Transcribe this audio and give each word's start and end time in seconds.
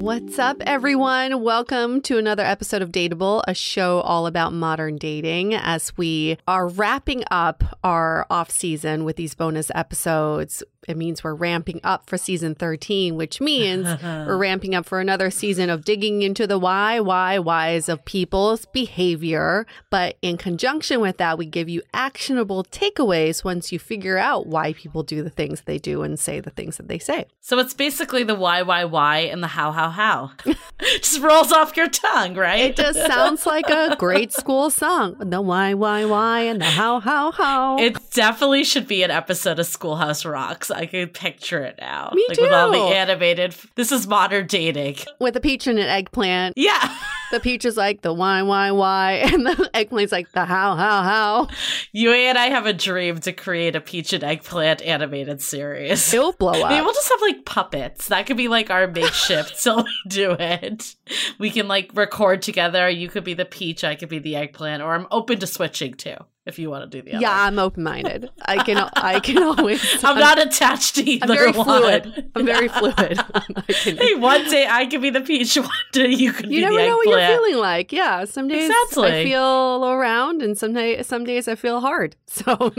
What's 0.00 0.38
up, 0.38 0.62
everyone? 0.62 1.42
Welcome 1.42 2.00
to 2.02 2.16
another 2.16 2.42
episode 2.42 2.80
of 2.80 2.90
Dateable, 2.90 3.42
a 3.46 3.52
show 3.52 4.00
all 4.00 4.26
about 4.26 4.54
modern 4.54 4.96
dating. 4.96 5.52
As 5.52 5.94
we 5.98 6.38
are 6.48 6.68
wrapping 6.68 7.22
up 7.30 7.78
our 7.84 8.26
off 8.30 8.50
season 8.50 9.04
with 9.04 9.16
these 9.16 9.34
bonus 9.34 9.70
episodes, 9.74 10.62
it 10.88 10.96
means 10.96 11.22
we're 11.22 11.34
ramping 11.34 11.80
up 11.84 12.08
for 12.08 12.16
season 12.16 12.54
13, 12.54 13.16
which 13.16 13.40
means 13.40 13.86
we're 14.02 14.36
ramping 14.36 14.74
up 14.74 14.86
for 14.86 15.00
another 15.00 15.30
season 15.30 15.68
of 15.70 15.84
digging 15.84 16.22
into 16.22 16.46
the 16.46 16.58
why, 16.58 17.00
why, 17.00 17.38
whys 17.38 17.88
of 17.88 18.04
people's 18.04 18.64
behavior. 18.66 19.66
But 19.90 20.16
in 20.22 20.38
conjunction 20.38 21.00
with 21.00 21.18
that, 21.18 21.38
we 21.38 21.46
give 21.46 21.68
you 21.68 21.82
actionable 21.92 22.64
takeaways 22.64 23.44
once 23.44 23.72
you 23.72 23.78
figure 23.78 24.16
out 24.16 24.46
why 24.46 24.72
people 24.72 25.02
do 25.02 25.22
the 25.22 25.30
things 25.30 25.62
they 25.62 25.78
do 25.78 26.02
and 26.02 26.18
say 26.18 26.40
the 26.40 26.50
things 26.50 26.78
that 26.78 26.88
they 26.88 26.98
say. 26.98 27.26
So 27.40 27.58
it's 27.58 27.74
basically 27.74 28.22
the 28.22 28.34
why, 28.34 28.62
why, 28.62 28.84
why 28.84 29.18
and 29.18 29.42
the 29.42 29.48
how, 29.48 29.72
how, 29.72 29.90
how. 29.90 30.32
just 30.80 31.20
rolls 31.20 31.52
off 31.52 31.76
your 31.76 31.88
tongue, 31.88 32.34
right? 32.34 32.70
It 32.70 32.76
just 32.76 32.98
sounds 33.06 33.44
like 33.44 33.68
a 33.68 33.96
grade 33.98 34.32
school 34.32 34.70
song. 34.70 35.16
The 35.18 35.40
why, 35.42 35.74
why, 35.74 36.04
why 36.06 36.40
and 36.40 36.60
the 36.60 36.66
how, 36.66 37.00
how, 37.00 37.32
how. 37.32 37.78
It 37.78 38.10
definitely 38.12 38.64
should 38.64 38.86
be 38.88 39.02
an 39.02 39.10
episode 39.10 39.58
of 39.58 39.66
Schoolhouse 39.66 40.24
Rocks. 40.24 40.69
I 40.70 40.86
can 40.86 41.08
picture 41.08 41.62
it 41.62 41.76
now. 41.80 42.10
Me 42.14 42.24
like 42.28 42.36
too. 42.36 42.44
With 42.44 42.52
all 42.52 42.70
the 42.70 42.78
animated. 42.78 43.54
This 43.74 43.92
is 43.92 44.06
modern 44.06 44.46
dating. 44.46 44.96
With 45.18 45.36
a 45.36 45.40
peach 45.40 45.66
and 45.66 45.78
an 45.78 45.86
eggplant. 45.86 46.54
Yeah. 46.56 46.96
The 47.30 47.38
peach 47.38 47.64
is 47.64 47.76
like 47.76 48.02
the 48.02 48.12
why, 48.12 48.42
why, 48.42 48.72
why, 48.72 49.12
and 49.32 49.46
the 49.46 49.70
eggplant's 49.72 50.10
like 50.10 50.32
the 50.32 50.44
how, 50.44 50.74
how, 50.74 51.02
how. 51.02 51.48
You 51.92 52.12
and 52.12 52.36
I 52.36 52.46
have 52.46 52.66
a 52.66 52.72
dream 52.72 53.20
to 53.20 53.32
create 53.32 53.76
a 53.76 53.80
peach 53.80 54.12
and 54.12 54.24
eggplant 54.24 54.82
animated 54.82 55.40
series. 55.40 56.12
It'll 56.12 56.32
blow 56.32 56.52
up. 56.62 56.70
Maybe 56.70 56.82
we'll 56.82 56.92
just 56.92 57.08
have 57.08 57.22
like 57.22 57.44
puppets. 57.44 58.08
That 58.08 58.26
could 58.26 58.36
be 58.36 58.48
like 58.48 58.70
our 58.70 58.88
makeshift 58.88 59.62
till 59.62 59.84
we 59.84 59.94
do 60.08 60.32
it. 60.32 60.96
We 61.38 61.50
can 61.50 61.68
like 61.68 61.92
record 61.94 62.42
together. 62.42 62.90
You 62.90 63.08
could 63.08 63.24
be 63.24 63.34
the 63.34 63.44
peach, 63.44 63.84
I 63.84 63.94
could 63.94 64.08
be 64.08 64.18
the 64.18 64.34
eggplant, 64.34 64.82
or 64.82 64.94
I'm 64.94 65.06
open 65.10 65.38
to 65.38 65.46
switching 65.46 65.94
too 65.94 66.16
if 66.46 66.58
you 66.58 66.70
want 66.70 66.90
to 66.90 66.98
do 66.98 67.02
the 67.04 67.12
other. 67.16 67.22
Yeah, 67.22 67.32
I'm 67.32 67.58
open 67.58 67.82
minded. 67.82 68.30
I 68.44 68.62
can 68.64 68.76
I 68.94 69.20
can 69.20 69.42
always. 69.42 69.82
I'm, 70.04 70.18
not 70.18 70.40
attached 70.40 70.94
to 70.96 71.02
either 71.08 71.24
I'm 71.32 71.36
very 71.36 71.52
one. 71.52 71.64
fluid. 71.64 72.30
I'm 72.34 72.46
very 72.46 72.68
fluid. 72.78 72.96
I 73.34 73.72
can- 73.72 73.96
Hey, 73.98 74.14
one 74.14 74.44
day 74.50 74.66
I 74.68 74.86
could 74.86 75.02
be 75.02 75.10
the 75.10 75.20
peach, 75.20 75.56
one 75.56 75.68
day 75.92 76.08
you 76.08 76.32
could 76.32 76.50
you 76.50 76.60
never 76.62 76.76
know 76.78 76.96
what 76.96 77.08
you're 77.08 77.26
feeling 77.36 77.56
like. 77.56 77.92
Yeah, 77.92 78.24
some 78.24 78.48
days 78.48 78.70
I 78.70 78.84
Exactly. 78.88 79.24
feel 79.24 79.84
around, 79.86 80.42
and 80.42 80.56
some 80.56 80.72
day, 80.72 81.02
some 81.02 81.24
days 81.24 81.46
I 81.48 81.54
feel 81.54 81.80
hard. 81.80 82.16
So 82.26 82.72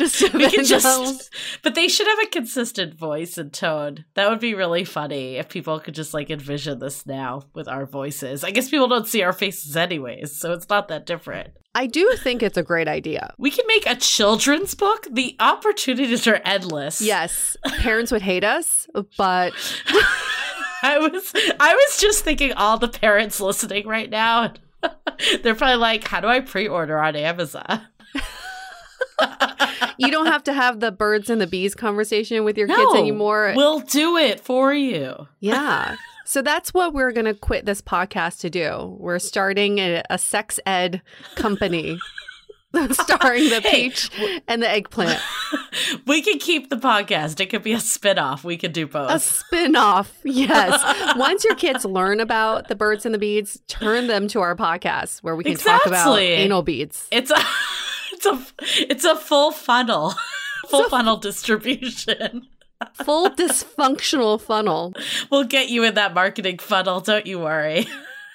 just 0.00 0.32
We 0.34 0.50
can 0.50 0.64
just, 0.64 1.30
but 1.62 1.74
they 1.74 1.88
should 1.88 2.06
have 2.06 2.18
a 2.22 2.30
consistent 2.30 2.94
voice 2.94 3.36
and 3.38 3.52
tone. 3.52 4.04
That 4.14 4.30
would 4.30 4.40
be 4.40 4.54
really 4.54 4.84
funny 4.84 5.36
if 5.36 5.48
people 5.48 5.78
could 5.78 5.94
just 5.94 6.14
like 6.14 6.30
envision 6.30 6.78
this 6.78 7.06
now 7.06 7.42
with 7.54 7.68
our 7.68 7.86
voices. 7.86 8.42
I 8.42 8.50
guess 8.50 8.70
people 8.70 8.88
don't 8.88 9.06
see 9.06 9.22
our 9.22 9.32
faces 9.32 9.76
anyways, 9.76 10.34
so 10.34 10.52
it's 10.52 10.68
not 10.68 10.88
that 10.88 11.06
different. 11.06 11.50
I 11.74 11.86
do 11.86 12.14
think 12.16 12.42
it's 12.42 12.56
a 12.56 12.64
great 12.64 12.88
idea. 12.88 13.32
We 13.38 13.50
can 13.50 13.66
make 13.68 13.86
a 13.86 13.94
children's 13.94 14.74
book. 14.74 15.06
The 15.10 15.36
opportunities 15.38 16.26
are 16.26 16.40
endless. 16.44 17.00
Yes, 17.00 17.56
parents 17.78 18.10
would 18.10 18.22
hate 18.22 18.42
us, 18.42 18.88
but 19.16 19.52
I 20.82 20.98
was 20.98 21.32
I 21.60 21.74
was 21.74 22.00
just 22.00 22.24
thinking 22.24 22.54
all 22.54 22.78
the 22.78 22.88
parents 22.88 23.40
listening 23.40 23.86
right 23.86 24.10
now. 24.10 24.54
They're 25.42 25.54
probably 25.54 25.76
like, 25.76 26.04
how 26.04 26.20
do 26.20 26.26
I 26.26 26.40
pre-order 26.40 26.98
on 26.98 27.14
Amazon? 27.14 27.82
You 29.98 30.10
don't 30.10 30.26
have 30.26 30.44
to 30.44 30.52
have 30.52 30.80
the 30.80 30.90
birds 30.92 31.30
and 31.30 31.40
the 31.40 31.46
bees 31.46 31.74
conversation 31.74 32.44
with 32.44 32.56
your 32.58 32.66
No, 32.66 32.76
kids 32.76 32.94
anymore. 33.00 33.52
We'll 33.56 33.80
do 33.80 34.16
it 34.16 34.40
for 34.40 34.72
you. 34.74 35.28
yeah. 35.40 35.96
So 36.26 36.42
that's 36.42 36.72
what 36.72 36.94
we're 36.94 37.10
going 37.10 37.24
to 37.24 37.34
quit 37.34 37.66
this 37.66 37.82
podcast 37.82 38.38
to 38.42 38.50
do. 38.50 38.96
We're 39.00 39.18
starting 39.18 39.78
a, 39.78 40.04
a 40.10 40.16
sex 40.16 40.60
ed 40.64 41.02
company 41.34 41.98
starring 42.92 43.48
the 43.50 43.60
Hey, 43.60 43.88
peach 43.88 44.10
and 44.46 44.62
the 44.62 44.70
eggplant. 44.70 45.20
We 46.06 46.22
can 46.22 46.38
keep 46.38 46.68
the 46.70 46.76
podcast. 46.76 47.38
It 47.40 47.46
could 47.46 47.62
be 47.62 47.72
a 47.72 47.80
spin-off. 47.80 48.42
We 48.44 48.56
could 48.56 48.72
do 48.72 48.86
both. 48.88 49.10
A 49.10 49.18
spin-off. 49.20 50.12
Yes. 50.24 51.14
Once 51.16 51.44
your 51.44 51.54
kids 51.54 51.84
learn 51.84 52.18
about 52.20 52.68
the 52.68 52.74
birds 52.74 53.04
and 53.06 53.14
the 53.14 53.18
beads, 53.18 53.60
turn 53.68 54.06
them 54.08 54.26
to 54.28 54.40
our 54.40 54.56
podcast 54.56 55.20
where 55.22 55.34
we 55.36 55.44
can 55.44 55.56
talk 55.56 55.86
about 55.86 56.16
anal 56.18 56.62
beads. 56.62 57.06
It's 57.12 57.30
a 57.30 57.40
it's 58.20 58.26
a 58.26 58.90
it's 58.90 59.04
a 59.04 59.16
full 59.16 59.52
funnel. 59.52 60.14
Full 60.68 60.88
funnel 60.88 61.16
distribution. 61.16 62.46
Full 63.02 63.30
dysfunctional 63.30 64.40
funnel. 64.40 64.92
We'll 65.28 65.42
get 65.42 65.68
you 65.68 65.82
in 65.82 65.94
that 65.94 66.14
marketing 66.14 66.58
funnel, 66.58 67.00
don't 67.00 67.26
you 67.26 67.40
worry. 67.40 67.88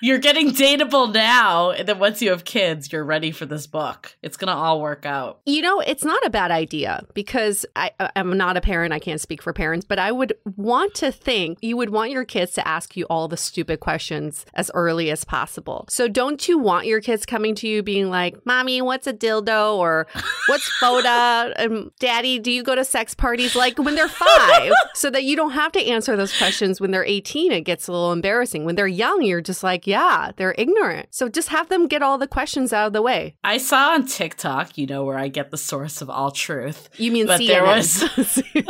You're 0.06 0.20
getting 0.20 0.52
dateable 0.52 1.12
now, 1.12 1.72
and 1.72 1.88
then 1.88 1.98
once 1.98 2.22
you 2.22 2.30
have 2.30 2.44
kids, 2.46 2.92
you're 2.92 3.04
ready 3.04 3.32
for 3.32 3.48
this 3.48 3.66
book. 3.66 4.16
It's 4.22 4.38
gonna 4.38 4.54
all 4.54 4.80
work 4.80 5.04
out. 5.04 5.40
You 5.48 5.64
know, 5.64 5.80
it's 5.80 6.06
not 6.06 6.24
a 6.24 6.30
bad 6.30 6.52
idea 6.52 7.04
because 7.16 7.66
I, 7.76 7.90
I'm 8.16 8.38
not 8.38 8.56
a 8.56 8.62
parent. 8.62 8.94
I 8.94 9.00
can't 9.00 9.20
speak 9.20 9.42
for 9.42 9.52
parents, 9.52 9.84
but 9.84 9.98
I 9.98 10.12
would 10.12 10.34
want 10.58 10.94
to 10.94 11.12
think 11.12 11.58
you 11.64 11.76
would 11.76 11.90
want 11.90 12.12
your 12.12 12.24
kids 12.24 12.52
to 12.52 12.68
ask 12.68 12.96
you 12.96 13.06
all 13.06 13.28
the 13.28 13.36
stupid 13.36 13.80
questions 13.80 14.46
as 14.54 14.70
early 14.76 15.10
as 15.10 15.24
possible. 15.24 15.88
So, 15.90 16.08
don't 16.08 16.48
you 16.48 16.60
want 16.60 16.86
your 16.86 17.02
kids 17.02 17.26
coming 17.26 17.56
to 17.56 17.68
you 17.68 17.82
being 17.82 18.12
like, 18.12 18.46
Mommy, 18.46 18.84
what's 18.84 19.08
a 19.08 19.14
dildo? 19.14 19.76
Or 19.76 20.06
what's 20.46 20.70
FODA? 20.80 21.54
And 21.58 21.90
Daddy, 21.98 22.38
do 22.38 22.52
you 22.52 22.62
go 22.62 22.76
to 22.76 22.86
sex 22.86 23.16
parties? 23.16 23.56
Like 23.56 23.80
when 23.80 23.96
they're 23.96 24.08
five, 24.08 24.72
so 24.94 25.10
that 25.10 25.24
you 25.24 25.36
don't 25.36 25.54
have 25.54 25.72
to 25.72 25.84
answer 25.84 26.16
those 26.16 26.38
questions 26.38 26.80
when 26.80 26.92
they're 26.92 27.04
18. 27.04 27.52
It 27.52 27.62
gets 27.62 27.88
a 27.88 27.92
little 27.92 28.12
embarrassing. 28.12 28.66
When 28.66 28.76
they're 28.76 28.86
young, 28.86 29.24
you're 29.24 29.42
just 29.42 29.64
like, 29.64 29.88
yeah, 29.88 29.95
they're 30.38 30.56
ignorant. 30.58 31.10
So, 31.12 31.30
just 31.30 31.50
have 31.50 31.70
them 31.70 31.88
get 31.88 32.02
all 32.02 32.18
the 32.18 32.28
questions 32.28 32.72
out 32.74 32.88
of 32.88 32.94
the 32.94 33.02
way. 33.02 33.36
I 33.44 33.58
saw 33.58 33.92
on 33.94 34.06
TikTok, 34.06 34.78
you 34.78 34.86
know, 34.88 35.04
where 35.04 35.18
I 35.18 35.28
get 35.28 35.52
the 35.52 35.58
source 35.58 36.02
of 36.02 36.10
all 36.10 36.32
truth. 36.32 36.90
You 36.98 37.12
mean 37.12 37.28
But 37.28 37.40
CNN? 37.42 37.48
there 37.48 37.64
was- 37.64 38.04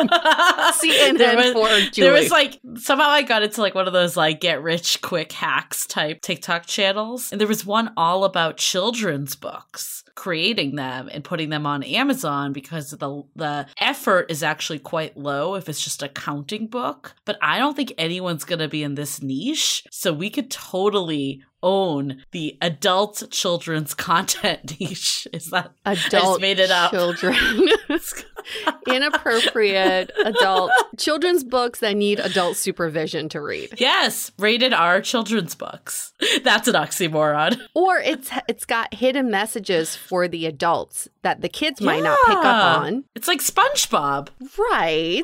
CNN 0.82 1.18
There 1.18 1.36
was- 1.36 1.52
for 1.92 2.02
There 2.02 2.12
was 2.14 2.32
like 2.32 2.60
somehow 2.76 3.10
I 3.10 3.22
got 3.22 3.44
into 3.44 3.62
like 3.62 3.76
one 3.76 3.88
of 3.88 3.94
those 3.94 4.16
like 4.18 4.40
get 4.42 4.62
rich 4.62 5.02
quick 5.02 5.32
hacks 5.32 5.86
type 5.86 6.22
TikTok 6.22 6.66
channels, 6.66 7.32
and 7.32 7.40
there 7.42 7.48
was 7.48 7.66
one 7.66 7.92
all 7.98 8.24
about 8.24 8.58
children's 8.58 9.36
books, 9.36 10.04
creating 10.16 10.76
them 10.76 11.10
and 11.12 11.24
putting 11.24 11.50
them 11.50 11.66
on 11.66 11.84
Amazon 11.84 12.54
because 12.54 12.92
the 12.92 13.24
the 13.36 13.68
effort 13.80 14.32
is 14.32 14.42
actually 14.44 14.80
quite 14.80 15.18
low 15.18 15.56
if 15.56 15.70
it's 15.70 15.84
just 15.84 16.02
a 16.02 16.10
counting 16.10 16.68
book. 16.68 17.14
But 17.26 17.38
I 17.42 17.58
don't 17.60 17.76
think 17.76 17.94
anyone's 17.98 18.46
gonna 18.46 18.68
be 18.68 18.84
in 18.84 18.96
this 18.96 19.22
niche, 19.22 19.84
so 19.92 20.14
we 20.14 20.30
could 20.30 20.50
totally 20.50 21.44
own 21.62 22.24
the 22.32 22.58
adult 22.62 23.24
children's 23.32 23.94
content 24.10 24.80
niche. 24.80 25.28
Is 25.34 25.50
that 25.50 25.72
adult 25.86 26.42
made 26.42 26.60
it 26.60 26.72
up. 26.72 26.92
children. 26.92 27.36
Inappropriate 28.88 30.12
adult 30.24 30.72
children's 30.98 31.44
books 31.44 31.80
that 31.80 31.96
need 31.96 32.20
adult 32.20 32.58
supervision 32.58 33.30
to 33.30 33.42
read. 33.42 33.74
Yes, 33.78 34.32
rated 34.38 34.74
R 34.74 35.02
children's 35.02 35.56
books. 35.56 36.14
That's 36.44 36.68
an 36.68 36.76
oxymoron. 36.76 37.60
Or 37.74 37.98
it's 37.98 38.30
it's 38.48 38.66
got 38.66 38.94
hidden 38.94 39.30
messages 39.30 39.96
for 39.96 40.28
the 40.28 40.46
adults 40.46 41.08
that 41.22 41.42
the 41.42 41.50
kids 41.50 41.82
might 41.82 42.04
not 42.04 42.18
pick 42.26 42.38
up 42.38 42.80
on. 42.82 43.04
It's 43.16 43.28
like 43.28 43.40
SpongeBob. 43.40 44.30
Right. 44.58 45.24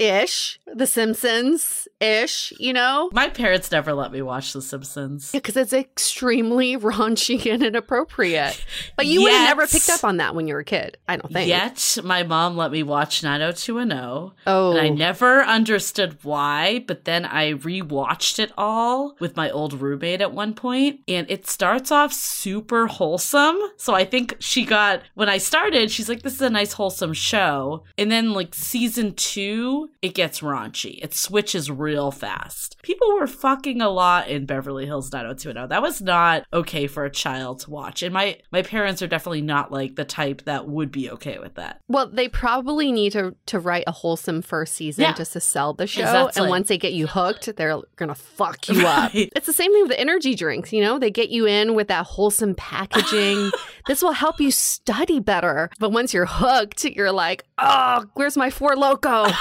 Ish. 0.00 0.58
The 0.74 0.86
Simpsons 0.86 1.86
ish, 2.00 2.54
you 2.58 2.72
know? 2.72 3.10
My 3.12 3.28
parents 3.28 3.70
never 3.70 3.92
let 3.92 4.12
me 4.12 4.22
watch 4.22 4.54
The 4.54 4.62
Simpsons. 4.62 5.30
Because 5.30 5.56
it's 5.56 5.74
extremely 5.74 6.76
raunchy 6.78 7.52
and 7.52 7.62
inappropriate. 7.62 8.64
But 8.96 9.06
you 9.06 9.22
would 9.22 9.32
have 9.32 9.48
never 9.48 9.66
picked 9.66 9.88
up 9.88 10.04
on 10.04 10.18
that 10.18 10.34
when 10.34 10.46
you 10.46 10.54
were 10.54 10.60
a 10.60 10.64
kid, 10.64 10.98
I 11.08 11.16
don't 11.16 11.32
think. 11.32 11.48
Yet, 11.48 11.98
my 12.04 12.22
mom 12.22 12.56
let 12.56 12.70
me 12.70 12.82
watch 12.82 13.22
90210. 13.22 14.32
Oh. 14.46 14.70
And 14.70 14.80
I 14.80 14.88
oh. 14.88 14.94
never 14.94 15.42
understood 15.42 16.18
why, 16.22 16.84
but 16.86 17.04
then 17.04 17.24
I 17.24 17.54
rewatched 17.54 18.38
it 18.38 18.52
all 18.58 19.16
with 19.18 19.36
my 19.36 19.50
old 19.50 19.74
roommate 19.80 20.20
at 20.20 20.32
one 20.32 20.54
point, 20.54 21.00
and 21.08 21.30
it 21.30 21.46
starts 21.46 21.90
off 21.90 22.12
super 22.12 22.86
wholesome. 22.86 23.58
So 23.76 23.94
I 23.94 24.04
think 24.04 24.36
she 24.38 24.64
got, 24.64 25.02
when 25.14 25.28
I 25.28 25.38
started, 25.38 25.90
she's 25.90 26.08
like, 26.08 26.22
this 26.22 26.34
is 26.34 26.42
a 26.42 26.50
nice 26.50 26.74
wholesome 26.74 27.14
show. 27.14 27.84
And 27.96 28.10
then, 28.10 28.32
like, 28.32 28.54
season 28.54 29.14
two, 29.14 29.89
it 30.02 30.14
gets 30.14 30.40
raunchy. 30.40 30.98
It 31.02 31.14
switches 31.14 31.70
real 31.70 32.10
fast. 32.10 32.76
People 32.82 33.14
were 33.14 33.26
fucking 33.26 33.80
a 33.80 33.88
lot 33.90 34.28
in 34.28 34.46
Beverly 34.46 34.86
Hills 34.86 35.12
90210. 35.12 35.68
That 35.68 35.82
was 35.82 36.00
not 36.00 36.44
okay 36.52 36.86
for 36.86 37.04
a 37.04 37.10
child 37.10 37.60
to 37.60 37.70
watch. 37.70 38.02
And 38.02 38.12
my, 38.14 38.38
my 38.50 38.62
parents 38.62 39.02
are 39.02 39.06
definitely 39.06 39.42
not 39.42 39.70
like 39.70 39.96
the 39.96 40.04
type 40.04 40.42
that 40.44 40.66
would 40.68 40.90
be 40.90 41.10
okay 41.10 41.38
with 41.38 41.54
that. 41.54 41.80
Well, 41.88 42.08
they 42.08 42.28
probably 42.28 42.92
need 42.92 43.12
to 43.12 43.34
to 43.46 43.58
write 43.58 43.84
a 43.86 43.92
wholesome 43.92 44.42
first 44.42 44.74
season 44.74 45.02
Yeah. 45.02 45.12
just 45.14 45.32
to 45.34 45.40
sell 45.40 45.74
the 45.74 45.86
show. 45.86 46.02
Exactly. 46.02 46.42
And 46.42 46.50
once 46.50 46.68
they 46.68 46.78
get 46.78 46.92
you 46.92 47.06
hooked, 47.06 47.54
they're 47.56 47.78
gonna 47.96 48.14
fuck 48.14 48.68
you 48.68 48.86
up. 48.86 49.12
It's 49.14 49.46
the 49.46 49.52
same 49.52 49.72
thing 49.72 49.82
with 49.82 49.90
the 49.90 50.00
energy 50.00 50.34
drinks, 50.34 50.72
you 50.72 50.80
know? 50.82 50.98
They 50.98 51.10
get 51.10 51.30
you 51.30 51.46
in 51.46 51.74
with 51.74 51.88
that 51.88 52.06
wholesome 52.06 52.54
packaging. 52.54 53.50
this 53.86 54.02
will 54.02 54.12
help 54.12 54.40
you 54.40 54.50
study 54.50 55.20
better. 55.20 55.68
But 55.78 55.92
once 55.92 56.14
you're 56.14 56.26
hooked, 56.26 56.84
you're 56.84 57.12
like, 57.12 57.44
oh, 57.58 58.04
where's 58.14 58.36
my 58.36 58.50
four 58.50 58.76
loco? 58.76 59.26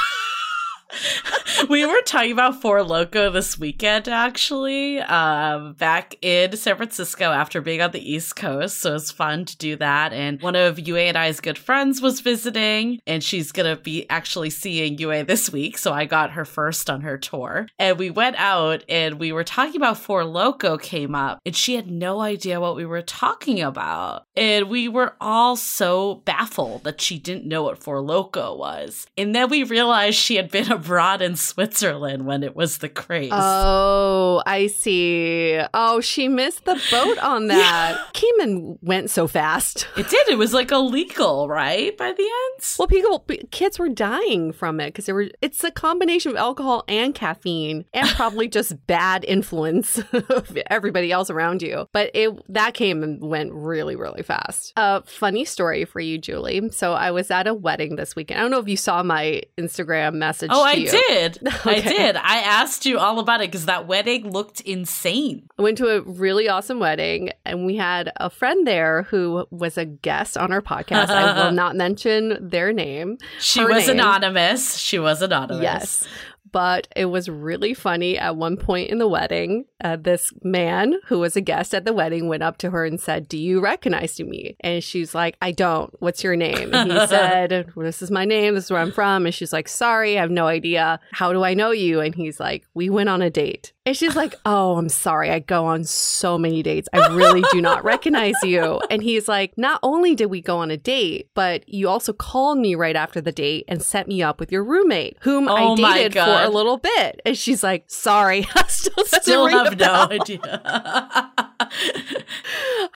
we 1.69 1.86
were 1.86 2.01
talking 2.01 2.31
about 2.31 2.62
Four 2.62 2.83
Loco 2.83 3.30
this 3.30 3.59
weekend, 3.59 4.07
actually, 4.07 5.00
um, 5.00 5.74
back 5.74 6.15
in 6.21 6.56
San 6.56 6.75
Francisco 6.75 7.25
after 7.25 7.62
being 7.62 7.81
on 7.81 7.91
the 7.91 8.12
East 8.12 8.36
Coast. 8.36 8.80
So 8.80 8.91
it 8.91 8.94
was 8.94 9.12
fun 9.12 9.45
to 9.45 9.57
do 9.57 9.75
that. 9.77 10.13
And 10.13 10.41
one 10.41 10.56
of 10.56 10.80
Yue 10.80 10.97
and 10.97 11.18
I's 11.18 11.39
good 11.39 11.57
friends 11.57 12.01
was 12.01 12.21
visiting, 12.21 13.00
and 13.06 13.24
she's 13.24 13.51
going 13.51 13.75
to 13.75 13.81
be 13.81 14.09
actually 14.09 14.50
seeing 14.50 14.97
Yue 14.97 15.24
this 15.24 15.51
week. 15.51 15.77
So 15.77 15.94
I 15.94 16.06
got 16.06 16.31
her 16.31 16.45
first 16.45 16.89
on 16.89 17.01
her 17.01 17.18
tour. 17.18 17.68
And 17.77 17.97
we 17.97 18.09
went 18.09 18.35
out 18.38 18.83
and 18.89 19.19
we 19.19 19.31
were 19.31 19.44
talking 19.44 19.75
about 19.75 19.97
Four 19.97 20.25
Loco 20.25 20.77
came 20.77 21.15
up, 21.15 21.39
and 21.45 21.56
she 21.56 21.75
had 21.75 21.89
no 21.89 22.21
idea 22.21 22.62
what 22.62 22.75
we 22.75 22.85
were 22.85 23.01
talking 23.01 23.62
about. 23.62 24.25
And 24.35 24.69
we 24.69 24.88
were 24.88 25.15
all 25.21 25.56
so 25.56 26.15
baffled 26.25 26.83
that 26.83 27.01
she 27.01 27.19
didn't 27.19 27.47
know 27.47 27.63
what 27.63 27.83
Four 27.83 28.01
Loco 28.01 28.56
was. 28.56 29.07
And 29.18 29.35
then 29.35 29.50
we 29.50 29.63
realized 29.63 30.18
she 30.18 30.35
had 30.35 30.50
been 30.50 30.71
abroad 30.79 31.21
in 31.21 31.35
Switzerland 31.35 32.25
when 32.25 32.41
it 32.43 32.55
was 32.55 32.77
the 32.77 32.89
craze. 32.89 33.31
Oh, 33.33 34.42
I 34.45 34.68
see. 34.68 35.59
Oh, 35.73 35.99
she 36.01 36.27
missed 36.27 36.65
the 36.65 36.81
boat 36.92 37.18
on 37.19 37.47
that. 37.54 38.13
Came 38.13 38.39
and 38.39 38.77
went 38.81 39.09
so 39.09 39.27
fast. 39.27 39.87
it 39.97 40.09
did. 40.09 40.27
It 40.30 40.37
was 40.37 40.54
like 40.54 40.71
illegal, 40.71 41.47
right? 41.49 41.95
By 41.97 42.11
the 42.13 42.23
end? 42.23 42.75
Well, 42.77 42.87
people, 42.87 43.25
kids 43.51 43.77
were 43.77 43.89
dying 43.89 44.51
from 44.54 44.80
it 44.80 44.87
because 44.87 45.06
they 45.06 45.13
were. 45.13 45.27
It's 45.42 45.63
a 45.63 45.71
combination 45.71 46.31
of 46.31 46.37
alcohol 46.37 46.83
and 46.87 47.13
caffeine, 47.13 47.85
and 47.94 48.07
probably 48.15 48.47
just 48.47 48.85
bad 48.87 49.25
influence 49.27 49.97
of 50.13 50.57
everybody 50.68 51.11
else 51.11 51.30
around 51.30 51.61
you. 51.61 51.87
But 51.92 52.11
it 52.13 52.31
that 52.54 52.73
came 52.73 53.04
and 53.04 53.21
went 53.21 53.51
really, 53.54 53.95
really 53.95 54.23
fast. 54.23 54.73
A 54.77 55.04
funny 55.04 55.44
story 55.45 55.83
for 55.85 55.99
you, 55.99 56.18
Julie. 56.18 56.69
So 56.71 56.94
I 56.94 57.11
was 57.11 57.31
at 57.31 57.47
a 57.47 57.54
wedding 57.54 57.95
this 57.97 58.15
weekend. 58.15 58.39
I 58.39 58.44
don't 58.44 58.51
know 58.51 58.59
if 58.59 58.68
you 58.69 58.77
saw 58.77 59.04
my 59.04 59.42
Instagram 59.57 60.13
message. 60.15 60.49
Oh, 60.54 60.63
I 60.69 60.73
you. 60.73 60.92
did. 60.92 61.40
I 61.66 61.81
did. 61.81 62.16
I 62.16 62.40
asked 62.40 62.85
you 62.85 62.99
all 62.99 63.19
about 63.19 63.42
it 63.42 63.52
because 63.52 63.66
that 63.66 63.88
wedding 63.88 64.31
looked 64.31 64.61
insane. 64.61 65.47
I 65.57 65.61
went 65.61 65.78
to 65.80 65.88
a 65.88 66.02
really 66.02 66.47
awesome 66.49 66.80
wedding, 66.80 67.31
and 67.45 67.66
we 67.66 67.76
had 67.76 68.11
a 68.18 68.30
friend 68.30 68.66
there 68.66 69.04
who 69.04 69.45
was 69.52 69.78
a 69.78 69.85
guest 69.85 70.38
on 70.38 70.52
our 70.52 70.61
podcast. 70.61 71.09
I 71.09 71.45
will 71.45 71.52
not 71.54 71.76
mention 71.76 72.49
their 72.49 72.73
name. 72.73 73.18
She 73.40 73.64
was 73.64 73.88
name. 73.88 73.99
anonymous. 73.99 74.78
She 74.78 74.99
was 74.99 75.21
anonymous. 75.21 75.64
Yes. 75.64 76.07
But 76.51 76.87
it 76.95 77.06
was 77.06 77.29
really 77.29 77.73
funny. 77.73 78.18
At 78.18 78.35
one 78.35 78.57
point 78.57 78.89
in 78.89 78.97
the 78.97 79.07
wedding, 79.07 79.65
uh, 79.83 79.95
this 79.97 80.33
man 80.44 80.95
who 81.06 81.19
was 81.19 81.35
a 81.35 81.41
guest 81.41 81.73
at 81.73 81.85
the 81.85 81.94
wedding 81.94 82.27
went 82.27 82.44
up 82.44 82.57
to 82.59 82.71
her 82.71 82.85
and 82.85 82.99
said, 82.99 83.27
Do 83.27 83.37
you 83.37 83.59
recognize 83.59 84.19
me? 84.19 84.56
And 84.61 84.83
she's 84.83 85.13
like, 85.13 85.37
I 85.41 85.51
don't. 85.51 85.94
What's 85.99 86.23
your 86.23 86.35
name? 86.35 86.73
And 86.73 86.91
he 86.91 87.07
said, 87.07 87.71
well, 87.75 87.85
This 87.85 88.01
is 88.01 88.11
my 88.11 88.25
name. 88.25 88.56
This 88.56 88.65
is 88.65 88.71
where 88.71 88.81
I'm 88.81 88.91
from. 88.91 89.25
And 89.25 89.35
she's 89.35 89.53
like, 89.53 89.68
Sorry, 89.68 90.18
I 90.18 90.21
have 90.21 90.31
no 90.31 90.47
idea. 90.47 90.99
How 91.11 91.33
do 91.33 91.44
I 91.44 91.53
know 91.53 91.71
you? 91.71 91.99
And 92.01 92.15
he's 92.15 92.39
like, 92.39 92.65
We 92.73 92.89
went 92.89 93.09
on 93.09 93.21
a 93.21 93.29
date. 93.29 93.73
And 93.86 93.95
she's 93.95 94.16
like, 94.16 94.36
Oh, 94.45 94.78
I'm 94.78 94.90
sorry. 94.90 95.31
I 95.31 95.40
go 95.40 95.66
on 95.66 95.83
so 95.83 96.38
many 96.38 96.62
dates. 96.62 96.88
I 96.94 97.07
really 97.07 97.44
do 97.52 97.62
not 97.62 97.83
recognize 97.83 98.36
you. 98.44 98.81
And 98.90 99.04
he's 99.04 99.28
like, 99.28 99.57
Not 99.57 99.80
only 99.83 100.16
did 100.16 100.28
we 100.28 100.42
go 100.42 100.57
on 100.57 100.71
a 100.71 100.78
date, 100.78 101.30
but 101.33 101.68
you 101.68 101.88
also 101.90 102.12
called 102.14 102.57
me 102.57 102.76
right 102.76 102.95
after 102.95 103.21
the 103.21 103.31
date 103.31 103.66
and 103.68 103.81
set 103.81 104.07
me 104.07 104.21
up 104.21 104.40
with 104.40 104.52
your 104.52 104.64
roommate, 104.64 105.18
whom 105.21 105.48
Oh 105.48 105.74
I 105.74 105.76
dated 105.76 106.14
for 106.14 106.42
a 106.42 106.50
little 106.50 106.78
bit. 106.78 107.21
And 107.26 107.38
she's 107.38 107.64
like, 107.64 107.86
Sorry, 107.88 108.48
still, 108.68 109.06
Still 109.06 109.48
have 109.48 109.78
no 109.80 110.07
idea. 110.09 110.40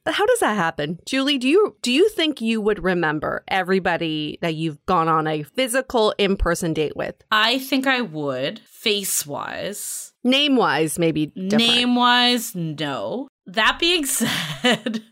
How 0.06 0.26
does 0.26 0.40
that 0.40 0.56
happen? 0.56 1.00
Julie, 1.06 1.38
do 1.38 1.48
you 1.48 1.76
do 1.82 1.92
you 1.92 2.10
think 2.10 2.42
you 2.42 2.60
would 2.62 2.84
remember 2.84 3.44
everybody 3.48 4.38
that 4.42 4.56
you've 4.56 4.84
gone 4.86 5.08
on 5.08 5.28
a 5.28 5.44
physical 5.44 6.14
in-person 6.18 6.74
date 6.74 6.96
with? 6.96 7.16
I 7.32 7.60
think 7.60 7.88
I 7.88 8.02
would, 8.02 8.60
face 8.60 9.26
wise. 9.26 10.13
Name 10.24 10.56
wise, 10.56 10.98
maybe. 10.98 11.32
Name 11.36 11.96
wise, 11.96 12.56
no. 12.56 13.28
That 13.46 13.78
being 13.80 14.06
said, 14.08 15.04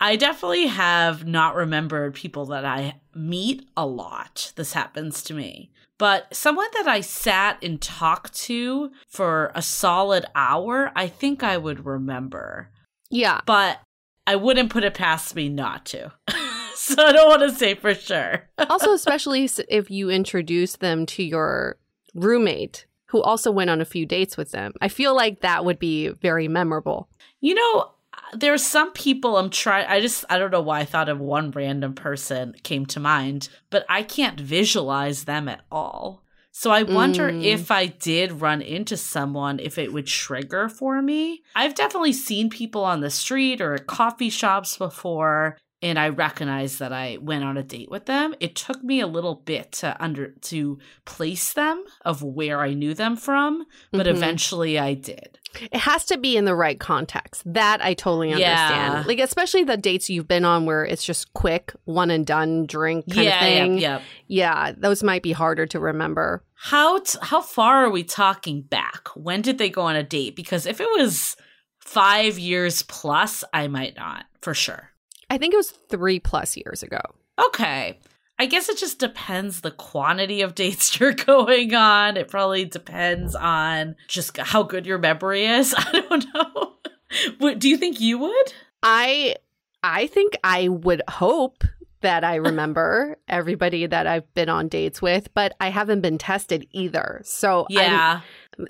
I 0.00 0.16
definitely 0.16 0.66
have 0.66 1.26
not 1.26 1.54
remembered 1.54 2.14
people 2.14 2.46
that 2.46 2.64
I 2.64 3.00
meet 3.14 3.68
a 3.76 3.86
lot. 3.86 4.52
This 4.56 4.72
happens 4.72 5.22
to 5.24 5.34
me. 5.34 5.70
But 5.98 6.34
someone 6.34 6.68
that 6.74 6.88
I 6.88 7.00
sat 7.00 7.62
and 7.62 7.80
talked 7.80 8.34
to 8.42 8.90
for 9.06 9.52
a 9.54 9.62
solid 9.62 10.24
hour, 10.34 10.90
I 10.96 11.06
think 11.06 11.42
I 11.42 11.56
would 11.56 11.86
remember. 11.86 12.70
Yeah. 13.10 13.40
But 13.46 13.80
I 14.26 14.36
wouldn't 14.36 14.70
put 14.70 14.84
it 14.84 14.94
past 14.94 15.36
me 15.36 15.48
not 15.48 15.86
to. 15.86 16.12
so 16.74 16.94
I 16.98 17.12
don't 17.12 17.28
want 17.28 17.42
to 17.42 17.56
say 17.56 17.74
for 17.74 17.94
sure. 17.94 18.48
also, 18.68 18.92
especially 18.92 19.48
if 19.68 19.90
you 19.90 20.10
introduce 20.10 20.76
them 20.76 21.06
to 21.06 21.22
your 21.22 21.76
roommate 22.14 22.86
who 23.14 23.22
also 23.22 23.52
went 23.52 23.70
on 23.70 23.80
a 23.80 23.84
few 23.84 24.04
dates 24.04 24.36
with 24.36 24.50
them. 24.50 24.72
I 24.80 24.88
feel 24.88 25.14
like 25.14 25.42
that 25.42 25.64
would 25.64 25.78
be 25.78 26.08
very 26.08 26.48
memorable. 26.48 27.08
You 27.40 27.54
know, 27.54 27.92
there's 28.32 28.64
some 28.66 28.90
people 28.92 29.36
I'm 29.36 29.50
trying 29.50 29.86
I 29.86 30.00
just 30.00 30.24
I 30.28 30.36
don't 30.36 30.50
know 30.50 30.60
why 30.60 30.80
I 30.80 30.84
thought 30.84 31.08
of 31.08 31.20
one 31.20 31.52
random 31.52 31.94
person 31.94 32.56
came 32.64 32.86
to 32.86 32.98
mind, 32.98 33.48
but 33.70 33.86
I 33.88 34.02
can't 34.02 34.40
visualize 34.40 35.24
them 35.24 35.48
at 35.48 35.60
all. 35.70 36.24
So 36.50 36.72
I 36.72 36.82
wonder 36.82 37.30
Mm. 37.30 37.44
if 37.44 37.70
I 37.70 37.86
did 37.86 38.40
run 38.40 38.60
into 38.62 38.96
someone 38.96 39.60
if 39.60 39.78
it 39.78 39.92
would 39.92 40.06
trigger 40.08 40.68
for 40.68 41.00
me. 41.00 41.42
I've 41.54 41.74
definitely 41.76 42.12
seen 42.12 42.50
people 42.50 42.84
on 42.84 43.00
the 43.00 43.10
street 43.10 43.60
or 43.60 43.74
at 43.74 43.86
coffee 43.86 44.30
shops 44.30 44.76
before 44.76 45.56
and 45.84 45.98
I 45.98 46.08
recognize 46.08 46.78
that 46.78 46.92
I 46.92 47.18
went 47.20 47.44
on 47.44 47.56
a 47.56 47.62
date 47.62 47.90
with 47.90 48.06
them. 48.06 48.34
It 48.40 48.56
took 48.56 48.82
me 48.82 48.98
a 49.00 49.06
little 49.06 49.36
bit 49.36 49.70
to 49.72 49.94
under 50.02 50.30
to 50.50 50.78
place 51.04 51.52
them 51.52 51.84
of 52.04 52.22
where 52.22 52.60
I 52.60 52.72
knew 52.74 52.94
them 52.94 53.16
from, 53.16 53.64
but 53.92 54.06
Mhm. 54.06 54.10
eventually 54.16 54.78
I 54.78 54.94
did. 54.94 55.38
It 55.60 55.76
has 55.80 56.04
to 56.06 56.18
be 56.18 56.36
in 56.36 56.46
the 56.46 56.54
right 56.56 56.80
context. 56.80 57.42
That 57.46 57.80
I 57.80 57.94
totally 57.94 58.32
understand. 58.32 58.94
Yeah. 58.94 59.04
Like 59.06 59.20
especially 59.20 59.62
the 59.62 59.76
dates 59.76 60.10
you've 60.10 60.26
been 60.26 60.44
on 60.44 60.64
where 60.66 60.84
it's 60.84 61.04
just 61.04 61.32
quick, 61.34 61.72
one 61.84 62.10
and 62.10 62.26
done 62.26 62.66
drink 62.66 63.04
kind 63.12 63.24
yeah, 63.26 63.34
of 63.36 63.40
thing. 63.40 63.78
yeah, 63.78 64.00
yeah. 64.26 64.66
Yeah, 64.66 64.72
those 64.76 65.04
might 65.04 65.22
be 65.22 65.30
harder 65.32 65.66
to 65.66 65.78
remember. 65.78 66.42
How 66.54 66.98
t- 67.00 67.18
how 67.22 67.40
far 67.42 67.84
are 67.84 67.90
we 67.90 68.02
talking 68.02 68.62
back? 68.62 69.08
When 69.14 69.42
did 69.42 69.58
they 69.58 69.68
go 69.68 69.82
on 69.82 69.94
a 69.96 70.02
date? 70.02 70.34
Because 70.34 70.66
if 70.66 70.80
it 70.80 70.88
was 70.98 71.36
five 71.78 72.38
years 72.38 72.82
plus, 72.82 73.44
I 73.52 73.68
might 73.68 73.94
not 73.96 74.24
for 74.40 74.54
sure. 74.54 74.90
I 75.30 75.38
think 75.38 75.54
it 75.54 75.56
was 75.58 75.70
three 75.70 76.20
plus 76.20 76.56
years 76.56 76.82
ago. 76.82 77.00
Okay. 77.48 77.98
I 78.38 78.46
guess 78.46 78.68
it 78.68 78.78
just 78.78 78.98
depends 78.98 79.60
the 79.60 79.70
quantity 79.70 80.42
of 80.42 80.54
dates 80.54 80.98
you're 81.00 81.12
going 81.12 81.74
on. 81.74 82.16
It 82.16 82.28
probably 82.28 82.64
depends 82.64 83.34
on 83.34 83.96
just 84.08 84.36
how 84.36 84.62
good 84.62 84.86
your 84.86 84.98
memory 84.98 85.46
is. 85.46 85.74
I 85.78 86.00
don't 86.08 86.26
know. 86.34 87.54
Do 87.58 87.68
you 87.68 87.76
think 87.76 88.00
you 88.00 88.18
would? 88.18 88.52
I 88.82 89.36
I 89.82 90.06
think 90.08 90.36
I 90.42 90.68
would 90.68 91.02
hope 91.08 91.62
that 92.00 92.22
I 92.24 92.34
remember 92.36 93.16
everybody 93.28 93.86
that 93.86 94.06
I've 94.06 94.32
been 94.34 94.48
on 94.50 94.68
dates 94.68 95.00
with, 95.00 95.32
but 95.32 95.54
I 95.60 95.70
haven't 95.70 96.00
been 96.02 96.18
tested 96.18 96.66
either. 96.72 97.22
So 97.24 97.60
I'm- 97.60 97.68
Yeah. 97.70 98.20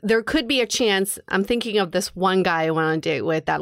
there 0.03 0.23
could 0.23 0.47
be 0.47 0.61
a 0.61 0.67
chance. 0.67 1.19
I'm 1.29 1.43
thinking 1.43 1.79
of 1.79 1.91
this 1.91 2.15
one 2.15 2.43
guy 2.45 2.65
I 2.67 2.71
went 2.71 2.87
on 2.87 2.95
a 2.95 3.01
date 3.01 3.23
with 3.23 3.47
that 3.47 3.61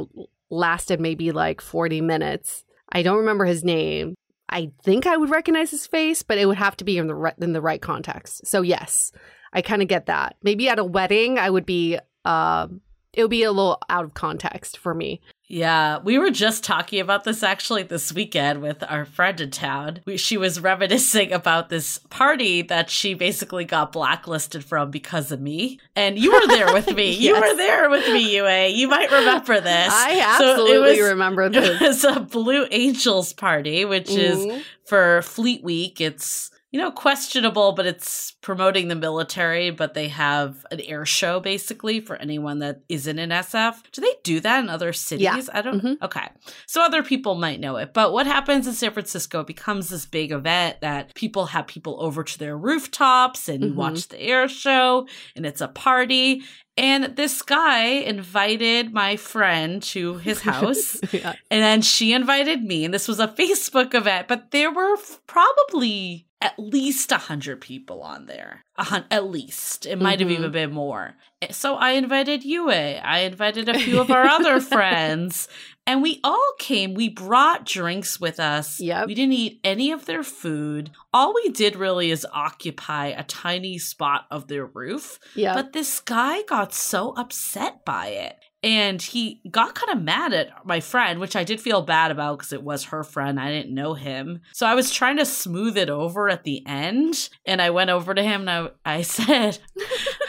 lasted 0.50 1.00
maybe 1.00 1.32
like 1.32 1.60
40 1.62 2.00
minutes. 2.02 2.64
I 2.92 3.02
don't 3.02 3.18
remember 3.18 3.44
his 3.44 3.64
name. 3.64 4.14
I 4.48 4.70
think 4.84 5.06
I 5.06 5.16
would 5.16 5.30
recognize 5.30 5.70
his 5.70 5.86
face, 5.86 6.22
but 6.22 6.38
it 6.38 6.46
would 6.46 6.58
have 6.58 6.76
to 6.76 6.84
be 6.84 6.98
in 6.98 7.06
the 7.06 7.14
right, 7.14 7.34
in 7.40 7.54
the 7.54 7.62
right 7.62 7.80
context. 7.80 8.46
So 8.46 8.62
yes, 8.62 9.10
I 9.52 9.62
kind 9.62 9.82
of 9.82 9.88
get 9.88 10.06
that. 10.06 10.36
Maybe 10.42 10.68
at 10.68 10.78
a 10.78 10.84
wedding, 10.84 11.38
I 11.38 11.50
would 11.50 11.66
be. 11.66 11.98
Um, 12.24 12.82
it 13.12 13.22
would 13.22 13.30
be 13.30 13.42
a 13.42 13.52
little 13.52 13.78
out 13.88 14.04
of 14.04 14.14
context 14.14 14.78
for 14.78 14.94
me. 14.94 15.20
Yeah, 15.48 15.98
we 15.98 16.18
were 16.18 16.30
just 16.30 16.64
talking 16.64 16.98
about 16.98 17.24
this 17.24 17.42
actually 17.42 17.82
this 17.82 18.10
weekend 18.10 18.62
with 18.62 18.82
our 18.88 19.04
friend 19.04 19.38
in 19.38 19.50
town. 19.50 20.00
We, 20.06 20.16
she 20.16 20.38
was 20.38 20.58
reminiscing 20.60 21.30
about 21.30 21.68
this 21.68 21.98
party 22.08 22.62
that 22.62 22.88
she 22.88 23.12
basically 23.12 23.66
got 23.66 23.92
blacklisted 23.92 24.64
from 24.64 24.90
because 24.90 25.30
of 25.30 25.42
me. 25.42 25.78
And 25.94 26.18
you 26.18 26.32
were 26.32 26.46
there 26.46 26.72
with 26.72 26.94
me. 26.94 27.12
You 27.22 27.34
were 27.34 27.54
there 27.56 27.90
with 27.90 28.06
me, 28.08 28.34
Yue. 28.36 28.48
You 28.74 28.88
might 28.88 29.10
remember 29.10 29.60
this. 29.60 29.92
I 29.92 30.14
So 30.38 30.44
it 30.44 30.50
absolutely 30.52 31.00
was- 31.02 31.10
remember 31.10 31.42
It 31.46 31.52
this. 31.52 31.80
was 31.82 32.04
a 32.04 32.20
Blue 32.20 32.66
Angels 32.70 33.34
party, 33.34 33.84
which 33.84 34.08
is 34.10 34.38
Mhm. 34.46 34.62
for 34.86 35.20
Fleet 35.20 35.62
Week. 35.62 36.00
It's 36.00 36.50
you 36.72 36.80
know 36.80 36.90
questionable, 36.90 37.72
but 37.72 37.86
it's 37.86 38.32
promoting 38.40 38.88
the 38.88 38.94
military. 38.96 39.70
But 39.70 39.94
they 39.94 40.08
have 40.08 40.66
an 40.70 40.80
air 40.80 41.06
show 41.06 41.38
basically 41.38 42.00
for 42.00 42.16
anyone 42.16 42.58
that 42.60 42.80
isn't 42.88 43.18
in 43.18 43.30
SF. 43.30 43.82
Do 43.92 44.00
they 44.00 44.14
do 44.24 44.40
that 44.40 44.58
in 44.64 44.68
other 44.68 44.92
cities? 44.92 45.22
Yeah. 45.24 45.40
I 45.52 45.62
don't. 45.62 45.80
Mhm. 45.82 46.02
Okay, 46.02 46.28
so 46.66 46.82
other 46.82 47.02
people 47.02 47.34
might 47.36 47.60
know 47.60 47.76
it. 47.76 47.92
But 47.94 48.12
what 48.12 48.26
happens 48.26 48.66
in 48.66 48.72
San 48.74 48.92
Francisco 48.92 49.44
becomes 49.44 49.88
this 49.90 50.06
big 50.06 50.32
event 50.32 50.80
that 50.80 51.14
people 51.14 51.46
have 51.46 51.66
people 51.66 51.98
over 52.00 52.24
to 52.24 52.38
their 52.38 52.56
rooftops 52.56 53.48
and 53.48 53.62
Mhm. 53.62 53.74
watch 53.74 54.08
the 54.08 54.20
air 54.20 54.48
show 54.48 55.06
and 55.36 55.46
it's 55.46 55.60
a 55.60 55.68
party. 55.68 56.42
And 56.78 57.16
this 57.16 57.42
guy 57.42 57.84
invited 57.84 58.94
my 58.94 59.16
friend 59.16 59.82
to 59.82 60.16
his 60.16 60.40
house. 60.50 60.98
yeah. 61.12 61.34
And 61.50 61.62
then 61.62 61.82
she 61.82 62.14
invited 62.14 62.62
me, 62.64 62.86
and 62.86 62.94
this 62.94 63.06
was 63.08 63.20
a 63.20 63.28
Facebook 63.40 63.92
event, 63.94 64.26
but 64.26 64.52
there 64.52 64.70
were 64.72 64.96
probably 65.26 66.26
at 66.42 66.58
least 66.58 67.12
a 67.12 67.16
hundred 67.16 67.60
people 67.60 68.02
on 68.02 68.26
there. 68.26 68.64
A 68.76 68.84
hun- 68.84 69.04
at 69.10 69.30
least. 69.30 69.86
It 69.86 70.00
might 70.00 70.20
have 70.20 70.28
Mhm. 70.28 70.32
even 70.38 70.50
been 70.52 70.72
more. 70.72 71.14
Eh, 71.40 71.52
So 71.52 71.76
I 71.76 71.92
invited 71.92 72.44
Yue. 72.44 72.70
I 72.70 73.20
invited 73.20 73.68
a 73.68 73.78
few 73.78 74.00
of 74.00 74.10
our 74.10 74.26
other 74.36 74.60
friends. 74.60 75.48
And 75.86 76.00
we 76.02 76.20
all 76.22 76.52
came. 76.58 76.94
We 76.94 77.08
brought 77.08 77.66
drinks 77.66 78.20
with 78.20 78.38
us. 78.38 78.78
Yep. 78.80 79.06
We 79.08 79.14
didn't 79.14 79.32
eat 79.34 79.60
any 79.64 79.90
of 79.90 80.06
their 80.06 80.22
food. 80.22 80.90
All 81.12 81.34
we 81.34 81.48
did 81.50 81.74
really 81.76 82.10
is 82.10 82.26
occupy 82.32 83.06
a 83.06 83.24
tiny 83.24 83.78
spot 83.78 84.26
of 84.30 84.46
their 84.48 84.66
roof. 84.66 85.18
Yeah. 85.34 85.54
But 85.54 85.72
this 85.72 85.98
guy 86.00 86.42
got 86.42 86.72
so 86.72 87.10
upset 87.16 87.84
by 87.84 88.06
it. 88.08 88.36
And 88.62 89.02
he 89.02 89.40
got 89.50 89.74
kind 89.74 89.96
of 89.98 90.04
mad 90.04 90.32
at 90.32 90.50
my 90.64 90.78
friend, 90.80 91.18
which 91.18 91.34
I 91.34 91.42
did 91.42 91.60
feel 91.60 91.82
bad 91.82 92.10
about 92.12 92.38
because 92.38 92.52
it 92.52 92.62
was 92.62 92.84
her 92.84 93.02
friend. 93.02 93.40
I 93.40 93.50
didn't 93.50 93.74
know 93.74 93.94
him. 93.94 94.40
So 94.52 94.66
I 94.66 94.74
was 94.74 94.92
trying 94.92 95.16
to 95.16 95.24
smooth 95.26 95.76
it 95.76 95.90
over 95.90 96.28
at 96.28 96.44
the 96.44 96.64
end. 96.66 97.28
And 97.44 97.60
I 97.60 97.70
went 97.70 97.90
over 97.90 98.14
to 98.14 98.22
him 98.22 98.42
and 98.48 98.50
I, 98.50 98.68
I 98.98 99.02
said, 99.02 99.58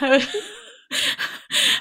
I 0.00 0.08
was- 0.10 0.36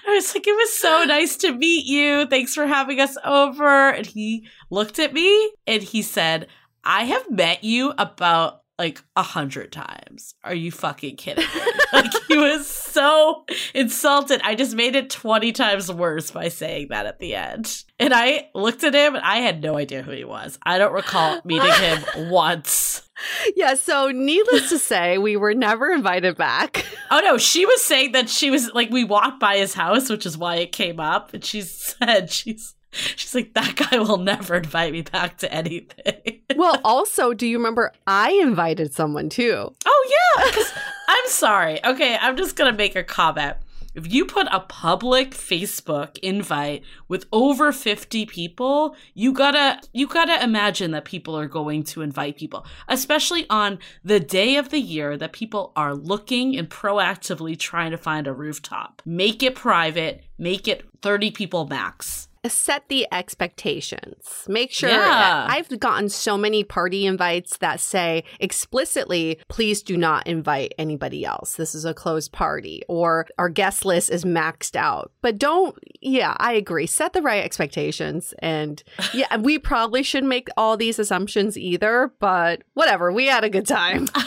I 0.08 0.16
was 0.16 0.34
like, 0.34 0.48
it 0.48 0.56
was 0.56 0.74
so 0.74 1.04
nice 1.04 1.36
to 1.38 1.54
meet 1.54 1.86
you. 1.86 2.26
Thanks 2.28 2.56
for 2.56 2.66
having 2.66 3.00
us 3.00 3.16
over. 3.24 3.90
And 3.90 4.06
he 4.08 4.48
looked 4.72 4.98
at 4.98 5.14
me 5.14 5.52
and 5.68 5.84
he 5.84 6.02
said, 6.02 6.48
I 6.84 7.04
have 7.06 7.30
met 7.30 7.64
you 7.64 7.94
about 7.98 8.63
like 8.80 9.04
a 9.16 9.24
hundred 9.24 9.72
times. 9.72 10.34
Are 10.44 10.54
you 10.54 10.72
fucking 10.72 11.16
kidding 11.16 11.46
me? 11.46 11.62
like 11.94 12.12
he 12.28 12.38
was 12.38 12.68
so 12.68 13.46
insulted. 13.74 14.42
I 14.44 14.56
just 14.56 14.76
made 14.76 14.96
it 14.96 15.10
20 15.10 15.52
times 15.52 15.92
worse 15.92 16.32
by 16.32 16.50
saying 16.50 16.88
that 16.90 17.06
at 17.06 17.20
the 17.20 17.36
end. 17.36 17.84
And 18.00 18.14
I 18.14 18.50
looked 18.56 18.84
at 18.84 18.96
him 18.96 19.16
and 19.16 19.24
I 19.24 19.38
had 19.38 19.62
no 19.62 19.78
idea 19.78 20.02
who 20.02 20.12
he 20.12 20.24
was. 20.24 20.58
I 20.64 20.78
don't 20.78 20.94
recall 20.94 21.40
meeting 21.46 21.74
him 21.74 22.04
once. 22.32 23.08
yeah. 23.56 23.76
So, 23.76 24.10
needless 24.10 24.70
to 24.70 24.80
say, 24.80 25.18
we 25.18 25.38
were 25.38 25.54
never 25.54 25.92
invited 25.92 26.38
back. 26.38 26.86
Oh 27.12 27.20
no, 27.20 27.38
she 27.38 27.64
was 27.64 27.84
saying 27.84 28.14
that 28.14 28.28
she 28.28 28.50
was 28.50 28.72
like 28.74 28.90
we 28.90 29.04
walked 29.04 29.40
by 29.40 29.58
his 29.58 29.76
house, 29.76 30.10
which 30.10 30.26
is 30.26 30.36
why 30.36 30.56
it 30.56 30.72
came 30.72 31.00
up, 31.00 31.32
and 31.32 31.46
she 31.46 31.62
said 31.62 32.32
she's 32.32 32.74
she's 33.16 33.34
like 33.34 33.54
that 33.54 33.76
guy 33.76 33.98
will 33.98 34.18
never 34.18 34.56
invite 34.56 34.94
me 34.94 35.02
back 35.02 35.38
to 35.40 35.54
anything. 35.54 36.42
well, 36.56 36.80
also, 36.84 37.34
do 37.34 37.48
you 37.48 37.58
remember 37.58 37.92
I 38.08 38.32
invited 38.42 38.94
someone 38.94 39.30
too? 39.30 39.74
Oh 39.86 40.10
yeah, 40.38 40.64
I'm 41.08 41.28
sorry. 41.28 41.84
Okay, 41.84 42.18
I'm 42.20 42.38
just 42.38 42.56
gonna 42.56 42.74
make 42.74 42.96
a 42.96 43.04
comment. 43.04 43.58
If 43.96 44.12
you 44.12 44.26
put 44.26 44.48
a 44.52 44.60
public 44.60 45.32
Facebook 45.32 46.18
invite 46.20 46.84
with 47.08 47.28
over 47.32 47.72
50 47.72 48.26
people, 48.26 48.96
you 49.14 49.34
gotta 49.34 49.80
you 49.94 50.08
gotta 50.08 50.44
imagine 50.44 50.92
that 50.92 51.06
people 51.06 51.38
are 51.38 51.48
going 51.48 51.84
to 51.86 52.02
invite 52.02 52.38
people, 52.38 52.66
especially 52.88 53.48
on 53.52 53.78
the 54.04 54.20
day 54.20 54.56
of 54.56 54.70
the 54.70 54.80
year 54.80 55.16
that 55.18 55.32
people 55.32 55.74
are 55.76 55.94
looking 55.94 56.58
and 56.58 56.70
proactively 56.70 57.58
trying 57.58 57.92
to 57.92 57.98
find 57.98 58.26
a 58.26 58.34
rooftop. 58.34 59.04
Make 59.06 59.44
it 59.44 59.54
private, 59.54 60.24
make 60.40 60.68
it 60.68 60.86
30 61.04 61.30
people 61.30 61.68
max. 61.68 62.28
Set 62.48 62.88
the 62.90 63.08
expectations. 63.12 64.46
Make 64.48 64.72
sure 64.72 64.90
Yeah. 64.90 65.48
I've 65.50 65.80
gotten 65.80 66.10
so 66.10 66.38
many 66.38 66.64
party 66.64 67.06
invites 67.06 67.58
that 67.58 67.80
say 67.80 68.24
explicitly, 68.40 69.40
please 69.48 69.82
do 69.82 69.96
not 69.98 70.28
invite 70.28 70.74
anybody 70.78 71.24
else. 71.26 71.56
This 71.56 71.74
is 71.74 71.86
a 71.86 71.94
closed 71.94 72.32
party 72.32 72.84
or 72.90 73.28
our 73.38 73.50
guest 73.50 73.86
list 73.86 74.10
is 74.10 74.26
maxed 74.26 74.76
out. 74.76 75.12
But 75.22 75.38
don't, 75.38 75.78
yeah, 76.02 76.36
I 76.40 76.54
agree. 76.54 76.86
Set 76.88 77.14
the 77.14 77.22
right 77.22 77.44
expectations. 77.44 78.34
And 78.40 78.84
yeah, 79.14 79.38
we 79.38 79.58
probably 79.60 80.04
shouldn't 80.04 80.30
make 80.30 80.50
all 80.58 80.76
these 80.78 81.00
assumptions 81.00 81.58
either, 81.58 82.12
but 82.20 82.62
whatever. 82.74 83.12
We 83.12 83.28
had 83.28 83.44
a 83.44 83.50
good 83.50 83.68
time. 83.68 84.08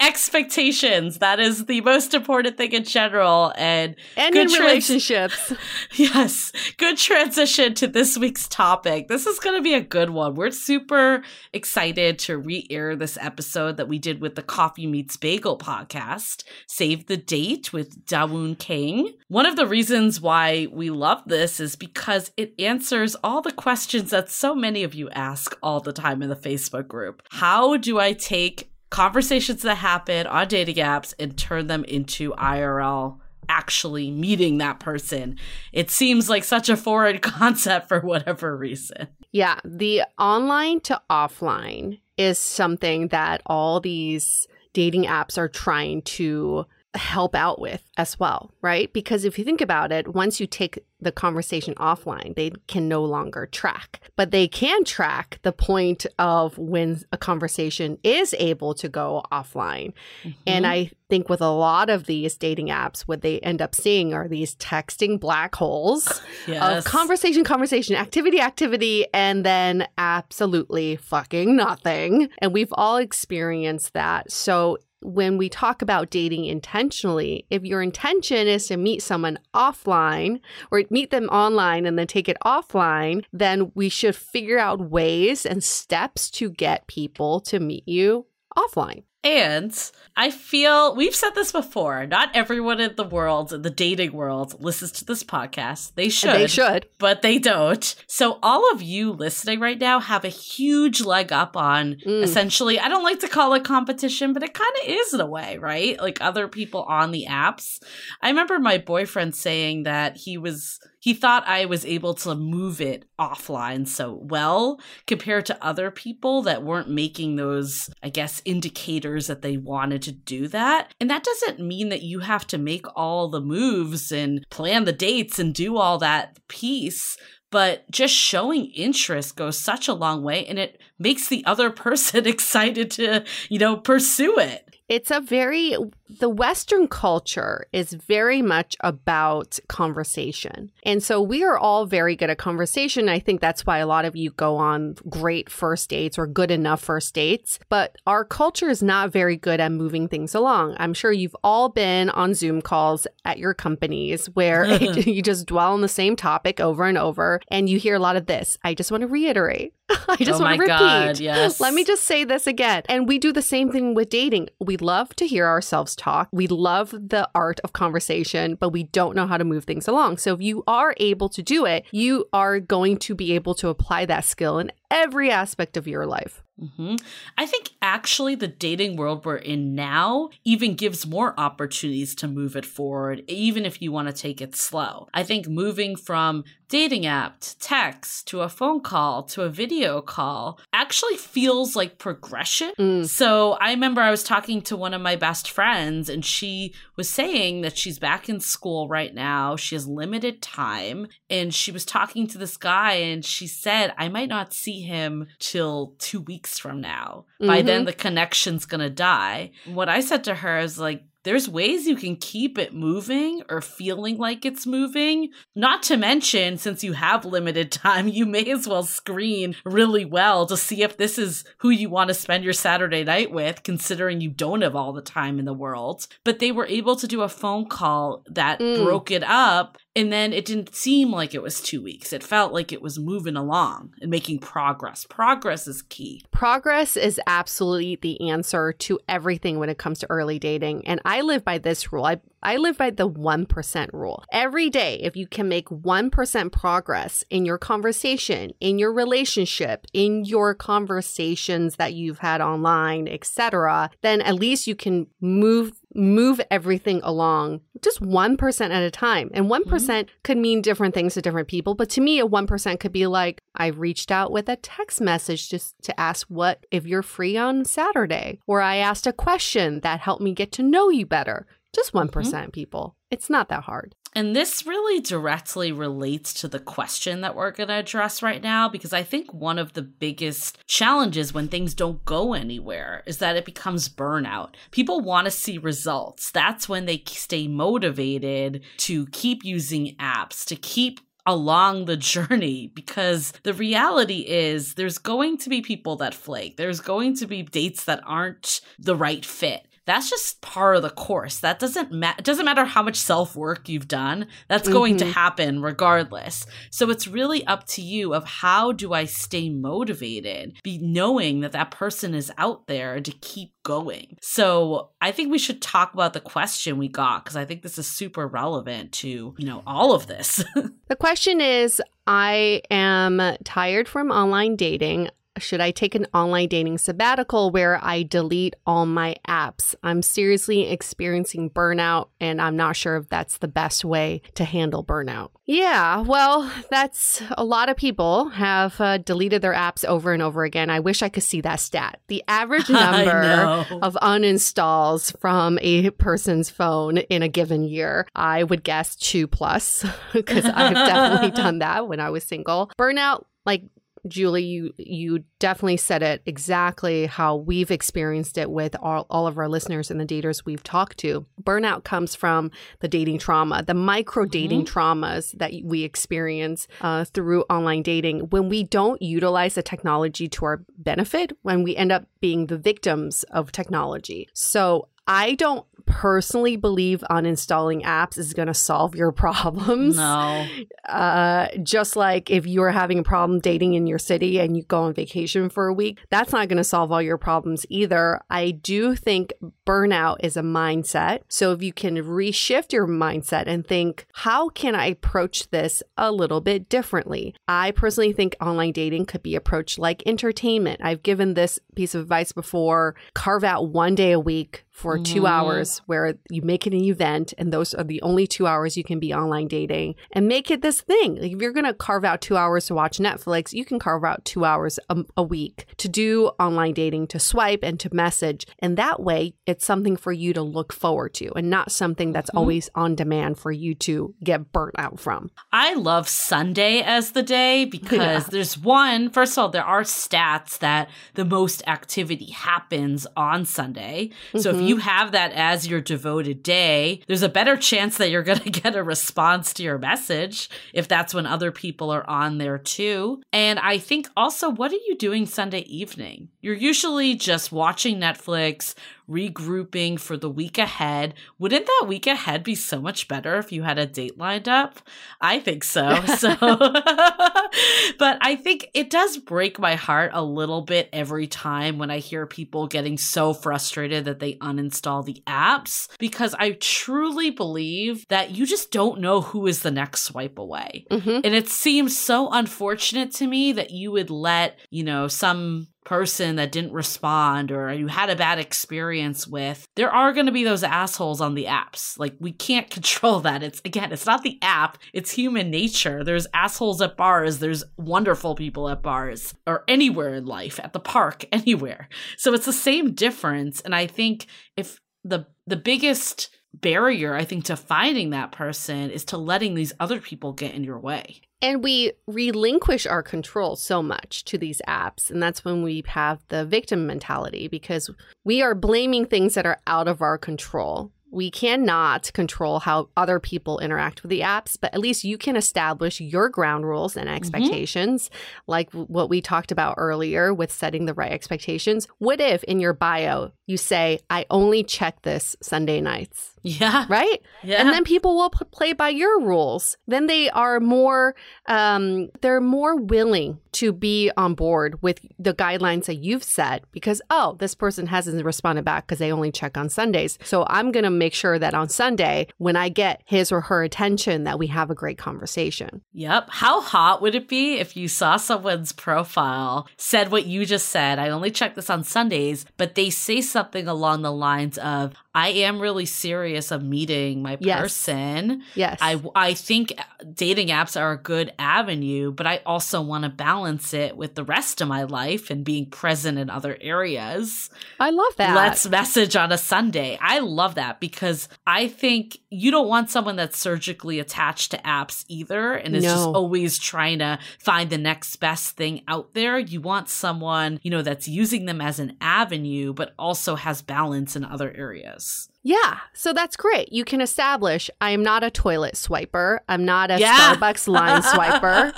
Expectations. 0.00 1.18
That 1.18 1.40
is 1.40 1.66
the 1.66 1.80
most 1.80 2.14
important 2.14 2.56
thing 2.56 2.72
in 2.72 2.84
general. 2.84 3.52
And 3.56 3.96
And 4.16 4.32
Good 4.32 4.42
in 4.50 4.54
trans- 4.54 4.60
relationships. 4.60 5.52
Yes, 5.94 6.52
good 6.76 6.96
transition 6.98 7.55
to 7.56 7.86
this 7.86 8.18
week's 8.18 8.46
topic. 8.48 9.08
This 9.08 9.26
is 9.26 9.38
going 9.38 9.56
to 9.56 9.62
be 9.62 9.72
a 9.72 9.80
good 9.80 10.10
one. 10.10 10.34
We're 10.34 10.50
super 10.50 11.22
excited 11.54 12.18
to 12.18 12.36
re 12.36 12.66
air 12.68 12.94
this 12.94 13.16
episode 13.18 13.78
that 13.78 13.88
we 13.88 13.98
did 13.98 14.20
with 14.20 14.34
the 14.34 14.42
Coffee 14.42 14.86
Meets 14.86 15.16
Bagel 15.16 15.56
podcast, 15.56 16.44
Save 16.66 17.06
the 17.06 17.16
Date 17.16 17.72
with 17.72 18.04
Dawoon 18.04 18.58
Kang. 18.58 19.14
One 19.28 19.46
of 19.46 19.56
the 19.56 19.66
reasons 19.66 20.20
why 20.20 20.66
we 20.70 20.90
love 20.90 21.22
this 21.24 21.58
is 21.58 21.76
because 21.76 22.30
it 22.36 22.52
answers 22.58 23.16
all 23.24 23.40
the 23.40 23.52
questions 23.52 24.10
that 24.10 24.30
so 24.30 24.54
many 24.54 24.84
of 24.84 24.94
you 24.94 25.08
ask 25.10 25.56
all 25.62 25.80
the 25.80 25.94
time 25.94 26.20
in 26.20 26.28
the 26.28 26.36
Facebook 26.36 26.86
group. 26.86 27.22
How 27.30 27.78
do 27.78 27.98
I 27.98 28.12
take 28.12 28.70
conversations 28.90 29.62
that 29.62 29.76
happen 29.76 30.26
on 30.26 30.46
dating 30.48 30.76
apps 30.76 31.14
and 31.18 31.38
turn 31.38 31.68
them 31.68 31.84
into 31.84 32.32
IRL 32.32 33.18
actually 33.48 34.10
meeting 34.10 34.58
that 34.58 34.80
person. 34.80 35.38
It 35.72 35.90
seems 35.90 36.28
like 36.28 36.44
such 36.44 36.68
a 36.68 36.76
foreign 36.76 37.18
concept 37.20 37.88
for 37.88 38.00
whatever 38.00 38.56
reason. 38.56 39.08
Yeah, 39.32 39.60
the 39.64 40.02
online 40.18 40.80
to 40.80 41.00
offline 41.10 42.00
is 42.16 42.38
something 42.38 43.08
that 43.08 43.42
all 43.46 43.80
these 43.80 44.46
dating 44.72 45.04
apps 45.04 45.38
are 45.38 45.48
trying 45.48 46.02
to 46.02 46.66
help 46.96 47.34
out 47.34 47.60
with 47.60 47.82
as 47.96 48.18
well, 48.18 48.52
right? 48.62 48.92
Because 48.92 49.24
if 49.24 49.38
you 49.38 49.44
think 49.44 49.60
about 49.60 49.92
it, 49.92 50.14
once 50.14 50.40
you 50.40 50.46
take 50.46 50.78
the 51.00 51.12
conversation 51.12 51.74
offline, 51.74 52.34
they 52.36 52.50
can 52.68 52.88
no 52.88 53.04
longer 53.04 53.46
track, 53.46 54.00
but 54.16 54.30
they 54.30 54.48
can 54.48 54.82
track 54.84 55.38
the 55.42 55.52
point 55.52 56.06
of 56.18 56.56
when 56.56 57.02
a 57.12 57.18
conversation 57.18 57.98
is 58.02 58.34
able 58.38 58.74
to 58.74 58.88
go 58.88 59.22
offline. 59.30 59.92
Mm-hmm. 60.22 60.30
And 60.46 60.66
I 60.66 60.90
think 61.08 61.28
with 61.28 61.40
a 61.40 61.50
lot 61.50 61.90
of 61.90 62.06
these 62.06 62.36
dating 62.36 62.68
apps, 62.68 63.02
what 63.02 63.20
they 63.20 63.40
end 63.40 63.60
up 63.60 63.74
seeing 63.74 64.14
are 64.14 64.26
these 64.26 64.54
texting 64.56 65.20
black 65.20 65.54
holes 65.54 66.22
yes. 66.46 66.86
of 66.86 66.90
conversation, 66.90 67.44
conversation, 67.44 67.94
activity, 67.94 68.40
activity, 68.40 69.06
and 69.12 69.44
then 69.44 69.86
absolutely 69.98 70.96
fucking 70.96 71.56
nothing. 71.56 72.28
And 72.38 72.54
we've 72.54 72.72
all 72.72 72.96
experienced 72.96 73.92
that. 73.92 74.32
So 74.32 74.78
when 75.02 75.36
we 75.38 75.48
talk 75.48 75.82
about 75.82 76.10
dating 76.10 76.46
intentionally, 76.46 77.46
if 77.50 77.64
your 77.64 77.82
intention 77.82 78.48
is 78.48 78.68
to 78.68 78.76
meet 78.76 79.02
someone 79.02 79.38
offline 79.54 80.40
or 80.70 80.82
meet 80.90 81.10
them 81.10 81.28
online 81.28 81.86
and 81.86 81.98
then 81.98 82.06
take 82.06 82.28
it 82.28 82.36
offline, 82.44 83.24
then 83.32 83.72
we 83.74 83.88
should 83.88 84.16
figure 84.16 84.58
out 84.58 84.90
ways 84.90 85.46
and 85.46 85.62
steps 85.62 86.30
to 86.30 86.50
get 86.50 86.86
people 86.86 87.40
to 87.40 87.60
meet 87.60 87.86
you 87.86 88.26
offline. 88.56 89.02
And 89.26 89.90
I 90.16 90.30
feel 90.30 90.94
we've 90.94 91.14
said 91.14 91.30
this 91.34 91.50
before. 91.52 92.06
Not 92.06 92.30
everyone 92.34 92.80
in 92.80 92.94
the 92.96 93.04
world, 93.04 93.52
in 93.52 93.62
the 93.62 93.70
dating 93.70 94.12
world, 94.12 94.54
listens 94.62 94.92
to 94.92 95.04
this 95.04 95.24
podcast. 95.24 95.94
They 95.94 96.08
should. 96.08 96.30
They 96.34 96.46
should. 96.46 96.86
but 96.98 97.22
they 97.22 97.38
don't. 97.38 97.94
So 98.06 98.38
all 98.42 98.70
of 98.72 98.80
you 98.82 99.10
listening 99.12 99.58
right 99.60 99.78
now 99.78 99.98
have 100.00 100.24
a 100.24 100.28
huge 100.28 101.00
leg 101.02 101.32
up 101.32 101.56
on 101.56 101.96
Mm. 102.06 102.22
essentially, 102.22 102.78
I 102.78 102.88
don't 102.88 103.02
like 103.02 103.18
to 103.20 103.28
call 103.28 103.52
it 103.54 103.64
competition, 103.64 104.32
but 104.32 104.42
it 104.44 104.54
kind 104.54 104.72
of 104.82 104.88
is 104.88 105.12
in 105.12 105.20
a 105.20 105.26
way, 105.26 105.58
right? 105.58 106.00
Like 106.00 106.20
other 106.20 106.46
people 106.48 106.82
on 106.84 107.10
the 107.10 107.26
apps. 107.28 107.80
I 108.22 108.28
remember 108.28 108.58
my 108.60 108.78
boyfriend 108.78 109.34
saying 109.34 109.82
that 109.84 110.16
he 110.16 110.38
was 110.38 110.78
he 111.06 111.14
thought 111.14 111.46
I 111.46 111.66
was 111.66 111.86
able 111.86 112.14
to 112.14 112.34
move 112.34 112.80
it 112.80 113.04
offline 113.16 113.86
so 113.86 114.18
well 114.24 114.80
compared 115.06 115.46
to 115.46 115.64
other 115.64 115.92
people 115.92 116.42
that 116.42 116.64
weren't 116.64 116.90
making 116.90 117.36
those, 117.36 117.88
I 118.02 118.08
guess, 118.08 118.42
indicators 118.44 119.28
that 119.28 119.40
they 119.40 119.56
wanted 119.56 120.02
to 120.02 120.10
do 120.10 120.48
that. 120.48 120.92
And 121.00 121.08
that 121.08 121.22
doesn't 121.22 121.60
mean 121.60 121.90
that 121.90 122.02
you 122.02 122.18
have 122.18 122.44
to 122.48 122.58
make 122.58 122.86
all 122.96 123.28
the 123.28 123.40
moves 123.40 124.10
and 124.10 124.44
plan 124.50 124.84
the 124.84 124.92
dates 124.92 125.38
and 125.38 125.54
do 125.54 125.76
all 125.76 125.98
that 125.98 126.40
piece. 126.48 127.16
But 127.52 127.88
just 127.88 128.12
showing 128.12 128.72
interest 128.72 129.36
goes 129.36 129.56
such 129.56 129.86
a 129.86 129.94
long 129.94 130.24
way 130.24 130.44
and 130.44 130.58
it 130.58 130.80
makes 130.98 131.28
the 131.28 131.46
other 131.46 131.70
person 131.86 132.26
excited 132.26 132.90
to, 132.92 133.24
you 133.48 133.60
know, 133.60 133.76
pursue 133.76 134.40
it. 134.40 134.76
It's 134.88 135.12
a 135.12 135.20
very, 135.20 135.76
the 136.08 136.28
Western 136.28 136.88
culture 136.88 137.66
is 137.72 137.92
very 137.92 138.42
much 138.42 138.76
about 138.80 139.58
conversation. 139.68 140.70
And 140.84 141.02
so 141.02 141.20
we 141.20 141.42
are 141.42 141.58
all 141.58 141.86
very 141.86 142.16
good 142.16 142.30
at 142.30 142.38
conversation. 142.38 143.08
I 143.08 143.18
think 143.18 143.40
that's 143.40 143.66
why 143.66 143.78
a 143.78 143.86
lot 143.86 144.04
of 144.04 144.16
you 144.16 144.30
go 144.30 144.56
on 144.56 144.96
great 145.08 145.50
first 145.50 145.90
dates 145.90 146.18
or 146.18 146.26
good 146.26 146.50
enough 146.50 146.80
first 146.80 147.14
dates. 147.14 147.58
But 147.68 147.96
our 148.06 148.24
culture 148.24 148.68
is 148.68 148.82
not 148.82 149.12
very 149.12 149.36
good 149.36 149.60
at 149.60 149.72
moving 149.72 150.08
things 150.08 150.34
along. 150.34 150.76
I'm 150.78 150.94
sure 150.94 151.12
you've 151.12 151.36
all 151.42 151.68
been 151.68 152.10
on 152.10 152.34
Zoom 152.34 152.62
calls 152.62 153.06
at 153.24 153.38
your 153.38 153.54
companies 153.54 154.26
where 154.26 154.66
you 154.82 155.22
just 155.22 155.46
dwell 155.46 155.72
on 155.72 155.80
the 155.80 155.88
same 155.88 156.16
topic 156.16 156.60
over 156.60 156.84
and 156.84 156.98
over. 156.98 157.40
And 157.48 157.68
you 157.68 157.78
hear 157.78 157.96
a 157.96 158.00
lot 158.00 158.16
of 158.16 158.26
this. 158.26 158.58
I 158.62 158.74
just 158.74 158.90
want 158.90 159.00
to 159.02 159.08
reiterate. 159.08 159.74
I 160.08 160.16
just 160.16 160.40
Oh 160.40 160.44
want 160.44 160.56
to 160.56 160.60
repeat. 160.60 160.78
God, 160.78 161.20
yes. 161.20 161.60
Let 161.60 161.74
me 161.74 161.84
just 161.84 162.04
say 162.04 162.24
this 162.24 162.46
again. 162.46 162.82
And 162.88 163.08
we 163.08 163.18
do 163.18 163.32
the 163.32 163.42
same 163.42 163.70
thing 163.70 163.94
with 163.94 164.08
dating. 164.08 164.48
We 164.60 164.76
love 164.76 165.14
to 165.16 165.26
hear 165.26 165.46
ourselves 165.46 165.95
talk. 165.96 166.28
We 166.32 166.46
love 166.46 166.90
the 166.90 167.28
art 167.34 167.60
of 167.64 167.72
conversation, 167.72 168.54
but 168.54 168.70
we 168.70 168.84
don't 168.84 169.16
know 169.16 169.26
how 169.26 169.36
to 169.36 169.44
move 169.44 169.64
things 169.64 169.88
along. 169.88 170.18
So 170.18 170.34
if 170.34 170.40
you 170.40 170.62
are 170.66 170.94
able 170.98 171.28
to 171.30 171.42
do 171.42 171.64
it, 171.64 171.84
you 171.90 172.26
are 172.32 172.60
going 172.60 172.98
to 172.98 173.14
be 173.14 173.32
able 173.32 173.54
to 173.56 173.68
apply 173.68 174.06
that 174.06 174.24
skill 174.24 174.58
in 174.58 174.70
every 174.90 175.30
aspect 175.30 175.76
of 175.76 175.88
your 175.88 176.06
life. 176.06 176.42
hmm 176.58 176.94
I 177.36 177.46
think 177.46 177.70
actually 177.82 178.34
the 178.34 178.46
dating 178.48 178.96
world 178.96 179.24
we're 179.24 179.36
in 179.36 179.74
now 179.74 180.30
even 180.44 180.74
gives 180.74 181.06
more 181.06 181.38
opportunities 181.38 182.14
to 182.16 182.28
move 182.28 182.56
it 182.56 182.64
forward, 182.64 183.22
even 183.28 183.66
if 183.66 183.82
you 183.82 183.92
want 183.92 184.08
to 184.08 184.14
take 184.14 184.40
it 184.40 184.54
slow. 184.54 185.08
I 185.12 185.22
think 185.22 185.48
moving 185.48 185.96
from 185.96 186.44
dating 186.68 187.06
app 187.06 187.40
to 187.40 187.58
text 187.58 188.26
to 188.28 188.40
a 188.40 188.48
phone 188.48 188.80
call 188.80 189.22
to 189.22 189.42
a 189.42 189.48
video 189.48 190.00
call 190.00 190.58
actually 190.72 191.16
feels 191.16 191.76
like 191.76 191.98
progression. 191.98 192.72
Mm. 192.78 193.06
So 193.06 193.52
I 193.52 193.70
remember 193.70 194.00
I 194.00 194.10
was 194.10 194.24
talking 194.24 194.60
to 194.62 194.76
one 194.76 194.94
of 194.94 195.00
my 195.00 195.16
best 195.16 195.50
friends, 195.50 196.08
and 196.08 196.24
she 196.24 196.74
was 196.96 197.08
saying 197.08 197.62
that 197.62 197.76
she's 197.76 197.98
back 197.98 198.28
in 198.28 198.40
school 198.40 198.88
right 198.88 199.14
now. 199.14 199.56
She 199.56 199.74
has 199.74 199.86
limited 199.86 200.42
time. 200.42 201.08
And 201.28 201.52
she 201.52 201.72
was 201.72 201.84
talking 201.84 202.26
to 202.28 202.38
this 202.38 202.56
guy, 202.56 202.92
and 202.92 203.24
she 203.24 203.46
said, 203.46 203.92
I 203.98 204.08
might 204.08 204.28
not 204.28 204.52
see 204.52 204.80
him 204.80 205.26
till 205.38 205.94
two 205.98 206.20
weeks 206.20 206.58
from 206.58 206.80
now. 206.80 207.24
By 207.40 207.62
then, 207.62 207.84
the 207.84 207.92
connection's 207.92 208.64
gonna 208.64 208.90
die. 208.90 209.50
What 209.66 209.88
I 209.88 210.00
said 210.00 210.24
to 210.24 210.34
her 210.36 210.58
is 210.58 210.78
like, 210.78 211.04
there's 211.26 211.48
ways 211.48 211.86
you 211.86 211.96
can 211.96 212.14
keep 212.16 212.56
it 212.56 212.72
moving 212.72 213.42
or 213.50 213.60
feeling 213.60 214.16
like 214.16 214.44
it's 214.46 214.64
moving. 214.66 215.30
Not 215.54 215.82
to 215.84 215.96
mention, 215.96 216.56
since 216.56 216.82
you 216.84 216.92
have 216.94 217.24
limited 217.24 217.70
time, 217.72 218.06
you 218.08 218.24
may 218.24 218.48
as 218.50 218.66
well 218.68 218.84
screen 218.84 219.56
really 219.64 220.04
well 220.04 220.46
to 220.46 220.56
see 220.56 220.82
if 220.82 220.96
this 220.96 221.18
is 221.18 221.44
who 221.58 221.70
you 221.70 221.90
want 221.90 222.08
to 222.08 222.14
spend 222.14 222.44
your 222.44 222.52
Saturday 222.52 223.02
night 223.04 223.32
with, 223.32 223.64
considering 223.64 224.20
you 224.20 224.30
don't 224.30 224.62
have 224.62 224.76
all 224.76 224.92
the 224.92 225.02
time 225.02 225.38
in 225.38 225.44
the 225.44 225.52
world. 225.52 226.06
But 226.24 226.38
they 226.38 226.52
were 226.52 226.66
able 226.66 226.94
to 226.96 227.06
do 227.08 227.22
a 227.22 227.28
phone 227.28 227.66
call 227.66 228.22
that 228.30 228.60
Mm. 228.60 228.84
broke 228.84 229.10
it 229.10 229.24
up. 229.24 229.76
And 229.96 230.12
then 230.12 230.34
it 230.34 230.44
didn't 230.44 230.74
seem 230.74 231.10
like 231.10 231.34
it 231.34 231.42
was 231.42 231.62
two 231.62 231.82
weeks. 231.82 232.12
It 232.12 232.22
felt 232.22 232.52
like 232.52 232.70
it 232.70 232.82
was 232.82 232.98
moving 232.98 233.34
along 233.34 233.94
and 234.02 234.10
making 234.10 234.40
progress. 234.40 235.06
Progress 235.08 235.66
is 235.66 235.80
key. 235.80 236.22
Progress 236.30 236.98
is 236.98 237.18
absolutely 237.26 237.96
the 237.96 238.28
answer 238.28 238.74
to 238.74 239.00
everything 239.08 239.58
when 239.58 239.70
it 239.70 239.78
comes 239.78 239.98
to 240.00 240.10
early 240.10 240.38
dating. 240.38 240.86
And 240.86 241.00
I 241.06 241.22
live 241.22 241.44
by 241.44 241.56
this 241.56 241.94
rule. 241.94 242.04
I, 242.04 242.20
I 242.42 242.58
live 242.58 242.76
by 242.76 242.90
the 242.90 243.08
1% 243.08 243.92
rule. 243.94 244.22
Every 244.30 244.68
day, 244.68 245.00
if 245.02 245.16
you 245.16 245.26
can 245.26 245.48
make 245.48 245.68
1% 245.70 246.52
progress 246.52 247.24
in 247.30 247.46
your 247.46 247.56
conversation, 247.56 248.52
in 248.60 248.78
your 248.78 248.92
relationship, 248.92 249.86
in 249.94 250.26
your 250.26 250.54
conversations 250.54 251.76
that 251.76 251.94
you've 251.94 252.18
had 252.18 252.42
online, 252.42 253.08
etc., 253.08 253.90
then 254.02 254.20
at 254.20 254.34
least 254.34 254.66
you 254.66 254.76
can 254.76 255.06
move 255.22 255.72
move 255.96 256.40
everything 256.50 257.00
along 257.02 257.60
just 257.82 258.00
1% 258.00 258.70
at 258.70 258.82
a 258.82 258.90
time. 258.90 259.30
And 259.34 259.48
one 259.48 259.64
mm-hmm. 259.64 260.08
could 260.22 260.38
mean 260.38 260.62
different 260.62 260.94
things 260.94 261.14
to 261.14 261.22
different 261.22 261.48
people, 261.48 261.74
but 261.74 261.88
to 261.90 262.00
me 262.00 262.20
a 262.20 262.26
1% 262.26 262.80
could 262.80 262.92
be 262.92 263.06
like 263.06 263.42
I 263.54 263.68
reached 263.68 264.10
out 264.10 264.32
with 264.32 264.48
a 264.48 264.56
text 264.56 265.00
message 265.00 265.48
just 265.48 265.74
to 265.82 265.98
ask 265.98 266.26
what 266.28 266.64
if 266.70 266.86
you're 266.86 267.02
free 267.02 267.36
on 267.36 267.64
Saturday 267.64 268.40
or 268.46 268.60
I 268.60 268.76
asked 268.76 269.06
a 269.06 269.12
question 269.12 269.80
that 269.80 270.00
helped 270.00 270.22
me 270.22 270.32
get 270.32 270.52
to 270.52 270.62
know 270.62 270.90
you 270.90 271.06
better. 271.06 271.46
Just 271.74 271.94
one 271.94 272.08
mm-hmm. 272.08 272.50
people. 272.50 272.96
It's 273.10 273.30
not 273.30 273.48
that 273.48 273.64
hard. 273.64 273.94
And 274.14 274.34
this 274.34 274.66
really 274.66 275.02
directly 275.02 275.72
relates 275.72 276.32
to 276.40 276.48
the 276.48 276.58
question 276.58 277.20
that 277.20 277.36
we're 277.36 277.50
going 277.50 277.68
to 277.68 277.74
address 277.74 278.22
right 278.22 278.42
now, 278.42 278.66
because 278.66 278.94
I 278.94 279.02
think 279.02 279.34
one 279.34 279.58
of 279.58 279.74
the 279.74 279.82
biggest 279.82 280.58
challenges 280.66 281.34
when 281.34 281.48
things 281.48 281.74
don't 281.74 282.02
go 282.06 282.32
anywhere 282.32 283.02
is 283.04 283.18
that 283.18 283.36
it 283.36 283.44
becomes 283.44 283.90
burnout. 283.90 284.54
People 284.70 285.02
want 285.02 285.26
to 285.26 285.30
see 285.30 285.58
results. 285.58 286.30
That's 286.30 286.66
when 286.66 286.86
they 286.86 287.02
stay 287.06 287.46
motivated 287.46 288.62
to 288.78 289.06
keep 289.08 289.44
using 289.44 289.94
apps, 289.96 290.46
to 290.46 290.56
keep 290.56 291.00
along 291.26 291.84
the 291.84 291.96
journey 291.98 292.68
because 292.74 293.32
the 293.42 293.52
reality 293.52 294.20
is 294.20 294.74
there's 294.74 294.98
going 294.98 295.36
to 295.38 295.50
be 295.50 295.60
people 295.60 295.96
that 295.96 296.14
flake. 296.14 296.56
There's 296.56 296.80
going 296.80 297.16
to 297.16 297.26
be 297.26 297.42
dates 297.42 297.84
that 297.84 298.00
aren't 298.06 298.60
the 298.78 298.96
right 298.96 299.26
fit 299.26 299.65
that's 299.86 300.10
just 300.10 300.40
part 300.40 300.76
of 300.76 300.82
the 300.82 300.90
course. 300.90 301.38
That 301.38 301.58
doesn't 301.58 301.92
matter. 301.92 302.16
It 302.18 302.24
doesn't 302.24 302.44
matter 302.44 302.64
how 302.64 302.82
much 302.82 302.96
self 302.96 303.36
work 303.36 303.68
you've 303.68 303.88
done. 303.88 304.26
That's 304.48 304.64
mm-hmm. 304.64 304.72
going 304.72 304.96
to 304.98 305.04
mm-hmm. 305.04 305.12
happen 305.12 305.62
regardless. 305.62 306.44
So 306.70 306.90
it's 306.90 307.06
really 307.06 307.46
up 307.46 307.66
to 307.68 307.82
you 307.82 308.12
of 308.12 308.24
how 308.24 308.72
do 308.72 308.92
I 308.92 309.04
stay 309.04 309.48
motivated, 309.48 310.58
be 310.62 310.78
knowing 310.78 311.40
that 311.40 311.52
that 311.52 311.70
person 311.70 312.14
is 312.14 312.32
out 312.36 312.66
there 312.66 313.00
to 313.00 313.12
keep 313.12 313.52
going. 313.62 314.16
So 314.20 314.90
I 315.00 315.12
think 315.12 315.30
we 315.30 315.38
should 315.38 315.62
talk 315.62 315.94
about 315.94 316.12
the 316.12 316.20
question 316.20 316.78
we 316.78 316.88
got 316.88 317.24
because 317.24 317.36
I 317.36 317.44
think 317.44 317.62
this 317.62 317.78
is 317.78 317.86
super 317.86 318.26
relevant 318.26 318.92
to, 318.92 319.34
you 319.38 319.46
know, 319.46 319.62
all 319.66 319.94
of 319.94 320.08
this. 320.08 320.44
the 320.88 320.96
question 320.96 321.40
is 321.40 321.80
I 322.06 322.62
am 322.70 323.20
tired 323.44 323.88
from 323.88 324.10
online 324.10 324.56
dating 324.56 325.10
should 325.38 325.60
I 325.60 325.70
take 325.70 325.94
an 325.94 326.06
online 326.14 326.48
dating 326.48 326.78
sabbatical 326.78 327.50
where 327.50 327.78
I 327.82 328.02
delete 328.02 328.56
all 328.66 328.86
my 328.86 329.16
apps? 329.28 329.74
I'm 329.82 330.02
seriously 330.02 330.68
experiencing 330.68 331.50
burnout 331.50 332.08
and 332.20 332.40
I'm 332.40 332.56
not 332.56 332.76
sure 332.76 332.96
if 332.96 333.08
that's 333.08 333.38
the 333.38 333.48
best 333.48 333.84
way 333.84 334.22
to 334.34 334.44
handle 334.44 334.84
burnout. 334.84 335.30
Yeah, 335.46 336.00
well, 336.00 336.50
that's 336.70 337.22
a 337.30 337.44
lot 337.44 337.68
of 337.68 337.76
people 337.76 338.30
have 338.30 338.80
uh, 338.80 338.98
deleted 338.98 339.42
their 339.42 339.54
apps 339.54 339.84
over 339.84 340.12
and 340.12 340.20
over 340.20 340.42
again. 340.42 340.70
I 340.70 340.80
wish 340.80 341.02
I 341.02 341.08
could 341.08 341.22
see 341.22 341.40
that 341.42 341.60
stat. 341.60 342.00
The 342.08 342.24
average 342.26 342.68
number 342.70 343.64
of 343.80 343.96
uninstalls 344.02 345.16
from 345.20 345.58
a 345.62 345.90
person's 345.90 346.50
phone 346.50 346.98
in 346.98 347.22
a 347.22 347.28
given 347.28 347.62
year, 347.62 348.08
I 348.16 348.42
would 348.42 348.64
guess 348.64 348.96
two 348.96 349.28
plus, 349.28 349.84
because 350.12 350.46
I've 350.46 350.74
definitely 350.74 351.30
done 351.42 351.60
that 351.60 351.86
when 351.86 352.00
I 352.00 352.10
was 352.10 352.24
single. 352.24 352.70
Burnout 352.76 353.24
like 353.44 353.62
Julie, 354.08 354.44
you 354.44 354.72
you 354.76 355.24
definitely 355.38 355.76
said 355.76 356.02
it 356.02 356.22
exactly 356.26 357.06
how 357.06 357.36
we've 357.36 357.70
experienced 357.70 358.38
it 358.38 358.50
with 358.50 358.76
all, 358.80 359.06
all 359.10 359.26
of 359.26 359.38
our 359.38 359.48
listeners 359.48 359.90
and 359.90 360.00
the 360.00 360.06
daters 360.06 360.44
we've 360.44 360.62
talked 360.62 360.98
to. 360.98 361.26
Burnout 361.42 361.84
comes 361.84 362.14
from 362.14 362.50
the 362.80 362.88
dating 362.88 363.18
trauma, 363.18 363.62
the 363.62 363.74
micro 363.74 364.24
dating 364.24 364.64
mm-hmm. 364.64 364.78
traumas 364.78 365.36
that 365.38 365.52
we 365.64 365.82
experience 365.82 366.68
uh, 366.80 367.04
through 367.04 367.42
online 367.44 367.82
dating. 367.82 368.20
When 368.30 368.48
we 368.48 368.64
don't 368.64 369.00
utilize 369.02 369.54
the 369.54 369.62
technology 369.62 370.28
to 370.28 370.44
our 370.44 370.64
benefit, 370.78 371.36
when 371.42 371.62
we 371.62 371.76
end 371.76 371.92
up 371.92 372.06
being 372.20 372.46
the 372.46 372.58
victims 372.58 373.24
of 373.24 373.52
technology. 373.52 374.28
So 374.32 374.88
I 375.06 375.34
don't 375.34 375.64
personally 375.86 376.56
believe 376.56 377.04
uninstalling 377.10 377.82
apps 377.84 378.18
is 378.18 378.34
going 378.34 378.48
to 378.48 378.54
solve 378.54 378.94
your 378.94 379.12
problems. 379.24 379.96
No. 379.96 380.46
Uh, 380.88 381.48
just 381.62 381.96
like 381.96 382.30
if 382.30 382.46
you're 382.46 382.70
having 382.70 382.98
a 382.98 383.02
problem 383.02 383.38
dating 383.40 383.74
in 383.74 383.86
your 383.86 383.98
city 383.98 384.38
and 384.38 384.56
you 384.56 384.64
go 384.64 384.82
on 384.82 384.94
vacation 384.94 385.48
for 385.48 385.68
a 385.68 385.72
week, 385.72 385.98
that's 386.10 386.32
not 386.32 386.48
going 386.48 386.58
to 386.58 386.64
solve 386.64 386.92
all 386.92 387.00
your 387.00 387.18
problems 387.18 387.64
either. 387.68 388.20
I 388.28 388.50
do 388.50 388.94
think 388.94 389.32
burnout 389.66 390.16
is 390.20 390.36
a 390.36 390.42
mindset. 390.42 391.20
So 391.28 391.52
if 391.52 391.62
you 391.62 391.72
can 391.72 391.96
reshift 391.96 392.72
your 392.72 392.86
mindset 392.86 393.44
and 393.46 393.66
think, 393.66 394.06
how 394.12 394.48
can 394.48 394.74
I 394.74 394.86
approach 394.86 395.50
this 395.50 395.82
a 395.98 396.12
little 396.12 396.40
bit 396.40 396.68
differently? 396.68 397.34
I 397.48 397.72
personally 397.72 398.12
think 398.12 398.36
online 398.40 398.72
dating 398.72 399.06
could 399.06 399.22
be 399.22 399.34
approached 399.34 399.78
like 399.78 400.02
entertainment. 400.06 400.80
I've 400.82 401.02
given 401.02 401.34
this 401.34 401.58
piece 401.74 401.94
of 401.94 402.02
advice 402.02 402.32
before 402.32 402.94
carve 403.14 403.44
out 403.44 403.68
one 403.68 403.94
day 403.94 404.12
a 404.12 404.20
week 404.20 404.64
for 404.76 404.98
two 404.98 405.22
mm. 405.22 405.28
hours 405.30 405.78
where 405.86 406.18
you 406.28 406.42
make 406.42 406.66
it 406.66 406.74
an 406.74 406.84
event 406.84 407.32
and 407.38 407.50
those 407.50 407.72
are 407.72 407.82
the 407.82 408.02
only 408.02 408.26
two 408.26 408.46
hours 408.46 408.76
you 408.76 408.84
can 408.84 409.00
be 409.00 409.14
online 409.14 409.48
dating 409.48 409.94
and 410.12 410.28
make 410.28 410.50
it 410.50 410.60
this 410.60 410.82
thing. 410.82 411.16
Like 411.16 411.32
if 411.32 411.40
you're 411.40 411.54
going 411.54 411.64
to 411.64 411.72
carve 411.72 412.04
out 412.04 412.20
two 412.20 412.36
hours 412.36 412.66
to 412.66 412.74
watch 412.74 412.98
Netflix, 412.98 413.54
you 413.54 413.64
can 413.64 413.78
carve 413.78 414.04
out 414.04 414.22
two 414.26 414.44
hours 414.44 414.78
a, 414.90 415.02
a, 415.16 415.22
week 415.22 415.64
to 415.78 415.88
do 415.88 416.26
online 416.38 416.74
dating, 416.74 417.06
to 417.06 417.18
swipe 417.18 417.60
and 417.62 417.80
to 417.80 417.94
message. 417.94 418.46
And 418.58 418.76
that 418.76 419.02
way 419.02 419.32
it's 419.46 419.55
something 419.64 419.96
for 419.96 420.12
you 420.12 420.32
to 420.32 420.42
look 420.42 420.72
forward 420.72 421.14
to 421.14 421.32
and 421.36 421.50
not 421.50 421.70
something 421.70 422.12
that's 422.12 422.30
mm-hmm. 422.30 422.38
always 422.38 422.70
on 422.74 422.94
demand 422.94 423.38
for 423.38 423.52
you 423.52 423.74
to 423.74 424.14
get 424.22 424.52
burnt 424.52 424.74
out 424.78 424.98
from. 424.98 425.30
I 425.52 425.74
love 425.74 426.08
Sunday 426.08 426.80
as 426.82 427.12
the 427.12 427.22
day 427.22 427.64
because 427.76 427.98
yeah. 427.98 428.28
there's 428.30 428.58
one, 428.58 429.10
first 429.10 429.32
of 429.32 429.42
all, 429.42 429.48
there 429.48 429.64
are 429.64 429.82
stats 429.82 430.58
that 430.58 430.88
the 431.14 431.24
most 431.24 431.62
activity 431.66 432.30
happens 432.30 433.06
on 433.16 433.44
Sunday. 433.44 434.10
So 434.36 434.52
mm-hmm. 434.52 434.60
if 434.60 434.68
you 434.68 434.76
have 434.78 435.12
that 435.12 435.32
as 435.32 435.66
your 435.66 435.80
devoted 435.80 436.42
day, 436.42 437.02
there's 437.06 437.22
a 437.22 437.28
better 437.28 437.56
chance 437.56 437.98
that 437.98 438.10
you're 438.10 438.22
going 438.26 438.40
to 438.40 438.50
get 438.50 438.76
a 438.76 438.82
response 438.82 439.52
to 439.54 439.62
your 439.62 439.78
message 439.78 440.48
if 440.72 440.88
that's 440.88 441.14
when 441.14 441.26
other 441.26 441.52
people 441.52 441.90
are 441.90 442.08
on 442.08 442.38
there 442.38 442.58
too. 442.58 443.22
And 443.32 443.58
I 443.58 443.78
think 443.78 444.08
also, 444.16 444.50
what 444.50 444.72
are 444.72 444.82
you 444.86 444.96
doing 444.96 445.26
Sunday 445.26 445.60
evening? 445.60 446.28
You're 446.46 446.54
usually 446.54 447.16
just 447.16 447.50
watching 447.50 447.98
Netflix, 447.98 448.74
regrouping 449.10 449.98
for 449.98 450.16
the 450.16 450.30
week 450.30 450.58
ahead. 450.58 451.14
Wouldn't 451.40 451.66
that 451.66 451.86
week 451.88 452.06
ahead 452.06 452.44
be 452.44 452.54
so 452.54 452.80
much 452.80 453.08
better 453.08 453.36
if 453.38 453.50
you 453.50 453.64
had 453.64 453.78
a 453.78 453.86
date 453.86 454.16
lined 454.16 454.48
up? 454.48 454.78
I 455.20 455.40
think 455.40 455.64
so. 455.64 456.04
So, 456.16 456.36
but 457.98 458.18
I 458.20 458.38
think 458.40 458.70
it 458.74 458.90
does 458.90 459.18
break 459.18 459.58
my 459.58 459.74
heart 459.74 460.12
a 460.14 460.22
little 460.22 460.62
bit 460.62 460.88
every 460.92 461.26
time 461.26 461.78
when 461.78 461.90
I 461.90 461.98
hear 461.98 462.26
people 462.26 462.68
getting 462.68 462.96
so 462.96 463.34
frustrated 463.34 464.04
that 464.04 464.20
they 464.20 464.34
uninstall 464.34 465.04
the 465.04 465.20
apps 465.26 465.88
because 465.98 466.34
I 466.38 466.52
truly 466.52 467.30
believe 467.30 468.06
that 468.08 468.30
you 468.30 468.46
just 468.46 468.70
don't 468.70 469.00
know 469.00 469.20
who 469.20 469.48
is 469.48 469.62
the 469.62 469.72
next 469.72 470.02
swipe 470.02 470.38
away. 470.38 470.86
Mm-hmm. 470.90 471.20
And 471.24 471.34
it 471.34 471.48
seems 471.48 471.98
so 471.98 472.30
unfortunate 472.30 473.12
to 473.14 473.26
me 473.26 473.52
that 473.52 473.72
you 473.72 473.90
would 473.90 474.10
let, 474.10 474.58
you 474.70 474.84
know, 474.84 475.08
some 475.08 475.66
person 475.86 476.34
that 476.34 476.50
didn't 476.50 476.72
respond 476.72 477.52
or 477.52 477.72
you 477.72 477.86
had 477.86 478.10
a 478.10 478.16
bad 478.16 478.38
experience 478.40 479.26
with, 479.26 479.66
there 479.76 479.90
are 479.90 480.12
going 480.12 480.26
to 480.26 480.32
be 480.32 480.44
those 480.44 480.64
assholes 480.64 481.20
on 481.20 481.34
the 481.34 481.44
apps. 481.44 481.98
Like 481.98 482.14
we 482.18 482.32
can't 482.32 482.68
control 482.76 483.20
that. 483.20 483.42
It's 483.42 483.62
again, 483.64 483.92
it's 483.92 484.04
not 484.04 484.22
the 484.22 484.38
app, 484.42 484.76
it's 484.92 485.12
human 485.12 485.48
nature. 485.48 486.04
There's 486.04 486.26
assholes 486.34 486.82
at 486.82 486.96
bars, 486.96 487.38
there's 487.38 487.64
wonderful 487.78 488.34
people 488.34 488.68
at 488.68 488.82
bars 488.82 489.32
or 489.46 489.64
anywhere 489.68 490.14
in 490.14 490.26
life, 490.26 490.60
at 490.62 490.72
the 490.72 490.80
park, 490.80 491.24
anywhere. 491.32 491.88
So 492.18 492.34
it's 492.34 492.46
the 492.46 492.52
same 492.52 492.92
difference 492.92 493.60
and 493.62 493.74
I 493.74 493.86
think 493.86 494.26
if 494.56 494.80
the 495.04 495.26
the 495.46 495.56
biggest 495.56 496.30
barrier 496.52 497.14
I 497.14 497.24
think 497.24 497.44
to 497.44 497.56
finding 497.56 498.10
that 498.10 498.32
person 498.32 498.90
is 498.90 499.04
to 499.06 499.18
letting 499.18 499.54
these 499.54 499.72
other 499.78 500.00
people 500.00 500.32
get 500.32 500.54
in 500.54 500.64
your 500.64 500.80
way. 500.80 501.20
And 501.42 501.62
we 501.62 501.92
relinquish 502.06 502.86
our 502.86 503.02
control 503.02 503.56
so 503.56 503.82
much 503.82 504.24
to 504.24 504.38
these 504.38 504.62
apps. 504.66 505.10
And 505.10 505.22
that's 505.22 505.44
when 505.44 505.62
we 505.62 505.84
have 505.88 506.24
the 506.28 506.46
victim 506.46 506.86
mentality 506.86 507.46
because 507.46 507.90
we 508.24 508.40
are 508.40 508.54
blaming 508.54 509.04
things 509.04 509.34
that 509.34 509.46
are 509.46 509.60
out 509.66 509.86
of 509.86 510.00
our 510.00 510.16
control. 510.16 510.92
We 511.10 511.30
cannot 511.30 512.12
control 512.14 512.58
how 512.58 512.88
other 512.96 513.20
people 513.20 513.58
interact 513.60 514.02
with 514.02 514.10
the 514.10 514.20
apps, 514.20 514.56
but 514.60 514.74
at 514.74 514.80
least 514.80 515.04
you 515.04 515.16
can 515.16 515.36
establish 515.36 516.00
your 516.00 516.28
ground 516.28 516.66
rules 516.66 516.96
and 516.96 517.06
mm-hmm. 517.06 517.16
expectations, 517.16 518.08
mm-hmm. 518.08 518.50
like 518.50 518.70
what 518.72 519.08
we 519.08 519.20
talked 519.20 519.52
about 519.52 519.76
earlier 519.78 520.34
with 520.34 520.50
setting 520.50 520.84
the 520.84 520.94
right 520.94 521.12
expectations. 521.12 521.86
What 521.98 522.20
if 522.20 522.42
in 522.44 522.60
your 522.60 522.72
bio 522.72 523.30
you 523.46 523.56
say, 523.56 524.00
I 524.10 524.26
only 524.30 524.64
check 524.64 525.02
this 525.02 525.36
Sunday 525.40 525.80
nights? 525.80 526.32
Yeah. 526.46 526.86
Right? 526.88 527.20
Yeah. 527.42 527.60
And 527.60 527.70
then 527.70 527.84
people 527.84 528.16
will 528.16 528.30
play 528.30 528.72
by 528.72 528.90
your 528.90 529.20
rules. 529.20 529.76
Then 529.86 530.06
they 530.06 530.30
are 530.30 530.60
more, 530.60 531.14
um, 531.46 532.08
they're 532.20 532.40
more 532.40 532.76
willing 532.76 533.40
to 533.52 533.72
be 533.72 534.10
on 534.16 534.34
board 534.34 534.80
with 534.82 535.00
the 535.18 535.34
guidelines 535.34 535.86
that 535.86 535.96
you've 535.96 536.22
set 536.22 536.64
because, 536.72 537.02
oh, 537.10 537.36
this 537.38 537.54
person 537.54 537.86
hasn't 537.86 538.24
responded 538.24 538.64
back 538.64 538.86
because 538.86 538.98
they 538.98 539.10
only 539.10 539.32
check 539.32 539.56
on 539.56 539.68
Sundays. 539.68 540.18
So 540.22 540.46
I'm 540.48 540.72
going 540.72 540.84
to 540.84 540.90
make 540.90 541.14
sure 541.14 541.38
that 541.38 541.54
on 541.54 541.68
Sunday, 541.68 542.28
when 542.38 542.54
I 542.54 542.68
get 542.68 543.02
his 543.06 543.32
or 543.32 543.40
her 543.40 543.64
attention, 543.64 544.24
that 544.24 544.38
we 544.38 544.46
have 544.48 544.70
a 544.70 544.74
great 544.74 544.98
conversation. 544.98 545.82
Yep. 545.94 546.28
How 546.30 546.60
hot 546.60 547.02
would 547.02 547.14
it 547.14 547.28
be 547.28 547.54
if 547.54 547.76
you 547.76 547.88
saw 547.88 548.18
someone's 548.18 548.72
profile, 548.72 549.66
said 549.76 550.12
what 550.12 550.26
you 550.26 550.46
just 550.46 550.68
said? 550.68 550.98
I 550.98 551.08
only 551.08 551.30
check 551.30 551.54
this 551.54 551.70
on 551.70 551.82
Sundays, 551.82 552.44
but 552.56 552.74
they 552.74 552.90
say 552.90 553.20
something 553.20 553.66
along 553.66 554.02
the 554.02 554.12
lines 554.12 554.58
of, 554.58 554.94
I 555.16 555.28
am 555.28 555.60
really 555.60 555.86
serious 555.86 556.50
of 556.50 556.62
meeting 556.62 557.22
my 557.22 557.38
Yes. 557.40 557.58
person. 557.58 558.42
Yes. 558.54 558.76
I 558.82 559.00
I 559.14 559.32
think 559.32 559.72
dating 560.12 560.48
apps 560.48 560.78
are 560.78 560.92
a 560.92 560.98
good 560.98 561.32
avenue, 561.38 562.12
but 562.12 562.26
I 562.26 562.42
also 562.44 562.82
want 562.82 563.04
to 563.04 563.08
balance 563.10 563.72
it 563.72 563.96
with 563.96 564.14
the 564.14 564.24
rest 564.24 564.60
of 564.60 564.68
my 564.68 564.82
life 564.82 565.30
and 565.30 565.42
being 565.42 565.70
present 565.70 566.18
in 566.18 566.28
other 566.28 566.58
areas. 566.60 567.48
I 567.80 567.88
love 567.90 568.14
that. 568.16 568.36
Let's 568.36 568.68
message 568.68 569.16
on 569.16 569.32
a 569.32 569.38
Sunday. 569.38 569.98
I 570.02 570.18
love 570.18 570.54
that 570.56 570.80
because 570.80 571.30
I 571.46 571.68
think 571.68 572.18
you 572.28 572.50
don't 572.50 572.68
want 572.68 572.90
someone 572.90 573.16
that's 573.16 573.38
surgically 573.38 573.98
attached 573.98 574.50
to 574.50 574.58
apps 574.58 575.06
either 575.08 575.54
and 575.54 575.74
is 575.74 575.84
just 575.84 576.08
always 576.08 576.58
trying 576.58 576.98
to 576.98 577.18
find 577.38 577.70
the 577.70 577.78
next 577.78 578.16
best 578.16 578.56
thing 578.56 578.82
out 578.86 579.14
there. 579.14 579.38
You 579.38 579.62
want 579.62 579.88
someone, 579.88 580.60
you 580.62 580.70
know, 580.70 580.82
that's 580.82 581.08
using 581.08 581.46
them 581.46 581.62
as 581.62 581.78
an 581.78 581.96
avenue, 582.02 582.74
but 582.74 582.92
also 582.98 583.36
has 583.36 583.62
balance 583.62 584.14
in 584.14 584.22
other 584.22 584.52
areas. 584.54 585.05
Yeah, 585.42 585.78
so 585.94 586.12
that's 586.12 586.36
great. 586.36 586.72
You 586.72 586.84
can 586.84 587.00
establish 587.00 587.70
I 587.80 587.90
am 587.90 588.02
not 588.02 588.24
a 588.24 588.30
toilet 588.32 588.74
swiper. 588.74 589.38
I'm 589.48 589.64
not 589.64 589.90
a 589.92 590.00
Yeah. 590.00 590.34
Starbucks 590.34 590.66
line 590.66 591.02
swiper. 591.12 591.72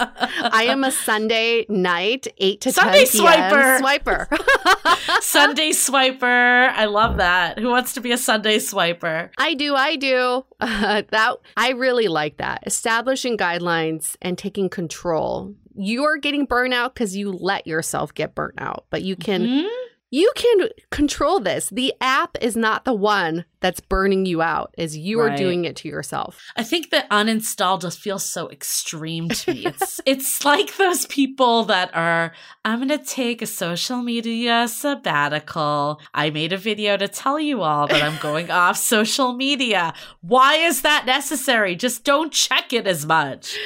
I 0.53 0.65
am 0.65 0.85
a 0.85 0.91
Sunday 0.91 1.67
night, 1.69 2.27
8 2.39 2.61
to 2.63 2.73
Sunday 2.73 3.05
10 3.05 3.21
p.m. 3.21 3.53
swiper. 3.53 4.27
swiper. 4.29 5.21
Sunday 5.23 5.71
swiper. 5.71 6.71
I 6.73 6.87
love 6.87 7.19
that. 7.19 7.59
Who 7.59 7.69
wants 7.69 7.93
to 7.95 8.01
be 8.01 8.13
a 8.13 8.17
Sunday 8.19 8.57
swiper? 8.59 9.31
I 9.37 9.55
do, 9.55 9.75
I 9.75 9.97
do. 9.97 10.45
Uh, 10.61 11.03
that 11.11 11.35
I 11.57 11.71
really 11.73 12.09
like 12.09 12.39
that. 12.39 12.63
Establishing 12.67 13.37
guidelines 13.37 14.17
and 14.23 14.39
taking 14.39 14.69
control. 14.71 15.55
You're 15.75 16.17
getting 16.17 16.47
burnout 16.47 16.95
because 16.95 17.15
you 17.17 17.33
let 17.33 17.67
yourself 17.67 18.15
get 18.15 18.35
burnt 18.35 18.55
out, 18.59 18.87
but 18.91 19.03
you 19.03 19.15
can 19.15 19.43
Mhm. 19.47 19.69
You 20.11 20.31
can 20.35 20.69
control 20.91 21.41
this. 21.41 21.69
The 21.69 21.95
app 22.01 22.37
is 22.41 22.57
not 22.57 22.85
the 22.85 22.95
one 22.95 23.45
that's 23.61 23.81
burning 23.81 24.25
you 24.27 24.41
out, 24.43 24.75
as 24.79 24.97
you 24.97 25.21
are 25.21 25.37
doing 25.37 25.65
it 25.65 25.77
to 25.77 25.89
yourself. 25.89 26.41
I 26.57 26.63
think 26.63 26.91
that 26.91 27.09
uninstall 27.11 27.81
just 27.81 27.99
feels 27.99 28.25
so 28.25 28.49
extreme 28.51 29.29
to 29.31 29.53
me. 29.55 29.67
It's 29.67 30.01
it's 30.07 30.45
like 30.45 30.77
those 30.77 31.07
people 31.07 31.65
that 31.65 31.91
are 31.95 32.33
I'm 32.65 32.79
going 32.87 32.97
to 32.97 33.05
take 33.05 33.43
a 33.43 33.47
social 33.47 34.03
media 34.03 34.69
sabbatical. 34.69 36.01
I 36.15 36.31
made 36.31 36.53
a 36.53 36.57
video 36.57 36.97
to 36.97 37.09
tell 37.09 37.41
you 37.41 37.63
all 37.63 37.87
that 37.89 38.03
I'm 38.03 38.19
going 38.21 38.51
off 38.51 38.77
social 38.97 39.33
media. 39.33 39.95
Why 40.21 40.55
is 40.57 40.83
that 40.83 41.07
necessary? 41.07 41.75
Just 41.77 42.05
don't 42.05 42.33
check 42.33 42.73
it 42.73 42.87
as 42.87 43.07
much. 43.07 43.57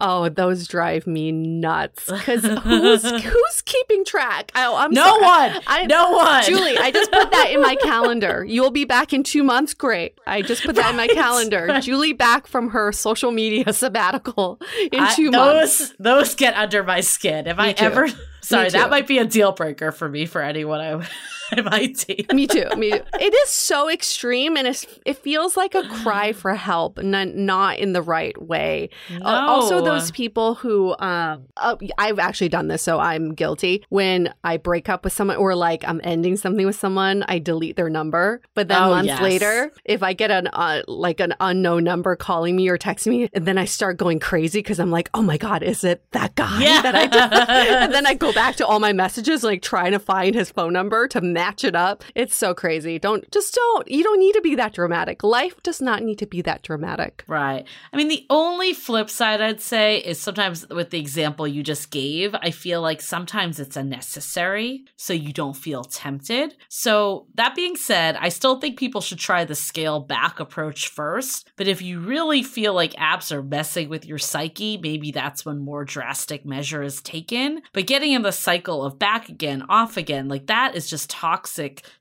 Oh, 0.00 0.28
those 0.28 0.66
drive 0.66 1.06
me 1.06 1.32
nuts. 1.32 2.06
Because 2.10 2.44
who's 2.44 3.02
who's 3.22 3.62
keeping 3.64 4.04
track? 4.04 4.52
Oh, 4.54 4.76
I'm 4.76 4.92
no 4.92 5.04
sorry. 5.04 5.22
one. 5.54 5.62
I- 5.66 5.86
no 5.86 6.10
one. 6.12 6.44
Julie, 6.44 6.76
I 6.78 6.90
just 6.90 7.10
put 7.10 7.30
that 7.30 7.50
in 7.52 7.62
my 7.62 7.76
calendar. 7.76 8.44
You'll 8.46 8.70
be 8.70 8.84
back 8.84 9.12
in 9.12 9.22
two 9.30 9.42
months. 9.44 9.74
Great. 9.74 10.18
I 10.26 10.42
just 10.42 10.62
put 10.64 10.76
that 10.76 10.90
in 10.90 10.96
my 10.96 11.06
calendar. 11.08 11.66
right. 11.68 11.82
Julie 11.82 12.12
back 12.12 12.46
from 12.46 12.70
her 12.70 12.92
social 12.92 13.30
media 13.30 13.72
sabbatical 13.72 14.60
in 14.92 15.00
I- 15.00 15.14
two 15.14 15.30
months. 15.30 15.78
those 15.78 15.94
those 15.98 16.34
get 16.34 16.54
under 16.54 16.82
my 16.82 17.00
skin. 17.00 17.46
If 17.46 17.58
I 17.58 17.72
too. 17.72 17.84
ever 17.84 18.08
sorry, 18.40 18.70
that 18.70 18.90
might 18.90 19.06
be 19.06 19.18
a 19.18 19.24
deal 19.24 19.52
breaker 19.52 19.92
for 19.92 20.08
me 20.08 20.26
for 20.26 20.42
anyone 20.42 20.80
I, 20.80 21.08
Date. 21.50 22.32
Me 22.32 22.46
too. 22.46 22.66
Me 22.76 22.90
too. 22.92 23.00
It 23.20 23.34
is 23.34 23.48
so 23.50 23.90
extreme, 23.90 24.56
and 24.56 24.66
it's, 24.66 24.86
it 25.04 25.18
feels 25.18 25.56
like 25.56 25.74
a 25.74 25.82
cry 26.02 26.32
for 26.40 26.54
help, 26.54 27.02
not 27.02 27.28
not 27.28 27.78
in 27.78 27.92
the 27.92 28.02
right 28.02 28.40
way. 28.40 28.90
Uh, 29.10 29.24
also, 29.48 29.82
those 29.84 30.10
people 30.10 30.54
who 30.54 30.94
um, 30.98 31.44
uh, 31.56 31.76
I've 31.98 32.18
actually 32.18 32.48
done 32.48 32.68
this, 32.68 32.82
so 32.82 32.98
I'm 32.98 33.34
guilty. 33.34 33.84
When 33.88 34.32
I 34.44 34.56
break 34.56 34.88
up 34.88 35.04
with 35.04 35.12
someone, 35.12 35.36
or 35.36 35.54
like 35.54 35.84
I'm 35.86 36.00
ending 36.04 36.36
something 36.36 36.66
with 36.66 36.76
someone, 36.76 37.24
I 37.28 37.38
delete 37.38 37.76
their 37.76 37.90
number. 37.90 38.40
But 38.54 38.68
then 38.68 38.80
Oh, 38.82 38.90
months 38.90 39.08
yes. 39.08 39.20
later, 39.22 39.72
if 39.84 40.02
I 40.02 40.12
get 40.12 40.30
an 40.30 40.46
uh, 40.48 40.82
like 40.88 41.20
an 41.20 41.34
unknown 41.40 41.84
number 41.84 42.16
calling 42.16 42.56
me 42.56 42.68
or 42.68 42.78
texting 42.78 43.08
me, 43.08 43.28
and 43.32 43.46
then 43.46 43.58
I 43.58 43.64
start 43.64 43.96
going 43.98 44.18
crazy 44.20 44.60
because 44.60 44.78
I'm 44.80 44.90
like, 44.90 45.10
oh 45.14 45.22
my 45.22 45.36
god, 45.36 45.62
is 45.62 45.84
it 45.84 46.02
that 46.12 46.34
guy 46.34 46.60
Yeah. 46.62 46.82
that 46.82 46.94
I 46.94 47.06
did? 47.66 47.72
and 47.82 47.92
then 47.94 48.06
I 48.06 48.14
go 48.14 48.32
back 48.32 48.56
to 48.56 48.66
all 48.66 48.80
my 48.80 48.92
messages, 48.92 49.42
like 49.42 49.62
trying 49.62 49.92
to 49.92 49.98
find 49.98 50.34
his 50.34 50.50
phone 50.50 50.72
number 50.72 51.08
to 51.08 51.20
match 51.40 51.64
it 51.64 51.74
up. 51.74 52.04
It's 52.14 52.36
so 52.36 52.52
crazy. 52.52 52.98
Don't 52.98 53.30
just 53.32 53.54
don't. 53.54 53.90
You 53.90 54.02
don't 54.02 54.18
need 54.18 54.34
to 54.34 54.42
be 54.42 54.54
that 54.56 54.74
dramatic. 54.74 55.22
Life 55.22 55.62
does 55.62 55.80
not 55.80 56.02
need 56.02 56.18
to 56.18 56.26
be 56.26 56.42
that 56.42 56.62
dramatic. 56.62 57.24
Right. 57.26 57.66
I 57.92 57.96
mean, 57.96 58.08
the 58.08 58.26
only 58.28 58.74
flip 58.74 59.08
side 59.08 59.40
I'd 59.40 59.62
say 59.62 59.98
is 59.98 60.20
sometimes 60.20 60.68
with 60.68 60.90
the 60.90 61.00
example 61.00 61.48
you 61.48 61.62
just 61.62 61.90
gave, 61.90 62.34
I 62.34 62.50
feel 62.50 62.82
like 62.82 63.00
sometimes 63.00 63.58
it's 63.58 63.76
unnecessary 63.76 64.84
so 64.96 65.14
you 65.14 65.32
don't 65.32 65.56
feel 65.56 65.82
tempted. 65.82 66.56
So, 66.68 67.26
that 67.36 67.54
being 67.54 67.76
said, 67.76 68.16
I 68.20 68.28
still 68.28 68.60
think 68.60 68.78
people 68.78 69.00
should 69.00 69.18
try 69.18 69.44
the 69.44 69.54
scale 69.54 70.00
back 70.00 70.40
approach 70.40 70.88
first. 70.88 71.50
But 71.56 71.68
if 71.68 71.80
you 71.80 72.00
really 72.00 72.42
feel 72.42 72.74
like 72.74 72.92
apps 72.94 73.32
are 73.32 73.42
messing 73.42 73.88
with 73.88 74.04
your 74.04 74.18
psyche, 74.18 74.76
maybe 74.76 75.10
that's 75.10 75.46
when 75.46 75.58
more 75.58 75.84
drastic 75.84 76.44
measure 76.44 76.82
is 76.82 77.00
taken. 77.00 77.62
But 77.72 77.86
getting 77.86 78.12
in 78.12 78.22
the 78.22 78.32
cycle 78.32 78.84
of 78.84 78.98
back 78.98 79.30
again, 79.30 79.64
off 79.70 79.96
again, 79.96 80.28
like 80.28 80.46
that 80.48 80.74
is 80.74 80.90
just 80.90 81.08
toxic 81.08 81.29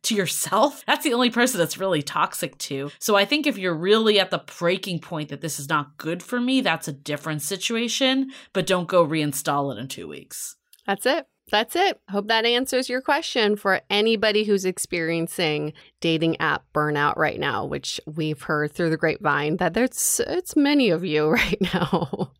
to 0.03 0.15
yourself. 0.15 0.83
That's 0.87 1.03
the 1.03 1.13
only 1.13 1.29
person 1.29 1.59
that's 1.59 1.77
really 1.77 2.01
toxic 2.01 2.57
to. 2.59 2.91
So 2.99 3.15
I 3.15 3.25
think 3.25 3.45
if 3.45 3.57
you're 3.57 3.75
really 3.75 4.19
at 4.19 4.31
the 4.31 4.43
breaking 4.57 4.99
point 4.99 5.29
that 5.29 5.41
this 5.41 5.59
is 5.59 5.69
not 5.69 5.97
good 5.97 6.23
for 6.23 6.39
me, 6.39 6.61
that's 6.61 6.87
a 6.87 6.93
different 6.93 7.41
situation. 7.41 8.31
But 8.53 8.67
don't 8.67 8.87
go 8.87 9.05
reinstall 9.05 9.73
it 9.73 9.79
in 9.79 9.87
two 9.87 10.07
weeks. 10.07 10.55
That's 10.85 11.05
it. 11.05 11.27
That's 11.51 11.75
it. 11.75 11.99
Hope 12.09 12.27
that 12.27 12.45
answers 12.45 12.89
your 12.89 13.01
question 13.01 13.55
for 13.55 13.81
anybody 13.89 14.43
who's 14.43 14.65
experiencing 14.65 15.73
dating 15.99 16.39
app 16.39 16.63
burnout 16.73 17.17
right 17.17 17.39
now, 17.39 17.65
which 17.65 17.99
we've 18.05 18.41
heard 18.41 18.71
through 18.71 18.91
the 18.91 18.97
grapevine 18.97 19.57
that 19.57 19.73
there's 19.73 20.21
it's 20.27 20.55
many 20.55 20.89
of 20.89 21.03
you 21.03 21.29
right 21.29 21.61
now. 21.73 22.31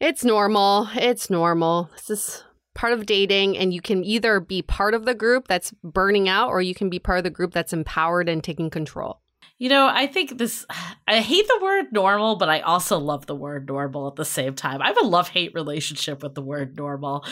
it's 0.00 0.24
normal. 0.24 0.88
It's 0.94 1.28
normal. 1.30 1.90
This 1.94 2.10
is 2.10 2.44
part 2.78 2.92
of 2.92 3.06
dating 3.06 3.58
and 3.58 3.74
you 3.74 3.80
can 3.80 4.04
either 4.04 4.38
be 4.38 4.62
part 4.62 4.94
of 4.94 5.04
the 5.04 5.12
group 5.12 5.48
that's 5.48 5.72
burning 5.82 6.28
out 6.28 6.48
or 6.48 6.62
you 6.62 6.76
can 6.76 6.88
be 6.88 7.00
part 7.00 7.18
of 7.18 7.24
the 7.24 7.30
group 7.30 7.52
that's 7.52 7.72
empowered 7.72 8.28
and 8.28 8.44
taking 8.44 8.70
control. 8.70 9.20
You 9.58 9.68
know, 9.68 9.88
I 9.92 10.06
think 10.06 10.38
this, 10.38 10.64
I 11.08 11.20
hate 11.20 11.48
the 11.48 11.58
word 11.60 11.86
normal, 11.90 12.36
but 12.36 12.48
I 12.48 12.60
also 12.60 12.96
love 12.96 13.26
the 13.26 13.34
word 13.34 13.66
normal 13.66 14.06
at 14.06 14.14
the 14.14 14.24
same 14.24 14.54
time. 14.54 14.80
I 14.80 14.86
have 14.86 15.02
a 15.02 15.04
love 15.04 15.28
hate 15.30 15.52
relationship 15.52 16.22
with 16.22 16.36
the 16.36 16.42
word 16.42 16.76
normal. 16.76 17.24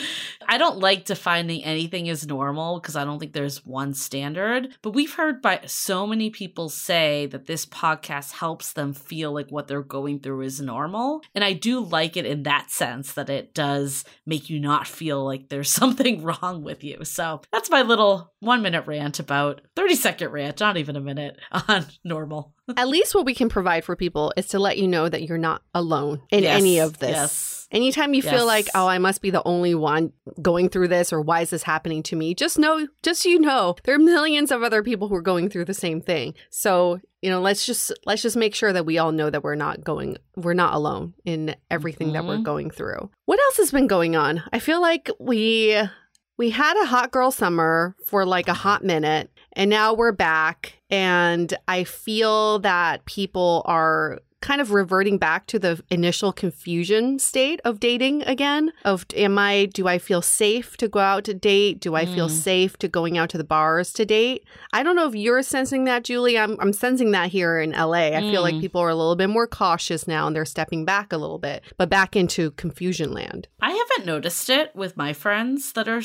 I 0.45 0.57
don't 0.57 0.79
like 0.79 1.05
defining 1.05 1.63
anything 1.63 2.09
as 2.09 2.27
normal 2.27 2.81
because 2.81 2.97
I 2.97 3.05
don't 3.05 3.17
think 3.17 3.31
there's 3.31 3.65
one 3.65 3.93
standard. 3.93 4.75
But 4.81 4.91
we've 4.91 5.13
heard 5.13 5.41
by 5.41 5.61
so 5.67 6.05
many 6.05 6.29
people 6.29 6.67
say 6.67 7.27
that 7.27 7.45
this 7.45 7.65
podcast 7.65 8.33
helps 8.33 8.73
them 8.73 8.93
feel 8.93 9.31
like 9.31 9.49
what 9.49 9.69
they're 9.69 9.81
going 9.81 10.19
through 10.19 10.41
is 10.41 10.59
normal. 10.59 11.21
And 11.33 11.45
I 11.45 11.53
do 11.53 11.79
like 11.79 12.17
it 12.17 12.25
in 12.25 12.43
that 12.43 12.71
sense 12.71 13.13
that 13.13 13.29
it 13.29 13.53
does 13.53 14.03
make 14.25 14.49
you 14.49 14.59
not 14.59 14.85
feel 14.85 15.23
like 15.23 15.47
there's 15.47 15.69
something 15.77 16.23
wrong 16.23 16.61
with 16.61 16.83
you. 16.83 17.05
So 17.05 17.39
that's 17.53 17.69
my 17.69 17.83
little 17.83 18.33
one 18.41 18.61
minute 18.61 18.85
rant 18.85 19.19
about 19.19 19.61
30 19.77 19.95
second 19.95 20.31
rant, 20.31 20.59
not 20.59 20.75
even 20.75 20.97
a 20.97 21.01
minute 21.01 21.39
on 21.69 21.85
normal. 22.03 22.16
At 22.77 22.87
least 22.87 23.15
what 23.15 23.25
we 23.25 23.33
can 23.35 23.49
provide 23.49 23.83
for 23.85 23.95
people 23.95 24.33
is 24.35 24.47
to 24.47 24.59
let 24.59 24.77
you 24.77 24.87
know 24.87 25.07
that 25.07 25.23
you're 25.23 25.37
not 25.37 25.61
alone 25.73 26.21
in 26.31 26.43
Yes, 26.43 26.59
any 26.61 26.79
of 26.79 26.97
this. 26.99 27.11
Yes. 27.11 27.53
Anytime 27.69 28.13
you 28.13 28.21
Yes. 28.23 28.33
feel 28.33 28.45
like, 28.45 28.69
oh, 28.75 28.87
I 28.87 28.97
must 28.97 29.21
be 29.21 29.29
the 29.29 29.43
only 29.45 29.75
one 29.75 30.13
going 30.41 30.69
through 30.69 30.87
this, 30.87 31.11
or 31.11 31.19
why 31.21 31.41
is 31.41 31.49
this 31.49 31.63
happening 31.63 32.01
to 32.03 32.15
me? 32.15 32.33
Just 32.33 32.57
know, 32.57 32.87
just 33.03 33.23
so 33.23 33.29
you 33.29 33.39
know, 33.39 33.75
there 33.83 33.93
are 33.95 33.99
millions 33.99 34.51
of 34.51 34.63
other 34.63 34.81
people 34.83 35.09
who 35.09 35.15
are 35.15 35.21
going 35.21 35.49
through 35.49 35.65
the 35.65 35.73
same 35.73 35.99
thing. 36.01 36.33
So, 36.49 37.01
you 37.21 37.29
know, 37.29 37.41
let's 37.41 37.65
just 37.65 37.91
let's 38.05 38.21
just 38.21 38.37
make 38.37 38.55
sure 38.55 38.71
that 38.71 38.85
we 38.85 38.97
all 38.97 39.11
know 39.11 39.29
that 39.29 39.43
we're 39.43 39.55
not 39.55 39.83
going, 39.83 40.17
we're 40.37 40.53
not 40.53 40.75
alone 40.75 41.13
in 41.25 41.55
everything 41.69 42.13
that 42.13 42.25
we're 42.25 42.37
Mhm. 42.37 42.43
going 42.43 42.69
through. 42.71 43.09
What 43.25 43.39
else 43.39 43.57
has 43.57 43.71
been 43.71 43.87
going 43.87 44.15
on? 44.15 44.43
I 44.53 44.59
feel 44.59 44.81
like 44.81 45.09
we 45.19 45.77
we 46.37 46.51
had 46.51 46.81
a 46.81 46.85
hot 46.85 47.11
girl 47.11 47.31
summer 47.31 47.95
for 48.05 48.23
like 48.25 48.47
a 48.47 48.53
hot 48.53 48.83
minute, 48.83 49.29
and 49.57 49.69
now 49.69 49.93
we're 49.93 50.13
back, 50.13 50.77
and 50.89 51.53
I 51.67 51.83
feel 51.83 52.59
that 52.59 53.03
people 53.05 53.63
are 53.65 54.19
kind 54.39 54.61
of 54.61 54.71
reverting 54.71 55.17
back 55.17 55.47
to 55.47 55.57
the 55.57 55.81
initial 55.89 56.31
confusion 56.31 57.17
state 57.17 57.59
of 57.65 57.79
dating 57.79 58.21
again 58.21 58.71
of 58.85 59.03
am 59.15 59.35
i 59.35 59.65
do 59.73 59.87
i 59.87 59.97
feel 59.97 60.21
safe 60.21 60.77
to 60.77 60.87
go 60.87 60.99
out 60.99 61.23
to 61.23 61.33
date? 61.33 61.79
Do 61.79 61.95
i 61.95 62.05
feel 62.05 62.27
Mm. 62.29 62.31
safe 62.31 62.77
to 62.77 62.87
going 62.87 63.17
out 63.17 63.29
to 63.31 63.37
the 63.39 63.43
bars 63.43 63.91
to 63.93 64.05
date? 64.05 64.45
I 64.71 64.83
don't 64.83 64.95
know 64.95 65.07
if 65.07 65.15
you're 65.15 65.41
sensing 65.41 65.85
that 65.85 66.03
julie. 66.03 66.37
I'm, 66.37 66.55
I'm 66.59 66.71
sensing 66.71 67.11
that 67.11 67.31
here 67.31 67.59
in 67.59 67.71
la 67.71 67.93
i 67.93 68.21
feel 68.21 68.43
like 68.43 68.53
Mm. 68.55 68.61
people 68.61 68.79
are 68.79 68.89
a 68.89 68.95
little 68.95 69.15
bit 69.15 69.27
more 69.31 69.47
cautious 69.47 70.07
now 70.07 70.27
and 70.27 70.35
they're 70.35 70.45
stepping 70.45 70.85
back 70.85 71.11
a 71.11 71.17
little 71.17 71.39
bit 71.39 71.63
but 71.75 71.89
back 71.89 72.15
into 72.15 72.51
confusion 72.51 73.11
land. 73.11 73.47
I 73.59 73.71
haven't 73.71 74.05
noticed 74.05 74.51
it 74.51 74.69
with 74.75 74.95
my 74.95 75.13
friends 75.13 75.71
that 75.73 75.87
are 75.87 76.03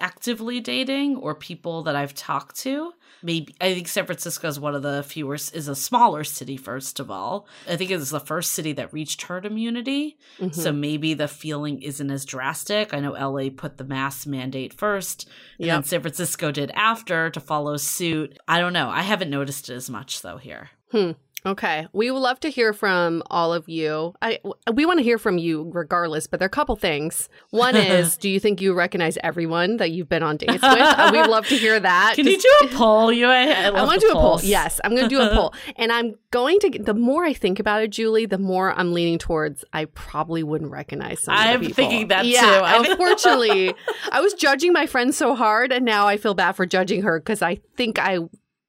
actively 0.00 0.60
dating 0.60 1.16
or 1.16 1.34
people 1.34 1.82
that 1.84 1.96
I've 1.96 2.14
talked 2.14 2.56
to. 2.60 2.92
maybe 3.22 3.54
I 3.60 3.74
think 3.74 3.88
San 3.88 4.06
Francisco 4.06 4.46
is 4.48 4.60
one 4.60 4.74
of 4.74 4.82
the 4.82 5.02
fewer 5.02 5.34
is 5.34 5.68
a 5.68 5.74
smaller 5.74 6.24
city 6.24 6.56
first 6.56 7.00
of 7.00 7.10
all. 7.10 7.48
I 7.68 7.76
think 7.76 7.90
it 7.90 7.96
was 7.96 8.10
the 8.10 8.20
first 8.20 8.52
city 8.52 8.72
that 8.74 8.92
reached 8.92 9.22
herd 9.22 9.46
immunity. 9.46 10.18
Mm-hmm. 10.38 10.60
So 10.60 10.72
maybe 10.72 11.14
the 11.14 11.28
feeling 11.28 11.82
isn't 11.82 12.10
as 12.10 12.24
drastic. 12.24 12.92
I 12.92 13.00
know 13.00 13.12
LA 13.12 13.50
put 13.50 13.78
the 13.78 13.84
mask 13.84 14.26
mandate 14.26 14.74
first 14.74 15.28
and 15.58 15.66
yep. 15.66 15.84
San 15.86 16.00
Francisco 16.02 16.52
did 16.52 16.70
after 16.72 17.30
to 17.30 17.40
follow 17.40 17.76
suit. 17.76 18.38
I 18.46 18.60
don't 18.60 18.72
know. 18.72 18.90
I 18.90 19.02
haven't 19.02 19.30
noticed 19.30 19.70
it 19.70 19.74
as 19.74 19.90
much 19.90 20.22
though 20.22 20.38
here. 20.38 20.70
Hmm. 20.90 21.12
Okay. 21.46 21.86
We 21.92 22.10
would 22.10 22.18
love 22.18 22.40
to 22.40 22.50
hear 22.50 22.72
from 22.72 23.22
all 23.30 23.52
of 23.52 23.68
you. 23.68 24.14
I 24.20 24.38
we 24.72 24.84
want 24.84 24.98
to 24.98 25.04
hear 25.04 25.18
from 25.18 25.38
you 25.38 25.70
regardless, 25.72 26.26
but 26.26 26.40
there 26.40 26.46
are 26.46 26.48
a 26.48 26.50
couple 26.50 26.76
things. 26.76 27.28
One 27.50 27.76
is, 27.76 28.16
do 28.16 28.28
you 28.28 28.40
think 28.40 28.60
you 28.60 28.74
recognize 28.74 29.16
everyone 29.22 29.76
that 29.76 29.92
you've 29.92 30.08
been 30.08 30.22
on 30.22 30.36
dates 30.36 30.54
with? 30.54 30.62
Uh, 30.98 31.10
we'd 31.12 31.26
love 31.26 31.46
to 31.46 31.56
hear 31.56 31.78
that. 31.78 32.14
Can 32.16 32.26
you 32.26 32.38
do 32.38 32.52
a 32.64 32.68
poll? 32.68 33.12
You 33.12 33.26
I, 33.26 33.44
I, 33.44 33.62
I 33.66 33.84
want 33.84 34.00
to 34.00 34.06
do 34.06 34.12
polls. 34.12 34.40
a 34.40 34.42
poll. 34.42 34.50
Yes, 34.50 34.80
I'm 34.82 34.92
going 34.96 35.04
to 35.04 35.08
do 35.08 35.20
a 35.20 35.32
poll. 35.34 35.54
And 35.76 35.92
I'm 35.92 36.14
going 36.30 36.58
to 36.60 36.70
the 36.70 36.94
more 36.94 37.24
I 37.24 37.32
think 37.32 37.60
about 37.60 37.82
it, 37.82 37.90
Julie, 37.90 38.26
the 38.26 38.38
more 38.38 38.72
I'm 38.72 38.92
leaning 38.92 39.18
towards 39.18 39.64
I 39.72 39.84
probably 39.86 40.42
wouldn't 40.42 40.70
recognize 40.70 41.20
some 41.20 41.34
I'm 41.36 41.60
people. 41.60 41.74
thinking 41.74 42.08
that 42.08 42.26
yeah, 42.26 42.40
too. 42.82 42.90
unfortunately, 42.90 43.74
I 44.10 44.20
was 44.20 44.34
judging 44.34 44.72
my 44.72 44.86
friend 44.86 45.14
so 45.14 45.34
hard 45.34 45.72
and 45.72 45.84
now 45.84 46.08
I 46.08 46.16
feel 46.16 46.34
bad 46.34 46.52
for 46.52 46.66
judging 46.66 47.02
her 47.02 47.20
because 47.20 47.42
I 47.42 47.60
think 47.76 47.98
I 47.98 48.18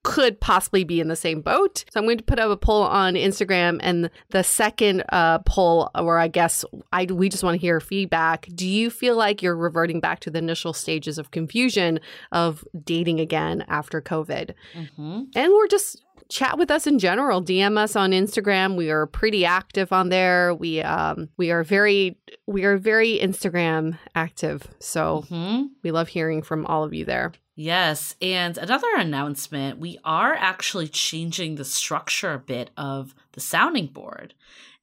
could 0.03 0.39
possibly 0.39 0.83
be 0.83 0.99
in 0.99 1.07
the 1.07 1.15
same 1.15 1.41
boat. 1.41 1.83
So 1.91 1.99
I'm 1.99 2.05
going 2.05 2.17
to 2.17 2.23
put 2.23 2.39
up 2.39 2.49
a 2.49 2.57
poll 2.57 2.83
on 2.83 3.15
Instagram 3.15 3.79
and 3.81 4.09
the 4.29 4.43
second 4.43 5.03
uh, 5.09 5.39
poll 5.39 5.89
where 5.93 6.17
I 6.19 6.27
guess 6.27 6.63
I 6.93 7.05
we 7.05 7.29
just 7.29 7.43
want 7.43 7.55
to 7.55 7.61
hear 7.61 7.79
feedback. 7.79 8.47
Do 8.55 8.67
you 8.67 8.89
feel 8.89 9.15
like 9.15 9.41
you're 9.41 9.55
reverting 9.55 9.99
back 9.99 10.21
to 10.21 10.29
the 10.29 10.39
initial 10.39 10.73
stages 10.73 11.17
of 11.17 11.31
confusion 11.31 11.99
of 12.31 12.63
dating 12.83 13.19
again 13.19 13.65
after 13.67 14.01
COVID? 14.01 14.53
Mm-hmm. 14.73 15.23
And 15.35 15.53
we're 15.53 15.67
just 15.67 16.01
chat 16.29 16.57
with 16.57 16.71
us 16.71 16.87
in 16.87 16.99
general. 16.99 17.43
DM 17.43 17.77
us 17.77 17.95
on 17.95 18.11
Instagram. 18.11 18.77
We 18.77 18.91
are 18.91 19.05
pretty 19.07 19.45
active 19.45 19.91
on 19.91 20.09
there. 20.09 20.53
We 20.53 20.81
um 20.81 21.29
we 21.37 21.51
are 21.51 21.63
very 21.63 22.17
we 22.47 22.63
are 22.63 22.77
very 22.77 23.19
Instagram 23.19 23.97
active. 24.15 24.67
So 24.79 25.25
mm-hmm. 25.29 25.67
we 25.83 25.91
love 25.91 26.07
hearing 26.07 26.41
from 26.41 26.65
all 26.67 26.83
of 26.83 26.93
you 26.93 27.03
there. 27.03 27.33
Yes. 27.59 28.15
And 28.21 28.57
another 28.57 28.87
announcement 28.95 29.79
we 29.79 29.99
are 30.05 30.33
actually 30.33 30.87
changing 30.87 31.55
the 31.55 31.65
structure 31.65 32.31
a 32.31 32.39
bit 32.39 32.69
of 32.77 33.13
the 33.33 33.41
sounding 33.41 33.87
board. 33.87 34.33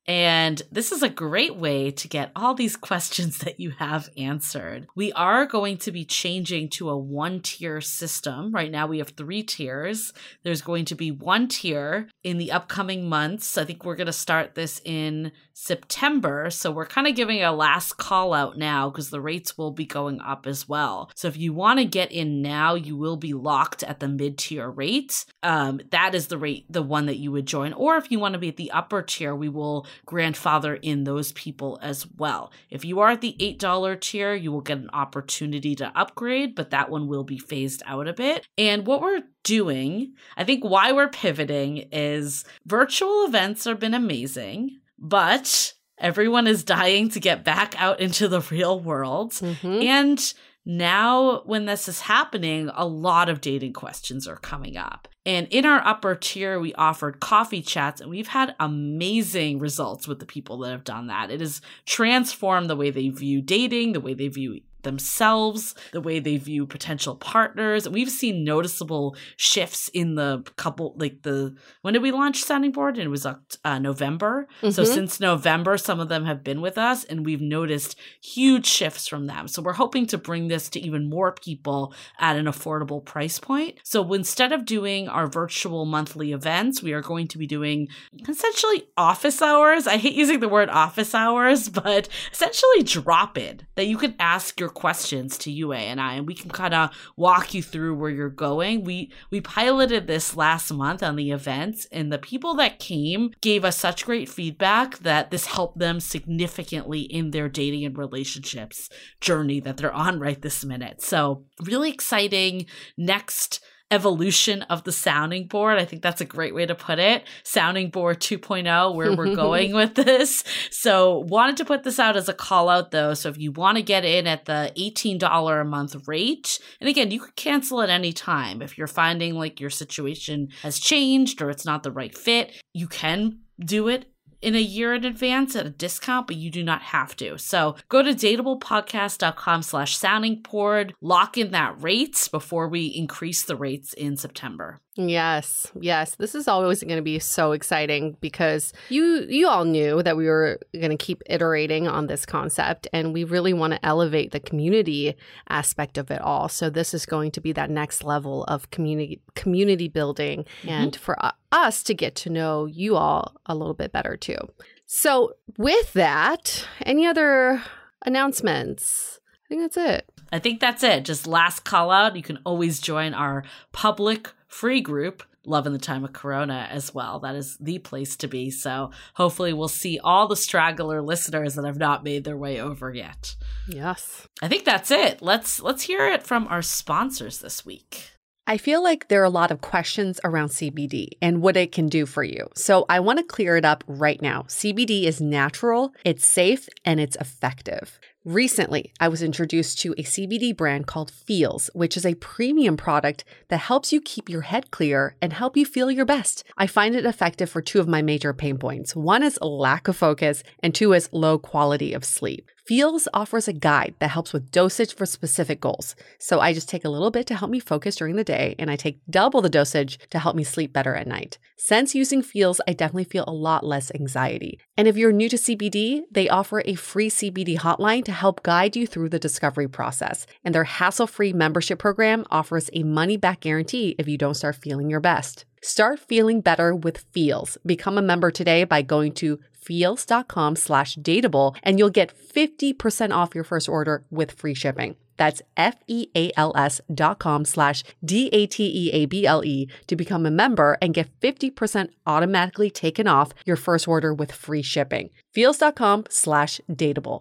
And 0.06 0.60
this 0.70 0.92
is 0.92 1.02
a 1.02 1.08
great 1.08 1.56
way 1.56 1.90
to 1.90 2.06
get 2.06 2.32
all 2.36 2.52
these 2.52 2.76
questions 2.88 3.38
that 3.38 3.58
you 3.58 3.70
have 3.70 4.10
answered. 4.18 4.88
We 4.94 5.10
are 5.14 5.46
going 5.46 5.78
to 5.78 5.90
be 5.90 6.04
changing 6.04 6.68
to 6.70 6.90
a 6.90 6.98
one 6.98 7.40
tier 7.40 7.80
system. 7.80 8.52
Right 8.52 8.70
now, 8.70 8.86
we 8.86 8.98
have 8.98 9.08
three 9.08 9.42
tiers. 9.42 10.12
There's 10.42 10.60
going 10.60 10.84
to 10.84 10.94
be 10.94 11.10
one 11.10 11.48
tier 11.48 12.10
in 12.22 12.36
the 12.36 12.52
upcoming 12.52 13.08
months. 13.08 13.56
I 13.56 13.64
think 13.64 13.86
we're 13.86 13.96
going 13.96 14.06
to 14.06 14.12
start 14.12 14.54
this 14.54 14.82
in 14.84 15.32
September. 15.58 16.50
So 16.50 16.70
we're 16.70 16.84
kind 16.84 17.06
of 17.06 17.16
giving 17.16 17.42
a 17.42 17.50
last 17.50 17.96
call 17.96 18.34
out 18.34 18.58
now 18.58 18.90
because 18.90 19.08
the 19.08 19.22
rates 19.22 19.56
will 19.56 19.70
be 19.70 19.86
going 19.86 20.20
up 20.20 20.46
as 20.46 20.68
well. 20.68 21.10
So 21.14 21.28
if 21.28 21.38
you 21.38 21.54
want 21.54 21.78
to 21.78 21.86
get 21.86 22.12
in 22.12 22.42
now, 22.42 22.74
you 22.74 22.94
will 22.94 23.16
be 23.16 23.32
locked 23.32 23.82
at 23.82 23.98
the 23.98 24.06
mid 24.06 24.36
tier 24.36 24.68
rate. 24.68 25.24
Um, 25.42 25.80
that 25.92 26.14
is 26.14 26.26
the 26.26 26.36
rate, 26.36 26.66
the 26.68 26.82
one 26.82 27.06
that 27.06 27.16
you 27.16 27.32
would 27.32 27.46
join. 27.46 27.72
Or 27.72 27.96
if 27.96 28.10
you 28.10 28.20
want 28.20 28.34
to 28.34 28.38
be 28.38 28.48
at 28.48 28.58
the 28.58 28.70
upper 28.70 29.00
tier, 29.00 29.34
we 29.34 29.48
will 29.48 29.86
grandfather 30.04 30.74
in 30.74 31.04
those 31.04 31.32
people 31.32 31.78
as 31.80 32.06
well. 32.18 32.52
If 32.68 32.84
you 32.84 33.00
are 33.00 33.08
at 33.08 33.22
the 33.22 33.34
$8 33.40 34.00
tier, 34.02 34.34
you 34.34 34.52
will 34.52 34.60
get 34.60 34.76
an 34.76 34.90
opportunity 34.92 35.74
to 35.76 35.90
upgrade, 35.98 36.54
but 36.54 36.68
that 36.70 36.90
one 36.90 37.08
will 37.08 37.24
be 37.24 37.38
phased 37.38 37.82
out 37.86 38.06
a 38.06 38.12
bit. 38.12 38.46
And 38.58 38.86
what 38.86 39.00
we're 39.00 39.22
doing, 39.42 40.12
I 40.36 40.44
think 40.44 40.64
why 40.64 40.92
we're 40.92 41.08
pivoting 41.08 41.88
is 41.92 42.44
virtual 42.66 43.24
events 43.24 43.64
have 43.64 43.80
been 43.80 43.94
amazing, 43.94 44.80
but 44.98 45.74
everyone 45.98 46.46
is 46.46 46.64
dying 46.64 47.08
to 47.10 47.20
get 47.20 47.44
back 47.44 47.74
out 47.80 48.00
into 48.00 48.28
the 48.28 48.40
real 48.40 48.80
world. 48.80 49.32
Mm-hmm. 49.32 49.82
And 49.82 50.34
now, 50.68 51.42
when 51.44 51.66
this 51.66 51.88
is 51.88 52.00
happening, 52.00 52.70
a 52.74 52.84
lot 52.84 53.28
of 53.28 53.40
dating 53.40 53.72
questions 53.72 54.26
are 54.26 54.36
coming 54.36 54.76
up. 54.76 55.06
And 55.24 55.46
in 55.50 55.64
our 55.64 55.84
upper 55.86 56.16
tier, 56.16 56.58
we 56.58 56.74
offered 56.74 57.20
coffee 57.20 57.62
chats, 57.62 58.00
and 58.00 58.10
we've 58.10 58.28
had 58.28 58.56
amazing 58.58 59.60
results 59.60 60.08
with 60.08 60.18
the 60.18 60.26
people 60.26 60.58
that 60.58 60.72
have 60.72 60.84
done 60.84 61.06
that. 61.06 61.30
It 61.30 61.40
has 61.40 61.60
transformed 61.84 62.68
the 62.68 62.76
way 62.76 62.90
they 62.90 63.08
view 63.10 63.40
dating, 63.42 63.92
the 63.92 64.00
way 64.00 64.14
they 64.14 64.26
view 64.26 64.60
themselves, 64.86 65.74
the 65.92 66.00
way 66.00 66.18
they 66.20 66.38
view 66.38 66.66
potential 66.66 67.16
partners. 67.16 67.84
And 67.84 67.94
we've 67.94 68.10
seen 68.10 68.44
noticeable 68.44 69.16
shifts 69.36 69.88
in 69.88 70.14
the 70.14 70.44
couple, 70.56 70.94
like 70.96 71.22
the, 71.22 71.54
when 71.82 71.92
did 71.92 72.02
we 72.02 72.12
launch 72.12 72.42
Sounding 72.42 72.72
Board? 72.72 72.96
And 72.96 73.04
it 73.06 73.10
was 73.10 73.26
uh, 73.26 73.78
November. 73.78 74.46
Mm-hmm. 74.62 74.70
So 74.70 74.84
since 74.84 75.20
November, 75.20 75.76
some 75.76 76.00
of 76.00 76.08
them 76.08 76.24
have 76.24 76.42
been 76.42 76.60
with 76.60 76.78
us 76.78 77.04
and 77.04 77.26
we've 77.26 77.40
noticed 77.40 77.98
huge 78.22 78.66
shifts 78.66 79.08
from 79.08 79.26
them. 79.26 79.48
So 79.48 79.60
we're 79.60 79.72
hoping 79.74 80.06
to 80.06 80.18
bring 80.18 80.48
this 80.48 80.68
to 80.70 80.80
even 80.80 81.10
more 81.10 81.32
people 81.32 81.92
at 82.18 82.36
an 82.36 82.46
affordable 82.46 83.04
price 83.04 83.38
point. 83.38 83.78
So 83.82 84.12
instead 84.12 84.52
of 84.52 84.64
doing 84.64 85.08
our 85.08 85.26
virtual 85.26 85.84
monthly 85.84 86.32
events, 86.32 86.82
we 86.82 86.92
are 86.92 87.02
going 87.02 87.26
to 87.28 87.38
be 87.38 87.46
doing 87.46 87.88
essentially 88.28 88.84
office 88.96 89.42
hours. 89.42 89.86
I 89.86 89.96
hate 89.96 90.14
using 90.14 90.40
the 90.40 90.48
word 90.48 90.68
office 90.68 91.14
hours, 91.14 91.68
but 91.76 92.08
essentially 92.32 92.82
drop 92.84 93.36
in 93.36 93.66
that 93.74 93.86
you 93.86 93.98
can 93.98 94.14
ask 94.20 94.60
your 94.60 94.68
questions 94.76 95.38
to 95.38 95.50
Yue 95.50 95.72
and 95.72 96.00
I, 96.00 96.14
and 96.14 96.26
we 96.26 96.34
can 96.34 96.50
kind 96.50 96.74
of 96.74 96.90
walk 97.16 97.54
you 97.54 97.62
through 97.62 97.96
where 97.96 98.10
you're 98.10 98.28
going. 98.28 98.84
We 98.84 99.10
we 99.30 99.40
piloted 99.40 100.06
this 100.06 100.36
last 100.36 100.70
month 100.70 101.02
on 101.02 101.16
the 101.16 101.32
events, 101.32 101.86
and 101.90 102.12
the 102.12 102.18
people 102.18 102.54
that 102.56 102.78
came 102.78 103.32
gave 103.40 103.64
us 103.64 103.78
such 103.78 104.04
great 104.04 104.28
feedback 104.28 104.98
that 104.98 105.30
this 105.30 105.46
helped 105.46 105.78
them 105.78 105.98
significantly 105.98 107.00
in 107.00 107.30
their 107.30 107.48
dating 107.48 107.84
and 107.84 107.96
relationships 107.96 108.90
journey 109.20 109.60
that 109.60 109.78
they're 109.78 109.92
on 109.92 110.20
right 110.20 110.42
this 110.42 110.64
minute. 110.64 111.02
So 111.02 111.46
really 111.64 111.90
exciting 111.90 112.66
next 112.96 113.64
evolution 113.90 114.62
of 114.62 114.84
the 114.84 114.92
sounding 114.92 115.46
board. 115.46 115.78
I 115.78 115.84
think 115.84 116.02
that's 116.02 116.20
a 116.20 116.24
great 116.24 116.54
way 116.54 116.66
to 116.66 116.74
put 116.74 116.98
it. 116.98 117.24
Sounding 117.44 117.90
board 117.90 118.20
2.0, 118.20 118.94
where 118.94 119.14
we're 119.14 119.34
going 119.36 119.74
with 119.74 119.94
this. 119.94 120.42
So, 120.70 121.24
wanted 121.28 121.56
to 121.58 121.64
put 121.64 121.84
this 121.84 121.98
out 121.98 122.16
as 122.16 122.28
a 122.28 122.34
call 122.34 122.68
out 122.68 122.90
though. 122.90 123.14
So, 123.14 123.28
if 123.28 123.38
you 123.38 123.52
want 123.52 123.76
to 123.76 123.82
get 123.82 124.04
in 124.04 124.26
at 124.26 124.46
the 124.46 124.72
$18 124.76 125.60
a 125.60 125.64
month 125.64 125.96
rate, 126.06 126.58
and 126.80 126.88
again, 126.88 127.10
you 127.10 127.20
could 127.20 127.36
cancel 127.36 127.82
at 127.82 127.90
any 127.90 128.12
time. 128.12 128.62
If 128.62 128.76
you're 128.76 128.86
finding 128.86 129.34
like 129.34 129.60
your 129.60 129.70
situation 129.70 130.48
has 130.62 130.78
changed 130.78 131.40
or 131.40 131.50
it's 131.50 131.64
not 131.64 131.82
the 131.82 131.92
right 131.92 132.16
fit, 132.16 132.60
you 132.72 132.88
can 132.88 133.40
do 133.64 133.88
it 133.88 134.06
in 134.46 134.54
a 134.54 134.60
year 134.60 134.94
in 134.94 135.04
advance 135.04 135.56
at 135.56 135.66
a 135.66 135.70
discount, 135.70 136.28
but 136.28 136.36
you 136.36 136.52
do 136.52 136.62
not 136.62 136.80
have 136.80 137.16
to. 137.16 137.36
So 137.36 137.74
go 137.88 138.00
to 138.00 138.10
dateablepodcast.com 138.10 139.62
slash 139.62 139.98
sounding 139.98 140.40
board, 140.40 140.94
lock 141.00 141.36
in 141.36 141.50
that 141.50 141.82
rate 141.82 142.28
before 142.30 142.68
we 142.68 142.86
increase 142.86 143.42
the 143.42 143.56
rates 143.56 143.92
in 143.92 144.16
September. 144.16 144.80
Yes, 144.96 145.70
yes. 145.78 146.14
This 146.14 146.34
is 146.34 146.48
always 146.48 146.82
going 146.82 146.96
to 146.96 147.02
be 147.02 147.18
so 147.18 147.52
exciting 147.52 148.16
because 148.20 148.72
you 148.88 149.26
you 149.28 149.46
all 149.46 149.64
knew 149.64 150.02
that 150.02 150.16
we 150.16 150.26
were 150.26 150.58
going 150.72 150.90
to 150.90 150.96
keep 150.96 151.22
iterating 151.26 151.86
on 151.86 152.06
this 152.06 152.24
concept 152.24 152.88
and 152.94 153.12
we 153.12 153.22
really 153.22 153.52
want 153.52 153.74
to 153.74 153.84
elevate 153.84 154.32
the 154.32 154.40
community 154.40 155.14
aspect 155.50 155.98
of 155.98 156.10
it 156.10 156.22
all. 156.22 156.48
So 156.48 156.70
this 156.70 156.94
is 156.94 157.04
going 157.04 157.30
to 157.32 157.42
be 157.42 157.52
that 157.52 157.68
next 157.68 158.04
level 158.04 158.44
of 158.44 158.70
community 158.70 159.20
community 159.34 159.88
building 159.88 160.44
mm-hmm. 160.62 160.68
and 160.70 160.96
for 160.96 161.18
us 161.52 161.82
to 161.82 161.94
get 161.94 162.14
to 162.16 162.30
know 162.30 162.64
you 162.64 162.96
all 162.96 163.36
a 163.44 163.54
little 163.54 163.74
bit 163.74 163.92
better 163.92 164.16
too. 164.16 164.38
So 164.86 165.34
with 165.58 165.92
that, 165.92 166.66
any 166.86 167.06
other 167.06 167.62
announcements? 168.06 169.20
I 169.44 169.48
think 169.48 169.60
that's 169.60 169.76
it. 169.76 170.10
I 170.32 170.38
think 170.38 170.60
that's 170.60 170.82
it. 170.82 171.04
Just 171.04 171.26
last 171.26 171.64
call 171.64 171.90
out. 171.90 172.16
You 172.16 172.22
can 172.22 172.38
always 172.44 172.80
join 172.80 173.14
our 173.14 173.44
public 173.72 174.30
free 174.48 174.80
group 174.80 175.22
Love 175.46 175.66
in 175.66 175.72
the 175.72 175.78
Time 175.78 176.04
of 176.04 176.12
Corona 176.12 176.68
as 176.70 176.92
well. 176.92 177.20
That 177.20 177.36
is 177.36 177.56
the 177.58 177.78
place 177.78 178.16
to 178.16 178.28
be. 178.28 178.50
So 178.50 178.90
hopefully 179.14 179.52
we'll 179.52 179.68
see 179.68 179.98
all 180.02 180.26
the 180.26 180.36
straggler 180.36 181.00
listeners 181.00 181.54
that 181.54 181.64
have 181.64 181.78
not 181.78 182.04
made 182.04 182.24
their 182.24 182.36
way 182.36 182.60
over 182.60 182.92
yet. 182.92 183.36
Yes. 183.68 184.26
I 184.42 184.48
think 184.48 184.64
that's 184.64 184.90
it. 184.90 185.22
Let's 185.22 185.60
let's 185.60 185.84
hear 185.84 186.06
it 186.08 186.24
from 186.24 186.48
our 186.48 186.62
sponsors 186.62 187.38
this 187.38 187.64
week. 187.64 188.10
I 188.48 188.58
feel 188.58 188.80
like 188.80 189.08
there 189.08 189.20
are 189.22 189.24
a 189.24 189.30
lot 189.30 189.50
of 189.50 189.60
questions 189.60 190.20
around 190.22 190.50
CBD 190.50 191.08
and 191.20 191.42
what 191.42 191.56
it 191.56 191.72
can 191.72 191.88
do 191.88 192.06
for 192.06 192.22
you. 192.22 192.48
So 192.54 192.86
I 192.88 193.00
want 193.00 193.18
to 193.18 193.24
clear 193.24 193.56
it 193.56 193.64
up 193.64 193.82
right 193.88 194.22
now. 194.22 194.42
CBD 194.42 195.02
is 195.02 195.20
natural, 195.20 195.92
it's 196.04 196.24
safe, 196.24 196.68
and 196.84 197.00
it's 197.00 197.16
effective. 197.16 197.98
Recently, 198.24 198.92
I 199.00 199.08
was 199.08 199.20
introduced 199.20 199.80
to 199.80 199.94
a 199.94 200.04
CBD 200.04 200.56
brand 200.56 200.86
called 200.86 201.10
Feals, 201.10 201.70
which 201.74 201.96
is 201.96 202.06
a 202.06 202.14
premium 202.14 202.76
product 202.76 203.24
that 203.48 203.58
helps 203.58 203.92
you 203.92 204.00
keep 204.00 204.28
your 204.28 204.42
head 204.42 204.70
clear 204.70 205.16
and 205.20 205.32
help 205.32 205.56
you 205.56 205.66
feel 205.66 205.90
your 205.90 206.04
best. 206.04 206.44
I 206.56 206.68
find 206.68 206.94
it 206.94 207.04
effective 207.04 207.50
for 207.50 207.60
two 207.60 207.80
of 207.80 207.88
my 207.88 208.00
major 208.00 208.32
pain 208.32 208.58
points. 208.58 208.94
One 208.94 209.24
is 209.24 209.40
lack 209.42 209.88
of 209.88 209.96
focus, 209.96 210.44
and 210.60 210.72
two 210.72 210.92
is 210.92 211.08
low 211.12 211.36
quality 211.36 211.92
of 211.92 212.04
sleep. 212.04 212.48
Feals 212.66 213.06
offers 213.14 213.46
a 213.46 213.52
guide 213.52 213.94
that 214.00 214.10
helps 214.10 214.32
with 214.32 214.50
dosage 214.50 214.92
for 214.92 215.06
specific 215.06 215.60
goals. 215.60 215.94
So 216.18 216.40
I 216.40 216.52
just 216.52 216.68
take 216.68 216.84
a 216.84 216.88
little 216.88 217.12
bit 217.12 217.24
to 217.28 217.36
help 217.36 217.48
me 217.48 217.60
focus 217.60 217.94
during 217.94 218.16
the 218.16 218.24
day, 218.24 218.56
and 218.58 218.68
I 218.68 218.74
take 218.74 218.98
double 219.08 219.40
the 219.40 219.48
dosage 219.48 220.00
to 220.10 220.18
help 220.18 220.34
me 220.34 220.42
sleep 220.42 220.72
better 220.72 220.96
at 220.96 221.06
night. 221.06 221.38
Since 221.56 221.94
using 221.94 222.22
Feals, 222.22 222.60
I 222.66 222.72
definitely 222.72 223.04
feel 223.04 223.22
a 223.28 223.32
lot 223.32 223.64
less 223.64 223.92
anxiety. 223.94 224.58
And 224.76 224.88
if 224.88 224.96
you're 224.96 225.12
new 225.12 225.28
to 225.28 225.36
CBD, 225.36 226.02
they 226.10 226.28
offer 226.28 226.60
a 226.64 226.74
free 226.74 227.08
CBD 227.08 227.56
hotline 227.56 228.04
to 228.04 228.12
help 228.12 228.42
guide 228.42 228.74
you 228.74 228.88
through 228.88 229.10
the 229.10 229.20
discovery 229.20 229.68
process. 229.68 230.26
And 230.44 230.52
their 230.52 230.64
hassle 230.64 231.06
free 231.06 231.32
membership 231.32 231.78
program 231.78 232.24
offers 232.32 232.68
a 232.72 232.82
money 232.82 233.16
back 233.16 233.38
guarantee 233.42 233.94
if 233.96 234.08
you 234.08 234.18
don't 234.18 234.34
start 234.34 234.56
feeling 234.56 234.90
your 234.90 234.98
best. 234.98 235.44
Start 235.62 235.98
feeling 235.98 236.40
better 236.40 236.74
with 236.74 237.04
Feals. 237.12 237.58
Become 237.64 237.96
a 237.96 238.02
member 238.02 238.30
today 238.30 238.64
by 238.64 238.82
going 238.82 239.12
to 239.14 239.38
feals.com 239.66 240.56
slash 240.56 240.96
dateable 240.96 241.56
and 241.62 241.78
you'll 241.78 241.90
get 241.90 242.12
50% 242.16 243.10
off 243.12 243.34
your 243.34 243.44
first 243.44 243.68
order 243.68 244.04
with 244.10 244.32
free 244.32 244.54
shipping. 244.54 244.96
That's 245.16 245.42
F-E-A-L-S 245.56 246.80
dot 246.92 247.18
com 247.18 247.44
slash 247.44 247.82
D-A-T-E-A-B-L-E 248.04 249.68
to 249.86 249.96
become 249.96 250.26
a 250.26 250.30
member 250.30 250.76
and 250.80 250.94
get 250.94 251.08
50% 251.20 251.88
automatically 252.06 252.70
taken 252.70 253.08
off 253.08 253.32
your 253.44 253.56
first 253.56 253.88
order 253.88 254.12
with 254.14 254.32
free 254.32 254.62
shipping. 254.62 255.10
Feals.com 255.34 256.04
slash 256.08 256.60
dateable. 256.70 257.20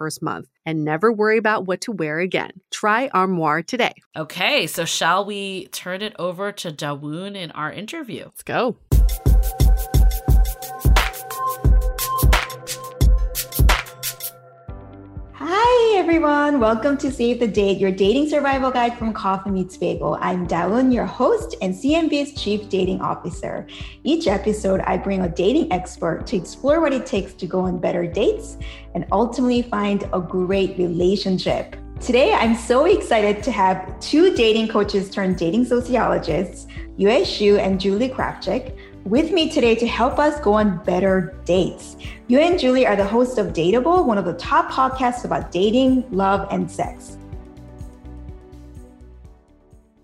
first 0.00 0.22
month 0.22 0.48
and 0.64 0.82
never 0.82 1.12
worry 1.12 1.36
about 1.36 1.66
what 1.66 1.82
to 1.82 1.92
wear 1.92 2.20
again. 2.20 2.52
Try 2.70 3.10
Armoire 3.12 3.62
today. 3.62 3.92
Okay, 4.16 4.66
so 4.66 4.86
shall 4.86 5.26
we 5.26 5.66
turn 5.66 6.00
it 6.00 6.16
over 6.18 6.52
to 6.52 6.70
Dawoon 6.70 7.36
in 7.36 7.50
our 7.50 7.70
interview? 7.70 8.24
Let's 8.24 8.42
go. 8.42 8.78
Hi, 15.42 15.96
everyone. 15.96 16.60
Welcome 16.60 16.98
to 16.98 17.10
Save 17.10 17.40
the 17.40 17.48
Date, 17.48 17.78
your 17.78 17.90
dating 17.90 18.28
survival 18.28 18.70
guide 18.70 18.98
from 18.98 19.14
Coffee 19.14 19.48
Meets 19.48 19.78
Bagel. 19.78 20.18
I'm 20.20 20.46
Dawoon, 20.46 20.92
your 20.92 21.06
host 21.06 21.56
and 21.62 21.74
CMB's 21.74 22.38
Chief 22.38 22.68
Dating 22.68 23.00
Officer. 23.00 23.66
Each 24.04 24.26
episode, 24.26 24.80
I 24.80 24.98
bring 24.98 25.22
a 25.22 25.30
dating 25.30 25.72
expert 25.72 26.26
to 26.26 26.36
explore 26.36 26.82
what 26.82 26.92
it 26.92 27.06
takes 27.06 27.32
to 27.32 27.46
go 27.46 27.60
on 27.60 27.78
better 27.78 28.06
dates 28.06 28.58
and 28.94 29.06
ultimately 29.12 29.62
find 29.62 30.06
a 30.12 30.20
great 30.20 30.76
relationship. 30.76 31.74
Today, 32.00 32.34
I'm 32.34 32.54
so 32.54 32.84
excited 32.84 33.42
to 33.42 33.50
have 33.50 33.98
two 33.98 34.34
dating 34.34 34.68
coaches 34.68 35.08
turned 35.08 35.38
dating 35.38 35.64
sociologists, 35.64 36.66
Yue 36.98 37.08
Xu 37.08 37.58
and 37.58 37.80
Julie 37.80 38.10
Krafchick, 38.10 38.76
with 39.04 39.32
me 39.32 39.50
today 39.50 39.74
to 39.74 39.86
help 39.86 40.18
us 40.18 40.38
go 40.40 40.54
on 40.54 40.82
better 40.84 41.34
dates. 41.44 41.96
Yue 42.28 42.38
and 42.38 42.58
Julie 42.58 42.86
are 42.86 42.96
the 42.96 43.04
hosts 43.04 43.38
of 43.38 43.48
Dateable, 43.48 44.06
one 44.06 44.18
of 44.18 44.24
the 44.24 44.34
top 44.34 44.70
podcasts 44.70 45.24
about 45.24 45.50
dating, 45.50 46.04
love, 46.10 46.46
and 46.50 46.70
sex. 46.70 47.16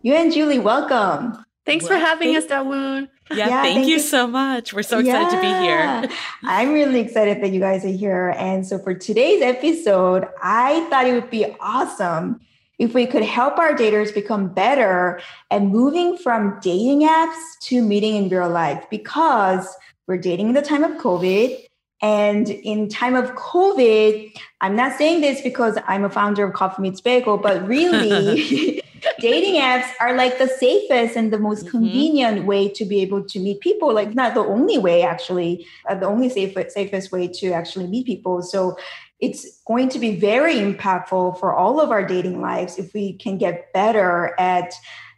Yue 0.02 0.14
and 0.14 0.32
Julie, 0.32 0.58
welcome. 0.58 1.44
Thanks 1.64 1.88
well, 1.88 1.98
for 1.98 2.04
having 2.04 2.32
thank- 2.32 2.44
us, 2.44 2.50
Dawoon. 2.50 3.08
Yeah, 3.30 3.36
yeah 3.36 3.62
thank, 3.62 3.74
thank 3.74 3.88
you, 3.88 3.94
you, 3.94 3.98
so 3.98 4.28
much. 4.28 4.72
We're 4.72 4.84
so 4.84 5.00
excited 5.00 5.32
yeah. 5.32 6.00
to 6.00 6.06
be 6.06 6.08
here. 6.08 6.18
I'm 6.44 6.72
really 6.72 7.00
excited 7.00 7.42
that 7.42 7.50
you 7.50 7.58
guys 7.58 7.84
are 7.84 7.88
here. 7.88 8.32
And 8.38 8.64
so 8.64 8.78
for 8.78 8.94
today's 8.94 9.42
episode, 9.42 10.28
I 10.40 10.88
thought 10.90 11.08
it 11.08 11.12
would 11.12 11.28
be 11.28 11.44
awesome 11.58 12.40
if 12.78 12.94
we 12.94 13.06
could 13.06 13.22
help 13.22 13.58
our 13.58 13.74
daters 13.74 14.12
become 14.12 14.48
better 14.48 15.20
at 15.50 15.62
moving 15.62 16.16
from 16.18 16.58
dating 16.60 17.02
apps 17.02 17.36
to 17.62 17.82
meeting 17.82 18.16
in 18.16 18.28
real 18.28 18.50
life 18.50 18.84
because 18.90 19.74
we're 20.06 20.18
dating 20.18 20.48
in 20.48 20.54
the 20.54 20.62
time 20.62 20.84
of 20.84 20.92
COVID. 20.92 21.62
And 22.02 22.50
in 22.50 22.90
time 22.90 23.14
of 23.14 23.30
COVID, 23.36 24.38
I'm 24.60 24.76
not 24.76 24.98
saying 24.98 25.22
this 25.22 25.40
because 25.40 25.78
I'm 25.86 26.04
a 26.04 26.10
founder 26.10 26.44
of 26.44 26.52
Coffee 26.52 26.82
Meets 26.82 27.00
Bagel, 27.00 27.38
but 27.38 27.66
really, 27.66 28.82
dating 29.20 29.60
apps 29.60 29.88
are 30.00 30.14
like 30.14 30.38
the 30.38 30.48
safest 30.48 31.16
and 31.16 31.32
the 31.32 31.38
most 31.38 31.62
mm-hmm. 31.62 31.78
convenient 31.78 32.46
way 32.46 32.68
to 32.68 32.84
be 32.84 33.00
able 33.00 33.24
to 33.24 33.38
meet 33.38 33.60
people. 33.60 33.92
Like 33.94 34.14
not 34.14 34.34
the 34.34 34.40
only 34.40 34.78
way, 34.78 35.02
actually, 35.02 35.66
uh, 35.88 35.94
the 35.94 36.06
only 36.06 36.28
safe, 36.28 36.56
safest 36.70 37.12
way 37.12 37.28
to 37.28 37.52
actually 37.52 37.86
meet 37.86 38.06
people. 38.06 38.42
So 38.42 38.76
it's 39.20 39.62
going 39.66 39.88
to 39.88 39.98
be 39.98 40.16
very 40.16 40.54
impactful 40.54 41.38
for 41.40 41.54
all 41.54 41.80
of 41.80 41.90
our 41.90 42.06
dating 42.06 42.40
lives 42.40 42.78
if 42.78 42.92
we 42.92 43.14
can 43.14 43.38
get 43.38 43.72
better 43.72 44.34
at 44.38 44.74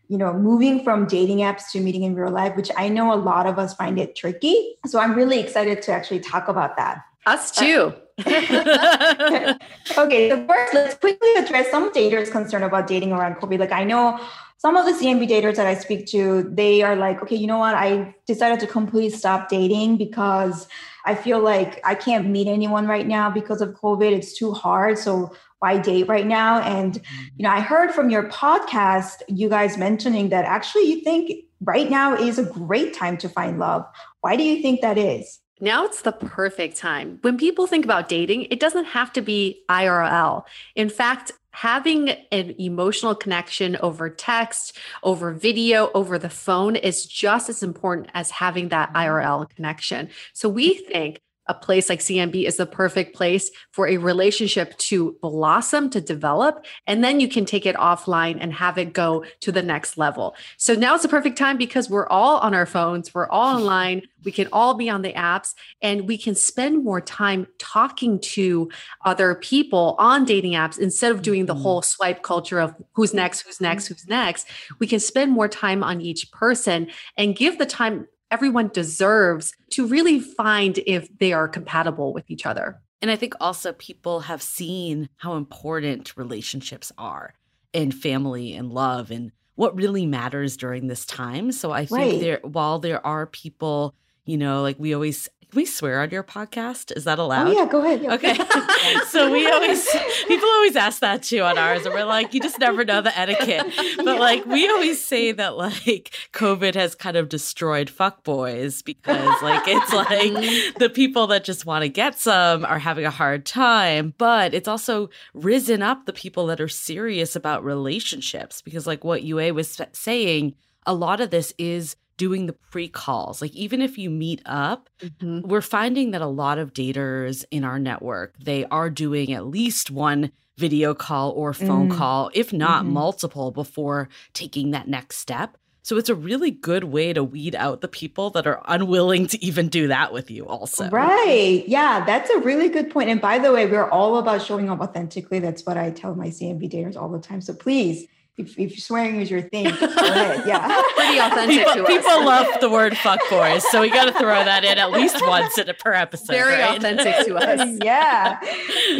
you 0.09 0.16
know, 0.16 0.32
moving 0.32 0.82
from 0.82 1.07
dating 1.07 1.38
apps 1.38 1.70
to 1.70 1.80
meeting 1.80 2.03
in 2.03 2.14
real 2.14 2.30
life, 2.30 2.57
which 2.57 2.70
I 2.76 2.88
know 2.88 3.12
a 3.12 3.16
lot 3.16 3.46
of 3.46 3.59
us 3.59 3.74
find 3.74 3.99
it 3.99 4.16
tricky. 4.16 4.76
So 4.86 4.99
I'm 4.99 5.14
really 5.14 5.38
excited 5.38 5.82
to 5.82 5.92
actually 5.92 6.20
talk 6.20 6.49
about 6.49 6.78
that. 6.78 7.03
Us 7.26 7.57
uh, 7.59 7.62
too. 7.62 7.92
okay, 9.99 10.30
so 10.30 10.46
first, 10.46 10.74
let's 10.74 10.94
quickly 10.94 11.34
address 11.34 11.70
some 11.70 11.92
daters 11.92 12.32
concern 12.32 12.62
about 12.62 12.86
dating 12.86 13.12
around 13.12 13.36
COVID. 13.36 13.59
Like, 13.59 13.72
I 13.72 13.84
know 13.84 14.18
some 14.59 14.76
of 14.76 14.86
the 14.86 14.92
CMB 14.92 15.28
daters 15.28 15.54
that 15.54 15.68
I 15.68 15.74
speak 15.74 16.06
to, 16.09 16.42
they 16.52 16.82
are 16.82 16.96
like, 16.96 17.22
okay, 17.22 17.36
you 17.36 17.46
know 17.46 17.59
what? 17.59 17.76
I 17.76 18.14
decided 18.26 18.59
to 18.61 18.66
completely 18.66 19.11
stop 19.11 19.48
dating 19.48 19.96
because 19.96 20.66
I 21.06 21.14
feel 21.14 21.38
like 21.38 21.80
I 21.84 21.94
can't 21.94 22.28
meet 22.28 22.48
anyone 22.48 22.88
right 22.88 23.06
now 23.06 23.30
because 23.30 23.61
of 23.61 23.70
COVID. 23.70 24.11
It's 24.11 24.36
too 24.36 24.52
hard. 24.52 24.98
So 24.98 25.32
why 25.61 25.78
date 25.78 26.09
right 26.09 26.26
now? 26.26 26.61
And, 26.61 26.94
mm-hmm. 26.94 27.24
you 27.36 27.44
know, 27.44 27.50
I 27.50 27.61
heard 27.61 27.92
from 27.92 28.11
your 28.11 28.28
podcast, 28.30 29.22
you 29.28 29.48
guys 29.48 29.78
mentioning 29.78 30.30
that 30.30 30.44
actually 30.44 30.88
you 30.88 31.02
think 31.02 31.44
right 31.61 31.88
now 31.88 32.14
is 32.14 32.38
a 32.38 32.44
great 32.44 32.94
time 32.94 33.16
to 33.18 33.28
find 33.28 33.61
love. 33.61 33.86
Why 34.22 34.34
do 34.34 34.42
you 34.42 34.61
think 34.61 34.80
that 34.80 34.98
is? 34.98 35.38
Now 35.61 35.84
it's 35.84 36.02
the 36.02 36.12
perfect 36.12 36.76
time. 36.76 37.18
When 37.22 37.36
people 37.36 37.66
think 37.66 37.84
about 37.84 38.09
dating, 38.09 38.44
it 38.50 38.61
doesn't 38.61 38.86
have 38.86 39.12
to 39.14 39.22
be 39.22 39.62
IRL. 39.68 40.44
In 40.76 40.88
fact, 40.88 41.32
having 41.59 42.11
an 42.30 42.54
emotional 42.61 43.16
connection 43.16 43.76
over 43.78 44.09
text, 44.09 44.78
over 45.02 45.32
video, 45.32 45.90
over 45.92 46.16
the 46.16 46.30
phone 46.30 46.76
is 46.76 47.04
just 47.04 47.48
as 47.48 47.64
important 47.64 48.09
as 48.14 48.30
having 48.30 48.68
that 48.68 48.92
mm-hmm. 48.92 48.98
IRL 48.98 49.50
connection. 49.56 50.09
So 50.34 50.48
we 50.48 50.74
mm-hmm. 50.76 50.92
think 50.92 51.20
a 51.49 51.55
place 51.55 51.88
like 51.88 52.01
CMB 52.01 52.46
is 52.46 52.57
the 52.57 52.66
perfect 52.66 53.16
place 53.16 53.51
for 53.72 53.88
a 53.88 53.96
relationship 53.96 54.76
to 54.78 55.16
blossom, 55.22 55.90
to 55.90 56.01
develop, 56.01 56.64
and 56.86 57.03
then 57.03 57.20
you 57.20 57.28
can 57.28 57.44
take 57.44 57.66
it 57.66 57.76
offline 57.76 58.36
and 58.40 58.53
have 58.53 58.78
it 58.78 58.92
go 58.92 59.24
to 59.40 59.51
the 59.51 59.62
next 59.62 59.96
level. 59.96 60.36
So 60.57 60.74
now 60.74 60.94
it's 60.94 61.03
the 61.03 61.09
perfect 61.09 61.38
time 61.38 61.57
because 61.57 61.88
we're 61.88 62.09
all 62.09 62.38
on 62.38 62.55
our 62.55 62.66
phones, 62.66 63.14
we're 63.14 63.28
all 63.28 63.57
online, 63.57 64.03
we 64.24 64.32
can 64.32 64.49
all 64.53 64.74
be 64.74 64.90
on 64.90 65.03
the 65.03 65.12
apps, 65.12 65.55
and 65.80 66.07
we 66.07 66.18
can 66.18 66.34
spend 66.34 66.84
more 66.84 67.01
time 67.01 67.46
talking 67.59 68.20
to 68.20 68.70
other 69.05 69.34
people 69.36 69.96
on 69.99 70.24
dating 70.24 70.53
apps 70.53 70.78
instead 70.78 71.12
of 71.12 71.22
doing 71.22 71.46
the 71.46 71.55
mm-hmm. 71.55 71.62
whole 71.62 71.82
swipe 71.82 72.22
culture 72.22 72.59
of 72.61 72.74
who's 72.92 73.14
next, 73.14 73.42
who's 73.42 73.61
next, 73.61 73.86
who's 73.86 74.07
next. 74.07 74.46
We 74.78 74.86
can 74.86 75.01
spend 75.01 75.32
more 75.32 75.49
time 75.49 75.82
on 75.82 76.01
each 76.01 76.30
person 76.30 76.88
and 77.16 77.36
give 77.36 77.59
the 77.59 77.66
time 77.66 78.07
everyone 78.31 78.68
deserves 78.68 79.55
to 79.70 79.87
really 79.87 80.20
find 80.20 80.79
if 80.87 81.09
they 81.18 81.33
are 81.33 81.49
compatible 81.49 82.12
with 82.12 82.31
each 82.31 82.47
other. 82.47 82.81
And 83.01 83.11
I 83.11 83.16
think 83.16 83.35
also 83.41 83.72
people 83.74 84.20
have 84.20 84.43
seen 84.43 85.09
how 85.16 85.35
important 85.35 86.16
relationships 86.16 86.91
are 86.99 87.35
and 87.72 87.95
family 87.95 88.55
and 88.55 88.72
love 88.72 89.11
and 89.11 89.31
what 89.55 89.76
really 89.76 90.07
matters 90.07 90.57
during 90.57 90.87
this 90.87 91.07
time. 91.07 91.53
So 91.53 91.70
I 91.70 91.87
think 91.87 92.12
right. 92.12 92.20
there 92.20 92.41
while 92.43 92.79
there 92.79 93.05
are 93.07 93.26
people, 93.26 93.95
you 94.24 94.37
know, 94.37 94.62
like 94.62 94.76
we 94.79 94.95
always 94.95 95.29
we 95.55 95.64
swear 95.64 96.01
on 96.01 96.11
your 96.11 96.22
podcast? 96.22 96.94
Is 96.96 97.05
that 97.05 97.18
oh, 97.18 97.24
allowed? 97.24 97.49
Oh 97.49 97.53
yeah, 97.53 97.66
go 97.66 97.82
ahead. 97.82 98.03
Yeah. 98.03 98.14
Okay. 98.14 98.36
so 99.09 99.30
we 99.30 99.46
always 99.51 99.88
people 100.26 100.49
always 100.49 100.76
ask 100.76 101.01
that 101.01 101.22
too 101.22 101.40
on 101.40 101.57
ours, 101.59 101.86
and 101.86 101.94
we're 101.94 102.05
like, 102.05 102.34
you 102.34 102.40
just 102.40 102.59
never 102.59 102.84
know 102.84 103.01
the 103.01 103.16
etiquette. 103.18 103.66
But 103.99 104.14
yeah. 104.14 104.20
like 104.20 104.46
we 104.46 104.68
always 104.68 105.05
say 105.05 105.32
that 105.32 105.57
like 105.57 106.11
COVID 106.32 106.74
has 106.74 106.94
kind 106.94 107.16
of 107.16 107.28
destroyed 107.28 107.90
fuck 107.90 108.22
boys 108.22 108.82
because 108.82 109.42
like 109.42 109.62
it's 109.66 109.92
like 110.72 110.78
the 110.78 110.90
people 110.90 111.26
that 111.28 111.44
just 111.44 111.66
want 111.66 111.82
to 111.82 111.88
get 111.88 112.18
some 112.18 112.64
are 112.64 112.78
having 112.78 113.05
a 113.05 113.11
hard 113.11 113.44
time, 113.44 114.14
but 114.18 114.55
it's 114.55 114.68
also 114.68 115.11
risen 115.34 115.82
up 115.82 116.07
the 116.07 116.12
people 116.12 116.46
that 116.46 116.61
are 116.61 116.68
serious 116.68 117.34
about 117.34 117.64
relationships 117.64 118.62
because 118.62 118.86
like 118.86 119.05
what 119.05 119.22
Yue 119.22 119.53
was 119.53 119.80
saying, 119.92 120.55
a 120.86 120.94
lot 120.94 121.20
of 121.20 121.30
this 121.30 121.53
is 121.59 121.96
doing 122.19 122.45
the 122.45 122.53
pre 122.53 122.89
calls. 122.89 123.41
Like, 123.41 123.55
even 123.55 123.81
if 123.81 123.97
you 123.97 124.11
meet 124.11 124.43
up, 124.45 124.91
mm-hmm. 125.01 125.49
we're 125.49 125.62
finding 125.62 126.11
that 126.11 126.21
a 126.21 126.27
lot 126.27 126.59
of 126.59 126.75
daters 126.75 127.47
in 127.51 127.64
our 127.64 127.79
network, 127.79 128.35
they 128.39 128.66
are 128.66 128.91
doing 128.91 129.33
at 129.33 129.47
least 129.47 129.91
one 129.91 130.31
video 130.59 130.93
call 130.93 131.31
or 131.31 131.55
phone 131.55 131.89
mm. 131.89 131.97
call, 131.97 132.31
if 132.35 132.53
not 132.53 132.83
mm-hmm. 132.83 132.93
multiple, 132.93 133.51
before 133.53 134.09
taking 134.35 134.73
that 134.73 134.89
next 134.89 135.19
step. 135.19 135.57
So 135.83 135.97
it's 135.97 136.11
a 136.11 136.14
really 136.14 136.51
good 136.51 136.85
way 136.85 137.14
to 137.14 137.25
weed 137.25 137.55
out 137.55 137.81
the 137.81 137.89
people 137.89 138.29
that 138.31 138.47
are 138.47 138.61
unwilling 138.66 139.27
to 139.29 139.43
even 139.43 139.69
do 139.69 139.89
that 139.89 140.12
with 140.12 140.31
you, 140.31 140.47
also. 140.47 140.91
Right. 140.91 141.64
Yeah, 141.66 142.05
that's 142.05 142.29
a 142.29 142.41
really 142.41 142.69
good 142.69 142.91
point. 142.91 143.09
And 143.09 143.23
by 143.23 143.39
the 143.39 143.53
way, 143.53 143.64
we're 143.64 143.89
all 143.89 144.19
about 144.19 144.43
showing 144.43 144.69
up 144.69 144.81
authentically. 144.81 145.39
That's 145.39 145.64
what 145.64 145.79
I 145.79 145.91
tell 145.91 146.14
my 146.14 146.27
CMB 146.27 146.71
daters 146.71 146.95
all 146.95 147.09
the 147.09 147.21
time. 147.21 147.41
So 147.41 147.55
please 147.55 148.07
if, 148.39 148.59
if 148.59 148.78
swearing 148.78 149.20
is 149.20 149.30
your 149.30 149.43
thing, 149.43 149.64
go 149.80 149.86
ahead. 149.86 150.47
Yeah. 150.47 150.82
Pretty 150.95 151.18
authentic 151.18 151.66
people, 151.66 151.86
people 151.86 152.24
love 152.24 152.47
the 152.61 152.70
word 152.70 152.97
fuck 152.97 153.20
boys. 153.28 153.68
So 153.70 153.80
we 153.80 153.91
got 153.91 154.07
to 154.07 154.12
throw 154.12 154.45
that 154.45 154.64
in 154.64 154.78
at 154.78 154.91
least 154.93 155.20
once 155.26 155.59
in 155.59 155.68
a, 155.68 155.74
per 155.74 155.93
episode. 155.93 156.32
Very 156.32 156.61
right? 156.61 156.76
authentic 156.76 157.26
to 157.26 157.36
us. 157.36 157.78
yeah. 157.82 158.39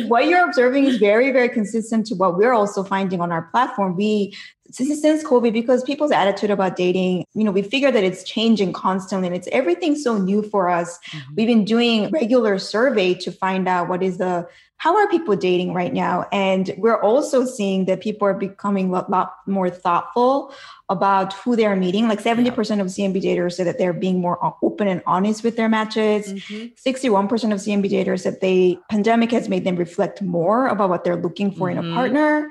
What 0.07 0.27
you're 0.27 0.45
observing 0.45 0.87
is 0.87 0.99
very, 0.99 1.31
very 1.31 1.49
consistent 1.49 2.07
to 2.07 2.15
what 2.17 2.37
we're 2.37 2.53
also 2.53 2.83
finding 2.83 3.21
on 3.21 3.33
our 3.33 3.43
platform. 3.43 3.97
We 3.97 4.35
since 4.71 5.25
COVID, 5.25 5.53
because 5.53 5.83
people's 5.83 6.11
attitude 6.11 6.51
about 6.51 6.77
dating, 6.77 7.25
you 7.35 7.45
know, 7.45 7.51
we 7.51 7.63
figure 7.63 7.91
that 7.91 8.05
it's 8.05 8.23
changing 8.25 8.73
constantly 8.73 9.29
and 9.29 9.37
it's 9.37 9.49
everything 9.53 9.97
so 9.97 10.19
new 10.19 10.43
for 10.43 10.69
us. 10.69 10.99
Mm-hmm. 11.11 11.35
We've 11.35 11.47
been 11.47 11.65
doing 11.65 12.11
regular 12.11 12.59
survey 12.59 13.15
to 13.15 13.33
find 13.33 13.69
out 13.69 13.89
what 13.89 14.03
is 14.03 14.19
the 14.19 14.49
how 14.79 14.97
are 14.97 15.09
people 15.09 15.35
dating 15.35 15.75
right 15.75 15.93
now? 15.93 16.25
And 16.31 16.73
we're 16.79 17.01
also 17.01 17.45
seeing 17.45 17.87
that 17.87 18.01
people 18.01 18.29
are 18.29 18.35
becoming 18.35 18.95
a 18.95 19.05
lot 19.09 19.35
more 19.45 19.69
thoughtful 19.69 20.55
about 20.89 21.33
who 21.33 21.57
they're 21.57 21.75
meeting. 21.75 22.07
Like 22.07 22.23
70% 22.23 22.49
of 22.81 22.87
CMB 22.87 23.21
daters 23.21 23.55
say 23.55 23.65
that 23.65 23.77
they're 23.77 23.93
being 23.93 24.21
more 24.21 24.39
open 24.63 24.87
and 24.87 25.03
honest 25.05 25.43
with 25.43 25.57
their 25.57 25.69
matches. 25.69 26.33
Mm-hmm. 26.33 26.89
61% 26.89 27.29
of 27.53 27.59
CMB 27.59 27.91
daters 27.91 28.21
said 28.21 28.41
the 28.41 28.79
pandemic 28.89 29.33
has 29.33 29.49
made 29.49 29.65
them 29.65 29.75
reflect 29.75 30.23
more 30.23 30.69
about 30.69 30.91
what 30.91 31.03
they're 31.03 31.21
looking 31.21 31.51
for 31.51 31.69
mm-hmm. 31.69 31.79
in 31.81 31.85
a 31.85 31.89
mm-hmm. 31.89 31.97
partner. 31.97 32.49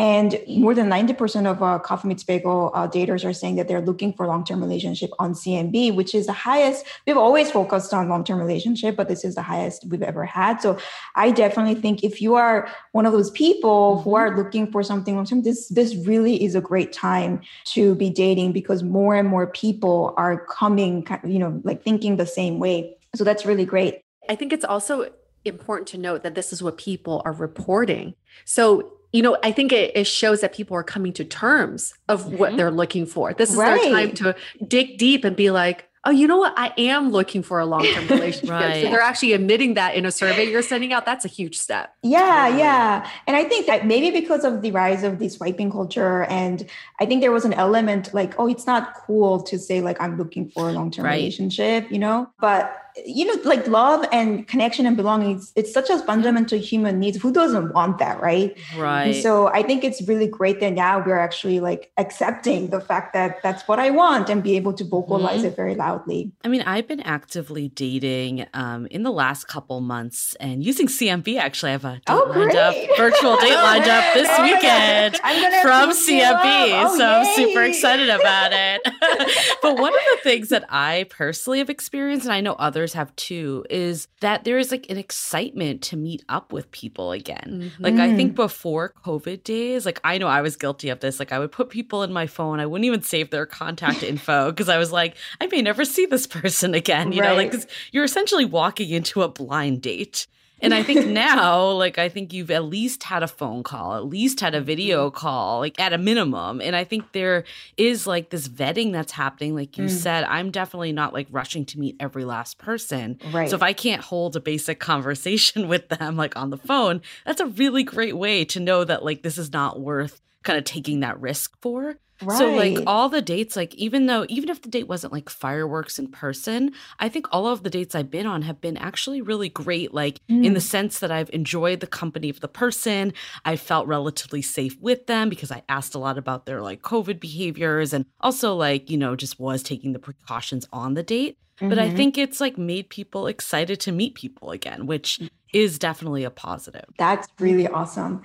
And 0.00 0.42
more 0.48 0.74
than 0.74 0.88
90% 0.88 1.44
of 1.44 1.62
uh, 1.62 1.78
Coffee 1.78 2.08
Meets 2.08 2.24
Bagel 2.24 2.70
uh, 2.72 2.88
daters 2.88 3.22
are 3.22 3.34
saying 3.34 3.56
that 3.56 3.68
they're 3.68 3.82
looking 3.82 4.14
for 4.14 4.26
long-term 4.26 4.58
relationship 4.58 5.10
on 5.18 5.34
CMB, 5.34 5.94
which 5.94 6.14
is 6.14 6.24
the 6.24 6.32
highest. 6.32 6.86
We've 7.06 7.18
always 7.18 7.50
focused 7.50 7.92
on 7.92 8.08
long-term 8.08 8.38
relationship, 8.38 8.96
but 8.96 9.10
this 9.10 9.26
is 9.26 9.34
the 9.34 9.42
highest 9.42 9.84
we've 9.90 10.00
ever 10.02 10.24
had. 10.24 10.62
So 10.62 10.78
I 11.16 11.30
definitely 11.30 11.74
think 11.74 12.02
if 12.02 12.22
you 12.22 12.34
are 12.34 12.66
one 12.92 13.04
of 13.04 13.12
those 13.12 13.30
people 13.32 13.96
mm-hmm. 13.96 14.04
who 14.04 14.14
are 14.14 14.34
looking 14.34 14.72
for 14.72 14.82
something 14.82 15.16
long-term, 15.16 15.42
this 15.42 15.68
this 15.68 15.94
really 15.94 16.42
is 16.42 16.54
a 16.54 16.62
great 16.62 16.94
time 16.94 17.42
to 17.74 17.94
be 17.96 18.08
dating 18.08 18.52
because 18.52 18.82
more 18.82 19.16
and 19.16 19.28
more 19.28 19.48
people 19.48 20.14
are 20.16 20.46
coming, 20.46 21.06
you 21.24 21.38
know, 21.38 21.60
like 21.62 21.82
thinking 21.82 22.16
the 22.16 22.24
same 22.24 22.58
way. 22.58 22.96
So 23.14 23.22
that's 23.22 23.44
really 23.44 23.66
great. 23.66 24.00
I 24.30 24.34
think 24.34 24.54
it's 24.54 24.64
also 24.64 25.10
important 25.44 25.88
to 25.88 25.98
note 25.98 26.22
that 26.22 26.34
this 26.34 26.54
is 26.54 26.62
what 26.62 26.78
people 26.78 27.20
are 27.26 27.32
reporting. 27.32 28.14
So 28.46 28.94
you 29.12 29.22
know, 29.22 29.36
I 29.42 29.52
think 29.52 29.72
it, 29.72 29.96
it, 29.96 30.06
shows 30.06 30.40
that 30.40 30.54
people 30.54 30.76
are 30.76 30.82
coming 30.82 31.12
to 31.14 31.24
terms 31.24 31.94
of 32.08 32.24
mm-hmm. 32.24 32.36
what 32.36 32.56
they're 32.56 32.70
looking 32.70 33.06
for. 33.06 33.34
This 33.34 33.50
is 33.50 33.56
right. 33.56 33.80
their 33.82 33.90
time 33.90 34.12
to 34.16 34.36
dig 34.66 34.98
deep 34.98 35.24
and 35.24 35.34
be 35.34 35.50
like, 35.50 35.90
oh, 36.04 36.10
you 36.10 36.26
know 36.26 36.38
what? 36.38 36.54
I 36.56 36.72
am 36.78 37.10
looking 37.10 37.42
for 37.42 37.58
a 37.58 37.66
long 37.66 37.84
term 37.84 38.06
relationship. 38.08 38.50
right. 38.50 38.82
So 38.84 38.90
they're 38.90 39.00
actually 39.00 39.32
admitting 39.32 39.74
that 39.74 39.94
in 39.94 40.06
a 40.06 40.10
survey 40.10 40.50
you're 40.50 40.62
sending 40.62 40.92
out. 40.92 41.04
That's 41.04 41.24
a 41.24 41.28
huge 41.28 41.58
step. 41.58 41.94
Yeah, 42.02 42.56
yeah. 42.56 43.10
And 43.26 43.36
I 43.36 43.44
think 43.44 43.66
that 43.66 43.86
maybe 43.86 44.10
because 44.10 44.44
of 44.44 44.62
the 44.62 44.70
rise 44.70 45.02
of 45.02 45.18
the 45.18 45.28
swiping 45.28 45.70
culture, 45.70 46.24
and 46.24 46.66
I 47.00 47.06
think 47.06 47.20
there 47.20 47.32
was 47.32 47.44
an 47.44 47.52
element 47.52 48.14
like, 48.14 48.38
oh, 48.38 48.48
it's 48.48 48.66
not 48.66 48.94
cool 48.94 49.42
to 49.42 49.58
say, 49.58 49.80
like, 49.80 50.00
I'm 50.00 50.16
looking 50.16 50.48
for 50.48 50.68
a 50.68 50.72
long 50.72 50.90
term 50.90 51.04
right. 51.04 51.16
relationship, 51.16 51.90
you 51.90 51.98
know? 51.98 52.30
But 52.40 52.76
you 53.04 53.24
know, 53.24 53.40
like 53.48 53.66
love 53.66 54.04
and 54.12 54.46
connection 54.46 54.86
and 54.86 54.96
belonging, 54.96 55.36
it's, 55.36 55.52
it's, 55.56 55.72
such 55.72 55.88
a 55.88 55.98
fundamental 56.00 56.58
human 56.58 56.98
needs. 56.98 57.16
Who 57.20 57.32
doesn't 57.32 57.72
want 57.72 57.98
that, 57.98 58.20
right? 58.20 58.56
Right. 58.76 59.06
And 59.06 59.16
so 59.16 59.48
I 59.48 59.62
think 59.62 59.84
it's 59.84 60.06
really 60.08 60.26
great 60.26 60.60
that 60.60 60.72
now 60.72 61.04
we're 61.04 61.18
actually 61.18 61.60
like 61.60 61.92
accepting 61.96 62.70
the 62.70 62.80
fact 62.80 63.12
that 63.14 63.42
that's 63.42 63.66
what 63.68 63.78
I 63.78 63.90
want 63.90 64.28
and 64.28 64.42
be 64.42 64.56
able 64.56 64.72
to 64.74 64.84
vocalize 64.84 65.38
mm-hmm. 65.38 65.46
it 65.46 65.56
very 65.56 65.74
loudly. 65.74 66.32
I 66.44 66.48
mean, 66.48 66.62
I've 66.62 66.88
been 66.88 67.00
actively 67.00 67.68
dating 67.68 68.46
um, 68.52 68.86
in 68.86 69.02
the 69.02 69.12
last 69.12 69.46
couple 69.46 69.80
months 69.80 70.34
and 70.40 70.64
using 70.64 70.86
CMB. 70.86 71.38
Actually, 71.38 71.70
I 71.70 71.72
have 71.72 71.84
a 71.84 71.94
date 71.94 72.02
oh, 72.08 72.32
lined 72.34 72.56
up, 72.56 72.74
virtual 72.96 73.36
date 73.36 73.54
lined 73.62 73.88
up 73.88 74.14
this 74.14 74.28
oh, 74.30 74.42
weekend 74.42 75.16
from 75.16 75.90
CMB. 75.90 76.84
Oh, 76.84 76.96
so 76.96 77.04
yay. 77.04 77.14
I'm 77.14 77.36
super 77.36 77.62
excited 77.62 78.08
about 78.08 78.52
it. 78.52 78.82
but 79.62 79.78
one 79.78 79.94
of 79.94 80.00
the 80.12 80.18
things 80.22 80.48
that 80.50 80.64
I 80.68 81.06
personally 81.10 81.58
have 81.58 81.70
experienced, 81.70 82.26
and 82.26 82.32
I 82.32 82.40
know 82.40 82.54
others 82.54 82.79
others 82.80 82.94
have 82.94 83.14
too 83.16 83.62
is 83.68 84.08
that 84.20 84.44
there 84.44 84.56
is 84.56 84.70
like 84.70 84.88
an 84.88 84.96
excitement 84.96 85.82
to 85.82 85.98
meet 85.98 86.24
up 86.30 86.50
with 86.50 86.70
people 86.70 87.12
again. 87.12 87.70
Mm-hmm. 87.76 87.84
Like 87.84 87.94
I 87.96 88.16
think 88.16 88.34
before 88.34 88.94
COVID 89.04 89.44
days, 89.44 89.84
like 89.84 90.00
I 90.02 90.16
know 90.16 90.28
I 90.28 90.40
was 90.40 90.56
guilty 90.56 90.88
of 90.88 91.00
this. 91.00 91.18
Like 91.18 91.30
I 91.30 91.38
would 91.38 91.52
put 91.52 91.68
people 91.68 92.02
in 92.02 92.10
my 92.10 92.26
phone, 92.26 92.58
I 92.58 92.64
wouldn't 92.64 92.86
even 92.86 93.02
save 93.02 93.28
their 93.28 93.44
contact 93.44 94.02
info 94.10 94.50
because 94.50 94.70
I 94.70 94.78
was 94.78 94.92
like, 94.92 95.14
I 95.42 95.46
may 95.48 95.60
never 95.60 95.84
see 95.84 96.06
this 96.06 96.26
person 96.26 96.72
again. 96.72 97.12
You 97.12 97.20
right. 97.20 97.28
know, 97.28 97.34
like 97.34 97.70
you're 97.92 98.04
essentially 98.04 98.46
walking 98.46 98.88
into 98.88 99.20
a 99.20 99.28
blind 99.28 99.82
date. 99.82 100.26
And 100.62 100.74
I 100.74 100.82
think 100.82 101.06
now, 101.08 101.70
like, 101.70 101.98
I 101.98 102.08
think 102.08 102.32
you've 102.32 102.50
at 102.50 102.64
least 102.64 103.02
had 103.04 103.22
a 103.22 103.28
phone 103.28 103.62
call, 103.62 103.94
at 103.96 104.04
least 104.06 104.40
had 104.40 104.54
a 104.54 104.60
video 104.60 105.08
Mm-hmm. 105.08 105.16
call, 105.16 105.58
like 105.60 105.78
at 105.80 105.92
a 105.92 105.98
minimum. 105.98 106.60
And 106.60 106.74
I 106.76 106.84
think 106.84 107.12
there 107.12 107.44
is 107.76 108.06
like 108.06 108.30
this 108.30 108.48
vetting 108.48 108.92
that's 108.92 109.12
happening. 109.12 109.54
Like 109.54 109.76
you 109.78 109.84
Mm. 109.84 109.90
said, 109.90 110.24
I'm 110.24 110.50
definitely 110.50 110.92
not 110.92 111.12
like 111.12 111.26
rushing 111.30 111.64
to 111.66 111.78
meet 111.78 111.96
every 112.00 112.24
last 112.24 112.58
person. 112.58 113.18
Right. 113.32 113.48
So 113.48 113.56
if 113.56 113.62
I 113.62 113.72
can't 113.72 114.02
hold 114.02 114.36
a 114.36 114.40
basic 114.40 114.78
conversation 114.90 115.68
with 115.68 115.88
them, 115.88 116.16
like 116.16 116.36
on 116.36 116.50
the 116.50 116.58
phone, 116.58 117.00
that's 117.24 117.40
a 117.40 117.46
really 117.46 117.82
great 117.82 118.16
way 118.16 118.44
to 118.46 118.60
know 118.60 118.84
that 118.84 119.04
like 119.04 119.22
this 119.22 119.38
is 119.38 119.52
not 119.52 119.80
worth 119.80 120.20
kind 120.42 120.58
of 120.58 120.64
taking 120.64 121.00
that 121.00 121.20
risk 121.20 121.56
for. 121.60 121.96
So 122.28 122.50
like 122.52 122.78
all 122.86 123.08
the 123.08 123.22
dates, 123.22 123.56
like 123.56 123.74
even 123.76 124.06
though 124.06 124.26
even 124.28 124.48
if 124.50 124.62
the 124.62 124.68
date 124.68 124.88
wasn't 124.88 125.12
like 125.12 125.28
fireworks 125.30 125.98
in 125.98 126.08
person, 126.08 126.72
I 126.98 127.08
think 127.08 127.26
all 127.32 127.46
of 127.46 127.62
the 127.62 127.70
dates 127.70 127.94
I've 127.94 128.10
been 128.10 128.26
on 128.26 128.42
have 128.42 128.60
been 128.60 128.76
actually 128.76 129.20
really 129.22 129.48
great. 129.48 129.94
Like 129.94 130.20
in 130.42 130.54
the 130.54 130.60
Mm. 130.60 130.62
sense 130.62 130.98
that 131.00 131.10
I've 131.10 131.30
enjoyed 131.32 131.80
the 131.80 131.86
company 131.86 132.28
of 132.28 132.40
the 132.40 132.48
person. 132.48 133.12
I 133.44 133.56
felt 133.56 133.86
relatively 133.86 134.42
safe 134.42 134.78
with 134.80 135.06
them 135.06 135.28
because 135.28 135.50
I 135.50 135.62
asked 135.68 135.94
a 135.94 135.98
lot 135.98 136.18
about 136.18 136.46
their 136.46 136.60
like 136.62 136.82
COVID 136.82 137.20
behaviors 137.20 137.92
and 137.92 138.04
also 138.20 138.54
like, 138.54 138.90
you 138.90 138.96
know, 138.98 139.16
just 139.16 139.38
was 139.40 139.62
taking 139.62 139.92
the 139.92 139.98
precautions 139.98 140.66
on 140.72 140.94
the 140.94 141.02
date. 141.02 141.36
But 141.68 141.78
I 141.78 141.90
Mhm. 141.90 141.96
think 141.96 142.18
it's 142.18 142.40
like 142.40 142.56
made 142.58 142.88
people 142.88 143.26
excited 143.26 143.80
to 143.80 143.92
meet 143.92 144.14
people 144.14 144.50
again, 144.50 144.86
which 144.86 145.20
is 145.52 145.78
definitely 145.78 146.24
a 146.24 146.30
positive. 146.30 146.84
That's 146.98 147.28
really 147.38 147.66
awesome. 147.66 148.22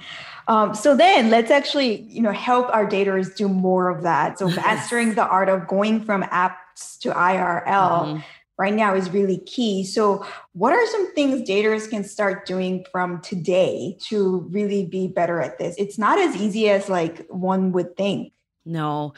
Um, 0.47 0.75
so 0.75 0.95
then 0.95 1.29
let's 1.29 1.49
actually, 1.51 2.01
you 2.03 2.21
know, 2.21 2.31
help 2.31 2.67
our 2.73 2.85
daters 2.85 3.35
do 3.35 3.47
more 3.47 3.89
of 3.89 4.03
that. 4.03 4.37
So 4.39 4.47
mastering 4.49 5.15
the 5.15 5.25
art 5.27 5.49
of 5.49 5.67
going 5.67 6.03
from 6.03 6.23
apps 6.23 6.99
to 6.99 7.09
IRL 7.09 8.05
Mhm. 8.05 8.23
right 8.57 8.73
now 8.73 8.93
is 8.93 9.09
really 9.09 9.39
key. 9.39 9.83
So 9.83 10.25
what 10.53 10.71
are 10.73 10.85
some 10.87 11.13
things 11.13 11.47
daters 11.47 11.89
can 11.89 12.03
start 12.03 12.45
doing 12.45 12.85
from 12.91 13.21
today 13.21 13.97
to 14.07 14.47
really 14.51 14.85
be 14.85 15.07
better 15.07 15.41
at 15.41 15.57
this? 15.57 15.75
It's 15.77 15.97
not 15.97 16.19
as 16.19 16.35
easy 16.35 16.69
as 16.69 16.89
like 16.89 17.25
one 17.29 17.71
would 17.71 17.97
think. 17.97 18.33
No, 18.65 19.13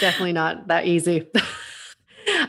Definitely 0.00 0.32
not 0.32 0.68
that 0.68 0.86
easy. 0.86 1.26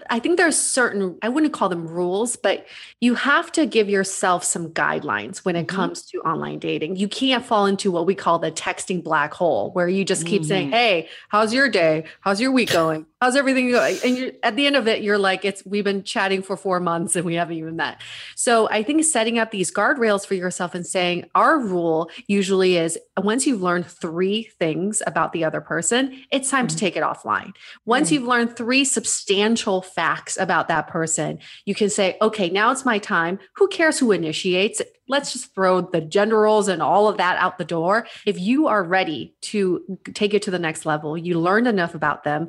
I 0.09 0.19
think 0.19 0.38
there's 0.38 0.57
certain, 0.57 1.17
I 1.21 1.29
wouldn't 1.29 1.53
call 1.53 1.69
them 1.69 1.88
rules, 1.88 2.36
but 2.36 2.65
you 2.99 3.15
have 3.15 3.51
to 3.53 3.65
give 3.65 3.89
yourself 3.89 4.43
some 4.43 4.69
guidelines 4.69 5.39
when 5.39 5.55
it 5.55 5.65
Mhm. 5.67 5.75
comes 5.75 6.01
to 6.07 6.19
online 6.19 6.59
dating. 6.59 6.95
You 6.97 7.07
can't 7.07 7.45
fall 7.45 7.65
into 7.65 7.91
what 7.91 8.05
we 8.05 8.15
call 8.15 8.39
the 8.39 8.51
texting 8.51 9.03
black 9.03 9.34
hole, 9.34 9.71
where 9.71 9.88
you 9.88 10.03
just 10.05 10.25
keep 10.25 10.43
saying, 10.45 10.69
Mhm. 10.69 10.73
Hey, 10.73 11.09
how's 11.29 11.53
your 11.53 11.69
day? 11.69 12.05
How's 12.21 12.39
your 12.41 12.51
week 12.51 12.71
going? 12.71 13.05
How's 13.22 13.36
everything 13.36 13.69
going? 13.69 13.99
And 14.03 14.17
you're, 14.17 14.32
at 14.41 14.55
the 14.55 14.65
end 14.65 14.76
of 14.76 14.88
it, 14.88 15.03
you're 15.03 15.19
like, 15.19 15.45
it's, 15.45 15.63
we've 15.63 15.84
been 15.84 16.03
chatting 16.03 16.41
for 16.41 16.57
four 16.57 16.80
months 16.80 17.15
and 17.15 17.24
we 17.24 17.36
haven't 17.36 17.55
even 17.55 17.76
met. 17.76 18.01
So 18.36 18.67
I 18.72 18.82
think 18.82 19.03
setting 19.03 19.38
up 19.38 19.51
these 19.51 19.72
guardrails 19.72 20.26
for 20.26 20.34
yourself 20.34 20.74
and 20.74 20.88
saying, 20.88 21.30
our 21.36 21.59
rule 21.59 22.09
usually 22.26 22.78
is 22.78 22.97
once 23.19 23.45
you've 23.45 23.61
learned 23.61 23.86
three 23.86 24.49
things 24.57 25.03
about 25.05 25.34
the 25.34 25.43
other 25.43 25.61
person, 25.61 26.19
it's 26.32 26.49
time 26.49 26.65
to 26.65 26.76
Mhm. 26.76 26.80
take 26.80 26.97
it 26.97 27.03
offline. 27.03 27.53
Once 27.86 28.09
Mhm. 28.09 28.13
you've 28.13 28.24
learned 28.28 28.55
three 28.57 28.84
substantial 28.84 29.84
facts 29.84 30.36
about 30.39 30.67
that 30.69 30.88
person, 30.88 31.38
you 31.65 31.76
can 31.76 31.91
say, 31.91 32.17
okay, 32.24 32.49
now 32.49 32.72
it's 32.72 32.86
my 32.86 32.97
time. 32.97 33.38
Who 33.57 33.67
cares 33.67 33.99
who 33.99 34.11
initiates? 34.11 34.82
Let's 35.07 35.34
just 35.34 35.53
throw 35.53 35.82
the 35.82 36.01
gender 36.01 36.39
roles 36.39 36.67
and 36.67 36.82
all 36.82 37.07
of 37.07 37.17
that 37.17 37.38
out 37.38 37.59
the 37.59 37.65
door. 37.65 38.07
If 38.26 38.39
you 38.39 38.65
are 38.67 38.84
ready 38.84 39.36
to 39.41 39.99
take 40.15 40.34
it 40.34 40.41
to 40.43 40.51
the 40.51 40.57
next 40.57 40.88
level, 40.88 41.15
you 41.15 41.39
learned 41.39 41.67
enough 41.67 41.93
about 41.93 42.24
them, 42.24 42.47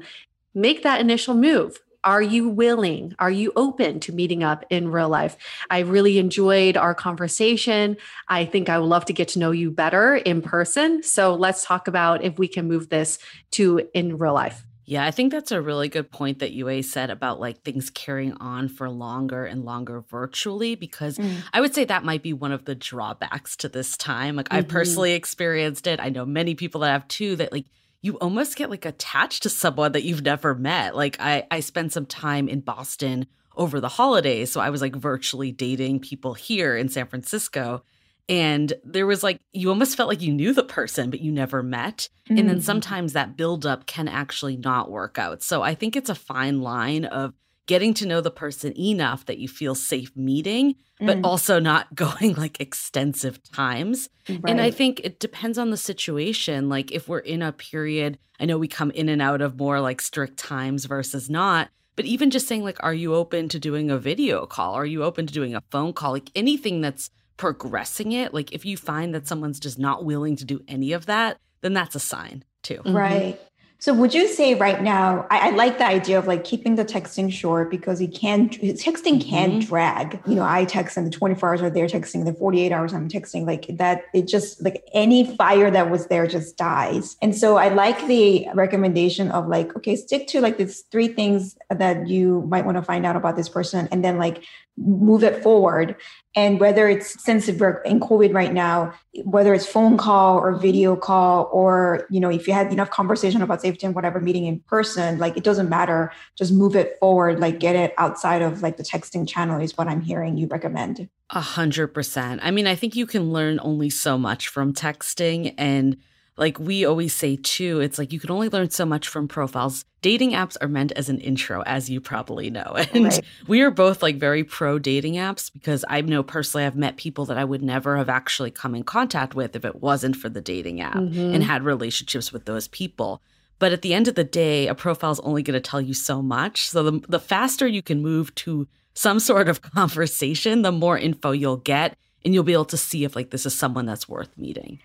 make 0.55 0.83
that 0.83 1.01
initial 1.01 1.35
move. 1.35 1.79
Are 2.05 2.23
you 2.23 2.49
willing? 2.49 3.15
Are 3.21 3.31
you 3.31 3.53
open 3.55 4.01
to 4.01 4.13
meeting 4.13 4.43
up 4.43 4.65
in 4.71 4.91
real 4.91 5.09
life? 5.09 5.37
I 5.71 5.81
really 5.81 6.19
enjoyed 6.19 6.77
our 6.77 6.97
conversation. 6.97 7.97
I 8.29 8.45
think 8.45 8.69
I 8.69 8.79
would 8.81 8.87
love 8.89 9.05
to 9.05 9.13
get 9.13 9.29
to 9.29 9.39
know 9.39 9.53
you 9.53 9.71
better 9.71 10.17
in 10.17 10.43
person. 10.43 11.05
So 11.05 11.35
let's 11.35 11.65
talk 11.65 11.87
about 11.87 12.25
if 12.25 12.39
we 12.39 12.49
can 12.49 12.67
move 12.67 12.89
this 12.89 13.19
to 13.53 13.89
in 13.95 14.19
real 14.19 14.35
life. 14.35 14.65
Yeah, 14.85 15.07
I 15.07 15.13
think 15.13 15.31
that's 15.31 15.53
a 15.53 15.63
really 15.63 15.89
good 15.89 16.11
point 16.11 16.41
that 16.41 16.51
Yue 16.51 16.83
said 16.83 17.09
about 17.11 17.39
like 17.39 17.63
things 17.63 17.89
carrying 17.89 18.33
on 18.35 18.69
for 18.69 18.91
longer 18.91 19.45
and 19.45 19.65
longer 19.65 20.01
virtually 20.01 20.75
because 20.75 21.19
Mm. 21.19 21.37
I 21.53 21.61
would 21.61 21.73
say 21.73 21.85
that 21.85 22.05
might 22.05 22.23
be 22.25 22.33
one 22.33 22.51
of 22.51 22.65
the 22.65 22.75
drawbacks 22.75 23.57
to 23.59 23.69
this 23.69 23.97
time. 23.97 24.35
Like 24.35 24.49
I've 24.51 24.67
Mhm. 24.67 24.71
personally 24.71 25.13
experienced 25.13 25.87
it. 25.87 26.01
I 26.01 26.09
know 26.09 26.27
many 26.27 26.57
people 26.57 26.81
that 26.81 26.91
have 26.91 27.07
too 27.07 27.37
that 27.37 27.53
like 27.53 27.67
you 28.03 28.19
almost 28.19 28.57
get 28.57 28.69
like 28.69 28.85
attached 28.85 29.45
to 29.45 29.49
someone 29.49 29.93
that 29.93 30.03
you've 30.03 30.23
never 30.23 30.55
met. 30.55 30.95
Like 30.95 31.17
I 31.21 31.47
I 31.51 31.61
spent 31.61 31.93
some 31.93 32.05
time 32.07 32.49
in 32.49 32.61
Boston 32.61 33.27
over 33.57 33.81
the 33.81 33.89
holidays, 33.89 34.51
so 34.51 34.61
I 34.61 34.71
was 34.71 34.81
like 34.81 34.95
virtually 34.97 35.53
dating 35.53 36.01
people 36.01 36.35
here 36.35 36.77
in 36.77 36.89
San 36.89 37.07
Francisco. 37.07 37.83
And 38.29 38.73
there 38.85 39.07
was 39.07 39.23
like, 39.23 39.41
you 39.53 39.69
almost 39.69 39.97
felt 39.97 40.09
like 40.09 40.23
you 40.23 40.33
knew 40.33 40.53
the 40.55 40.63
person, 40.63 41.11
but 41.11 41.21
you 41.21 41.33
never 41.33 41.63
met. 41.63 42.09
And 42.29 42.49
then 42.49 42.59
Mhm. 42.59 42.63
sometimes 42.63 43.13
that 43.13 43.37
buildup 43.37 43.87
can 43.87 44.07
actually 44.09 44.57
not 44.57 44.91
work 44.91 45.19
out. 45.19 45.43
So 45.43 45.61
I 45.63 45.75
think 45.75 45.97
it's 45.97 46.09
a 46.09 46.15
fine 46.15 46.61
line 46.63 47.05
of 47.05 47.35
getting 47.73 47.95
to 47.95 48.07
know 48.07 48.21
the 48.21 48.31
person 48.45 48.71
enough 48.79 49.21
that 49.27 49.39
you 49.39 49.49
feel 49.49 49.75
safe 49.75 50.13
meeting, 50.17 50.75
but 51.01 51.17
Mm. 51.19 51.25
also 51.31 51.55
not 51.59 51.85
going 52.05 52.35
like 52.45 52.61
extensive 52.61 53.37
times. 53.43 54.09
And 54.51 54.61
I 54.61 54.71
think 54.71 55.01
it 55.09 55.15
depends 55.27 55.57
on 55.59 55.71
the 55.71 55.77
situation. 55.93 56.69
Like 56.69 56.93
if 56.93 57.09
we're 57.09 57.27
in 57.35 57.41
a 57.43 57.53
period, 57.53 58.19
I 58.41 58.45
know 58.47 58.59
we 58.59 58.69
come 58.69 58.91
in 59.01 59.09
and 59.09 59.23
out 59.23 59.41
of 59.41 59.59
more 59.59 59.81
like 59.81 60.01
strict 60.01 60.37
times 60.37 60.85
versus 60.85 61.31
not. 61.31 61.69
But 61.97 62.05
even 62.07 62.31
just 62.31 62.49
saying, 62.49 62.65
like, 62.65 62.79
are 62.81 62.95
you 62.95 63.15
open 63.15 63.49
to 63.51 63.59
doing 63.59 63.91
a 63.91 63.99
video 63.99 64.47
call? 64.47 64.73
Are 64.75 64.87
you 64.95 65.03
open 65.05 65.27
to 65.27 65.33
doing 65.33 65.55
a 65.55 65.63
phone 65.71 65.93
call? 65.93 66.13
Like 66.13 66.31
anything 66.35 66.81
that's 66.81 67.11
progressing 67.37 68.13
it. 68.13 68.33
Like 68.33 68.53
if 68.53 68.65
you 68.65 68.77
find 68.77 69.15
that 69.15 69.27
someone's 69.29 69.61
just 69.61 69.79
not 69.79 70.05
willing 70.05 70.37
to 70.37 70.45
do 70.45 70.61
any 70.69 70.93
of 70.93 71.07
that, 71.07 71.39
then 71.63 71.73
that's 71.75 71.95
a 71.95 72.01
sign 72.01 72.45
too. 72.63 72.81
Mhm. 72.85 72.95
Right. 72.95 73.41
So 73.83 73.93
would 73.93 74.15
you 74.15 74.29
say 74.29 74.55
right 74.55 74.81
now, 74.81 75.27
I, 75.29 75.49
I 75.49 75.51
like 75.57 75.79
the 75.79 75.85
idea 75.85 76.17
of 76.17 76.29
like 76.29 76.45
keeping 76.45 76.77
the 76.77 76.85
texting 76.85 77.33
short 77.33 77.69
because 77.69 78.01
it 78.01 78.15
can 78.15 78.49
texting 78.49 79.21
can 79.21 79.55
Mhm. 79.55 79.67
drag. 79.67 80.21
You 80.25 80.37
know, 80.37 80.45
I 80.45 80.67
text 80.67 80.97
and 80.97 81.05
the 81.05 81.11
24 81.11 81.49
hours 81.49 81.63
are 81.63 81.69
they're 81.69 81.89
texting, 81.89 82.25
the 82.25 82.33
48 82.33 82.71
hours 82.71 82.95
I'm 82.95 83.09
texting, 83.09 83.45
like 83.45 83.67
that, 83.79 84.03
it 84.15 84.29
just 84.29 84.63
like 84.63 84.85
any 84.95 85.35
fire 85.37 85.69
that 85.69 85.91
was 85.91 86.07
there 86.07 86.29
just 86.29 86.57
dies. 86.57 87.17
And 87.21 87.35
so 87.35 87.57
I 87.57 87.71
like 87.71 88.07
the 88.07 88.47
recommendation 88.55 89.33
of 89.33 89.49
like, 89.49 89.75
okay, 89.75 89.97
stick 89.97 90.29
to 90.29 90.41
like 90.41 90.59
these 90.59 90.83
three 90.93 91.09
things 91.09 91.57
that 91.69 92.07
you 92.07 92.47
might 92.49 92.65
want 92.65 92.77
to 92.77 92.83
find 92.85 93.05
out 93.05 93.17
about 93.17 93.35
this 93.35 93.49
person 93.49 93.89
and 93.91 94.05
then 94.05 94.17
like 94.17 94.45
move 94.85 95.23
it 95.23 95.43
forward. 95.43 95.97
And 96.35 96.59
whether 96.61 96.89
it's 96.89 97.23
since 97.23 97.49
we're 97.51 97.83
in 97.83 98.01
COVID 98.01 98.35
right 98.35 98.53
now, 98.53 98.95
whether 99.25 99.53
it's 99.53 99.67
phone 99.67 99.97
call 99.97 100.39
or 100.39 100.57
video 100.57 100.97
call, 100.97 101.51
or 101.53 102.07
you 102.11 102.21
know, 102.21 102.31
if 102.31 102.47
you 102.47 102.55
had 102.55 102.73
enough 102.73 102.91
conversation 102.91 103.43
about 103.43 103.61
safety 103.61 103.87
and 103.87 103.95
whatever 103.95 104.21
meeting 104.21 104.47
in 104.47 104.61
person, 104.61 105.19
like 105.19 105.37
it 105.37 105.45
doesn't 105.45 105.69
matter. 105.69 106.13
Just 106.37 106.53
move 106.53 106.75
it 106.75 106.97
forward, 107.01 107.41
like 107.41 107.61
get 107.61 107.77
it 107.77 107.95
outside 107.99 108.43
of 108.43 108.63
like 108.63 108.77
the 108.77 108.83
texting 108.83 109.29
channel 109.29 109.61
is 109.61 109.77
what 109.77 109.89
I'm 109.89 110.01
hearing 110.01 110.37
you 110.37 110.47
recommend. 110.47 111.09
A 111.31 111.41
hundred 111.41 111.89
percent. 111.89 112.41
I 112.43 112.51
mean, 112.51 112.67
I 112.67 112.75
think 112.75 112.97
you 112.97 113.07
can 113.07 113.33
learn 113.33 113.61
only 113.63 113.91
so 113.91 114.17
much 114.19 114.49
from 114.49 114.73
texting. 114.73 115.55
And 115.59 115.97
like 116.37 116.59
we 116.59 116.85
always 116.85 117.13
say 117.15 117.37
too, 117.37 117.81
it's 117.81 117.99
like 117.99 118.13
you 118.13 118.19
can 118.21 118.31
only 118.31 118.49
learn 118.49 118.71
so 118.71 118.87
much 118.87 119.07
from 119.09 119.29
profiles. 119.29 119.85
Dating 120.01 120.33
apps 120.33 120.57
are 120.61 120.69
meant 120.69 120.91
as 120.93 121.09
an 121.09 121.19
intro, 121.21 121.63
as 121.63 121.89
you 121.91 122.01
probably 122.01 122.51
know. 122.51 122.75
And 122.95 123.05
Right. 123.05 123.25
we 123.47 123.61
are 123.61 123.71
both 123.71 124.03
like 124.03 124.17
very 124.17 124.43
pro 124.43 124.79
dating 124.79 125.15
apps 125.15 125.53
because 125.53 125.85
I 125.89 126.01
know 126.01 126.23
personally 126.23 126.65
I've 126.67 126.75
met 126.77 126.97
people 126.97 127.25
that 127.27 127.37
I 127.39 127.45
would 127.45 127.63
never 127.63 127.97
have 127.99 128.09
actually 128.09 128.51
come 128.51 128.75
in 128.75 128.83
contact 128.83 129.35
with 129.35 129.55
if 129.55 129.65
it 129.65 129.83
wasn't 129.83 130.17
for 130.17 130.29
the 130.29 130.41
dating 130.41 130.81
app 130.81 130.97
Mhm. 130.97 131.35
and 131.35 131.45
had 131.45 131.63
relationships 131.65 132.33
with 132.33 132.47
those 132.47 132.67
people. 132.69 133.21
But 133.59 133.73
at 133.73 133.83
the 133.83 133.95
end 133.95 134.09
of 134.09 134.17
the 134.17 134.25
day, 134.25 134.67
a 134.67 134.75
profile 134.75 135.13
is 135.13 135.21
only 135.21 135.43
going 135.45 135.55
to 135.55 135.61
tell 135.71 135.81
you 135.81 135.95
so 135.95 136.21
much. 136.21 136.69
So 136.69 136.83
the, 136.83 137.01
the 137.09 137.21
faster 137.21 137.67
you 137.67 137.83
can 137.83 138.03
move 138.03 138.35
to 138.37 138.67
some 138.95 139.21
sort 139.21 139.49
of 139.49 139.63
conversation, 140.07 140.63
the 140.63 140.73
more 140.73 140.99
info 140.99 141.31
you'll 141.31 141.59
get, 141.59 141.97
and 142.25 142.35
you'll 142.35 142.43
be 142.43 142.53
able 142.55 142.65
to 142.67 142.77
see 142.77 143.05
if 143.05 143.15
like 143.15 143.31
this 143.31 143.47
is 143.47 143.55
someone 143.55 143.87
that's 143.87 144.09
worth 144.09 144.37
meeting. 144.37 144.81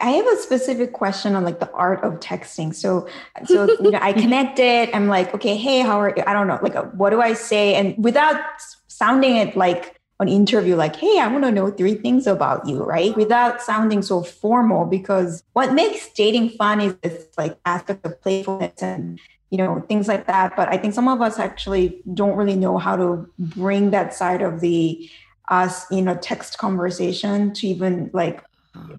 I 0.00 0.10
have 0.10 0.26
a 0.26 0.36
specific 0.36 0.92
question 0.92 1.34
on 1.34 1.44
like 1.44 1.60
the 1.60 1.70
art 1.72 2.02
of 2.02 2.20
texting. 2.20 2.74
So, 2.74 3.08
so 3.44 3.66
you 3.80 3.90
know, 3.90 3.98
I 4.00 4.12
connected. 4.12 4.90
I'm 4.94 5.08
like, 5.08 5.34
okay, 5.34 5.56
hey, 5.56 5.80
how 5.80 6.00
are 6.00 6.14
you? 6.16 6.22
I 6.26 6.32
don't 6.32 6.46
know, 6.46 6.58
like, 6.62 6.76
uh, 6.76 6.84
what 6.84 7.10
do 7.10 7.20
I 7.20 7.34
say? 7.34 7.74
And 7.74 7.94
without 8.02 8.40
sounding 8.88 9.36
it 9.36 9.56
like 9.56 9.96
an 10.18 10.28
interview, 10.28 10.76
like, 10.76 10.96
hey, 10.96 11.18
I 11.18 11.28
want 11.28 11.44
to 11.44 11.50
know 11.50 11.70
three 11.70 11.94
things 11.94 12.26
about 12.26 12.66
you, 12.66 12.82
right? 12.82 13.16
Without 13.16 13.62
sounding 13.62 14.02
so 14.02 14.22
formal, 14.22 14.84
because 14.84 15.42
what 15.54 15.72
makes 15.72 16.10
dating 16.12 16.50
fun 16.50 16.80
is 16.80 16.94
this 17.02 17.26
like 17.38 17.58
aspect 17.64 18.04
of 18.04 18.20
playfulness 18.20 18.82
and 18.82 19.18
you 19.50 19.58
know 19.58 19.84
things 19.88 20.08
like 20.08 20.26
that. 20.26 20.54
But 20.56 20.68
I 20.68 20.76
think 20.76 20.94
some 20.94 21.08
of 21.08 21.20
us 21.22 21.38
actually 21.38 22.02
don't 22.12 22.36
really 22.36 22.56
know 22.56 22.78
how 22.78 22.96
to 22.96 23.28
bring 23.38 23.90
that 23.90 24.14
side 24.14 24.42
of 24.42 24.60
the 24.60 25.10
us, 25.50 25.90
you 25.90 26.00
know, 26.00 26.16
text 26.16 26.58
conversation 26.58 27.52
to 27.54 27.66
even 27.66 28.10
like 28.12 28.42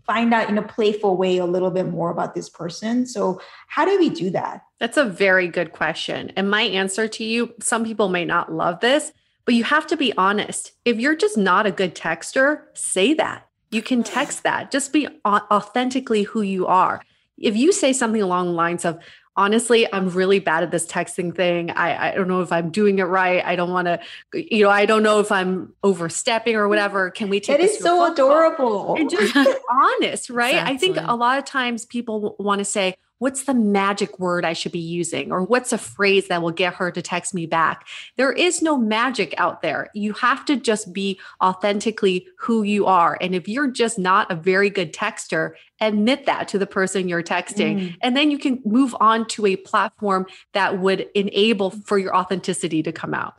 find 0.05 0.33
out 0.33 0.49
in 0.49 0.57
a 0.57 0.61
playful 0.61 1.17
way 1.17 1.37
a 1.37 1.45
little 1.45 1.71
bit 1.71 1.87
more 1.87 2.11
about 2.11 2.35
this 2.35 2.49
person. 2.49 3.05
So, 3.05 3.41
how 3.67 3.85
do 3.85 3.97
we 3.97 4.09
do 4.09 4.29
that? 4.31 4.61
That's 4.79 4.97
a 4.97 5.05
very 5.05 5.47
good 5.47 5.71
question. 5.71 6.31
And 6.35 6.49
my 6.49 6.63
answer 6.63 7.07
to 7.07 7.23
you, 7.23 7.53
some 7.61 7.85
people 7.85 8.09
may 8.09 8.25
not 8.25 8.51
love 8.51 8.79
this, 8.79 9.11
but 9.45 9.55
you 9.55 9.63
have 9.63 9.87
to 9.87 9.97
be 9.97 10.13
honest. 10.17 10.73
If 10.85 10.99
you're 10.99 11.15
just 11.15 11.37
not 11.37 11.65
a 11.65 11.71
good 11.71 11.95
texter, 11.95 12.63
say 12.73 13.13
that. 13.15 13.47
You 13.69 13.81
can 13.81 14.03
text 14.03 14.43
that. 14.43 14.71
Just 14.71 14.91
be 14.91 15.07
authentically 15.25 16.23
who 16.23 16.41
you 16.41 16.67
are. 16.67 17.01
If 17.37 17.55
you 17.55 17.71
say 17.71 17.93
something 17.93 18.21
along 18.21 18.47
the 18.47 18.53
lines 18.53 18.85
of, 18.85 18.99
honestly, 19.35 19.91
I'm 19.91 20.09
really 20.09 20.39
bad 20.39 20.63
at 20.63 20.71
this 20.71 20.85
texting 20.85 21.35
thing. 21.35 21.71
I, 21.71 22.11
I 22.11 22.15
don't 22.15 22.27
know 22.27 22.41
if 22.41 22.51
I'm 22.51 22.69
doing 22.69 22.99
it 22.99 23.03
right. 23.03 23.43
I 23.45 23.55
don't 23.55 23.71
want 23.71 23.87
to, 23.87 23.99
you 24.33 24.63
know, 24.63 24.69
I 24.69 24.85
don't 24.85 25.03
know 25.03 25.19
if 25.19 25.31
I'm 25.31 25.73
overstepping 25.83 26.55
or 26.55 26.67
whatever. 26.67 27.11
Can 27.11 27.29
we 27.29 27.39
take 27.39 27.57
That 27.57 27.63
is 27.63 27.79
so 27.79 28.11
adorable. 28.11 28.95
And 28.95 29.09
just 29.09 29.33
be 29.33 29.53
honest, 29.69 30.29
right? 30.29 30.55
Exactly. 30.55 30.75
I 30.75 30.77
think 30.77 30.97
a 30.97 31.15
lot 31.15 31.37
of 31.37 31.45
times 31.45 31.85
people 31.85 32.35
want 32.39 32.59
to 32.59 32.65
say, 32.65 32.95
what's 33.21 33.43
the 33.43 33.53
magic 33.53 34.17
word 34.17 34.43
I 34.43 34.53
should 34.53 34.71
be 34.71 34.79
using? 34.79 35.31
Or 35.31 35.43
what's 35.43 35.71
a 35.71 35.77
phrase 35.77 36.27
that 36.29 36.41
will 36.41 36.49
get 36.49 36.73
her 36.73 36.89
to 36.89 37.03
text 37.03 37.35
me 37.35 37.45
back? 37.45 37.87
There 38.17 38.33
is 38.33 38.63
no 38.63 38.79
magic 38.79 39.35
out 39.37 39.61
there. 39.61 39.91
You 39.93 40.13
have 40.13 40.43
to 40.45 40.55
just 40.55 40.91
be 40.91 41.19
authentically 41.39 42.25
who 42.39 42.63
you 42.63 42.87
are. 42.87 43.19
And 43.21 43.35
if 43.35 43.47
you're 43.47 43.69
just 43.69 43.99
not 43.99 44.31
a 44.31 44.35
very 44.35 44.71
good 44.71 44.91
texter, 44.91 45.51
admit 45.79 46.25
that 46.25 46.47
to 46.47 46.57
the 46.57 46.65
person 46.65 47.07
you're 47.07 47.21
texting. 47.21 47.79
Mm. 47.79 47.97
And 48.01 48.17
then 48.17 48.31
you 48.31 48.39
can 48.39 48.59
move 48.65 48.95
on 48.99 49.27
to 49.27 49.45
a 49.45 49.55
platform 49.55 50.25
that 50.53 50.79
would 50.79 51.07
enable 51.13 51.69
for 51.69 51.99
your 51.99 52.15
authenticity 52.15 52.81
to 52.81 52.91
come 52.91 53.13
out. 53.13 53.35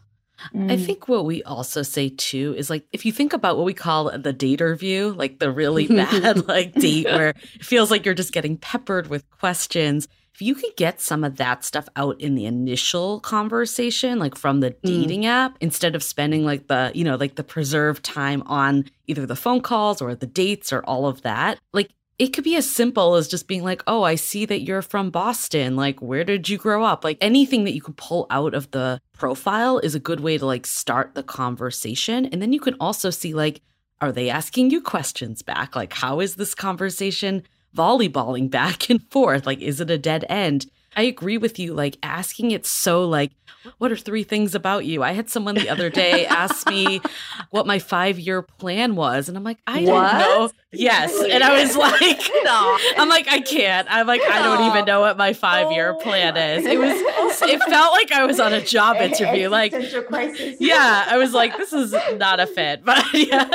Mm. 0.55 0.70
I 0.70 0.76
think 0.76 1.09
what 1.09 1.24
we 1.24 1.43
also 1.43 1.82
say 1.82 2.09
too 2.11 2.55
is 2.57 2.70
like 2.70 2.84
if 2.93 3.05
you 3.05 3.12
think 3.12 3.32
about 3.32 3.57
what 3.57 3.66
we 3.66 3.74
call 3.74 4.05
the 4.16 4.34
dater 4.34 4.78
view, 4.78 5.12
like 5.12 5.38
the 5.38 5.51
really 5.51 5.86
bad 5.88 6.49
like 6.49 6.74
date 6.74 7.07
where 7.07 7.30
it 7.55 7.64
feels 7.64 7.90
like 7.90 8.05
you're 8.05 8.14
just 8.14 8.32
getting 8.32 8.57
peppered 8.57 9.09
with 9.09 9.28
questions. 9.30 10.09
If 10.34 10.40
you 10.40 10.55
could 10.55 10.74
get 10.76 10.99
some 10.99 11.24
of 11.24 11.36
that 11.36 11.62
stuff 11.62 11.88
out 11.95 12.18
in 12.18 12.34
the 12.34 12.47
initial 12.47 13.20
conversation, 13.20 14.18
like 14.18 14.34
from 14.34 14.61
the 14.61 14.70
mm. 14.70 14.78
dating 14.82 15.22
mm. 15.22 15.26
app, 15.26 15.59
instead 15.61 15.95
of 15.95 16.03
spending 16.03 16.45
like 16.45 16.68
the, 16.68 16.90
you 16.95 17.05
know, 17.05 17.16
like 17.16 17.34
the 17.34 17.45
preserved 17.45 18.03
time 18.03 18.43
on 18.47 18.86
either 19.07 19.26
the 19.26 19.36
phone 19.36 19.61
calls 19.61 20.01
or 20.01 20.14
the 20.14 20.26
dates 20.26 20.72
or 20.72 20.82
all 20.84 21.07
of 21.07 21.20
that, 21.22 21.59
like 21.74 21.90
it 22.22 22.32
could 22.32 22.44
be 22.44 22.54
as 22.54 22.70
simple 22.70 23.16
as 23.16 23.26
just 23.26 23.48
being 23.48 23.64
like, 23.64 23.82
oh, 23.88 24.04
I 24.04 24.14
see 24.14 24.46
that 24.46 24.62
you're 24.62 24.80
from 24.80 25.10
Boston. 25.10 25.74
Like, 25.74 26.00
where 26.00 26.22
did 26.22 26.48
you 26.48 26.56
grow 26.56 26.84
up? 26.84 27.02
Like, 27.02 27.18
anything 27.20 27.64
that 27.64 27.74
you 27.74 27.82
can 27.82 27.94
pull 27.94 28.28
out 28.30 28.54
of 28.54 28.70
the 28.70 29.00
profile 29.12 29.80
is 29.80 29.96
a 29.96 30.00
good 30.00 30.20
way 30.20 30.38
to 30.38 30.46
like 30.46 30.64
start 30.64 31.16
the 31.16 31.24
conversation. 31.24 32.26
And 32.26 32.40
then 32.40 32.52
you 32.52 32.60
can 32.60 32.76
also 32.78 33.10
see, 33.10 33.34
like, 33.34 33.60
are 34.00 34.12
they 34.12 34.30
asking 34.30 34.70
you 34.70 34.80
questions 34.80 35.42
back? 35.42 35.74
Like, 35.74 35.92
how 35.94 36.20
is 36.20 36.36
this 36.36 36.54
conversation 36.54 37.42
volleyballing 37.76 38.50
back 38.58 38.88
and 38.88 39.02
forth? 39.10 39.44
Like, 39.44 39.60
is 39.60 39.80
it 39.80 39.90
a 39.90 39.98
dead 39.98 40.24
end? 40.28 40.66
I 40.97 41.03
agree 41.03 41.38
with 41.38 41.59
you. 41.59 41.74
Like 41.74 41.99
asking 42.03 42.51
it 42.51 42.66
so 42.66 43.05
like, 43.09 43.32
what 43.78 43.93
are 43.93 43.97
three 43.97 44.24
things 44.24 44.55
about 44.55 44.84
you? 44.84 45.03
I 45.03 45.12
had 45.12 45.30
someone 45.30 45.55
the 45.55 45.68
other 45.68 45.88
day 45.88 46.26
ask 46.43 46.68
me 46.68 47.01
what 47.51 47.66
my 47.66 47.78
five 47.78 48.18
year 48.18 48.43
plan 48.43 48.97
was. 48.97 49.28
And 49.28 49.36
I'm 49.36 49.45
like, 49.45 49.59
I 49.66 49.82
what? 49.84 50.12
don't 50.12 50.18
know. 50.18 50.51
Yes. 50.72 51.14
And 51.30 51.43
I 51.45 51.62
was 51.62 51.76
like, 51.76 52.01
no. 52.45 52.78
I'm 52.97 53.09
like, 53.09 53.28
I 53.28 53.40
can't. 53.40 53.86
I'm 53.90 54.07
like, 54.07 54.22
I 54.22 54.43
don't 54.43 54.70
even 54.70 54.84
know 54.84 55.01
what 55.01 55.16
my 55.16 55.32
five 55.32 55.70
year 55.72 55.95
oh 55.97 56.03
plan 56.03 56.36
is. 56.36 56.66
It 56.66 56.78
was 56.78 56.93
it 57.43 57.62
felt 57.62 57.93
like 57.93 58.11
I 58.12 58.26
was 58.26 58.40
on 58.40 58.53
a 58.53 58.61
job 58.61 58.97
interview. 58.97 59.49
Like 59.49 59.72
Yeah. 60.59 61.05
I 61.09 61.16
was 61.16 61.32
like, 61.32 61.57
this 61.57 61.72
is 61.72 61.95
not 62.16 62.40
a 62.40 62.47
fit. 62.47 62.82
But 62.93 63.05
yeah. 63.14 63.49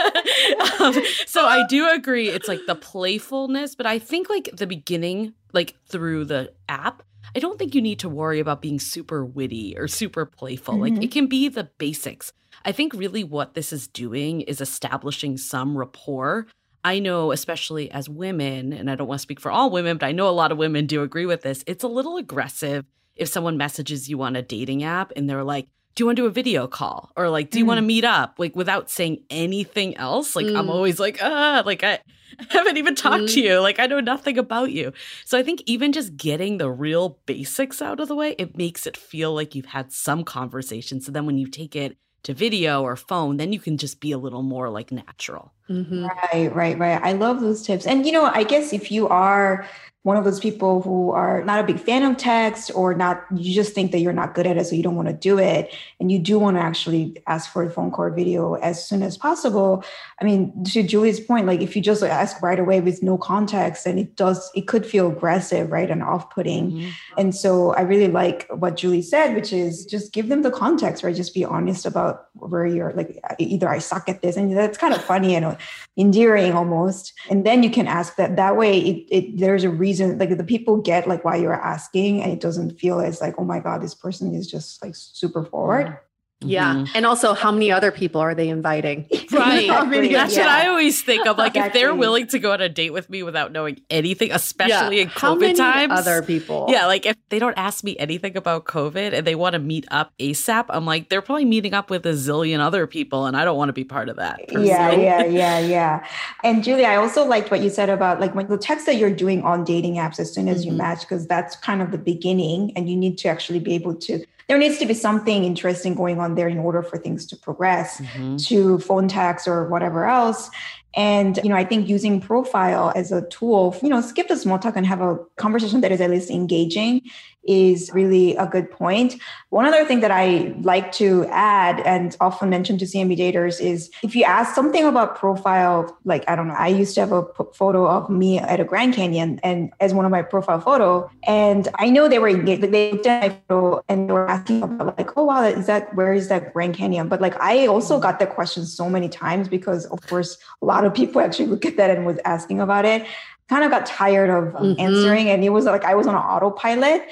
Um, 0.79 0.93
so 1.25 1.45
I 1.45 1.65
do 1.67 1.89
agree. 1.89 2.29
It's 2.29 2.47
like 2.47 2.61
the 2.65 2.75
playfulness, 2.75 3.75
but 3.75 3.85
I 3.85 3.99
think 3.99 4.29
like 4.29 4.49
the 4.53 4.65
beginning, 4.67 5.33
like 5.53 5.75
through 5.87 6.25
the 6.25 6.53
app, 6.69 7.03
I 7.35 7.39
don't 7.39 7.57
think 7.57 7.75
you 7.75 7.81
need 7.81 7.99
to 7.99 8.09
worry 8.09 8.39
about 8.39 8.61
being 8.61 8.79
super 8.79 9.25
witty 9.25 9.75
or 9.77 9.87
super 9.87 10.25
playful. 10.25 10.75
Mm-hmm. 10.75 10.95
Like 10.95 11.03
it 11.03 11.11
can 11.11 11.27
be 11.27 11.49
the 11.49 11.65
basics. 11.77 12.33
I 12.65 12.71
think 12.71 12.93
really 12.93 13.23
what 13.23 13.53
this 13.53 13.71
is 13.71 13.87
doing 13.87 14.41
is 14.41 14.61
establishing 14.61 15.37
some 15.37 15.77
rapport. 15.77 16.47
I 16.83 16.99
know, 16.99 17.31
especially 17.31 17.91
as 17.91 18.07
women, 18.07 18.71
and 18.71 18.89
I 18.89 18.95
don't 18.95 19.07
want 19.07 19.19
to 19.19 19.23
speak 19.23 19.39
for 19.39 19.51
all 19.51 19.69
women, 19.69 19.97
but 19.97 20.05
I 20.05 20.11
know 20.11 20.29
a 20.29 20.31
lot 20.31 20.51
of 20.51 20.57
women 20.57 20.85
do 20.85 21.03
agree 21.03 21.25
with 21.25 21.41
this. 21.41 21.63
It's 21.67 21.83
a 21.83 21.87
little 21.87 22.17
aggressive 22.17 22.85
if 23.15 23.27
someone 23.27 23.57
messages 23.57 24.09
you 24.09 24.21
on 24.21 24.35
a 24.35 24.41
dating 24.41 24.83
app 24.83 25.11
and 25.15 25.29
they're 25.29 25.43
like, 25.43 25.67
do 25.97 26.03
you 26.03 26.05
want 26.05 26.15
to 26.17 26.21
do 26.21 26.27
a 26.27 26.31
video 26.31 26.67
call 26.67 27.11
or 27.17 27.27
like 27.27 27.49
do 27.49 27.57
you 27.57 27.65
mm. 27.65 27.69
want 27.69 27.79
to 27.79 27.81
meet 27.81 28.05
up 28.05 28.35
like 28.37 28.55
without 28.55 28.87
saying 28.87 29.23
anything 29.31 29.97
else 29.97 30.35
like 30.35 30.45
mm. 30.45 30.55
i'm 30.55 30.69
always 30.69 30.99
like 30.99 31.17
ah 31.23 31.63
like 31.65 31.83
i 31.83 31.97
haven't 32.49 32.77
even 32.77 32.95
talked 32.95 33.23
mm. 33.23 33.33
to 33.33 33.41
you. 33.41 33.59
Like 33.59 33.79
i 33.79 33.85
know 33.85 33.99
nothing 33.99 34.37
about 34.37 34.71
you. 34.71 34.93
So 35.25 35.37
i 35.37 35.43
think 35.43 35.61
even 35.65 35.91
just 35.91 36.17
getting 36.17 36.57
the 36.57 36.69
real 36.69 37.19
basics 37.25 37.81
out 37.81 37.99
of 37.99 38.07
the 38.07 38.15
way 38.15 38.35
it 38.37 38.57
makes 38.57 38.87
it 38.87 38.97
feel 38.97 39.33
like 39.33 39.55
you've 39.55 39.65
had 39.65 39.91
some 39.91 40.23
conversation. 40.23 41.01
So 41.01 41.11
then 41.11 41.25
when 41.25 41.37
you 41.37 41.47
take 41.47 41.75
it 41.75 41.97
to 42.23 42.33
video 42.33 42.81
or 42.81 42.95
phone 42.95 43.37
then 43.37 43.53
you 43.53 43.59
can 43.59 43.77
just 43.77 43.99
be 43.99 44.11
a 44.11 44.17
little 44.17 44.43
more 44.43 44.69
like 44.69 44.91
natural 44.91 45.53
mm-hmm. 45.69 46.05
right 46.05 46.53
right 46.55 46.77
right 46.77 47.01
i 47.03 47.13
love 47.13 47.41
those 47.41 47.61
tips 47.63 47.85
and 47.85 48.05
you 48.05 48.11
know 48.11 48.25
i 48.25 48.43
guess 48.43 48.73
if 48.73 48.91
you 48.91 49.07
are 49.07 49.67
one 50.07 50.15
of 50.15 50.23
those 50.23 50.39
people 50.39 50.81
who 50.83 51.11
are 51.11 51.43
not 51.43 51.59
a 51.59 51.63
big 51.63 51.77
fan 51.77 52.01
of 52.01 52.15
text 52.15 52.71
or 52.73 52.93
not 52.93 53.25
you 53.35 53.53
just 53.53 53.73
think 53.73 53.91
that 53.91 53.99
you're 53.99 54.13
not 54.13 54.33
good 54.33 54.47
at 54.47 54.55
it 54.55 54.65
so 54.65 54.73
you 54.73 54.81
don't 54.81 54.95
want 54.95 55.09
to 55.09 55.13
do 55.13 55.37
it 55.37 55.75
and 55.99 56.09
you 56.09 56.17
do 56.17 56.39
want 56.39 56.55
to 56.55 56.63
actually 56.63 57.21
ask 57.27 57.51
for 57.51 57.61
a 57.61 57.69
phone 57.69 57.91
call 57.91 58.05
or 58.05 58.09
video 58.09 58.53
as 58.53 58.87
soon 58.87 59.03
as 59.03 59.17
possible 59.17 59.83
i 60.21 60.23
mean 60.23 60.63
to 60.63 60.81
julie's 60.81 61.19
point 61.19 61.45
like 61.45 61.59
if 61.59 61.75
you 61.75 61.81
just 61.81 62.01
ask 62.03 62.41
right 62.41 62.57
away 62.57 62.79
with 62.79 63.03
no 63.03 63.17
context 63.17 63.85
and 63.85 63.99
it 63.99 64.15
does 64.15 64.49
it 64.55 64.65
could 64.65 64.85
feel 64.85 65.11
aggressive 65.11 65.69
right 65.73 65.91
and 65.91 66.01
off-putting 66.01 66.71
mm-hmm. 66.71 66.89
and 67.17 67.35
so 67.35 67.73
i 67.73 67.81
really 67.81 68.07
like 68.07 68.47
what 68.49 68.77
julie 68.77 69.01
said 69.01 69.35
which 69.35 69.51
is 69.51 69.85
just 69.85 70.13
give 70.13 70.29
them 70.29 70.41
the 70.41 70.51
context 70.51 71.03
right 71.03 71.17
just 71.17 71.33
be 71.33 71.43
honest 71.43 71.85
about 71.85 72.27
where 72.35 72.65
you're 72.65 72.93
like 72.93 73.19
either 73.39 73.67
i 73.67 73.77
suck 73.77 74.07
at 74.07 74.21
this 74.21 74.37
and 74.37 74.55
that's 74.55 74.77
kind 74.77 74.93
of 74.93 75.03
funny 75.03 75.35
and 75.35 75.56
endearing 75.97 76.53
almost. 76.53 77.13
And 77.29 77.45
then 77.45 77.63
you 77.63 77.69
can 77.69 77.87
ask 77.87 78.15
that 78.15 78.35
that 78.35 78.57
way 78.57 78.79
it, 78.79 79.07
it 79.09 79.37
there's 79.37 79.63
a 79.63 79.69
reason 79.69 80.17
like 80.17 80.37
the 80.37 80.43
people 80.43 80.77
get 80.77 81.07
like 81.07 81.23
why 81.23 81.35
you're 81.35 81.53
asking 81.53 82.21
and 82.21 82.31
it 82.31 82.39
doesn't 82.39 82.79
feel 82.79 82.99
as 82.99 83.21
like 83.21 83.35
oh 83.37 83.43
my 83.43 83.59
god 83.59 83.81
this 83.81 83.95
person 83.95 84.33
is 84.33 84.49
just 84.49 84.83
like 84.83 84.95
super 84.95 85.43
forward 85.43 85.97
yeah. 86.41 86.75
Mm-hmm. 86.75 86.91
And 86.93 87.05
also, 87.05 87.33
how 87.33 87.51
many 87.51 87.71
other 87.71 87.91
people 87.91 88.21
are 88.21 88.35
they 88.35 88.49
inviting? 88.49 89.07
Right. 89.37 89.65
exactly. 89.65 90.07
That's 90.13 90.35
yeah. 90.35 90.45
what 90.45 90.49
I 90.49 90.67
always 90.67 91.03
think 91.03 91.27
of. 91.27 91.37
Like, 91.37 91.51
exactly. 91.51 91.67
if 91.67 91.73
they're 91.73 91.93
willing 91.93 92.27
to 92.27 92.39
go 92.39 92.53
on 92.53 92.61
a 92.61 92.69
date 92.69 92.91
with 92.91 93.07
me 93.09 93.21
without 93.21 93.51
knowing 93.51 93.81
anything, 93.89 94.31
especially 94.31 94.97
yeah. 94.97 95.03
in 95.03 95.07
how 95.09 95.35
COVID 95.35 95.55
times. 95.55 95.91
Other 95.93 96.23
people. 96.23 96.65
Yeah. 96.69 96.87
Like, 96.87 97.05
if 97.05 97.15
they 97.29 97.37
don't 97.37 97.57
ask 97.57 97.83
me 97.83 97.95
anything 97.99 98.35
about 98.35 98.65
COVID 98.65 99.13
and 99.13 99.27
they 99.27 99.35
want 99.35 99.53
to 99.53 99.59
meet 99.59 99.85
up 99.91 100.13
ASAP, 100.17 100.65
I'm 100.69 100.85
like, 100.85 101.09
they're 101.09 101.21
probably 101.21 101.45
meeting 101.45 101.73
up 101.73 101.91
with 101.91 102.05
a 102.05 102.13
zillion 102.13 102.59
other 102.59 102.87
people. 102.87 103.25
And 103.27 103.37
I 103.37 103.45
don't 103.45 103.57
want 103.57 103.69
to 103.69 103.73
be 103.73 103.83
part 103.83 104.09
of 104.09 104.15
that. 104.15 104.39
Personally. 104.47 104.67
Yeah. 104.67 104.91
Yeah. 104.91 105.25
Yeah. 105.25 105.59
Yeah. 105.59 106.07
And 106.43 106.63
Julie, 106.63 106.85
I 106.85 106.95
also 106.95 107.25
liked 107.25 107.51
what 107.51 107.61
you 107.61 107.69
said 107.69 107.89
about 107.89 108.19
like 108.19 108.33
when 108.33 108.47
the 108.47 108.57
text 108.57 108.85
that 108.87 108.95
you're 108.95 109.13
doing 109.13 109.43
on 109.43 109.65
dating 109.65 109.95
apps 109.95 110.19
as 110.19 110.33
soon 110.33 110.47
as 110.47 110.61
mm-hmm. 110.61 110.71
you 110.71 110.77
match, 110.77 111.01
because 111.01 111.27
that's 111.27 111.55
kind 111.57 111.81
of 111.81 111.91
the 111.91 111.99
beginning 111.99 112.71
and 112.75 112.89
you 112.89 112.95
need 112.95 113.19
to 113.19 113.27
actually 113.27 113.59
be 113.59 113.75
able 113.75 113.93
to 113.95 114.25
there 114.47 114.57
needs 114.57 114.77
to 114.77 114.85
be 114.85 114.93
something 114.93 115.43
interesting 115.43 115.93
going 115.93 116.19
on 116.19 116.35
there 116.35 116.47
in 116.47 116.57
order 116.57 116.81
for 116.81 116.97
things 116.97 117.25
to 117.27 117.35
progress 117.35 117.99
mm-hmm. 117.99 118.37
to 118.37 118.79
phone 118.79 119.07
tags 119.07 119.47
or 119.47 119.67
whatever 119.67 120.05
else. 120.05 120.49
And, 120.95 121.37
you 121.43 121.49
know, 121.49 121.55
I 121.55 121.65
think 121.65 121.87
using 121.89 122.21
profile 122.21 122.91
as 122.95 123.11
a 123.11 123.27
tool, 123.27 123.75
you 123.83 123.89
know, 123.89 124.01
skip 124.01 124.29
the 124.29 124.35
small 124.35 124.57
talk 124.57 124.75
and 124.75 124.85
have 124.85 125.01
a 125.01 125.17
conversation 125.35 125.81
that 125.81 125.91
is 125.91 126.01
at 126.01 126.09
least 126.09 126.31
engaging 126.31 127.01
is 127.47 127.91
really 127.93 128.35
a 128.35 128.45
good 128.45 128.69
point. 128.69 129.15
One 129.49 129.65
other 129.65 129.85
thing 129.85 130.01
that 130.01 130.11
I 130.11 130.53
like 130.61 130.91
to 130.93 131.25
add 131.29 131.79
and 131.81 132.15
often 132.19 132.49
mention 132.49 132.77
to 132.79 132.85
CMB 132.85 133.17
daters 133.17 133.61
is 133.61 133.89
if 134.03 134.15
you 134.15 134.23
ask 134.23 134.53
something 134.53 134.83
about 134.83 135.15
profile, 135.15 135.97
like, 136.03 136.23
I 136.27 136.35
don't 136.35 136.49
know, 136.49 136.55
I 136.55 136.67
used 136.67 136.95
to 136.95 137.01
have 137.01 137.11
a 137.11 137.25
photo 137.53 137.87
of 137.87 138.09
me 138.09 138.39
at 138.39 138.59
a 138.59 138.65
Grand 138.65 138.93
Canyon 138.93 139.39
and 139.43 139.71
as 139.79 139.93
one 139.93 140.05
of 140.05 140.11
my 140.11 140.21
profile 140.21 140.59
photo. 140.59 141.09
And 141.23 141.67
I 141.75 141.89
know 141.89 142.07
they 142.07 142.19
were 142.19 142.29
engaged, 142.29 142.61
they 142.63 142.91
looked 142.91 143.05
at 143.05 143.21
my 143.21 143.37
photo 143.47 143.83
and 143.87 144.09
they 144.09 144.13
were 144.13 144.29
asking 144.29 144.63
about 144.63 144.97
like, 144.97 145.17
oh, 145.17 145.25
wow, 145.25 145.43
is 145.43 145.65
that, 145.67 145.95
where 145.95 146.13
is 146.13 146.27
that 146.27 146.53
Grand 146.53 146.75
Canyon? 146.75 147.07
But 147.07 147.21
like, 147.21 147.39
I 147.41 147.67
also 147.67 147.99
got 147.99 148.19
that 148.19 148.35
question 148.35 148.65
so 148.65 148.89
many 148.89 149.07
times 149.07 149.47
because 149.47 149.85
of 149.85 150.05
course, 150.07 150.37
a 150.61 150.65
lot 150.65 150.85
of 150.85 150.93
people 150.93 151.21
actually 151.21 151.47
look 151.47 151.65
at 151.65 151.77
that 151.77 151.89
and 151.89 152.05
was 152.05 152.19
asking 152.25 152.59
about 152.59 152.85
it 152.85 153.05
kind 153.49 153.63
of 153.63 153.71
got 153.71 153.85
tired 153.85 154.29
of 154.29 154.53
mm-hmm. 154.53 154.79
answering 154.79 155.29
and 155.29 155.43
it 155.43 155.49
was 155.49 155.65
like 155.65 155.85
I 155.85 155.95
was 155.95 156.07
on 156.07 156.15
an 156.15 156.21
autopilot. 156.21 157.07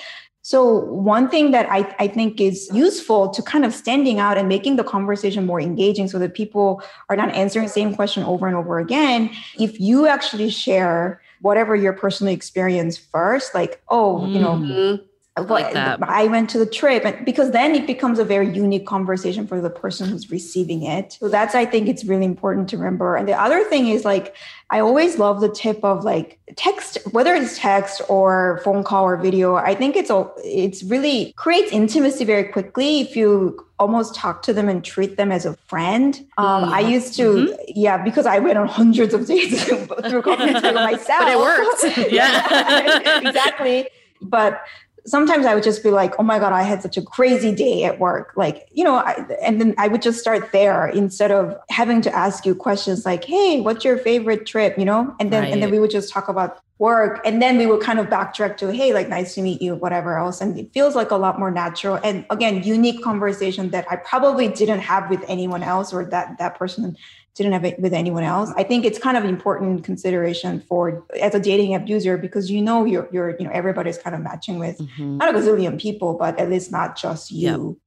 So, 0.45 0.77
one 0.77 1.27
thing 1.27 1.49
that 1.53 1.67
I, 1.71 1.95
I 1.97 2.07
think 2.07 2.39
is 2.39 2.69
useful 2.71 3.29
to 3.29 3.41
kind 3.41 3.65
of 3.65 3.73
standing 3.73 4.19
out 4.19 4.37
and 4.37 4.47
making 4.47 4.75
the 4.75 4.83
conversation 4.83 5.43
more 5.47 5.59
engaging 5.59 6.07
so 6.07 6.19
that 6.19 6.35
people 6.35 6.83
are 7.09 7.15
not 7.15 7.33
answering 7.33 7.65
the 7.65 7.71
same 7.71 7.95
question 7.95 8.21
over 8.21 8.45
and 8.45 8.55
over 8.55 8.77
again, 8.77 9.31
if 9.59 9.79
you 9.79 10.05
actually 10.05 10.51
share 10.51 11.19
whatever 11.41 11.75
your 11.75 11.93
personal 11.93 12.31
experience 12.31 12.95
first, 12.95 13.55
like, 13.55 13.81
oh, 13.89 14.19
mm-hmm. 14.19 14.33
you 14.33 14.39
know, 14.39 14.51
mm-hmm. 14.51 15.03
Like 15.37 15.73
that. 15.73 16.01
I 16.03 16.27
went 16.27 16.49
to 16.51 16.57
the 16.57 16.65
trip 16.65 17.03
and 17.03 17.25
because 17.25 17.51
then 17.51 17.75
it 17.75 17.85
becomes 17.85 18.19
a 18.19 18.25
very 18.25 18.49
unique 18.49 18.87
conversation 18.87 19.45
for 19.45 19.59
the 19.59 19.69
person 19.69 20.07
who's 20.09 20.31
receiving 20.31 20.83
it. 20.83 21.13
So 21.13 21.27
that's 21.27 21.55
I 21.55 21.65
think 21.65 21.89
it's 21.89 22.05
really 22.05 22.25
important 22.25 22.69
to 22.69 22.77
remember. 22.77 23.15
And 23.15 23.27
the 23.27 23.33
other 23.33 23.63
thing 23.65 23.89
is 23.89 24.05
like 24.05 24.35
I 24.69 24.79
always 24.79 25.19
love 25.19 25.41
the 25.41 25.49
tip 25.49 25.83
of 25.83 26.03
like 26.03 26.39
text, 26.55 26.97
whether 27.11 27.35
it's 27.35 27.57
text 27.57 28.01
or 28.09 28.61
phone 28.63 28.83
call 28.83 29.03
or 29.03 29.17
video. 29.17 29.55
I 29.55 29.75
think 29.75 29.95
it's 29.95 30.09
a, 30.09 30.27
it's 30.43 30.83
really 30.83 31.33
creates 31.33 31.71
intimacy 31.71 32.23
very 32.23 32.45
quickly 32.45 33.01
if 33.01 33.15
you 33.15 33.63
almost 33.77 34.15
talk 34.15 34.41
to 34.43 34.53
them 34.53 34.69
and 34.69 34.83
treat 34.83 35.17
them 35.17 35.31
as 35.31 35.45
a 35.45 35.55
friend. 35.67 36.25
Um, 36.37 36.63
yeah. 36.63 36.75
I 36.75 36.79
used 36.79 37.13
to, 37.17 37.23
mm-hmm. 37.23 37.53
yeah, 37.75 38.03
because 38.03 38.25
I 38.25 38.39
went 38.39 38.57
on 38.57 38.67
hundreds 38.67 39.13
of 39.13 39.27
dates 39.27 39.63
through 39.65 39.85
coffee 40.21 40.53
myself. 40.53 41.07
But 41.07 41.27
it 41.27 41.37
worked. 41.37 41.97
yeah, 42.11 43.19
exactly. 43.19 43.87
But 44.21 44.61
sometimes 45.05 45.45
I 45.45 45.53
would 45.53 45.63
just 45.63 45.83
be 45.83 45.91
like, 45.91 46.13
oh 46.19 46.23
my 46.23 46.39
God, 46.39 46.51
I 46.51 46.63
had 46.63 46.81
such 46.81 46.97
a 46.97 47.01
crazy 47.01 47.53
day 47.53 47.83
at 47.83 47.99
work. 47.99 48.33
Like, 48.35 48.67
you 48.71 48.83
know, 48.83 48.95
I, 48.95 49.25
and 49.41 49.61
then 49.61 49.75
I 49.77 49.87
would 49.87 50.01
just 50.01 50.19
start 50.19 50.51
there 50.51 50.87
instead 50.87 51.31
of 51.31 51.55
having 51.69 52.01
to 52.01 52.15
ask 52.15 52.45
you 52.45 52.55
questions 52.55 53.05
like, 53.05 53.23
hey, 53.23 53.61
what's 53.61 53.85
your 53.85 53.97
favorite 53.97 54.45
trip? 54.45 54.77
You 54.77 54.85
know, 54.85 55.15
and 55.19 55.31
then, 55.31 55.43
right. 55.43 55.53
and 55.53 55.61
then 55.61 55.71
we 55.71 55.79
would 55.79 55.91
just 55.91 56.11
talk 56.11 56.27
about 56.27 56.59
work. 56.77 57.21
And 57.23 57.41
then 57.41 57.57
we 57.57 57.65
would 57.65 57.81
kind 57.81 57.99
of 57.99 58.07
backtrack 58.07 58.57
to, 58.57 58.73
hey, 58.73 58.93
like, 58.93 59.07
nice 59.07 59.35
to 59.35 59.41
meet 59.41 59.61
you, 59.61 59.75
whatever 59.75 60.17
else. 60.17 60.41
And 60.41 60.59
it 60.59 60.73
feels 60.73 60.95
like 60.95 61.11
a 61.11 61.15
lot 61.15 61.39
more 61.39 61.51
natural. 61.51 61.99
And 62.03 62.25
again, 62.29 62.63
unique 62.63 63.03
conversation 63.03 63.69
that 63.69 63.85
I 63.89 63.97
probably 63.97 64.47
didn't 64.47 64.79
have 64.79 65.09
with 65.09 65.23
anyone 65.27 65.63
else 65.63 65.93
or 65.93 66.05
that 66.05 66.37
that 66.39 66.57
person 66.57 66.97
didn't 67.35 67.51
have 67.51 67.65
it 67.65 67.79
with 67.79 67.93
anyone 67.93 68.23
else. 68.23 68.51
I 68.55 68.63
think 68.63 68.85
it's 68.85 68.97
kind 68.97 69.17
of 69.17 69.23
an 69.23 69.29
important 69.29 69.83
consideration 69.83 70.61
for 70.61 71.05
as 71.21 71.35
a 71.35 71.39
dating 71.39 71.75
app 71.75 71.87
user 71.87 72.17
because 72.17 72.49
you 72.49 72.61
know 72.61 72.85
you're 72.85 73.07
you're 73.11 73.37
you 73.37 73.45
know 73.45 73.51
everybody's 73.53 73.97
kind 73.97 74.15
of 74.15 74.21
matching 74.21 74.57
with 74.57 74.77
mm-hmm. 74.77 75.17
not 75.17 75.33
a 75.33 75.37
gazillion 75.37 75.79
people, 75.79 76.15
but 76.15 76.39
at 76.39 76.49
least 76.49 76.71
not 76.71 76.97
just 76.97 77.31
you. 77.31 77.69
Yep. 77.69 77.77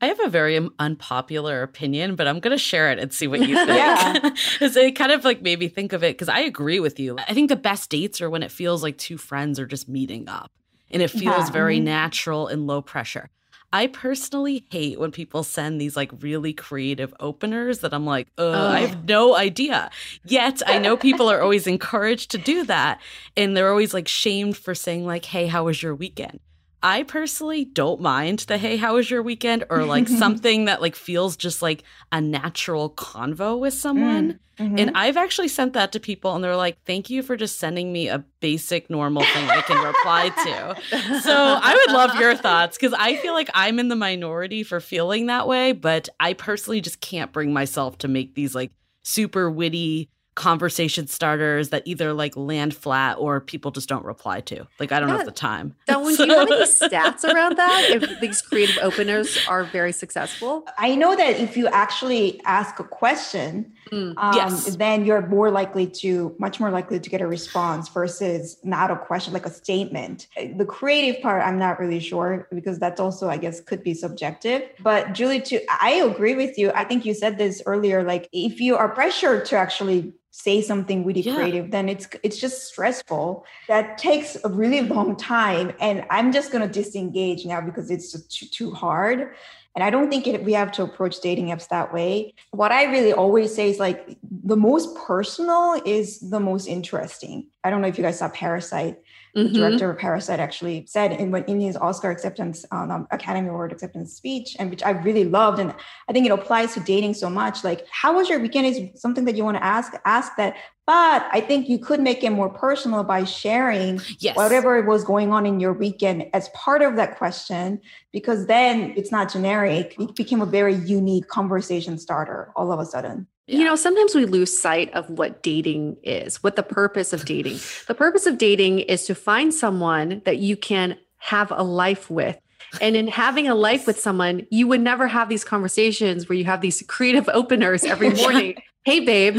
I 0.00 0.06
have 0.08 0.20
a 0.20 0.28
very 0.28 0.68
unpopular 0.78 1.62
opinion, 1.62 2.14
but 2.14 2.26
I'm 2.26 2.40
going 2.40 2.54
to 2.54 2.62
share 2.62 2.90
it 2.90 2.98
and 2.98 3.12
see 3.12 3.26
what 3.26 3.40
you 3.40 3.54
think. 3.66 3.68
yeah. 3.68 4.30
it 4.60 4.92
kind 4.96 5.12
of 5.12 5.24
like 5.24 5.40
made 5.40 5.58
me 5.58 5.68
think 5.68 5.92
of 5.92 6.02
it 6.04 6.14
because 6.14 6.28
I 6.28 6.40
agree 6.40 6.80
with 6.80 7.00
you. 7.00 7.16
I 7.18 7.32
think 7.32 7.48
the 7.48 7.56
best 7.56 7.90
dates 7.90 8.20
are 8.20 8.28
when 8.28 8.42
it 8.42 8.50
feels 8.50 8.82
like 8.82 8.98
two 8.98 9.16
friends 9.16 9.58
are 9.58 9.66
just 9.66 9.88
meeting 9.88 10.28
up 10.28 10.52
and 10.90 11.00
it 11.00 11.08
feels 11.08 11.46
yeah. 11.46 11.50
very 11.50 11.76
mm-hmm. 11.76 11.86
natural 11.86 12.48
and 12.48 12.66
low 12.66 12.82
pressure. 12.82 13.30
I 13.74 13.88
personally 13.88 14.64
hate 14.70 15.00
when 15.00 15.10
people 15.10 15.42
send 15.42 15.80
these 15.80 15.96
like 15.96 16.12
really 16.20 16.52
creative 16.52 17.12
openers 17.18 17.80
that 17.80 17.92
I'm 17.92 18.06
like, 18.06 18.28
oh. 18.38 18.52
I 18.52 18.82
have 18.82 19.04
no 19.08 19.34
idea. 19.34 19.90
Yet 20.24 20.62
I 20.64 20.78
know 20.78 20.96
people 20.96 21.28
are 21.28 21.42
always 21.42 21.66
encouraged 21.66 22.30
to 22.30 22.38
do 22.38 22.62
that. 22.66 23.00
And 23.36 23.56
they're 23.56 23.70
always 23.70 23.92
like 23.92 24.06
shamed 24.06 24.56
for 24.56 24.76
saying, 24.76 25.06
like, 25.06 25.24
hey, 25.24 25.48
how 25.48 25.64
was 25.64 25.82
your 25.82 25.92
weekend? 25.92 26.38
I 26.84 27.02
personally 27.04 27.64
don't 27.64 28.02
mind 28.02 28.40
the 28.40 28.58
hey, 28.58 28.76
how 28.76 28.96
was 28.96 29.10
your 29.10 29.22
weekend? 29.22 29.64
Or 29.70 29.84
like 29.84 30.06
something 30.22 30.66
that 30.66 30.82
like 30.82 30.94
feels 30.94 31.34
just 31.34 31.62
like 31.62 31.82
a 32.12 32.20
natural 32.20 32.90
convo 32.90 33.58
with 33.58 33.72
someone. 33.72 34.38
Mm, 34.58 34.66
mm-hmm. 34.66 34.78
And 34.78 34.90
I've 34.94 35.16
actually 35.16 35.48
sent 35.48 35.72
that 35.72 35.92
to 35.92 36.00
people 36.00 36.34
and 36.34 36.44
they're 36.44 36.54
like, 36.54 36.76
thank 36.84 37.08
you 37.08 37.22
for 37.22 37.36
just 37.36 37.58
sending 37.58 37.90
me 37.90 38.08
a 38.08 38.18
basic 38.40 38.90
normal 38.90 39.22
thing 39.24 39.48
I 39.48 39.62
can 39.62 39.82
reply 39.82 40.28
to. 40.28 41.20
So 41.22 41.34
I 41.34 41.74
would 41.74 41.94
love 41.94 42.20
your 42.20 42.36
thoughts 42.36 42.76
because 42.76 42.92
I 42.92 43.16
feel 43.16 43.32
like 43.32 43.48
I'm 43.54 43.78
in 43.78 43.88
the 43.88 43.96
minority 43.96 44.62
for 44.62 44.78
feeling 44.78 45.26
that 45.26 45.48
way, 45.48 45.72
but 45.72 46.10
I 46.20 46.34
personally 46.34 46.82
just 46.82 47.00
can't 47.00 47.32
bring 47.32 47.54
myself 47.54 47.96
to 47.98 48.08
make 48.08 48.34
these 48.34 48.54
like 48.54 48.72
super 49.02 49.50
witty 49.50 50.10
conversation 50.34 51.06
starters 51.06 51.68
that 51.68 51.82
either 51.84 52.12
like 52.12 52.36
land 52.36 52.74
flat 52.74 53.16
or 53.18 53.40
people 53.40 53.70
just 53.70 53.88
don't 53.88 54.04
reply 54.04 54.40
to. 54.40 54.66
Like 54.80 54.90
I 54.90 54.98
don't 54.98 55.08
yeah. 55.08 55.18
have 55.18 55.26
the 55.26 55.32
time. 55.32 55.76
Dawoon, 55.88 56.16
so. 56.16 56.26
do 56.26 56.32
you 56.32 56.38
have 56.38 56.50
any 56.50 56.64
stats 56.64 57.24
around 57.24 57.56
that? 57.56 57.90
If 57.90 58.20
these 58.20 58.42
creative 58.42 58.78
openers 58.82 59.38
are 59.48 59.64
very 59.64 59.92
successful? 59.92 60.64
I 60.76 60.96
know 60.96 61.14
that 61.14 61.38
if 61.38 61.56
you 61.56 61.68
actually 61.68 62.40
ask 62.44 62.80
a 62.80 62.84
question, 62.84 63.72
mm. 63.92 64.14
um, 64.16 64.34
yes. 64.34 64.76
then 64.76 65.04
you're 65.04 65.26
more 65.28 65.50
likely 65.50 65.86
to, 65.86 66.34
much 66.38 66.58
more 66.58 66.70
likely 66.70 66.98
to 66.98 67.10
get 67.10 67.20
a 67.20 67.26
response 67.26 67.88
versus 67.88 68.58
not 68.64 68.90
a 68.90 68.96
question, 68.96 69.32
like 69.32 69.46
a 69.46 69.50
statement. 69.50 70.26
The 70.36 70.64
creative 70.64 71.22
part, 71.22 71.42
I'm 71.42 71.58
not 71.58 71.78
really 71.78 72.00
sure 72.00 72.48
because 72.52 72.80
that's 72.80 73.00
also, 73.00 73.28
I 73.28 73.36
guess, 73.36 73.60
could 73.60 73.84
be 73.84 73.94
subjective. 73.94 74.62
But 74.80 75.12
Julie, 75.12 75.40
too, 75.40 75.60
I 75.80 75.92
agree 75.92 76.34
with 76.34 76.58
you. 76.58 76.72
I 76.72 76.82
think 76.84 77.04
you 77.04 77.14
said 77.14 77.38
this 77.38 77.62
earlier. 77.66 78.02
Like 78.02 78.28
if 78.32 78.60
you 78.60 78.76
are 78.76 78.88
pressured 78.88 79.44
to 79.46 79.56
actually 79.56 80.12
say 80.36 80.60
something 80.60 81.04
really 81.04 81.20
yeah. 81.20 81.36
creative 81.36 81.70
then 81.70 81.88
it's 81.88 82.08
it's 82.24 82.36
just 82.36 82.64
stressful. 82.66 83.46
That 83.68 83.98
takes 83.98 84.36
a 84.42 84.48
really 84.48 84.80
long 84.80 85.14
time 85.14 85.72
and 85.78 86.04
i'm 86.10 86.32
just 86.32 86.50
going 86.50 86.66
to 86.68 86.82
disengage 86.82 87.46
now 87.46 87.60
because 87.60 87.88
it's 87.88 88.10
just 88.10 88.32
too, 88.36 88.46
too 88.46 88.70
hard. 88.72 89.36
And 89.76 89.84
i 89.84 89.90
don't 89.90 90.10
think 90.10 90.26
it, 90.26 90.42
we 90.42 90.52
have 90.54 90.72
to 90.72 90.82
approach 90.82 91.20
dating 91.20 91.46
apps 91.50 91.68
that 91.68 91.94
way. 91.94 92.34
What 92.50 92.72
i 92.72 92.82
really 92.82 93.12
always 93.12 93.54
say 93.54 93.70
is 93.70 93.78
like 93.78 94.18
the 94.44 94.56
most 94.56 94.96
personal 94.96 95.80
is 95.86 96.18
the 96.18 96.40
most 96.40 96.66
interesting. 96.66 97.46
I 97.62 97.70
don't 97.70 97.80
know 97.80 97.88
if 97.88 97.96
you 97.96 98.02
guys 98.02 98.18
saw 98.18 98.28
parasite 98.28 98.98
mm-hmm. 99.36 99.52
the 99.52 99.58
director 99.58 99.90
of 99.90 99.98
Parasite 99.98 100.40
actually 100.40 100.86
said 100.86 101.12
in, 101.12 101.34
in 101.46 101.60
his 101.60 101.76
Oscar 101.76 102.10
acceptance, 102.10 102.64
um, 102.70 103.06
Academy 103.10 103.48
Award 103.48 103.72
acceptance 103.72 104.12
speech, 104.14 104.56
and 104.58 104.70
which 104.70 104.82
I 104.82 104.90
really 104.90 105.24
loved. 105.24 105.58
And 105.58 105.74
I 106.08 106.12
think 106.12 106.26
it 106.26 106.30
applies 106.30 106.74
to 106.74 106.80
dating 106.80 107.14
so 107.14 107.28
much. 107.28 107.64
Like, 107.64 107.86
how 107.90 108.14
was 108.14 108.28
your 108.28 108.38
weekend 108.38 108.66
is 108.66 109.00
something 109.00 109.24
that 109.24 109.36
you 109.36 109.44
want 109.44 109.56
to 109.56 109.64
ask, 109.64 109.92
ask 110.04 110.36
that. 110.36 110.56
But 110.86 111.26
I 111.32 111.40
think 111.40 111.68
you 111.68 111.78
could 111.78 112.00
make 112.00 112.22
it 112.22 112.30
more 112.30 112.50
personal 112.50 113.04
by 113.04 113.24
sharing 113.24 114.02
yes. 114.18 114.36
whatever 114.36 114.76
it 114.76 114.84
was 114.84 115.02
going 115.02 115.32
on 115.32 115.46
in 115.46 115.58
your 115.58 115.72
weekend 115.72 116.26
as 116.34 116.50
part 116.50 116.82
of 116.82 116.96
that 116.96 117.16
question, 117.16 117.80
because 118.12 118.46
then 118.46 118.92
it's 118.94 119.10
not 119.10 119.32
generic. 119.32 119.96
It 119.98 120.14
became 120.14 120.42
a 120.42 120.46
very 120.46 120.74
unique 120.74 121.26
conversation 121.28 121.96
starter 121.96 122.52
all 122.54 122.70
of 122.70 122.80
a 122.80 122.84
sudden. 122.84 123.26
Yeah. 123.46 123.58
You 123.58 123.64
know, 123.64 123.76
sometimes 123.76 124.14
we 124.14 124.24
lose 124.24 124.56
sight 124.56 124.92
of 124.94 125.08
what 125.10 125.42
dating 125.42 125.96
is, 126.02 126.42
what 126.42 126.56
the 126.56 126.62
purpose 126.62 127.12
of 127.12 127.24
dating. 127.24 127.58
the 127.86 127.94
purpose 127.94 128.26
of 128.26 128.38
dating 128.38 128.80
is 128.80 129.04
to 129.06 129.14
find 129.14 129.52
someone 129.52 130.22
that 130.24 130.38
you 130.38 130.56
can 130.56 130.96
have 131.18 131.50
a 131.50 131.62
life 131.62 132.10
with. 132.10 132.38
And 132.80 132.96
in 132.96 133.06
having 133.06 133.46
a 133.46 133.54
life 133.54 133.86
with 133.86 134.00
someone, 134.00 134.46
you 134.50 134.66
would 134.66 134.80
never 134.80 135.06
have 135.06 135.28
these 135.28 135.44
conversations 135.44 136.28
where 136.28 136.36
you 136.36 136.44
have 136.44 136.60
these 136.60 136.82
creative 136.88 137.28
openers 137.32 137.84
every 137.84 138.10
morning 138.14 138.56
hey 138.84 139.00
babe 139.00 139.36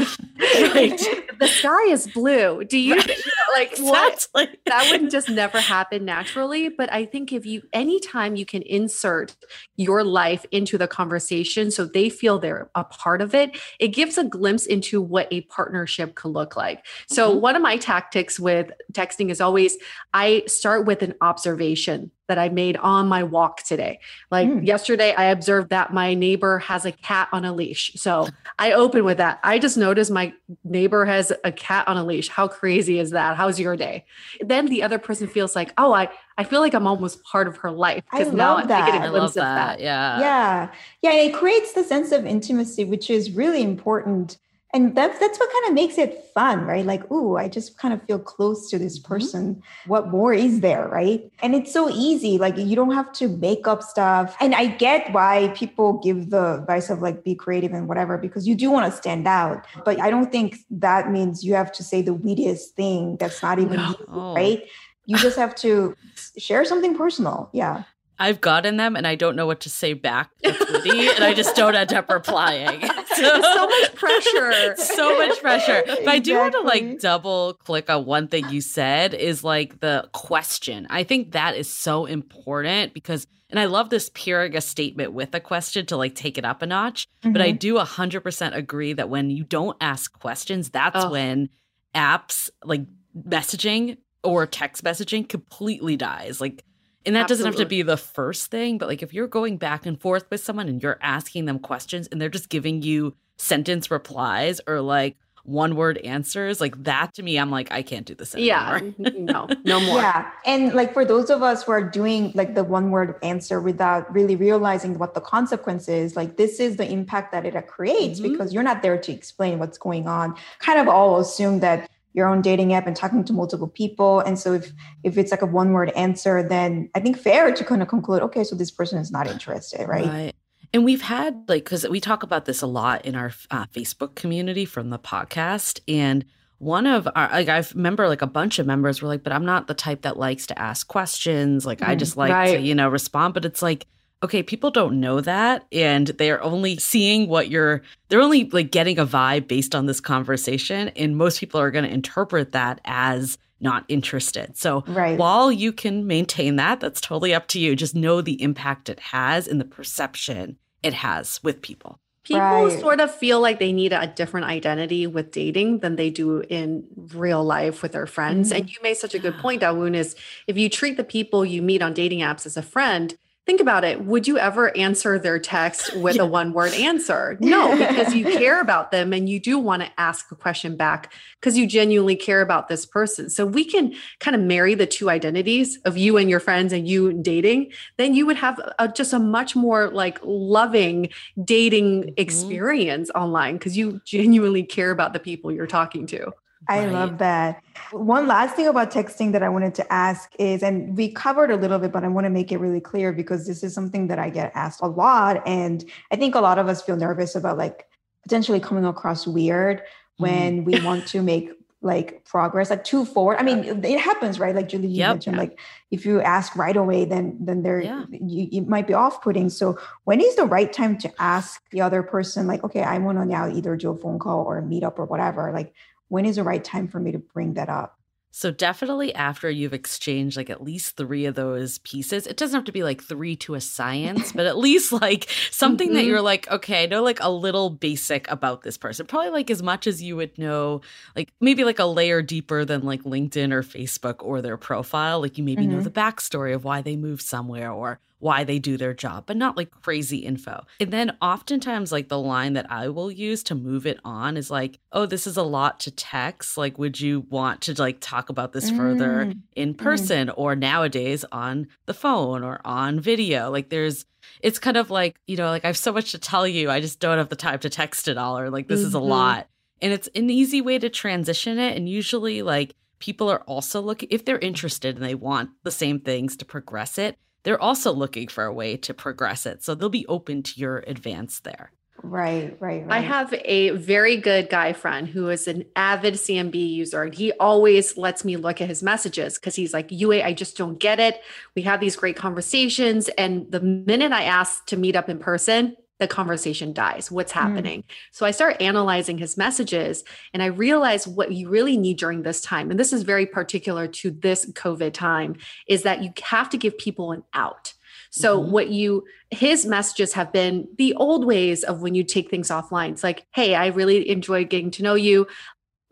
right. 0.74 0.98
the 1.38 1.46
sky 1.46 1.84
is 1.88 2.08
blue 2.08 2.64
do 2.64 2.76
you 2.76 2.96
right. 2.96 3.10
like 3.54 3.76
what 3.78 4.26
that 4.66 4.88
would 4.90 5.08
just 5.10 5.28
never 5.28 5.60
happen 5.60 6.04
naturally 6.04 6.68
but 6.68 6.92
i 6.92 7.04
think 7.04 7.32
if 7.32 7.46
you 7.46 7.62
anytime 7.72 8.34
you 8.34 8.44
can 8.44 8.62
insert 8.62 9.36
your 9.76 10.02
life 10.02 10.44
into 10.50 10.76
the 10.76 10.88
conversation 10.88 11.70
so 11.70 11.84
they 11.84 12.08
feel 12.08 12.38
they're 12.38 12.68
a 12.74 12.82
part 12.84 13.22
of 13.22 13.34
it 13.34 13.56
it 13.78 13.88
gives 13.88 14.18
a 14.18 14.24
glimpse 14.24 14.66
into 14.66 15.00
what 15.00 15.28
a 15.32 15.42
partnership 15.42 16.16
could 16.16 16.30
look 16.32 16.56
like 16.56 16.84
so 17.06 17.30
mm-hmm. 17.30 17.40
one 17.40 17.56
of 17.56 17.62
my 17.62 17.76
tactics 17.76 18.40
with 18.40 18.70
texting 18.92 19.30
is 19.30 19.40
always 19.40 19.76
i 20.12 20.42
start 20.46 20.86
with 20.86 21.02
an 21.02 21.14
observation 21.20 22.10
that 22.28 22.38
I 22.38 22.48
made 22.48 22.76
on 22.76 23.08
my 23.08 23.22
walk 23.22 23.62
today. 23.62 24.00
Like 24.30 24.48
mm. 24.48 24.66
yesterday, 24.66 25.14
I 25.14 25.24
observed 25.24 25.70
that 25.70 25.92
my 25.92 26.14
neighbor 26.14 26.58
has 26.58 26.84
a 26.84 26.92
cat 26.92 27.28
on 27.32 27.44
a 27.44 27.52
leash. 27.52 27.92
So 27.96 28.28
I 28.58 28.72
open 28.72 29.04
with 29.04 29.18
that. 29.18 29.38
I 29.42 29.58
just 29.58 29.76
noticed 29.76 30.10
my 30.10 30.32
neighbor 30.64 31.04
has 31.04 31.32
a 31.44 31.52
cat 31.52 31.86
on 31.88 31.96
a 31.96 32.04
leash. 32.04 32.28
How 32.28 32.48
crazy 32.48 32.98
is 32.98 33.10
that? 33.10 33.36
How's 33.36 33.60
your 33.60 33.76
day? 33.76 34.04
Then 34.40 34.66
the 34.66 34.82
other 34.82 34.98
person 34.98 35.28
feels 35.28 35.54
like, 35.54 35.72
oh, 35.78 35.92
I, 35.92 36.08
I 36.38 36.44
feel 36.44 36.60
like 36.60 36.74
I'm 36.74 36.86
almost 36.86 37.22
part 37.24 37.48
of 37.48 37.58
her 37.58 37.70
life 37.70 38.04
because 38.10 38.32
now 38.32 38.56
I'm 38.56 38.68
that. 38.68 38.86
getting 38.86 39.02
a 39.02 39.10
glimpse 39.10 39.36
of 39.36 39.42
that. 39.42 39.80
Yeah. 39.80 40.20
Yeah. 40.20 40.72
Yeah. 41.02 41.12
It 41.12 41.34
creates 41.34 41.72
the 41.72 41.84
sense 41.84 42.12
of 42.12 42.26
intimacy, 42.26 42.84
which 42.84 43.10
is 43.10 43.30
really 43.30 43.62
important 43.62 44.38
and 44.76 44.94
that's 44.94 45.18
that's 45.18 45.38
what 45.38 45.50
kind 45.50 45.68
of 45.68 45.74
makes 45.74 45.96
it 45.96 46.26
fun 46.34 46.66
right? 46.66 46.84
Like 46.84 47.10
ooh 47.10 47.36
i 47.36 47.48
just 47.48 47.78
kind 47.78 47.94
of 47.94 48.02
feel 48.06 48.18
close 48.18 48.70
to 48.70 48.78
this 48.78 48.98
mm-hmm. 48.98 49.12
person. 49.12 49.54
Mm-hmm. 49.54 49.90
what 49.90 50.08
more 50.08 50.34
is 50.34 50.60
there? 50.60 50.86
Right? 50.88 51.30
And 51.42 51.54
it's 51.54 51.72
so 51.72 51.88
easy 51.88 52.36
like 52.38 52.56
you 52.58 52.76
don't 52.76 52.92
have 52.92 53.12
to 53.14 53.28
make 53.28 53.66
up 53.66 53.82
stuff. 53.82 54.36
And 54.40 54.54
i 54.54 54.66
get 54.66 55.12
why 55.12 55.52
people 55.56 55.94
give 56.04 56.30
the 56.30 56.58
advice 56.60 56.90
of 56.90 57.00
like 57.00 57.24
be 57.24 57.34
creative 57.34 57.72
and 57.72 57.88
whatever 57.88 58.18
because 58.18 58.46
you 58.46 58.54
do 58.54 58.70
want 58.70 58.90
to 58.92 58.96
stand 58.96 59.26
out. 59.26 59.66
But 59.84 59.98
i 60.00 60.10
don't 60.10 60.30
think 60.30 60.58
that 60.70 61.10
means 61.10 61.44
you 61.44 61.54
have 61.54 61.72
to 61.72 61.82
say 61.82 62.02
the 62.02 62.14
wittiest 62.14 62.76
thing 62.76 63.16
that's 63.16 63.42
not 63.42 63.58
even 63.58 63.76
no. 63.76 63.94
you, 63.98 64.34
right? 64.36 64.62
You 65.06 65.16
just 65.18 65.38
have 65.38 65.54
to 65.66 65.96
share 66.36 66.64
something 66.64 66.96
personal. 66.96 67.48
Yeah 67.52 67.84
I've 68.18 68.40
gotten 68.40 68.76
them 68.76 68.96
and 68.96 69.06
I 69.06 69.14
don't 69.14 69.36
know 69.36 69.46
what 69.46 69.60
to 69.60 69.70
say 69.70 69.92
back 69.92 70.30
witty, 70.42 71.08
and 71.08 71.24
I 71.24 71.34
just 71.34 71.54
don't 71.56 71.74
end 71.74 71.92
up 71.92 72.08
replying. 72.10 72.80
So, 72.80 72.86
so 73.42 73.66
much 73.66 73.94
pressure. 73.94 74.76
so 74.76 75.18
much 75.18 75.40
pressure. 75.40 75.82
But 75.86 75.98
exactly. 76.00 76.06
I 76.06 76.18
do 76.18 76.38
want 76.38 76.52
to 76.54 76.60
like 76.60 77.00
double 77.00 77.54
click 77.54 77.90
on 77.90 78.06
one 78.06 78.28
thing 78.28 78.48
you 78.48 78.60
said 78.60 79.14
is 79.14 79.44
like 79.44 79.80
the 79.80 80.08
question. 80.12 80.86
I 80.90 81.04
think 81.04 81.32
that 81.32 81.56
is 81.56 81.72
so 81.72 82.06
important 82.06 82.94
because 82.94 83.26
and 83.48 83.60
I 83.60 83.66
love 83.66 83.90
this 83.90 84.10
pairing 84.12 84.56
a 84.56 84.60
statement 84.60 85.12
with 85.12 85.34
a 85.34 85.40
question 85.40 85.86
to 85.86 85.96
like 85.96 86.14
take 86.14 86.36
it 86.36 86.44
up 86.44 86.62
a 86.62 86.66
notch. 86.66 87.06
Mm-hmm. 87.22 87.32
But 87.32 87.42
I 87.42 87.50
mm-hmm. 87.50 87.58
do 87.58 87.74
100% 87.76 88.56
agree 88.56 88.92
that 88.94 89.08
when 89.08 89.30
you 89.30 89.44
don't 89.44 89.76
ask 89.80 90.12
questions, 90.18 90.70
that's 90.70 91.04
oh. 91.04 91.10
when 91.10 91.48
apps 91.94 92.50
like 92.64 92.82
messaging 93.16 93.98
or 94.24 94.46
text 94.46 94.82
messaging 94.82 95.28
completely 95.28 95.96
dies. 95.96 96.40
Like 96.40 96.64
And 97.06 97.14
that 97.16 97.28
doesn't 97.28 97.46
have 97.46 97.56
to 97.56 97.66
be 97.66 97.82
the 97.82 97.96
first 97.96 98.50
thing, 98.50 98.78
but 98.78 98.88
like 98.88 99.02
if 99.02 99.14
you're 99.14 99.28
going 99.28 99.56
back 99.56 99.86
and 99.86 100.00
forth 100.00 100.24
with 100.30 100.40
someone 100.42 100.68
and 100.68 100.82
you're 100.82 100.98
asking 101.00 101.44
them 101.46 101.58
questions 101.58 102.08
and 102.10 102.20
they're 102.20 102.28
just 102.28 102.48
giving 102.48 102.82
you 102.82 103.14
sentence 103.38 103.90
replies 103.90 104.60
or 104.66 104.80
like 104.80 105.16
one 105.44 105.76
word 105.76 105.98
answers, 105.98 106.60
like 106.60 106.82
that 106.82 107.14
to 107.14 107.22
me, 107.22 107.38
I'm 107.38 107.52
like, 107.52 107.70
I 107.70 107.82
can't 107.82 108.04
do 108.04 108.16
this 108.16 108.34
anymore. 108.34 108.48
Yeah, 108.48 108.74
anymore. 109.06 109.12
no, 109.16 109.48
no 109.64 109.80
more. 109.86 109.98
Yeah. 110.00 110.28
And 110.44 110.74
like 110.74 110.92
for 110.92 111.04
those 111.04 111.30
of 111.30 111.40
us 111.42 111.62
who 111.62 111.70
are 111.70 111.82
doing 111.88 112.32
like 112.34 112.56
the 112.56 112.64
one 112.64 112.90
word 112.90 113.14
answer 113.22 113.60
without 113.60 114.12
really 114.12 114.34
realizing 114.34 114.98
what 114.98 115.14
the 115.14 115.20
consequence 115.20 115.88
is, 115.88 116.16
like 116.16 116.36
this 116.36 116.58
is 116.58 116.76
the 116.76 116.90
impact 116.90 117.30
that 117.30 117.46
it 117.46 117.54
creates 117.68 118.18
Mhm. 118.18 118.32
because 118.32 118.52
you're 118.52 118.64
not 118.64 118.82
there 118.82 118.98
to 118.98 119.12
explain 119.12 119.60
what's 119.60 119.78
going 119.78 120.08
on. 120.08 120.34
Kind 120.58 120.80
of 120.80 120.88
all 120.88 121.20
assume 121.20 121.60
that 121.60 121.88
your 122.16 122.26
own 122.28 122.40
dating 122.40 122.72
app 122.72 122.86
and 122.86 122.96
talking 122.96 123.22
to 123.24 123.32
multiple 123.32 123.68
people. 123.68 124.20
And 124.20 124.38
so 124.38 124.54
if 124.54 124.72
if 125.04 125.18
it's 125.18 125.30
like 125.30 125.42
a 125.42 125.46
one 125.46 125.72
word 125.72 125.90
answer, 125.90 126.42
then 126.42 126.90
I 126.94 127.00
think 127.00 127.18
fair 127.18 127.52
to 127.54 127.64
kind 127.64 127.82
of 127.82 127.88
conclude, 127.88 128.22
okay, 128.22 128.42
so 128.42 128.56
this 128.56 128.70
person 128.70 128.98
is 128.98 129.12
not 129.12 129.28
interested, 129.28 129.86
right? 129.86 130.32
And 130.72 130.84
we've 130.84 131.02
had 131.02 131.44
like 131.46 131.64
because 131.64 131.86
we 131.88 132.00
talk 132.00 132.22
about 132.22 132.46
this 132.46 132.62
a 132.62 132.66
lot 132.66 133.04
in 133.04 133.14
our 133.14 133.32
uh, 133.50 133.66
Facebook 133.66 134.14
community 134.16 134.64
from 134.64 134.90
the 134.90 134.98
podcast, 134.98 135.78
and 135.86 136.24
one 136.58 136.86
of 136.86 137.06
our 137.14 137.28
like 137.30 137.48
I 137.48 137.62
remember 137.74 138.08
like 138.08 138.22
a 138.22 138.26
bunch 138.26 138.58
of 138.58 138.66
members 138.66 139.00
were 139.00 139.08
like, 139.08 139.22
"But 139.22 139.32
I'm 139.32 139.44
not 139.44 139.66
the 139.68 139.74
type 139.74 140.02
that 140.02 140.18
likes 140.18 140.46
to 140.48 140.58
ask 140.58 140.88
questions. 140.88 141.66
Like 141.66 141.82
I 141.82 141.94
Mm, 141.94 141.98
just 141.98 142.16
like 142.16 142.50
to 142.52 142.60
you 142.60 142.74
know 142.74 142.88
respond." 142.88 143.34
But 143.34 143.44
it's 143.44 143.62
like. 143.62 143.86
Okay, 144.22 144.42
people 144.42 144.70
don't 144.70 144.98
know 144.98 145.20
that 145.20 145.66
and 145.70 146.06
they're 146.08 146.42
only 146.42 146.78
seeing 146.78 147.28
what 147.28 147.50
you're 147.50 147.82
they're 148.08 148.22
only 148.22 148.48
like 148.50 148.70
getting 148.70 148.98
a 148.98 149.06
vibe 149.06 149.46
based 149.46 149.74
on 149.74 149.86
this 149.86 150.00
conversation 150.00 150.88
and 150.96 151.16
most 151.16 151.38
people 151.38 151.60
are 151.60 151.70
going 151.70 151.84
to 151.84 151.92
interpret 151.92 152.52
that 152.52 152.80
as 152.86 153.36
not 153.60 153.84
interested. 153.88 154.56
So 154.56 154.84
Right. 154.86 155.18
while 155.18 155.52
you 155.52 155.72
can 155.72 156.06
maintain 156.06 156.56
that, 156.56 156.80
that's 156.80 157.00
totally 157.00 157.34
up 157.34 157.46
to 157.48 157.58
you. 157.60 157.76
Just 157.76 157.94
know 157.94 158.20
the 158.20 158.40
impact 158.42 158.88
it 158.88 159.00
has 159.00 159.46
and 159.46 159.60
the 159.60 159.64
perception 159.64 160.56
it 160.82 160.94
has 160.94 161.40
with 161.42 161.60
people. 161.62 161.98
People 162.24 162.40
Right. 162.40 162.80
sort 162.80 163.00
of 163.00 163.14
feel 163.14 163.40
like 163.40 163.58
they 163.58 163.72
need 163.72 163.92
a 163.92 164.06
different 164.08 164.46
identity 164.46 165.06
with 165.06 165.30
dating 165.30 165.78
than 165.80 165.96
they 165.96 166.10
do 166.10 166.40
in 166.48 166.84
real 167.14 167.44
life 167.44 167.82
with 167.82 167.92
their 167.92 168.06
friends. 168.06 168.50
Mhm. 168.50 168.56
And 168.56 168.70
you 168.70 168.76
made 168.82 168.96
such 168.96 169.14
a 169.14 169.18
good 169.18 169.38
point, 169.38 169.62
Dawoon, 169.62 169.94
is 169.94 170.16
if 170.46 170.56
you 170.58 170.68
treat 170.68 170.96
the 170.96 171.04
people 171.04 171.44
you 171.44 171.62
meet 171.62 171.82
on 171.82 171.92
dating 171.94 172.20
apps 172.20 172.44
as 172.46 172.56
a 172.56 172.62
friend, 172.62 173.14
think 173.46 173.60
about 173.60 173.84
it. 173.84 174.04
Would 174.04 174.26
you 174.26 174.38
ever 174.38 174.76
answer 174.76 175.18
their 175.18 175.38
text 175.38 175.94
with 175.96 176.18
a 176.18 176.26
one 176.26 176.52
word 176.52 176.74
answer? 176.74 177.38
No, 177.46 177.70
because 177.76 178.12
you 178.12 178.24
care 178.24 178.60
about 178.60 178.90
them 178.90 179.12
and 179.12 179.28
you 179.28 179.38
do 179.38 179.56
want 179.58 179.82
to 179.82 179.90
ask 179.98 180.30
a 180.32 180.34
question 180.34 180.76
back 180.76 181.12
because 181.40 181.56
you 181.56 181.66
genuinely 181.68 182.16
care 182.16 182.40
about 182.40 182.66
this 182.66 182.84
person. 182.84 183.30
So 183.30 183.46
we 183.46 183.64
can 183.64 183.94
kind 184.18 184.34
of 184.34 184.42
marry 184.42 184.74
the 184.74 184.86
two 184.86 185.08
identities 185.08 185.78
of 185.84 185.96
you 185.96 186.16
and 186.16 186.28
your 186.28 186.40
friends 186.40 186.72
and 186.72 186.88
you 186.88 187.12
dating, 187.22 187.70
then 187.98 188.14
you 188.14 188.26
would 188.26 188.36
have 188.36 188.58
a, 188.80 188.88
just 188.88 189.12
a 189.12 189.20
much 189.20 189.54
more 189.54 189.88
like 189.90 190.18
loving 190.24 191.10
dating 191.44 192.02
Mhm. 192.04 192.14
experience 192.16 193.10
online 193.14 193.54
because 193.54 193.76
you 193.76 194.00
genuinely 194.04 194.64
care 194.64 194.90
about 194.90 195.12
the 195.12 195.20
people 195.20 195.52
you're 195.52 195.66
talking 195.68 196.06
to. 196.08 196.32
I 196.68 196.80
Right. 196.84 196.92
love 196.92 197.18
that. 197.18 197.62
One 197.92 198.26
last 198.26 198.56
thing 198.56 198.66
about 198.66 198.90
texting 198.90 199.32
that 199.32 199.42
I 199.42 199.48
wanted 199.48 199.74
to 199.76 199.92
ask 199.92 200.30
is, 200.38 200.62
and 200.62 200.96
we 200.96 201.12
covered 201.12 201.50
a 201.50 201.56
little 201.56 201.78
bit, 201.78 201.92
but 201.92 202.04
I 202.04 202.08
want 202.08 202.24
to 202.24 202.30
make 202.30 202.50
it 202.50 202.58
really 202.58 202.80
clear 202.80 203.12
because 203.12 203.46
this 203.46 203.62
is 203.62 203.74
something 203.74 204.08
that 204.08 204.18
I 204.18 204.30
get 204.30 204.52
asked 204.54 204.80
a 204.82 204.88
lot. 204.88 205.42
And 205.46 205.84
I 206.10 206.16
think 206.16 206.34
a 206.34 206.40
lot 206.40 206.58
of 206.58 206.68
us 206.68 206.82
feel 206.82 206.96
nervous 206.96 207.34
about 207.34 207.58
like 207.58 207.86
potentially 208.22 208.60
coming 208.60 208.84
across 208.84 209.26
weird 209.26 209.78
mm-hmm. 209.78 210.22
when 210.22 210.64
we 210.64 210.76
want 210.76 211.06
to 211.08 211.22
make 211.22 211.50
like 211.82 212.24
progress, 212.24 212.70
like 212.70 212.82
too 212.82 213.04
forward. 213.04 213.36
I 213.38 213.42
mean, 213.44 213.84
it 213.84 214.00
happens, 214.00 214.40
right? 214.40 214.54
Like 214.54 214.68
Julie, 214.68 214.88
you 214.88 214.98
Yep. 214.98 215.10
mentioned, 215.12 215.36
like 215.36 215.60
if 215.92 216.04
you 216.04 216.20
ask 216.20 216.56
right 216.56 216.76
away, 216.76 217.04
then 217.04 217.36
then 217.40 217.62
there 217.62 217.80
Yeah. 217.80 218.06
you, 218.10 218.48
it 218.50 218.66
might 218.66 218.88
be 218.88 218.94
off-putting. 218.94 219.50
So 219.50 219.78
when 220.04 220.20
is 220.20 220.34
the 220.34 220.46
right 220.46 220.72
time 220.72 220.98
to 220.98 221.12
ask 221.20 221.62
the 221.70 221.82
other 221.82 222.02
person, 222.02 222.48
like, 222.48 222.64
okay, 222.64 222.82
I 222.82 222.98
want 222.98 223.18
to 223.18 223.24
now 223.24 223.48
either 223.48 223.76
do 223.76 223.90
a 223.90 223.96
phone 223.96 224.18
call 224.18 224.44
or 224.44 224.58
a 224.58 224.62
meetup 224.62 224.98
or 224.98 225.04
whatever? 225.04 225.52
Like, 225.52 225.74
when 226.08 226.24
is 226.24 226.36
the 226.36 226.42
right 226.44 226.62
time 226.64 226.88
for 226.88 227.00
me 227.00 227.12
to 227.12 227.18
bring 227.18 227.54
that 227.54 227.68
up? 227.68 227.98
So 228.32 228.50
definitely 228.50 229.14
after 229.14 229.48
you've 229.48 229.72
exchanged 229.72 230.36
like 230.36 230.50
at 230.50 230.62
least 230.62 230.98
three 230.98 231.24
of 231.24 231.36
those 231.36 231.78
pieces, 231.78 232.26
it 232.26 232.36
doesn't 232.36 232.54
have 232.54 232.66
to 232.66 232.72
be 232.72 232.82
like 232.82 233.02
three 233.02 233.34
to 233.36 233.54
a 233.54 233.62
science, 233.62 234.30
but 234.32 234.44
at 234.52 234.58
least 234.58 234.92
like 234.92 235.26
something 235.50 235.94
that 235.94 236.04
Mhm. 236.04 236.08
you're 236.08 236.20
like, 236.20 236.46
okay, 236.50 236.82
I 236.82 236.86
know 236.86 237.02
like 237.02 237.18
a 237.22 237.30
little 237.30 237.70
basic 237.70 238.30
about 238.30 238.60
this 238.62 238.76
person. 238.76 239.06
Probably 239.06 239.30
like 239.30 239.50
as 239.50 239.62
much 239.62 239.86
as 239.86 240.02
you 240.02 240.16
would 240.16 240.36
know, 240.36 240.82
like 241.14 241.32
maybe 241.40 241.64
like 241.64 241.78
a 241.78 241.86
layer 241.86 242.20
deeper 242.20 242.66
than 242.66 242.82
like 242.84 243.04
LinkedIn 243.04 243.52
or 243.52 243.62
Facebook 243.62 244.16
or 244.22 244.42
their 244.42 244.58
profile. 244.58 245.20
Like 245.22 245.38
you 245.38 245.44
maybe 245.44 245.66
know 245.66 245.78
Mhm. 245.78 245.84
the 245.84 245.90
backstory 245.90 246.54
of 246.54 246.62
why 246.62 246.82
they 246.82 246.96
moved 246.96 247.22
somewhere 247.22 247.72
or 247.72 248.00
why 248.18 248.44
they 248.44 248.58
do 248.58 248.76
their 248.76 248.94
job, 248.94 249.24
but 249.26 249.36
not 249.36 249.56
like 249.56 249.70
crazy 249.70 250.18
info. 250.18 250.64
And 250.80 250.90
then 250.92 251.16
oftentimes, 251.20 251.92
like 251.92 252.08
the 252.08 252.18
line 252.18 252.54
that 252.54 252.70
I 252.70 252.88
will 252.88 253.10
use 253.10 253.42
to 253.44 253.54
move 253.54 253.86
it 253.86 253.98
on 254.04 254.36
is 254.36 254.50
like, 254.50 254.78
oh, 254.92 255.06
this 255.06 255.26
is 255.26 255.36
a 255.36 255.42
lot 255.42 255.80
to 255.80 255.90
text. 255.90 256.56
Like, 256.56 256.78
would 256.78 257.00
you 257.00 257.26
want 257.28 257.60
to 257.62 257.74
like 257.74 257.98
talk 258.00 258.28
about 258.28 258.52
this 258.52 258.70
further 258.70 259.26
Mm, 259.28 259.42
in 259.54 259.74
person 259.74 260.30
or 260.30 260.54
nowadays 260.56 261.24
on 261.30 261.68
the 261.86 261.94
phone 261.94 262.42
or 262.42 262.60
on 262.64 263.00
video? 263.00 263.50
Like, 263.50 263.68
there's, 263.68 264.04
it's 264.42 264.58
kind 264.58 264.76
of 264.76 264.90
like, 264.90 265.16
you 265.26 265.36
know, 265.36 265.48
like 265.48 265.64
I 265.64 265.68
have 265.68 265.76
so 265.76 265.92
much 265.92 266.12
to 266.12 266.18
tell 266.18 266.46
you. 266.46 266.70
I 266.70 266.80
just 266.80 267.00
don't 267.00 267.18
have 267.18 267.28
the 267.28 267.36
time 267.36 267.58
to 267.60 267.70
text 267.70 268.08
it 268.08 268.18
all, 268.18 268.38
or 268.38 268.50
like, 268.50 268.68
this 268.68 268.84
is 268.84 268.94
a 268.94 268.98
Mhm. 268.98 269.08
lot. 269.08 269.48
And 269.82 269.92
it's 269.92 270.08
an 270.14 270.30
easy 270.30 270.62
way 270.62 270.78
to 270.78 270.88
transition 270.88 271.58
it. 271.58 271.76
And 271.76 271.86
usually, 271.88 272.40
like, 272.42 272.74
people 272.98 273.28
are 273.30 273.42
also 273.42 273.80
looking, 273.82 274.08
if 274.10 274.24
they're 274.24 274.38
interested 274.38 274.96
and 274.96 275.04
they 275.04 275.14
want 275.14 275.50
the 275.64 275.70
same 275.70 276.00
things 276.00 276.34
to 276.38 276.46
progress 276.46 276.96
it, 276.96 277.18
they're 277.46 277.62
also 277.62 277.92
looking 277.92 278.26
for 278.26 278.44
a 278.44 278.52
way 278.52 278.76
to 278.76 278.92
progress 278.92 279.46
it. 279.46 279.62
So 279.62 279.76
they'll 279.76 279.88
be 279.88 280.04
open 280.08 280.42
to 280.42 280.60
your 280.60 280.78
advance 280.88 281.38
there. 281.38 281.70
Right, 282.02 282.56
right, 282.58 282.84
right. 282.84 282.90
I 282.90 282.98
have 282.98 283.32
a 283.44 283.70
very 283.70 284.16
good 284.16 284.50
guy 284.50 284.72
friend 284.72 285.06
who 285.06 285.28
is 285.28 285.46
an 285.46 285.64
avid 285.76 286.14
CMB 286.14 286.56
user, 286.56 287.04
and 287.04 287.14
he 287.14 287.30
always 287.34 287.96
lets 287.96 288.24
me 288.24 288.36
look 288.36 288.60
at 288.60 288.66
his 288.66 288.82
messages 288.82 289.38
because 289.38 289.54
he's 289.54 289.72
like, 289.72 289.92
Yue, 289.92 290.20
I 290.20 290.32
just 290.32 290.56
don't 290.56 290.80
get 290.80 290.98
it. 290.98 291.22
We 291.54 291.62
have 291.62 291.78
these 291.78 291.94
great 291.94 292.16
conversations. 292.16 293.08
And 293.10 293.46
the 293.48 293.60
minute 293.60 294.10
I 294.10 294.24
ask 294.24 294.66
to 294.66 294.76
meet 294.76 294.96
up 294.96 295.08
in 295.08 295.20
person, 295.20 295.76
the 295.98 296.06
conversation 296.06 296.72
dies. 296.72 297.10
What's 297.10 297.32
happening? 297.32 297.84
So 298.10 298.26
I 298.26 298.30
start 298.30 298.60
analyzing 298.60 299.18
his 299.18 299.36
messages 299.36 300.04
and 300.34 300.42
I 300.42 300.46
realize 300.46 301.06
what 301.06 301.32
you 301.32 301.48
really 301.48 301.76
need 301.76 301.98
during 301.98 302.22
this 302.22 302.40
time. 302.40 302.70
And 302.70 302.78
this 302.78 302.92
is 302.92 303.02
very 303.02 303.26
particular 303.26 303.86
to 303.88 304.10
this 304.10 304.46
COVID 304.52 304.92
time 304.92 305.36
is 305.68 305.82
that 305.84 306.02
you 306.02 306.12
have 306.22 306.50
to 306.50 306.58
give 306.58 306.76
people 306.78 307.12
an 307.12 307.22
out. 307.32 307.72
So 308.10 308.40
Mhm. 308.40 308.48
what 308.50 308.68
you 308.68 309.04
his 309.32 309.66
messages 309.66 310.12
have 310.12 310.32
been 310.32 310.68
the 310.78 310.94
old 310.94 311.24
ways 311.24 311.64
of 311.64 311.82
when 311.82 311.96
you 311.96 312.04
take 312.04 312.30
things 312.30 312.48
offline. 312.48 312.92
It's 312.92 313.02
like, 313.02 313.26
hey, 313.34 313.56
I 313.56 313.66
really 313.66 314.08
enjoy 314.08 314.44
getting 314.44 314.70
to 314.72 314.84
know 314.84 314.94
you. 314.94 315.26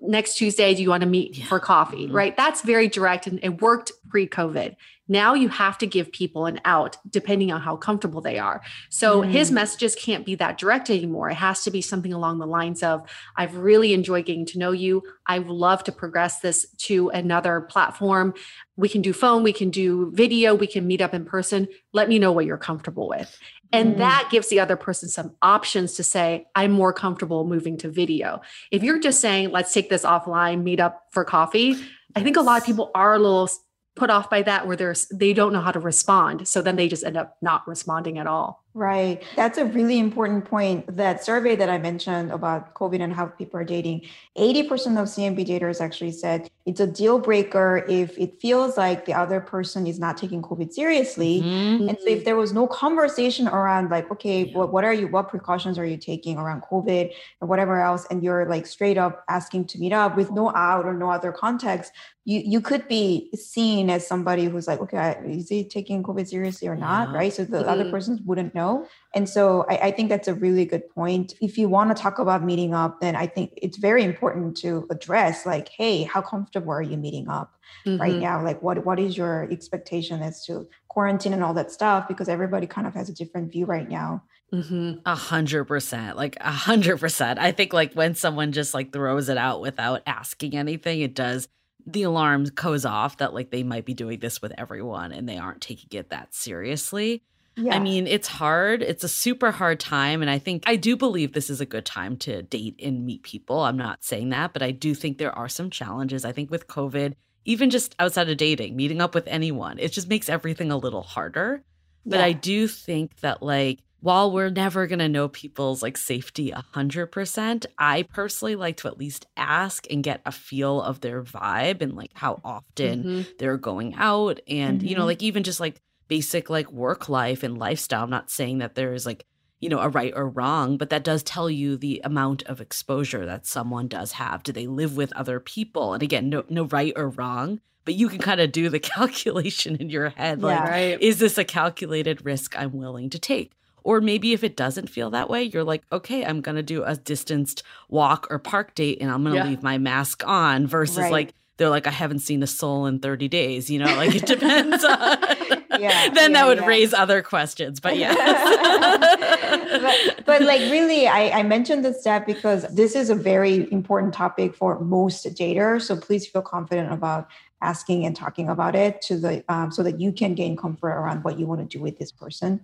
Next 0.07 0.37
Tuesday, 0.37 0.75
do 0.75 0.83
you 0.83 0.91
want 0.91 1.03
to 1.03 1.09
meet 1.09 1.39
Yeah. 1.39 1.47
for 1.47 1.59
coffee? 1.61 2.09
Mhm. 2.09 2.13
Right. 2.13 2.37
That's 2.37 2.63
very 2.63 2.89
direct 2.89 3.27
and 3.27 3.41
it 3.43 3.61
worked 3.61 3.93
pre 4.11 4.27
COVID. 4.27 4.77
Now 5.07 5.35
you 5.35 5.49
have 5.51 5.77
to 5.79 5.87
give 5.87 6.11
people 6.13 6.47
an 6.47 6.61
out 6.65 6.97
depending 7.11 7.53
on 7.53 7.61
how 7.61 7.77
comfortable 7.77 8.23
they 8.23 8.39
are. 8.39 8.63
So 8.89 9.21
his 9.21 9.51
Mm. 9.51 9.55
messages 9.55 9.95
can't 9.95 10.25
be 10.25 10.35
that 10.37 10.57
direct 10.57 10.89
anymore. 10.89 11.29
It 11.29 11.35
has 11.35 11.63
to 11.65 11.71
be 11.71 11.83
something 11.83 12.13
along 12.15 12.39
the 12.39 12.47
lines 12.47 12.83
of, 12.83 13.03
I've 13.37 13.55
really 13.57 13.93
enjoyed 13.93 14.25
getting 14.25 14.47
to 14.47 14.59
know 14.59 14.73
you. 14.73 15.03
I 15.27 15.41
would 15.41 15.49
love 15.49 15.85
to 15.85 15.93
progress 15.93 16.41
this 16.41 16.67
to 16.87 17.11
another 17.11 17.61
platform. 17.63 18.33
We 18.77 18.89
can 18.89 19.03
do 19.03 19.13
phone, 19.13 19.43
we 19.43 19.53
can 19.53 19.69
do 19.69 20.11
video, 20.15 20.55
we 20.55 20.67
can 20.67 20.87
meet 20.87 21.03
up 21.03 21.13
in 21.13 21.27
person. 21.27 21.69
Let 21.93 22.09
me 22.09 22.19
know 22.19 22.33
what 22.33 22.47
you're 22.47 22.57
comfortable 22.57 23.07
with. 23.09 23.39
And 23.75 23.95
Mm. 23.95 23.99
that 23.99 24.29
gives 24.31 24.49
the 24.49 24.61
other 24.61 24.77
person 24.77 25.09
some 25.09 25.35
options 25.43 25.95
to 25.95 26.05
say, 26.05 26.47
I'm 26.55 26.70
more 26.70 26.93
comfortable 26.93 27.45
moving 27.45 27.77
to 27.79 27.89
video. 27.91 28.41
If 28.70 28.83
you're 28.83 29.01
just 29.01 29.20
saying, 29.20 29.51
let's 29.51 29.72
take 29.72 29.91
this 29.91 30.05
offline, 30.05 30.62
meet 30.62 30.81
up 30.81 31.05
for 31.11 31.25
coffee, 31.25 31.77
I 32.16 32.22
think 32.22 32.37
a 32.37 32.41
lot 32.41 32.61
of 32.61 32.66
people 32.66 32.91
are 32.95 33.14
a 33.14 33.18
little 33.18 33.49
put 33.97 34.11
off 34.11 34.29
by 34.29 34.43
that 34.43 34.66
where 34.66 34.75
there's 34.77 35.07
they 35.07 35.33
don't 35.33 35.53
know 35.53 35.61
how 35.61 35.70
to 35.70 35.79
respond. 35.79 36.49
So 36.49 36.61
then 36.62 36.75
they 36.77 36.89
just 36.89 37.05
end 37.05 37.16
up 37.16 37.37
not 37.41 37.66
responding 37.68 38.18
at 38.18 38.27
all. 38.27 38.64
Right. 38.75 39.22
That's 39.37 39.57
a 39.57 39.64
really 39.64 40.01
important 40.01 40.45
point. 40.47 40.97
That 40.97 41.25
survey 41.25 41.55
that 41.57 41.70
I 41.70 41.79
mentioned 41.79 42.33
about 42.33 42.75
COVID 42.75 43.01
and 43.01 43.12
how 43.12 43.27
people 43.27 43.61
are 43.61 43.64
dating, 43.64 44.03
80% 44.37 45.01
of 45.01 45.07
CMB 45.09 45.47
daters 45.47 45.81
actually 45.81 46.11
said 46.11 46.51
it's 46.67 46.81
a 46.81 46.87
deal 46.87 47.19
breaker 47.19 47.85
if 47.89 48.17
it 48.19 48.41
feels 48.41 48.79
like 48.79 49.05
the 49.05 49.12
other 49.12 49.39
person 49.39 49.87
is 49.87 49.99
not 49.99 50.17
taking 50.17 50.41
COVID 50.41 50.73
seriously. 50.73 51.43
Mhm. 51.43 51.89
And 51.91 51.99
so 52.01 52.09
if 52.09 52.25
there 52.25 52.37
was 52.37 52.53
no 52.55 52.67
conversation 52.67 53.47
around 53.49 53.91
like, 53.91 54.11
okay, 54.11 54.45
Yeah. 54.47 54.57
what, 54.59 54.73
what 54.73 54.83
are 54.85 54.93
you, 54.95 55.09
what 55.09 55.29
precautions 55.29 55.79
are 55.79 55.85
you 55.85 55.99
taking 55.99 56.39
around 56.39 56.62
COVID 56.62 57.11
and 57.41 57.51
whatever 57.51 57.81
else, 57.83 58.07
and 58.11 58.23
you're 58.23 58.47
like 58.49 58.67
straight 58.67 58.97
up 58.97 59.25
asking 59.29 59.67
to 59.67 59.79
meet 59.79 59.93
up 59.93 60.17
with 60.17 60.31
no 60.31 60.51
out 60.55 60.87
or 60.87 60.95
no 60.95 61.11
other 61.11 61.33
context, 61.33 61.93
you 62.25 62.41
you 62.41 62.61
could 62.62 62.89
be 62.89 63.29
seen 63.35 63.91
as 63.91 64.07
somebody 64.07 64.47
who's 64.47 64.67
like, 64.67 64.81
okay, 64.81 65.21
is 65.29 65.51
he 65.51 65.65
taking 65.69 66.03
COVID 66.03 66.27
seriously 66.27 66.67
or 66.69 66.77
not? 66.77 67.11
Yeah. 67.11 67.17
Right. 67.19 67.33
So 67.33 67.45
the 67.45 67.69
other 67.69 67.85
Mhm. 67.85 67.91
persons 67.91 68.21
wouldn't 68.25 68.55
know. 68.55 68.87
And 69.15 69.29
so 69.29 69.65
I, 69.69 69.77
I 69.77 69.91
think 69.91 70.09
that's 70.09 70.29
a 70.29 70.35
really 70.35 70.65
good 70.65 70.89
point. 70.91 71.35
If 71.41 71.57
you 71.57 71.69
want 71.69 71.95
to 71.95 72.01
talk 72.01 72.19
about 72.19 72.45
meeting 72.45 72.75
up, 72.75 73.01
then 73.01 73.15
I 73.15 73.27
think 73.27 73.53
it's 73.57 73.79
very 73.79 74.03
important 74.03 74.57
to 74.59 74.87
address 74.91 75.47
like, 75.47 75.69
hey, 75.69 76.03
how 76.03 76.21
comfortable 76.21 76.73
are 76.73 76.83
you 76.83 76.97
meeting 76.97 77.29
up 77.29 77.55
mm-hmm. 77.87 78.01
right 78.01 78.17
now? 78.17 78.43
Like 78.43 78.62
what 78.62 78.85
what 78.85 78.99
is 78.99 79.17
your 79.17 79.49
expectation 79.51 80.21
as 80.21 80.45
to 80.47 80.69
quarantine 80.89 81.33
and 81.33 81.45
all 81.45 81.55
that 81.55 81.71
stuff? 81.71 82.09
Because 82.09 82.29
everybody 82.29 82.67
kind 82.67 82.87
of 82.87 82.95
has 82.95 83.09
a 83.09 83.15
different 83.15 83.53
view 83.53 83.67
right 83.67 83.89
now. 83.89 84.25
Mm-hmm. 84.53 85.01
A 85.07 85.15
hundred 85.15 85.65
percent, 85.65 86.17
like 86.17 86.37
a 86.41 86.53
hundred 86.53 86.99
percent. 86.99 87.39
I 87.39 87.53
think 87.53 87.73
like 87.73 87.95
when 87.95 88.15
someone 88.15 88.53
just 88.53 88.75
like 88.75 88.93
throws 88.93 89.29
it 89.29 89.39
out 89.39 89.61
without 89.61 90.03
asking 90.07 90.57
anything, 90.57 91.01
it 91.01 91.15
does 91.15 91.49
the 91.87 92.03
alarm 92.05 92.45
goes 92.45 92.85
off 92.85 93.19
that 93.19 93.35
like 93.35 93.51
they 93.51 93.62
might 93.62 93.85
be 93.85 93.95
doing 93.95 94.19
this 94.19 94.41
with 94.41 94.53
everyone 94.57 95.12
and 95.12 95.29
they 95.29 95.37
aren't 95.37 95.61
taking 95.61 95.99
it 95.99 96.11
that 96.11 96.35
seriously. 96.35 97.23
Yeah. 97.57 97.75
I 97.75 97.79
mean, 97.79 98.07
it's 98.07 98.29
hard. 98.29 98.83
It's 98.83 99.05
a 99.05 99.09
super 99.09 99.53
hard 99.53 99.79
time. 99.79 100.23
And 100.23 100.31
I 100.31 100.39
think 100.39 100.65
I 100.67 100.77
do 100.77 100.97
believe 100.97 101.33
this 101.33 101.51
is 101.51 101.61
a 101.61 101.67
good 101.67 101.85
time 101.85 102.17
to 102.19 102.43
date 102.43 102.81
and 102.83 103.07
meet 103.07 103.23
people. 103.23 103.61
I'm 103.61 103.77
not 103.77 104.03
saying 104.03 104.31
that, 104.31 104.53
but 104.53 104.63
I 104.63 104.73
do 104.73 104.95
think 104.95 105.19
there 105.19 105.37
are 105.37 105.49
some 105.49 105.71
challenges. 105.71 106.25
I 106.25 106.33
think 106.33 106.51
with 106.51 106.67
COVID, 106.67 107.15
even 107.45 107.71
just 107.71 107.95
outside 107.99 108.29
of 108.29 108.37
dating, 108.37 108.75
meeting 108.75 109.01
up 109.01 109.15
with 109.15 109.29
anyone, 109.29 109.79
it 109.79 109.93
just 109.93 110.09
makes 110.09 110.29
everything 110.29 110.73
a 110.73 110.77
little 110.77 111.03
harder. 111.03 111.63
But 112.07 112.19
yeah. 112.19 112.27
I 112.27 112.33
do 112.33 112.69
think 112.69 113.21
that, 113.21 113.43
like, 113.43 113.81
while 114.01 114.31
we're 114.31 114.51
never 114.51 114.87
going 114.87 114.99
to 114.99 115.09
know 115.09 115.29
people's 115.29 115.83
like 115.83 115.97
safety 115.97 116.53
100%, 116.53 117.67
I 117.79 118.03
personally 118.03 118.55
like 118.55 118.77
to 118.79 118.89
at 118.89 118.99
least 118.99 119.27
ask 119.35 119.87
and 119.91 120.05
get 120.05 120.21
a 120.27 120.33
feel 120.33 120.83
of 120.83 121.01
their 121.01 121.23
vibe 121.23 121.81
and 121.81 121.97
like 121.97 122.11
how 122.13 122.39
often 122.45 123.03
mm-hmm. 123.03 123.23
they're 123.39 123.57
going 123.57 123.95
out. 123.95 124.41
And, 124.47 124.81
mm-hmm. 124.81 124.87
you 124.87 124.95
know, 124.95 125.01
mm-hmm. 125.01 125.07
like 125.07 125.23
even 125.23 125.43
just 125.43 125.59
like 125.59 125.81
basic 126.09 126.51
like 126.51 126.71
work 126.71 127.09
life 127.09 127.43
and 127.43 127.59
lifestyle. 127.59 128.05
I'm 128.05 128.11
not 128.11 128.31
saying 128.31 128.59
that 128.59 128.75
there 128.75 128.93
is 128.93 129.07
like, 129.07 129.27
you 129.61 129.69
know, 129.69 129.79
a 129.79 129.89
right 129.89 130.13
or 130.15 130.29
wrong, 130.29 130.77
but 130.77 130.91
that 130.91 131.05
does 131.05 131.23
tell 131.23 131.49
you 131.49 131.77
the 131.77 132.01
amount 132.05 132.43
of 132.45 132.61
exposure 132.61 133.25
that 133.27 133.47
someone 133.47 133.89
does 133.89 134.13
have. 134.13 134.43
Do 134.43 134.53
they 134.53 134.67
live 134.67 134.97
with 134.97 135.13
other 135.15 135.41
people? 135.41 135.95
And 135.95 136.03
again, 136.03 136.29
no, 136.29 136.45
no 136.49 136.65
right 136.65 136.93
or 136.97 137.09
wrong, 137.09 137.61
but 137.85 137.95
you 137.95 138.09
can 138.09 138.19
kind 138.19 138.41
of 138.41 138.53
do 138.53 138.69
the 138.69 138.79
calculation 138.81 139.77
in 139.77 139.91
your 139.91 140.11
head. 140.11 140.41
Yeah, 140.41 140.47
like, 140.47 140.71
right. 140.71 141.01
is 141.01 141.19
this 141.19 141.39
a 141.39 141.45
calculated 141.45 142.25
risk 142.25 142.59
I'm 142.59 142.77
willing 142.77 143.11
to 143.11 143.19
take? 143.19 143.53
Or 143.83 144.01
maybe 144.01 144.33
if 144.33 144.43
it 144.43 144.57
doesn't 144.57 144.89
feel 144.89 145.11
that 145.11 145.29
way, 145.29 145.43
you're 145.43 145.65
like, 145.65 145.83
okay, 145.93 146.25
I'm 146.25 146.41
going 146.41 146.57
to 146.57 146.63
do 146.63 146.83
a 146.85 146.97
distanced 146.97 147.63
walk 147.91 148.27
or 148.31 148.39
park 148.39 148.75
date 148.75 148.99
and 149.01 149.11
I'm 149.11 149.23
going 149.23 149.35
to 149.35 149.43
yeah. 149.43 149.49
leave 149.49 149.63
my 149.63 149.77
mask 149.77 150.27
on 150.27 150.67
versus 150.67 150.99
right. 150.99 151.13
like, 151.13 151.35
they're 151.57 151.71
like, 151.71 151.87
I 151.87 151.91
haven't 151.91 152.19
seen 152.19 152.43
a 152.43 152.47
soul 152.47 152.87
in 152.87 152.99
30 152.99 153.29
days, 153.29 153.71
you 153.71 153.79
know, 153.79 153.95
like 153.97 154.15
it 154.15 154.27
depends 154.27 154.83
on. 154.85 154.99
yeah, 155.81 156.09
then 156.15 156.33
yeah, 156.33 156.41
that 156.41 156.47
would 156.47 156.59
yeah. 156.59 156.67
raise 156.67 156.93
other 156.93 157.23
questions, 157.23 157.81
but 157.81 157.97
yeah. 157.97 158.15
but, 159.81 160.25
but, 160.27 160.43
like, 160.43 160.61
really, 160.71 161.07
I, 161.07 161.39
I 161.39 161.43
mentioned 161.43 161.85
this 161.85 162.01
step 162.01 162.27
because 162.27 162.63
this 162.75 162.97
is 162.97 163.11
a 163.11 163.15
very 163.15 163.71
important 163.73 164.15
topic 164.15 164.55
for 164.55 164.81
most 164.81 165.25
daters. 165.27 165.83
So 165.83 165.97
please 165.97 166.27
feel 166.27 166.43
confident 166.43 166.93
about 166.93 167.29
asking 167.63 168.05
and 168.05 168.15
talking 168.15 168.49
about 168.49 168.75
it 168.75 169.01
to 169.01 169.17
the 169.17 169.43
um, 169.49 169.73
so 169.73 169.83
that 169.83 169.99
you 169.99 170.13
can 170.13 170.35
gain 170.35 170.57
comfort 170.57 170.91
around 170.91 171.25
what 171.25 171.39
you 171.39 171.47
want 171.47 171.61
to 171.61 171.79
do 171.79 171.83
with 171.83 171.99
this 171.99 172.13
person 172.13 172.63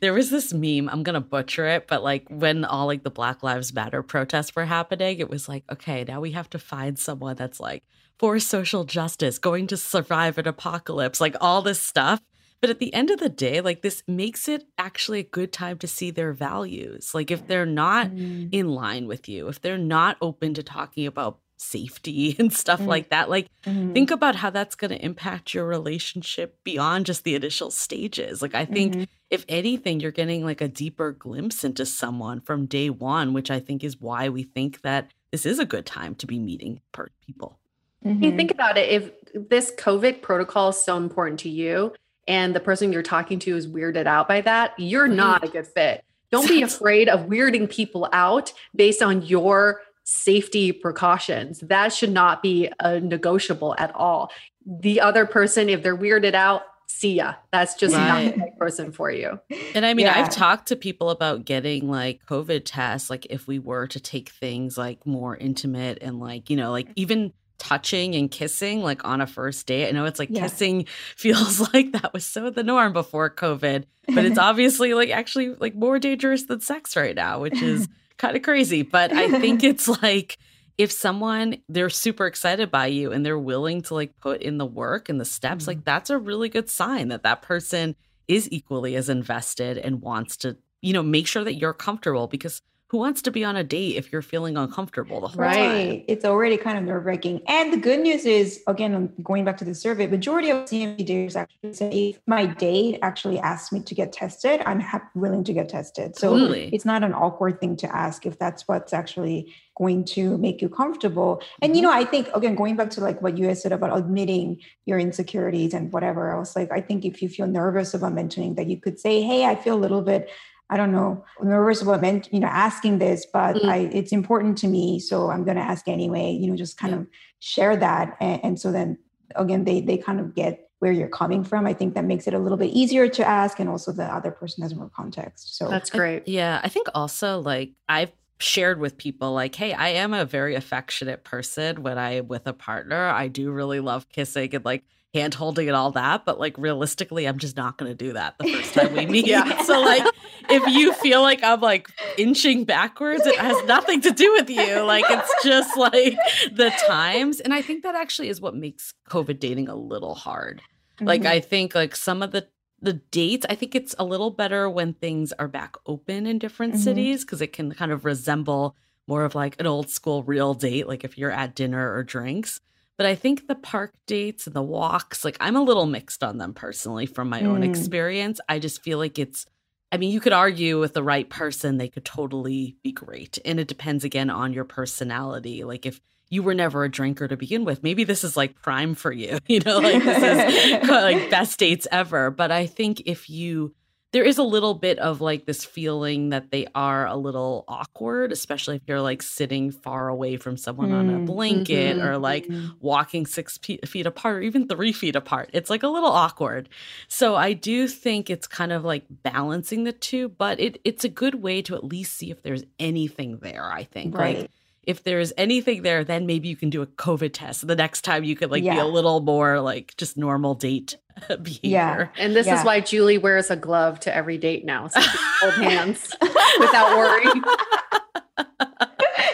there 0.00 0.14
was 0.14 0.30
this 0.30 0.54
meme 0.54 0.88
i'm 0.88 1.02
gonna 1.02 1.20
butcher 1.20 1.66
it 1.66 1.86
but 1.86 2.02
like 2.02 2.26
when 2.30 2.64
all 2.64 2.86
like 2.86 3.02
the 3.02 3.10
black 3.10 3.42
lives 3.42 3.74
matter 3.74 4.02
protests 4.02 4.56
were 4.56 4.64
happening 4.64 5.18
it 5.18 5.28
was 5.28 5.46
like 5.46 5.62
okay 5.70 6.04
now 6.08 6.20
we 6.20 6.30
have 6.30 6.48
to 6.48 6.58
find 6.58 6.98
someone 6.98 7.36
that's 7.36 7.60
like 7.60 7.84
for 8.20 8.38
social 8.38 8.84
justice 8.84 9.38
going 9.38 9.66
to 9.66 9.78
survive 9.78 10.36
an 10.36 10.46
apocalypse 10.46 11.22
like 11.22 11.34
all 11.40 11.62
this 11.62 11.80
stuff 11.80 12.20
but 12.60 12.68
at 12.68 12.78
the 12.78 12.92
end 12.92 13.10
of 13.10 13.18
the 13.18 13.30
day 13.30 13.62
like 13.62 13.80
this 13.80 14.02
makes 14.06 14.46
it 14.46 14.66
actually 14.76 15.20
a 15.20 15.24
good 15.24 15.54
time 15.54 15.78
to 15.78 15.86
see 15.86 16.10
their 16.10 16.34
values 16.34 17.14
like 17.14 17.30
if 17.30 17.46
they're 17.46 17.64
not 17.64 18.08
mm. 18.10 18.46
in 18.52 18.68
line 18.68 19.06
with 19.06 19.26
you 19.26 19.48
if 19.48 19.62
they're 19.62 19.78
not 19.78 20.18
open 20.20 20.52
to 20.52 20.62
talking 20.62 21.06
about 21.06 21.38
safety 21.56 22.34
and 22.38 22.52
stuff 22.52 22.80
mm 22.80 22.86
like 22.90 23.10
that. 23.10 23.30
Like, 23.30 23.46
mm-hmm. 23.64 23.92
think 23.92 24.10
about 24.10 24.34
how 24.34 24.50
that's 24.50 24.74
going 24.74 24.90
to 24.90 25.04
impact 25.04 25.54
your 25.54 25.64
relationship 25.64 26.58
beyond 26.64 27.06
just 27.06 27.22
the 27.22 27.36
initial 27.36 27.70
stages. 27.70 28.42
Like, 28.42 28.54
I 28.54 28.64
think 28.64 28.94
mm-hmm. 28.94 29.04
if 29.28 29.44
anything, 29.48 30.00
you're 30.00 30.10
getting 30.10 30.44
like 30.44 30.60
a 30.60 30.66
deeper 30.66 31.12
glimpse 31.12 31.62
into 31.62 31.86
someone 31.86 32.40
from 32.40 32.66
day 32.66 32.90
one, 32.90 33.32
which 33.32 33.50
I 33.50 33.60
think 33.60 33.84
is 33.84 34.00
why 34.00 34.28
we 34.28 34.42
think 34.42 34.80
that 34.80 35.12
this 35.30 35.46
is 35.46 35.60
a 35.60 35.64
good 35.64 35.86
time 35.86 36.16
to 36.16 36.26
be 36.26 36.40
meeting 36.40 36.80
per- 36.90 37.10
people. 37.24 37.59
Mm-hmm. 38.04 38.24
You 38.24 38.36
think 38.36 38.50
about 38.50 38.78
it, 38.78 38.90
if 38.90 39.48
this 39.48 39.72
COVID 39.78 40.22
protocol 40.22 40.70
is 40.70 40.82
so 40.82 40.96
important 40.96 41.40
to 41.40 41.48
you 41.48 41.92
and 42.26 42.54
the 42.54 42.60
person 42.60 42.92
you're 42.92 43.02
talking 43.02 43.38
to 43.40 43.56
is 43.56 43.66
weirded 43.66 44.06
out 44.06 44.28
by 44.28 44.40
that, 44.42 44.78
you're 44.78 45.08
not 45.08 45.44
a 45.44 45.48
good 45.48 45.66
fit. 45.66 46.04
Don't 46.30 46.48
be 46.48 46.62
afraid 46.70 47.08
of 47.08 47.26
weirding 47.26 47.70
people 47.70 48.08
out 48.12 48.52
based 48.74 49.02
on 49.02 49.22
your 49.22 49.82
safety 50.04 50.72
precautions. 50.72 51.60
That 51.60 51.92
should 51.92 52.12
not 52.12 52.42
be 52.42 52.70
a 52.80 53.00
negotiable 53.00 53.74
at 53.78 53.94
all. 53.94 54.30
The 54.66 55.00
other 55.00 55.26
person, 55.26 55.68
if 55.68 55.82
they're 55.82 55.96
weirded 55.96 56.34
out, 56.34 56.62
see 56.86 57.14
ya. 57.14 57.34
That's 57.52 57.74
just 57.74 57.94
right. 57.94 58.24
not 58.24 58.34
the 58.34 58.40
right 58.40 58.58
person 58.58 58.92
for 58.92 59.10
you. 59.10 59.38
And 59.74 59.86
I 59.86 59.94
mean, 59.94 60.06
yeah. 60.06 60.18
I've 60.18 60.30
talked 60.30 60.68
to 60.68 60.76
people 60.76 61.10
about 61.10 61.44
getting 61.44 61.88
like 61.88 62.24
COVID 62.26 62.62
tests, 62.64 63.08
like 63.08 63.26
if 63.30 63.46
we 63.46 63.58
were 63.58 63.86
to 63.88 64.00
take 64.00 64.30
things 64.30 64.76
like 64.76 65.06
more 65.06 65.36
intimate 65.36 65.98
and 66.02 66.18
like, 66.18 66.50
you 66.50 66.56
know, 66.56 66.72
like 66.72 66.88
even 66.96 67.32
touching 67.60 68.16
and 68.16 68.30
kissing 68.30 68.80
like 68.80 69.04
on 69.04 69.20
a 69.20 69.26
first 69.26 69.66
date. 69.66 69.86
I 69.86 69.92
know 69.92 70.06
it's 70.06 70.18
like 70.18 70.30
yeah. 70.30 70.42
kissing 70.42 70.86
feels 71.16 71.60
like 71.72 71.92
that 71.92 72.12
was 72.12 72.26
so 72.26 72.50
the 72.50 72.64
norm 72.64 72.92
before 72.92 73.30
COVID, 73.30 73.84
but 74.12 74.24
it's 74.24 74.38
obviously 74.48 74.94
like 74.94 75.10
actually 75.10 75.50
like 75.54 75.76
more 75.76 76.00
dangerous 76.00 76.44
than 76.44 76.60
sex 76.60 76.96
right 76.96 77.14
now, 77.14 77.40
which 77.40 77.62
is 77.62 77.86
kind 78.16 78.36
of 78.36 78.42
crazy. 78.42 78.82
But 78.82 79.12
I 79.12 79.38
think 79.38 79.62
it's 79.62 79.86
like 80.02 80.38
if 80.78 80.90
someone 80.90 81.58
they're 81.68 81.90
super 81.90 82.26
excited 82.26 82.70
by 82.70 82.86
you 82.86 83.12
and 83.12 83.24
they're 83.24 83.38
willing 83.38 83.82
to 83.82 83.94
like 83.94 84.18
put 84.18 84.40
in 84.40 84.56
the 84.56 84.66
work 84.66 85.08
and 85.08 85.20
the 85.20 85.26
steps, 85.26 85.64
mm-hmm. 85.64 85.70
like 85.70 85.84
that's 85.84 86.10
a 86.10 86.18
really 86.18 86.48
good 86.48 86.70
sign 86.70 87.08
that 87.08 87.22
that 87.22 87.42
person 87.42 87.94
is 88.26 88.48
equally 88.50 88.96
as 88.96 89.08
invested 89.08 89.76
and 89.76 90.00
wants 90.00 90.38
to, 90.38 90.56
you 90.80 90.92
know, 90.92 91.02
make 91.02 91.26
sure 91.26 91.44
that 91.44 91.54
you're 91.54 91.74
comfortable 91.74 92.26
because 92.26 92.62
who 92.90 92.98
wants 92.98 93.22
to 93.22 93.30
be 93.30 93.44
on 93.44 93.54
a 93.54 93.62
date 93.62 93.94
if 93.94 94.10
you're 94.10 94.20
feeling 94.20 94.56
uncomfortable 94.56 95.20
the 95.20 95.28
whole 95.28 95.36
right. 95.36 95.54
time? 95.54 95.88
Right. 95.88 96.04
It's 96.08 96.24
already 96.24 96.56
kind 96.56 96.76
of 96.76 96.82
nerve 96.82 97.04
wracking. 97.04 97.40
And 97.46 97.72
the 97.72 97.76
good 97.76 98.00
news 98.00 98.24
is, 98.24 98.64
again, 98.66 99.12
going 99.22 99.44
back 99.44 99.58
to 99.58 99.64
the 99.64 99.76
survey, 99.76 100.08
majority 100.08 100.50
of 100.50 100.64
CMB 100.64 101.06
daters 101.06 101.36
actually 101.36 101.72
say 101.72 102.08
if 102.10 102.20
my 102.26 102.46
date 102.46 102.98
actually 103.00 103.38
asks 103.38 103.70
me 103.70 103.80
to 103.80 103.94
get 103.94 104.12
tested, 104.12 104.60
I'm 104.66 104.80
ha- 104.80 105.08
willing 105.14 105.44
to 105.44 105.52
get 105.52 105.68
tested. 105.68 106.18
So 106.18 106.36
totally. 106.36 106.68
it's 106.74 106.84
not 106.84 107.04
an 107.04 107.14
awkward 107.14 107.60
thing 107.60 107.76
to 107.76 107.96
ask 107.96 108.26
if 108.26 108.40
that's 108.40 108.66
what's 108.66 108.92
actually 108.92 109.54
going 109.78 110.04
to 110.04 110.36
make 110.38 110.60
you 110.60 110.68
comfortable. 110.68 111.40
And 111.62 111.76
you 111.76 111.82
mm-hmm. 111.82 111.92
know, 111.92 111.96
I 111.96 112.04
think 112.04 112.28
again, 112.34 112.56
going 112.56 112.74
back 112.74 112.90
to 112.90 113.00
like 113.00 113.22
what 113.22 113.38
you 113.38 113.54
said 113.54 113.70
about 113.70 113.96
admitting 113.96 114.58
your 114.84 114.98
insecurities 114.98 115.74
and 115.74 115.92
whatever 115.92 116.32
else, 116.32 116.56
like 116.56 116.72
I 116.72 116.80
think 116.80 117.04
if 117.04 117.22
you 117.22 117.28
feel 117.28 117.46
nervous 117.46 117.94
about 117.94 118.14
mentioning 118.14 118.56
that, 118.56 118.66
you 118.66 118.78
could 118.78 118.98
say, 118.98 119.22
"Hey, 119.22 119.46
I 119.46 119.54
feel 119.54 119.74
a 119.74 119.80
little 119.80 120.02
bit 120.02 120.28
I 120.70 120.76
don't 120.76 120.92
know, 120.92 121.24
nervous 121.42 121.82
about 121.82 122.32
you 122.32 122.40
know 122.40 122.46
asking 122.46 122.98
this, 122.98 123.26
but 123.30 123.56
mm-hmm. 123.56 123.68
I, 123.68 123.76
it's 123.92 124.12
important 124.12 124.56
to 124.58 124.68
me, 124.68 125.00
so 125.00 125.30
I'm 125.30 125.44
going 125.44 125.56
to 125.56 125.62
ask 125.62 125.88
anyway. 125.88 126.30
You 126.30 126.48
know, 126.48 126.56
just 126.56 126.78
kind 126.78 126.94
of 126.94 127.06
share 127.40 127.76
that, 127.76 128.16
and, 128.20 128.44
and, 128.44 128.60
so 128.60 128.70
then 128.70 128.96
again, 129.34 129.64
they 129.64 129.80
they 129.80 129.98
kind 129.98 130.20
of 130.20 130.34
get 130.34 130.70
where 130.78 130.92
you're 130.92 131.08
coming 131.08 131.42
from. 131.42 131.66
I 131.66 131.74
think 131.74 131.94
that 131.94 132.04
makes 132.04 132.26
it 132.26 132.34
a 132.34 132.38
little 132.38 132.56
bit 132.56 132.70
easier 132.70 133.08
to 133.08 133.26
ask, 133.26 133.58
and 133.58 133.68
also 133.68 133.90
the 133.90 134.04
other 134.04 134.30
person 134.30 134.62
has 134.62 134.74
more 134.74 134.90
context. 134.94 135.56
So 135.56 135.68
that's 135.68 135.90
great. 135.90 136.22
I, 136.22 136.24
yeah, 136.26 136.60
I 136.62 136.68
think 136.68 136.86
also 136.94 137.40
like 137.40 137.72
I've 137.88 138.12
shared 138.38 138.80
with 138.80 138.96
people 138.96 139.34
like 139.34 139.54
hey 139.54 139.74
i 139.74 139.88
am 139.88 140.14
a 140.14 140.24
very 140.24 140.54
affectionate 140.54 141.24
person 141.24 141.82
when 141.82 141.98
i'm 141.98 142.26
with 142.26 142.46
a 142.46 142.54
partner 142.54 143.06
i 143.08 143.28
do 143.28 143.50
really 143.50 143.80
love 143.80 144.08
kissing 144.08 144.54
and 144.54 144.64
like 144.64 144.82
hand 145.12 145.34
holding 145.34 145.68
and 145.68 145.76
all 145.76 145.90
that, 145.92 146.24
but 146.24 146.38
like 146.38 146.56
realistically, 146.56 147.26
I'm 147.26 147.38
just 147.38 147.56
not 147.56 147.76
going 147.76 147.90
to 147.90 147.96
do 147.96 148.12
that 148.12 148.36
the 148.38 148.52
first 148.52 148.74
time 148.74 148.94
we 148.94 149.06
meet. 149.06 149.26
yeah. 149.26 149.62
So 149.62 149.80
like, 149.80 150.04
if 150.48 150.66
you 150.72 150.92
feel 150.94 151.22
like 151.22 151.42
I'm 151.42 151.60
like 151.60 151.88
inching 152.16 152.64
backwards, 152.64 153.26
it 153.26 153.38
has 153.38 153.64
nothing 153.66 154.00
to 154.02 154.10
do 154.10 154.32
with 154.32 154.48
you. 154.48 154.80
Like 154.80 155.04
it's 155.08 155.44
just 155.44 155.76
like 155.76 156.16
the 156.52 156.70
times, 156.86 157.40
and 157.40 157.52
I 157.52 157.62
think 157.62 157.82
that 157.82 157.94
actually 157.94 158.28
is 158.28 158.40
what 158.40 158.54
makes 158.54 158.94
COVID 159.08 159.40
dating 159.40 159.68
a 159.68 159.74
little 159.74 160.14
hard. 160.14 160.62
Mm-hmm. 160.96 161.06
Like 161.06 161.26
I 161.26 161.40
think 161.40 161.74
like 161.74 161.96
some 161.96 162.22
of 162.22 162.30
the 162.30 162.48
the 162.82 162.94
dates, 162.94 163.44
I 163.48 163.56
think 163.56 163.74
it's 163.74 163.94
a 163.98 164.04
little 164.04 164.30
better 164.30 164.70
when 164.70 164.94
things 164.94 165.32
are 165.32 165.48
back 165.48 165.76
open 165.86 166.26
in 166.26 166.38
different 166.38 166.74
mm-hmm. 166.74 166.82
cities 166.82 167.24
because 167.24 167.42
it 167.42 167.52
can 167.52 167.72
kind 167.72 167.92
of 167.92 168.04
resemble 168.04 168.74
more 169.06 169.24
of 169.24 169.34
like 169.34 169.58
an 169.60 169.66
old 169.66 169.90
school 169.90 170.22
real 170.22 170.54
date, 170.54 170.86
like 170.86 171.04
if 171.04 171.18
you're 171.18 171.30
at 171.32 171.54
dinner 171.54 171.92
or 171.92 172.02
drinks. 172.02 172.60
But 173.00 173.06
I 173.06 173.14
think 173.14 173.48
the 173.48 173.54
park 173.54 173.94
dates 174.06 174.46
and 174.46 174.54
the 174.54 174.60
walks, 174.60 175.24
like 175.24 175.38
I'm 175.40 175.56
a 175.56 175.62
little 175.62 175.86
mixed 175.86 176.22
on 176.22 176.36
them 176.36 176.52
personally 176.52 177.06
from 177.06 177.30
my 177.30 177.40
mm. 177.40 177.46
own 177.46 177.62
experience. 177.62 178.42
I 178.46 178.58
just 178.58 178.82
feel 178.82 178.98
like 178.98 179.18
it's, 179.18 179.46
I 179.90 179.96
mean, 179.96 180.10
you 180.10 180.20
could 180.20 180.34
argue 180.34 180.78
with 180.78 180.92
the 180.92 181.02
right 181.02 181.26
person, 181.26 181.78
they 181.78 181.88
could 181.88 182.04
totally 182.04 182.76
be 182.82 182.92
great. 182.92 183.38
And 183.42 183.58
it 183.58 183.68
depends 183.68 184.04
again 184.04 184.28
on 184.28 184.52
your 184.52 184.66
personality. 184.66 185.64
Like 185.64 185.86
if 185.86 185.98
you 186.28 186.42
were 186.42 186.52
never 186.52 186.84
a 186.84 186.90
drinker 186.90 187.26
to 187.26 187.38
begin 187.38 187.64
with, 187.64 187.82
maybe 187.82 188.04
this 188.04 188.22
is 188.22 188.36
like 188.36 188.60
prime 188.60 188.94
for 188.94 189.12
you, 189.12 189.38
you 189.46 189.60
know, 189.60 189.78
like 189.78 190.04
this 190.04 190.82
is 190.82 190.88
like 190.90 191.30
best 191.30 191.58
dates 191.58 191.88
ever. 191.90 192.30
But 192.30 192.52
I 192.52 192.66
think 192.66 193.04
if 193.06 193.30
you, 193.30 193.74
there 194.12 194.24
is 194.24 194.38
a 194.38 194.42
little 194.42 194.74
bit 194.74 194.98
of 194.98 195.20
like 195.20 195.46
this 195.46 195.64
feeling 195.64 196.30
that 196.30 196.50
they 196.50 196.66
are 196.74 197.06
a 197.06 197.16
little 197.16 197.64
awkward, 197.68 198.32
especially 198.32 198.76
if 198.76 198.82
you're 198.88 199.00
like 199.00 199.22
sitting 199.22 199.70
far 199.70 200.08
away 200.08 200.36
from 200.36 200.56
someone 200.56 200.90
on 200.92 201.08
a 201.08 201.20
Mm, 201.20 201.26
blanket 201.26 201.98
mhm, 201.98 202.02
or 202.02 202.18
like 202.18 202.48
mhm. 202.48 202.80
walking 202.80 203.24
six 203.26 203.56
pe- 203.58 203.78
feet 203.86 204.06
apart 204.06 204.36
or 204.38 204.40
even 204.42 204.66
three 204.66 204.92
feet 204.92 205.14
apart. 205.14 205.50
It's 205.52 205.70
like 205.70 205.84
a 205.84 205.88
little 205.88 206.10
awkward. 206.10 206.68
So 207.08 207.36
I 207.36 207.52
do 207.52 207.86
think 207.86 208.30
it's 208.30 208.46
kind 208.48 208.72
of 208.72 208.84
like 208.84 209.04
balancing 209.08 209.84
the 209.84 209.92
two, 209.92 210.28
but 210.28 210.58
it 210.58 210.80
it's 210.84 211.04
a 211.04 211.08
good 211.08 211.36
way 211.36 211.62
to 211.62 211.74
at 211.76 211.84
least 211.84 212.16
see 212.16 212.30
if 212.30 212.42
there's 212.42 212.64
anything 212.78 213.38
there. 213.38 213.70
I 213.70 213.84
think 213.84 214.18
Right. 214.18 214.18
like 214.18 214.50
if 214.84 215.04
there's 215.04 215.32
anything 215.36 215.82
there, 215.82 216.04
then 216.04 216.26
maybe 216.26 216.48
you 216.48 216.56
can 216.56 216.70
do 216.70 216.82
a 216.82 216.86
COVID 216.86 217.30
test. 217.32 217.66
The 217.66 217.76
next 217.76 218.02
time 218.02 218.24
you 218.24 218.34
could 218.36 218.50
like 218.50 218.62
be 218.62 218.68
a 218.70 218.86
little 218.86 219.20
more 219.20 219.60
like 219.60 219.94
just 219.96 220.16
normal 220.16 220.54
date 220.54 220.96
behavior. 221.28 221.58
Yeah. 221.62 222.08
And 222.16 222.34
this 222.34 222.46
Yeah. 222.46 222.58
is 222.60 222.64
why 222.64 222.80
Julie 222.80 223.18
wears 223.18 223.50
a 223.50 223.56
glove 223.56 224.00
to 224.00 224.14
every 224.14 224.38
date 224.38 224.64
now. 224.64 224.88
So 224.88 225.00
hold 225.02 225.54
hands 225.54 226.14
without 226.58 226.96
worrying. 226.96 227.42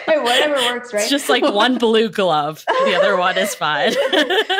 Hey, 0.05 0.19
whatever 0.19 0.55
works, 0.73 0.93
right? 0.93 1.01
It's 1.01 1.09
just 1.09 1.27
like 1.27 1.43
one 1.43 1.77
blue 1.77 2.07
glove, 2.09 2.63
the 2.65 2.95
other 2.95 3.17
one 3.17 3.37
is 3.37 3.53
fine. 3.53 3.93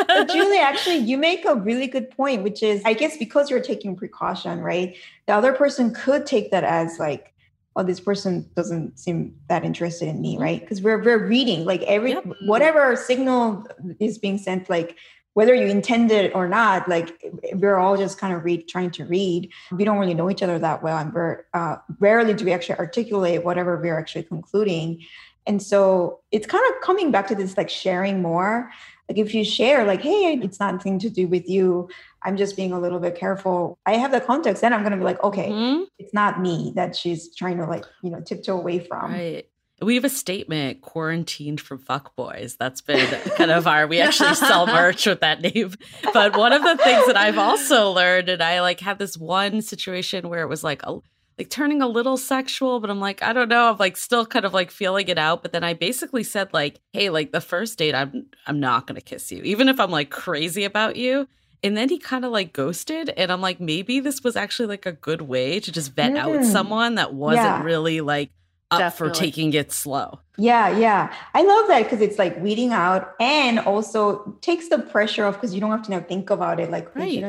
but 0.07 0.30
Julie, 0.30 0.57
actually, 0.57 0.97
you 0.97 1.18
make 1.18 1.45
a 1.45 1.55
really 1.55 1.88
good 1.88 2.09
point, 2.11 2.43
which 2.43 2.61
is, 2.61 2.81
I 2.84 2.93
guess, 2.93 3.15
because 3.15 3.49
you're 3.49 3.61
taking 3.61 3.95
precaution, 3.95 4.59
right? 4.59 4.95
The 5.26 5.34
other 5.34 5.53
person 5.53 5.93
could 5.93 6.26
take 6.26 6.51
that 6.51 6.65
as 6.65 6.99
like, 6.99 7.34
oh, 7.77 7.83
this 7.83 7.99
person 7.99 8.49
doesn't 8.55 8.99
seem 8.99 9.35
that 9.49 9.63
interested 9.63 10.07
in 10.09 10.19
me, 10.19 10.35
Mhm. 10.35 10.41
right? 10.41 10.59
Because 10.61 10.81
we're 10.81 11.01
we're 11.03 11.25
reading 11.27 11.63
like 11.63 11.83
every 11.83 12.11
Yep. 12.11 12.25
whatever 12.47 12.95
signal 12.95 13.65
is 13.99 14.17
being 14.17 14.37
sent, 14.39 14.69
like 14.69 14.95
whether 15.35 15.53
you 15.53 15.67
intended 15.67 16.25
it 16.25 16.35
or 16.35 16.47
not, 16.47 16.89
like 16.89 17.13
we're 17.53 17.77
all 17.77 17.95
just 17.95 18.17
kind 18.17 18.33
of 18.33 18.43
read 18.43 18.67
trying 18.67 18.89
to 18.89 19.05
read. 19.05 19.51
We 19.71 19.83
don't 19.85 19.99
really 19.99 20.15
know 20.15 20.31
each 20.31 20.41
other 20.41 20.57
that 20.57 20.81
well, 20.81 20.97
and 20.97 21.13
we're 21.13 21.43
uh, 21.53 21.75
rarely 21.99 22.33
do 22.33 22.43
we 22.43 22.51
actually 22.51 22.79
articulate 22.79 23.45
whatever 23.45 23.77
we're 23.79 23.99
actually 23.99 24.23
concluding. 24.23 25.03
And 25.45 25.61
so 25.61 26.19
it's 26.31 26.47
kind 26.47 26.63
of 26.69 26.81
coming 26.81 27.11
back 27.11 27.27
to 27.27 27.35
this 27.35 27.55
like 27.55 27.69
sharing 27.69 28.21
more. 28.21 28.71
Like 29.09 29.17
if 29.17 29.34
you 29.34 29.43
share, 29.43 29.85
like, 29.85 30.01
hey, 30.01 30.38
it's 30.41 30.59
nothing 30.59 30.99
to 30.99 31.09
do 31.09 31.27
with 31.27 31.47
you. 31.49 31.89
I'm 32.23 32.35
just 32.35 32.55
being 32.57 32.73
a 32.73 32.79
little 32.79 32.99
bit 32.99 33.15
careful. 33.15 33.77
I 33.85 33.93
have 33.93 34.11
the 34.11 34.19
context, 34.19 34.61
then 34.61 34.73
I'm 34.73 34.84
gonna 34.84 34.97
be 34.97 35.03
like, 35.03 35.23
okay, 35.23 35.49
Mhm. 35.49 35.85
it's 35.97 36.13
not 36.13 36.41
me 36.41 36.73
that 36.75 36.95
she's 36.95 37.34
trying 37.34 37.57
to 37.57 37.65
like, 37.65 37.85
you 38.03 38.09
know, 38.09 38.19
tiptoe 38.21 38.57
away 38.57 38.79
from. 38.79 39.13
Right. 39.13 39.47
We 39.79 39.93
have 39.93 40.05
a 40.05 40.09
statement 40.09 40.81
quarantined 40.81 41.61
from 41.61 41.77
fuckboys. 41.77 42.57
That's 42.57 42.81
been 42.81 43.07
kind 43.38 43.51
of 43.51 43.67
our, 43.67 43.85
we 43.85 43.99
actually 44.01 44.34
sell 44.34 44.65
merch 44.67 45.05
with 45.05 45.19
that 45.21 45.39
name. 45.39 45.73
But 46.13 46.35
one 46.35 46.51
of 46.51 46.63
the 46.63 46.77
things 46.84 47.05
that 47.05 47.15
I've 47.15 47.38
also 47.38 47.91
learned, 47.91 48.27
and 48.27 48.41
I 48.41 48.59
like 48.61 48.79
had 48.79 48.97
this 48.97 49.15
one 49.17 49.61
situation 49.61 50.29
where 50.29 50.41
it 50.41 50.47
was 50.47 50.63
like, 50.63 50.81
a, 50.84 50.97
like 51.38 51.49
turning 51.49 51.81
a 51.81 51.88
little 51.88 52.18
sexual, 52.18 52.80
but 52.80 52.89
I'm 52.89 52.99
like, 52.99 53.22
I 53.22 53.31
don't 53.31 53.49
know. 53.49 53.69
I'm 53.72 53.77
like 53.77 53.95
still 53.97 54.26
kind 54.26 54.43
of 54.45 54.53
like 54.53 54.72
feeling 54.72 55.07
it 55.07 55.18
out. 55.18 55.43
But 55.43 55.51
then 55.51 55.64
I 55.64 55.73
basically 55.73 56.23
said 56.23 56.51
like, 56.53 56.80
hey, 56.93 57.09
like 57.09 57.31
the 57.31 57.41
first 57.41 57.77
date, 57.77 57.93
I'm, 57.93 58.26
I'm 58.47 58.59
not 58.59 58.88
to 58.88 59.01
kiss 59.01 59.31
you, 59.31 59.43
even 59.43 59.69
if 59.69 59.80
I'm 59.80 59.91
like 59.91 60.09
crazy 60.09 60.64
about 60.64 60.95
you. 60.95 61.27
And 61.64 61.76
then 61.77 61.89
he 61.89 61.97
kind 61.99 62.23
of 62.26 62.31
like 62.31 62.53
ghosted. 62.53 63.09
And 63.09 63.31
I'm 63.31 63.41
like, 63.41 63.59
maybe 63.59 63.99
this 63.99 64.23
was 64.23 64.35
actually 64.35 64.68
like 64.68 64.85
a 64.85 64.91
good 64.91 65.22
way 65.23 65.59
to 65.59 65.72
just 65.72 65.93
vet 65.93 66.15
out 66.15 66.30
Mm. 66.30 66.51
someone 66.51 66.95
that 66.95 67.14
wasn't 67.14 67.45
Yeah. 67.45 67.64
really 67.64 68.01
like 68.01 68.31
up 68.69 68.93
for 68.93 69.09
taking 69.09 69.53
it 69.53 69.72
slow. 69.72 70.19
Yeah, 70.38 70.69
yeah. 70.77 71.14
I 71.34 71.43
love 71.43 71.68
that 71.69 71.84
because 71.84 72.01
it's 72.01 72.19
like 72.19 72.38
weeding 72.41 72.73
out 72.73 73.14
and 73.19 73.59
also 73.59 74.38
takes 74.41 74.68
the 74.69 74.80
pressure 74.80 75.26
off 75.26 75.35
because 75.35 75.53
you 75.55 75.61
don't 75.61 75.72
have 75.72 75.84
to 75.84 75.91
now 75.91 76.01
think 76.01 76.30
about 76.30 76.59
it. 76.59 76.69
Like, 76.69 76.93
Right. 76.95 77.23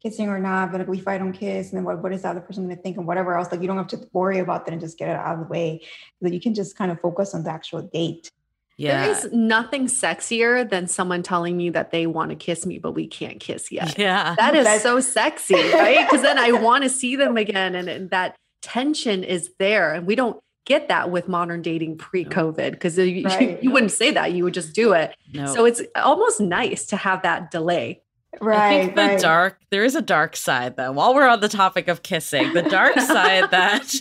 Should 0.00 0.08
I 0.08 0.10
be 0.10 0.10
kissing 0.10 0.28
or 0.28 0.38
not? 0.38 0.72
But 0.72 0.80
if 0.88 1.08
I 1.08 1.18
don't 1.18 1.32
kiss, 1.32 1.70
and 1.70 1.78
then 1.78 1.84
what, 1.84 2.02
what 2.02 2.12
is 2.12 2.22
the 2.22 2.28
other 2.28 2.40
person 2.40 2.64
going 2.64 2.76
to 2.76 2.82
think 2.82 2.96
and 2.96 3.06
whatever 3.06 3.36
else? 3.36 3.50
Like, 3.50 3.60
you 3.60 3.66
don't 3.66 3.76
have 3.76 3.88
to 3.88 4.00
worry 4.12 4.38
about 4.38 4.64
that 4.66 4.72
and 4.72 4.80
just 4.80 4.98
get 4.98 5.08
it 5.08 5.16
out 5.16 5.34
of 5.34 5.40
the 5.40 5.46
way. 5.46 5.80
So 5.82 6.28
that 6.28 6.32
you 6.34 6.40
can 6.40 6.54
just 6.54 6.76
kind 6.76 6.90
of 6.90 7.00
focus 7.00 7.34
on 7.34 7.44
the 7.44 7.50
actual 7.50 7.82
date. 7.82 8.30
Yeah. 8.76 9.06
There 9.06 9.10
is 9.16 9.28
nothing 9.32 9.86
sexier 9.86 10.68
than 10.68 10.86
someone 10.86 11.24
telling 11.24 11.56
me 11.56 11.70
that 11.70 11.90
they 11.90 12.06
want 12.06 12.30
to 12.30 12.36
kiss 12.36 12.64
me, 12.64 12.78
but 12.78 12.92
we 12.92 13.08
can't 13.08 13.40
kiss 13.40 13.72
yet. 13.72 13.98
yeah. 13.98 14.36
That 14.38 14.54
is 14.54 14.64
That's- 14.64 14.82
so 14.82 15.00
sexy, 15.00 15.54
right? 15.54 16.06
Because 16.08 16.22
then 16.22 16.38
I 16.38 16.52
want 16.52 16.84
to 16.84 16.88
see 16.90 17.16
them 17.16 17.36
again, 17.36 17.74
and, 17.74 17.88
and 17.88 18.10
that 18.10 18.36
tension 18.62 19.24
is 19.24 19.50
there, 19.58 19.94
and 19.94 20.06
we 20.06 20.14
don't 20.14 20.38
get 20.64 20.88
that 20.88 21.10
with 21.10 21.26
modern 21.28 21.62
dating 21.62 21.96
pre-COVID 21.96 22.70
because 22.72 22.96
you, 22.98 23.24
Right. 23.24 23.60
you 23.62 23.70
wouldn't 23.72 23.90
say 23.90 24.12
that; 24.12 24.32
you 24.32 24.44
would 24.44 24.54
just 24.54 24.74
do 24.74 24.92
it. 24.92 25.16
No. 25.32 25.52
So 25.52 25.64
it's 25.64 25.82
almost 25.96 26.40
nice 26.40 26.86
to 26.86 26.96
have 26.96 27.22
that 27.22 27.50
delay. 27.50 28.02
Right. 28.40 28.58
I 28.58 28.80
think 28.82 28.94
the 28.94 29.02
right. 29.02 29.20
dark, 29.20 29.58
there 29.70 29.84
is 29.84 29.94
a 29.94 30.02
dark 30.02 30.36
side 30.36 30.76
though. 30.76 30.92
While 30.92 31.14
we're 31.14 31.26
on 31.26 31.40
the 31.40 31.48
topic 31.48 31.88
of 31.88 32.02
kissing, 32.02 32.52
the 32.52 32.62
dark 32.62 32.94
side 33.00 33.50
that 33.50 33.92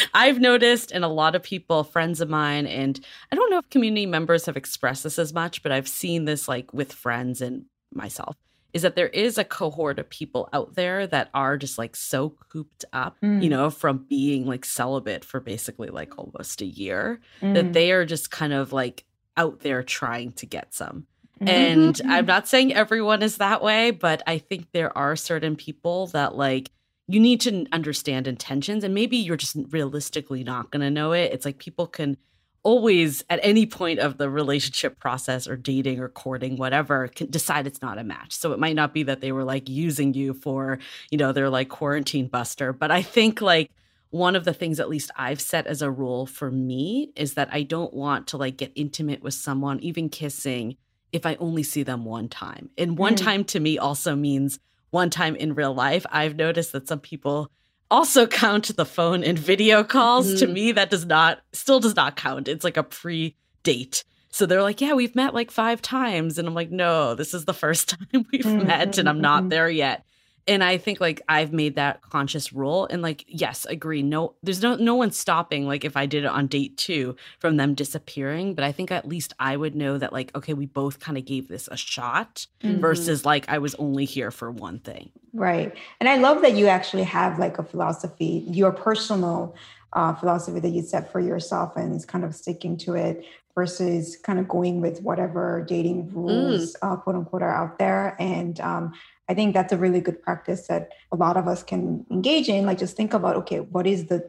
I've 0.14 0.38
noticed 0.38 0.92
in 0.92 1.02
a 1.02 1.08
lot 1.08 1.34
of 1.34 1.42
people, 1.42 1.82
friends 1.84 2.20
of 2.20 2.28
mine, 2.28 2.66
and 2.66 3.00
I 3.32 3.36
don't 3.36 3.50
know 3.50 3.58
if 3.58 3.70
community 3.70 4.06
members 4.06 4.46
have 4.46 4.56
expressed 4.56 5.02
this 5.04 5.18
as 5.18 5.32
much, 5.32 5.62
but 5.62 5.72
I've 5.72 5.88
seen 5.88 6.24
this 6.26 6.46
like 6.46 6.72
with 6.74 6.92
friends 6.92 7.40
and 7.40 7.64
myself, 7.92 8.36
is 8.74 8.82
that 8.82 8.96
there 8.96 9.08
is 9.08 9.38
a 9.38 9.44
cohort 9.44 9.98
of 9.98 10.08
people 10.10 10.48
out 10.52 10.74
there 10.74 11.06
that 11.06 11.30
are 11.34 11.56
just 11.56 11.78
like 11.78 11.96
so 11.96 12.34
cooped 12.50 12.84
up, 12.92 13.16
you 13.22 13.28
Mm. 13.28 13.48
know, 13.48 13.70
from 13.70 14.04
being 14.08 14.46
like 14.46 14.64
celibate 14.66 15.24
for 15.24 15.40
basically 15.40 15.88
like 15.88 16.16
almost 16.18 16.60
a 16.60 16.66
year, 16.66 17.20
Mm, 17.40 17.54
that 17.54 17.72
they 17.72 17.90
are 17.92 18.04
just 18.04 18.30
kind 18.30 18.52
of 18.52 18.72
like 18.74 19.04
out 19.36 19.60
there 19.60 19.82
trying 19.82 20.32
to 20.32 20.44
get 20.46 20.74
some. 20.74 21.06
And 21.46 21.94
Mhm. 21.96 22.10
I'm 22.10 22.26
not 22.26 22.48
saying 22.48 22.74
everyone 22.74 23.22
is 23.22 23.38
that 23.38 23.62
way, 23.62 23.90
but 23.90 24.22
I 24.26 24.38
think 24.38 24.72
there 24.72 24.96
are 24.96 25.16
certain 25.16 25.56
people 25.56 26.08
that 26.08 26.36
like 26.36 26.70
you 27.08 27.18
need 27.18 27.40
to 27.42 27.66
understand 27.72 28.28
intentions 28.28 28.84
and 28.84 28.94
maybe 28.94 29.16
you're 29.16 29.36
just 29.36 29.56
realistically 29.70 30.44
not 30.44 30.70
going 30.70 30.82
to 30.82 30.90
know 30.90 31.12
it. 31.12 31.32
It's 31.32 31.44
like 31.44 31.58
people 31.58 31.86
can 31.86 32.16
always 32.62 33.24
at 33.30 33.40
any 33.42 33.64
point 33.64 33.98
of 33.98 34.18
the 34.18 34.28
relationship 34.28 35.00
process 35.00 35.48
or 35.48 35.56
dating 35.56 35.98
or 35.98 36.08
courting 36.10 36.56
whatever 36.58 37.08
can 37.08 37.30
decide 37.30 37.66
it's 37.66 37.80
not 37.80 37.98
a 37.98 38.04
match. 38.04 38.32
So 38.34 38.52
it 38.52 38.58
might 38.58 38.76
not 38.76 38.92
be 38.92 39.02
that 39.04 39.20
they 39.22 39.32
were 39.32 39.44
like 39.44 39.68
using 39.68 40.12
you 40.12 40.34
for, 40.34 40.78
you 41.10 41.16
know, 41.18 41.32
they're 41.32 41.48
like 41.50 41.70
quarantine 41.70 42.28
buster, 42.28 42.72
but 42.74 42.90
I 42.90 43.00
think 43.02 43.40
like 43.40 43.70
one 44.10 44.36
of 44.36 44.44
the 44.44 44.52
things 44.52 44.78
at 44.78 44.90
least 44.90 45.10
I've 45.16 45.40
set 45.40 45.66
as 45.66 45.82
a 45.82 45.90
rule 45.90 46.26
for 46.26 46.50
me 46.50 47.12
is 47.16 47.34
that 47.34 47.48
I 47.52 47.62
don't 47.62 47.94
want 47.94 48.26
to 48.28 48.36
like 48.36 48.56
get 48.58 48.72
intimate 48.74 49.22
with 49.22 49.34
someone 49.34 49.80
even 49.80 50.08
kissing 50.10 50.76
if 51.12 51.26
I 51.26 51.36
only 51.36 51.62
see 51.62 51.82
them 51.82 52.04
one 52.04 52.28
time. 52.28 52.70
And 52.78 52.96
one 52.98 53.14
Mm. 53.14 53.24
time 53.24 53.44
to 53.44 53.60
me 53.60 53.78
also 53.78 54.14
means 54.16 54.58
one 54.90 55.10
time 55.10 55.36
in 55.36 55.54
real 55.54 55.74
life. 55.74 56.04
I've 56.10 56.36
noticed 56.36 56.72
that 56.72 56.88
some 56.88 57.00
people 57.00 57.50
also 57.90 58.26
count 58.44 58.76
the 58.76 58.84
phone 58.84 59.22
and 59.24 59.38
video 59.38 59.82
calls. 59.84 60.34
To 60.34 60.46
Mhm. 60.46 60.52
me, 60.52 60.72
that 60.72 60.90
does 60.90 61.06
not, 61.06 61.40
still 61.52 61.80
does 61.80 61.96
not 61.96 62.16
count. 62.16 62.48
It's 62.48 62.64
like 62.64 62.76
a 62.76 62.82
pre 62.82 63.36
date. 63.62 64.04
So 64.32 64.46
they're 64.46 64.62
like, 64.62 64.80
yeah, 64.80 64.92
we've 64.94 65.16
met 65.16 65.34
like 65.34 65.50
five 65.50 65.82
times. 65.82 66.38
And 66.38 66.46
I'm 66.46 66.54
like, 66.54 66.70
no, 66.70 67.14
this 67.16 67.34
is 67.34 67.44
the 67.46 67.52
first 67.54 67.88
time 68.12 68.24
we've 68.32 68.44
Mm, 68.44 68.66
met 68.66 68.98
and 68.98 69.06
mm, 69.06 69.10
I'm 69.10 69.20
not 69.20 69.44
mm. 69.44 69.50
there 69.50 69.68
yet. 69.68 70.04
And 70.46 70.64
I 70.64 70.78
think 70.78 71.00
like 71.00 71.22
I've 71.28 71.52
made 71.52 71.76
that 71.76 72.02
conscious 72.02 72.52
rule 72.52 72.86
and 72.90 73.02
like, 73.02 73.24
yes, 73.28 73.64
agree. 73.66 74.02
No, 74.02 74.34
there's 74.42 74.62
no, 74.62 74.74
no 74.76 74.94
one 74.94 75.10
stopping. 75.12 75.66
Like 75.66 75.84
if 75.84 75.96
I 75.96 76.06
did 76.06 76.24
it 76.24 76.30
on 76.30 76.46
date 76.46 76.76
two 76.76 77.16
from 77.38 77.56
them 77.56 77.74
disappearing, 77.74 78.54
but 78.54 78.64
I 78.64 78.72
think 78.72 78.90
at 78.90 79.06
least 79.06 79.34
I 79.38 79.56
would 79.56 79.74
know 79.74 79.98
that 79.98 80.12
like, 80.12 80.34
okay, 80.36 80.54
we 80.54 80.66
both 80.66 80.98
kind 81.00 81.16
of 81.18 81.24
gave 81.24 81.48
this 81.48 81.68
a 81.70 81.76
shot 81.76 82.46
Mhm. 82.62 82.80
versus 82.80 83.24
like 83.24 83.48
I 83.48 83.58
was 83.58 83.74
only 83.76 84.04
here 84.04 84.30
for 84.30 84.50
one 84.50 84.78
thing. 84.80 85.10
Right. 85.32 85.74
And 86.00 86.08
I 86.08 86.16
love 86.16 86.42
that 86.42 86.54
you 86.54 86.66
actually 86.66 87.04
have 87.04 87.38
like 87.38 87.58
a 87.58 87.62
philosophy, 87.62 88.44
your 88.48 88.72
personal 88.72 89.54
uh, 89.92 90.14
philosophy 90.14 90.60
that 90.60 90.70
you 90.70 90.82
set 90.82 91.10
for 91.10 91.20
yourself 91.20 91.76
and 91.76 91.94
is 91.94 92.04
kind 92.04 92.24
of 92.24 92.34
sticking 92.34 92.76
to 92.78 92.94
it 92.94 93.24
versus 93.54 94.16
kind 94.16 94.38
of 94.38 94.46
going 94.46 94.80
with 94.80 95.02
whatever 95.02 95.64
dating 95.66 96.08
rules, 96.14 96.76
uh, 96.82 96.96
quote 96.96 97.16
unquote, 97.16 97.42
are 97.42 97.54
out 97.54 97.78
there. 97.78 98.16
And 98.20 98.60
um, 98.60 98.92
I 99.30 99.34
think 99.34 99.54
that's 99.54 99.72
a 99.72 99.76
really 99.76 100.00
good 100.00 100.20
practice 100.20 100.66
that 100.66 100.88
a 101.12 101.16
lot 101.16 101.36
of 101.36 101.46
us 101.46 101.62
can 101.62 102.04
engage 102.10 102.48
in. 102.48 102.66
Like 102.66 102.78
just 102.78 102.96
think 102.96 103.14
about, 103.14 103.36
okay, 103.36 103.60
what 103.60 103.86
is 103.86 104.06
the 104.06 104.28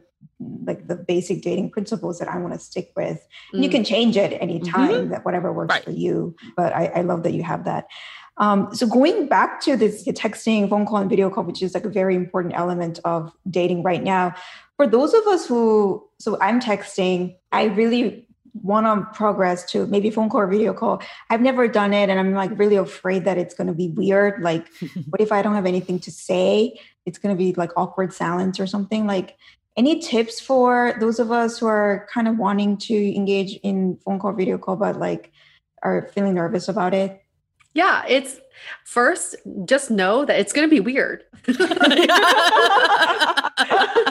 like 0.64 0.86
the 0.86 0.94
basic 0.94 1.42
dating 1.42 1.68
principles 1.70 2.20
that 2.20 2.28
I 2.28 2.38
want 2.38 2.52
to 2.54 2.58
stick 2.60 2.92
with. 2.96 3.26
And 3.52 3.64
you 3.64 3.68
Mm. 3.68 3.72
can 3.72 3.84
change 3.84 4.16
it 4.16 4.30
anytime 4.40 5.08
that 5.08 5.24
whatever 5.24 5.52
works 5.52 5.74
Right. 5.74 5.84
for 5.84 5.90
you. 5.90 6.36
But 6.56 6.72
I, 6.72 6.84
I 6.98 7.00
love 7.02 7.24
that 7.24 7.32
you 7.32 7.42
have 7.42 7.64
that. 7.64 7.86
Um, 8.36 8.68
so 8.72 8.86
going 8.86 9.26
back 9.26 9.60
to 9.62 9.76
this 9.76 10.04
texting, 10.06 10.68
phone 10.70 10.86
call, 10.86 10.98
and 10.98 11.10
video 11.10 11.28
call, 11.28 11.42
which 11.42 11.60
is 11.60 11.74
like 11.74 11.84
a 11.84 11.90
very 11.90 12.14
important 12.14 12.54
element 12.56 13.00
of 13.04 13.32
dating 13.50 13.82
right 13.82 14.02
now. 14.02 14.34
For 14.76 14.86
those 14.86 15.12
of 15.12 15.26
us 15.26 15.46
who, 15.46 16.08
so 16.20 16.38
I'm 16.40 16.60
texting, 16.60 17.34
I 17.50 17.64
really 17.64 18.28
want 18.62 18.86
to 18.86 19.16
progress 19.16 19.70
to 19.72 19.86
maybe 19.86 20.10
phone 20.10 20.30
call 20.30 20.42
or 20.42 20.46
video 20.46 20.72
call. 20.72 21.02
I've 21.30 21.40
never 21.40 21.68
done 21.68 21.92
it, 21.92 22.08
and 22.08 22.18
I'm 22.18 22.32
like 22.32 22.56
really 22.58 22.76
afraid 22.76 23.24
that 23.24 23.38
it's 23.38 23.54
going 23.54 23.66
to 23.66 23.74
be 23.74 23.88
weird. 23.88 24.42
Like, 24.42 24.68
what 25.10 25.20
if 25.20 25.32
I 25.32 25.42
don't 25.42 25.54
have 25.54 25.66
anything 25.66 25.98
to 26.00 26.10
say? 26.10 26.78
It's 27.04 27.18
going 27.18 27.34
to 27.34 27.38
be 27.38 27.52
like 27.54 27.70
awkward 27.76 28.12
silence 28.12 28.60
or 28.60 28.66
something. 28.66 29.06
Like, 29.06 29.36
any 29.76 30.00
tips 30.00 30.40
for 30.40 30.94
those 31.00 31.18
of 31.18 31.32
us 31.32 31.58
who 31.58 31.66
are 31.66 32.06
kind 32.12 32.28
of 32.28 32.38
wanting 32.38 32.76
to 32.76 33.16
engage 33.16 33.54
in 33.62 33.96
phone 34.04 34.18
call, 34.18 34.32
video 34.32 34.58
call, 34.58 34.76
but 34.76 34.98
like 34.98 35.32
are 35.82 36.10
feeling 36.14 36.34
nervous 36.34 36.68
about 36.68 36.94
it? 36.94 37.22
Yeah, 37.74 38.04
it's 38.06 38.38
first 38.84 39.34
just 39.64 39.90
know 39.90 40.24
that 40.24 40.38
it's 40.38 40.52
going 40.52 40.68
to 40.68 40.70
be 40.70 40.80
weird. 40.80 41.24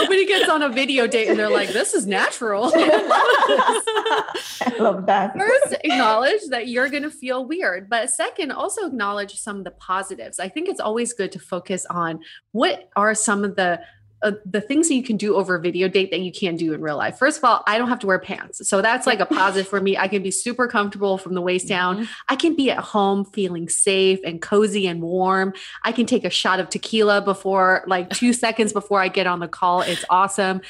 Nobody 0.00 0.26
gets 0.26 0.48
on 0.48 0.62
a 0.62 0.68
video 0.68 1.06
date 1.06 1.28
and 1.28 1.38
they're 1.38 1.50
like, 1.50 1.70
this 1.70 1.94
is 1.94 2.06
natural. 2.06 2.70
I 2.74 4.72
love 4.78 5.06
that. 5.06 5.36
First, 5.36 5.76
acknowledge 5.84 6.40
that 6.50 6.68
you're 6.68 6.88
going 6.88 7.02
to 7.02 7.10
feel 7.10 7.46
weird. 7.46 7.88
But 7.88 8.10
second, 8.10 8.52
also 8.52 8.86
acknowledge 8.86 9.38
some 9.38 9.58
of 9.58 9.64
the 9.64 9.70
positives. 9.72 10.38
I 10.38 10.48
think 10.48 10.68
it's 10.68 10.80
always 10.80 11.12
good 11.12 11.32
to 11.32 11.38
focus 11.38 11.86
on 11.86 12.20
what 12.52 12.88
are 12.96 13.14
some 13.14 13.44
of 13.44 13.56
the 13.56 13.80
uh, 14.22 14.32
the 14.44 14.60
things 14.60 14.88
that 14.88 14.94
you 14.94 15.02
can 15.02 15.16
do 15.16 15.36
over 15.36 15.54
a 15.54 15.60
video 15.60 15.88
date 15.88 16.10
that 16.10 16.20
you 16.20 16.32
can't 16.32 16.58
do 16.58 16.72
in 16.72 16.80
real 16.80 16.96
life. 16.96 17.18
First 17.18 17.38
of 17.38 17.44
all, 17.44 17.62
I 17.66 17.78
don't 17.78 17.88
have 17.88 17.98
to 18.00 18.06
wear 18.06 18.18
pants. 18.18 18.66
So 18.68 18.82
that's 18.82 19.06
like 19.06 19.20
a 19.20 19.26
positive 19.26 19.68
for 19.68 19.80
me. 19.80 19.96
I 19.96 20.08
can 20.08 20.22
be 20.22 20.30
super 20.30 20.68
comfortable 20.68 21.18
from 21.18 21.34
the 21.34 21.40
waist 21.40 21.68
down. 21.68 21.96
Mm-hmm. 21.96 22.04
I 22.28 22.36
can 22.36 22.54
be 22.54 22.70
at 22.70 22.78
home 22.78 23.24
feeling 23.24 23.68
safe 23.68 24.20
and 24.24 24.42
cozy 24.42 24.86
and 24.86 25.00
warm. 25.00 25.54
I 25.84 25.92
can 25.92 26.06
take 26.06 26.24
a 26.24 26.30
shot 26.30 26.60
of 26.60 26.68
tequila 26.68 27.22
before 27.22 27.84
like 27.86 28.10
2 28.10 28.32
seconds 28.32 28.72
before 28.72 29.00
I 29.00 29.08
get 29.08 29.26
on 29.26 29.40
the 29.40 29.48
call. 29.48 29.80
It's 29.82 30.04
awesome. 30.10 30.60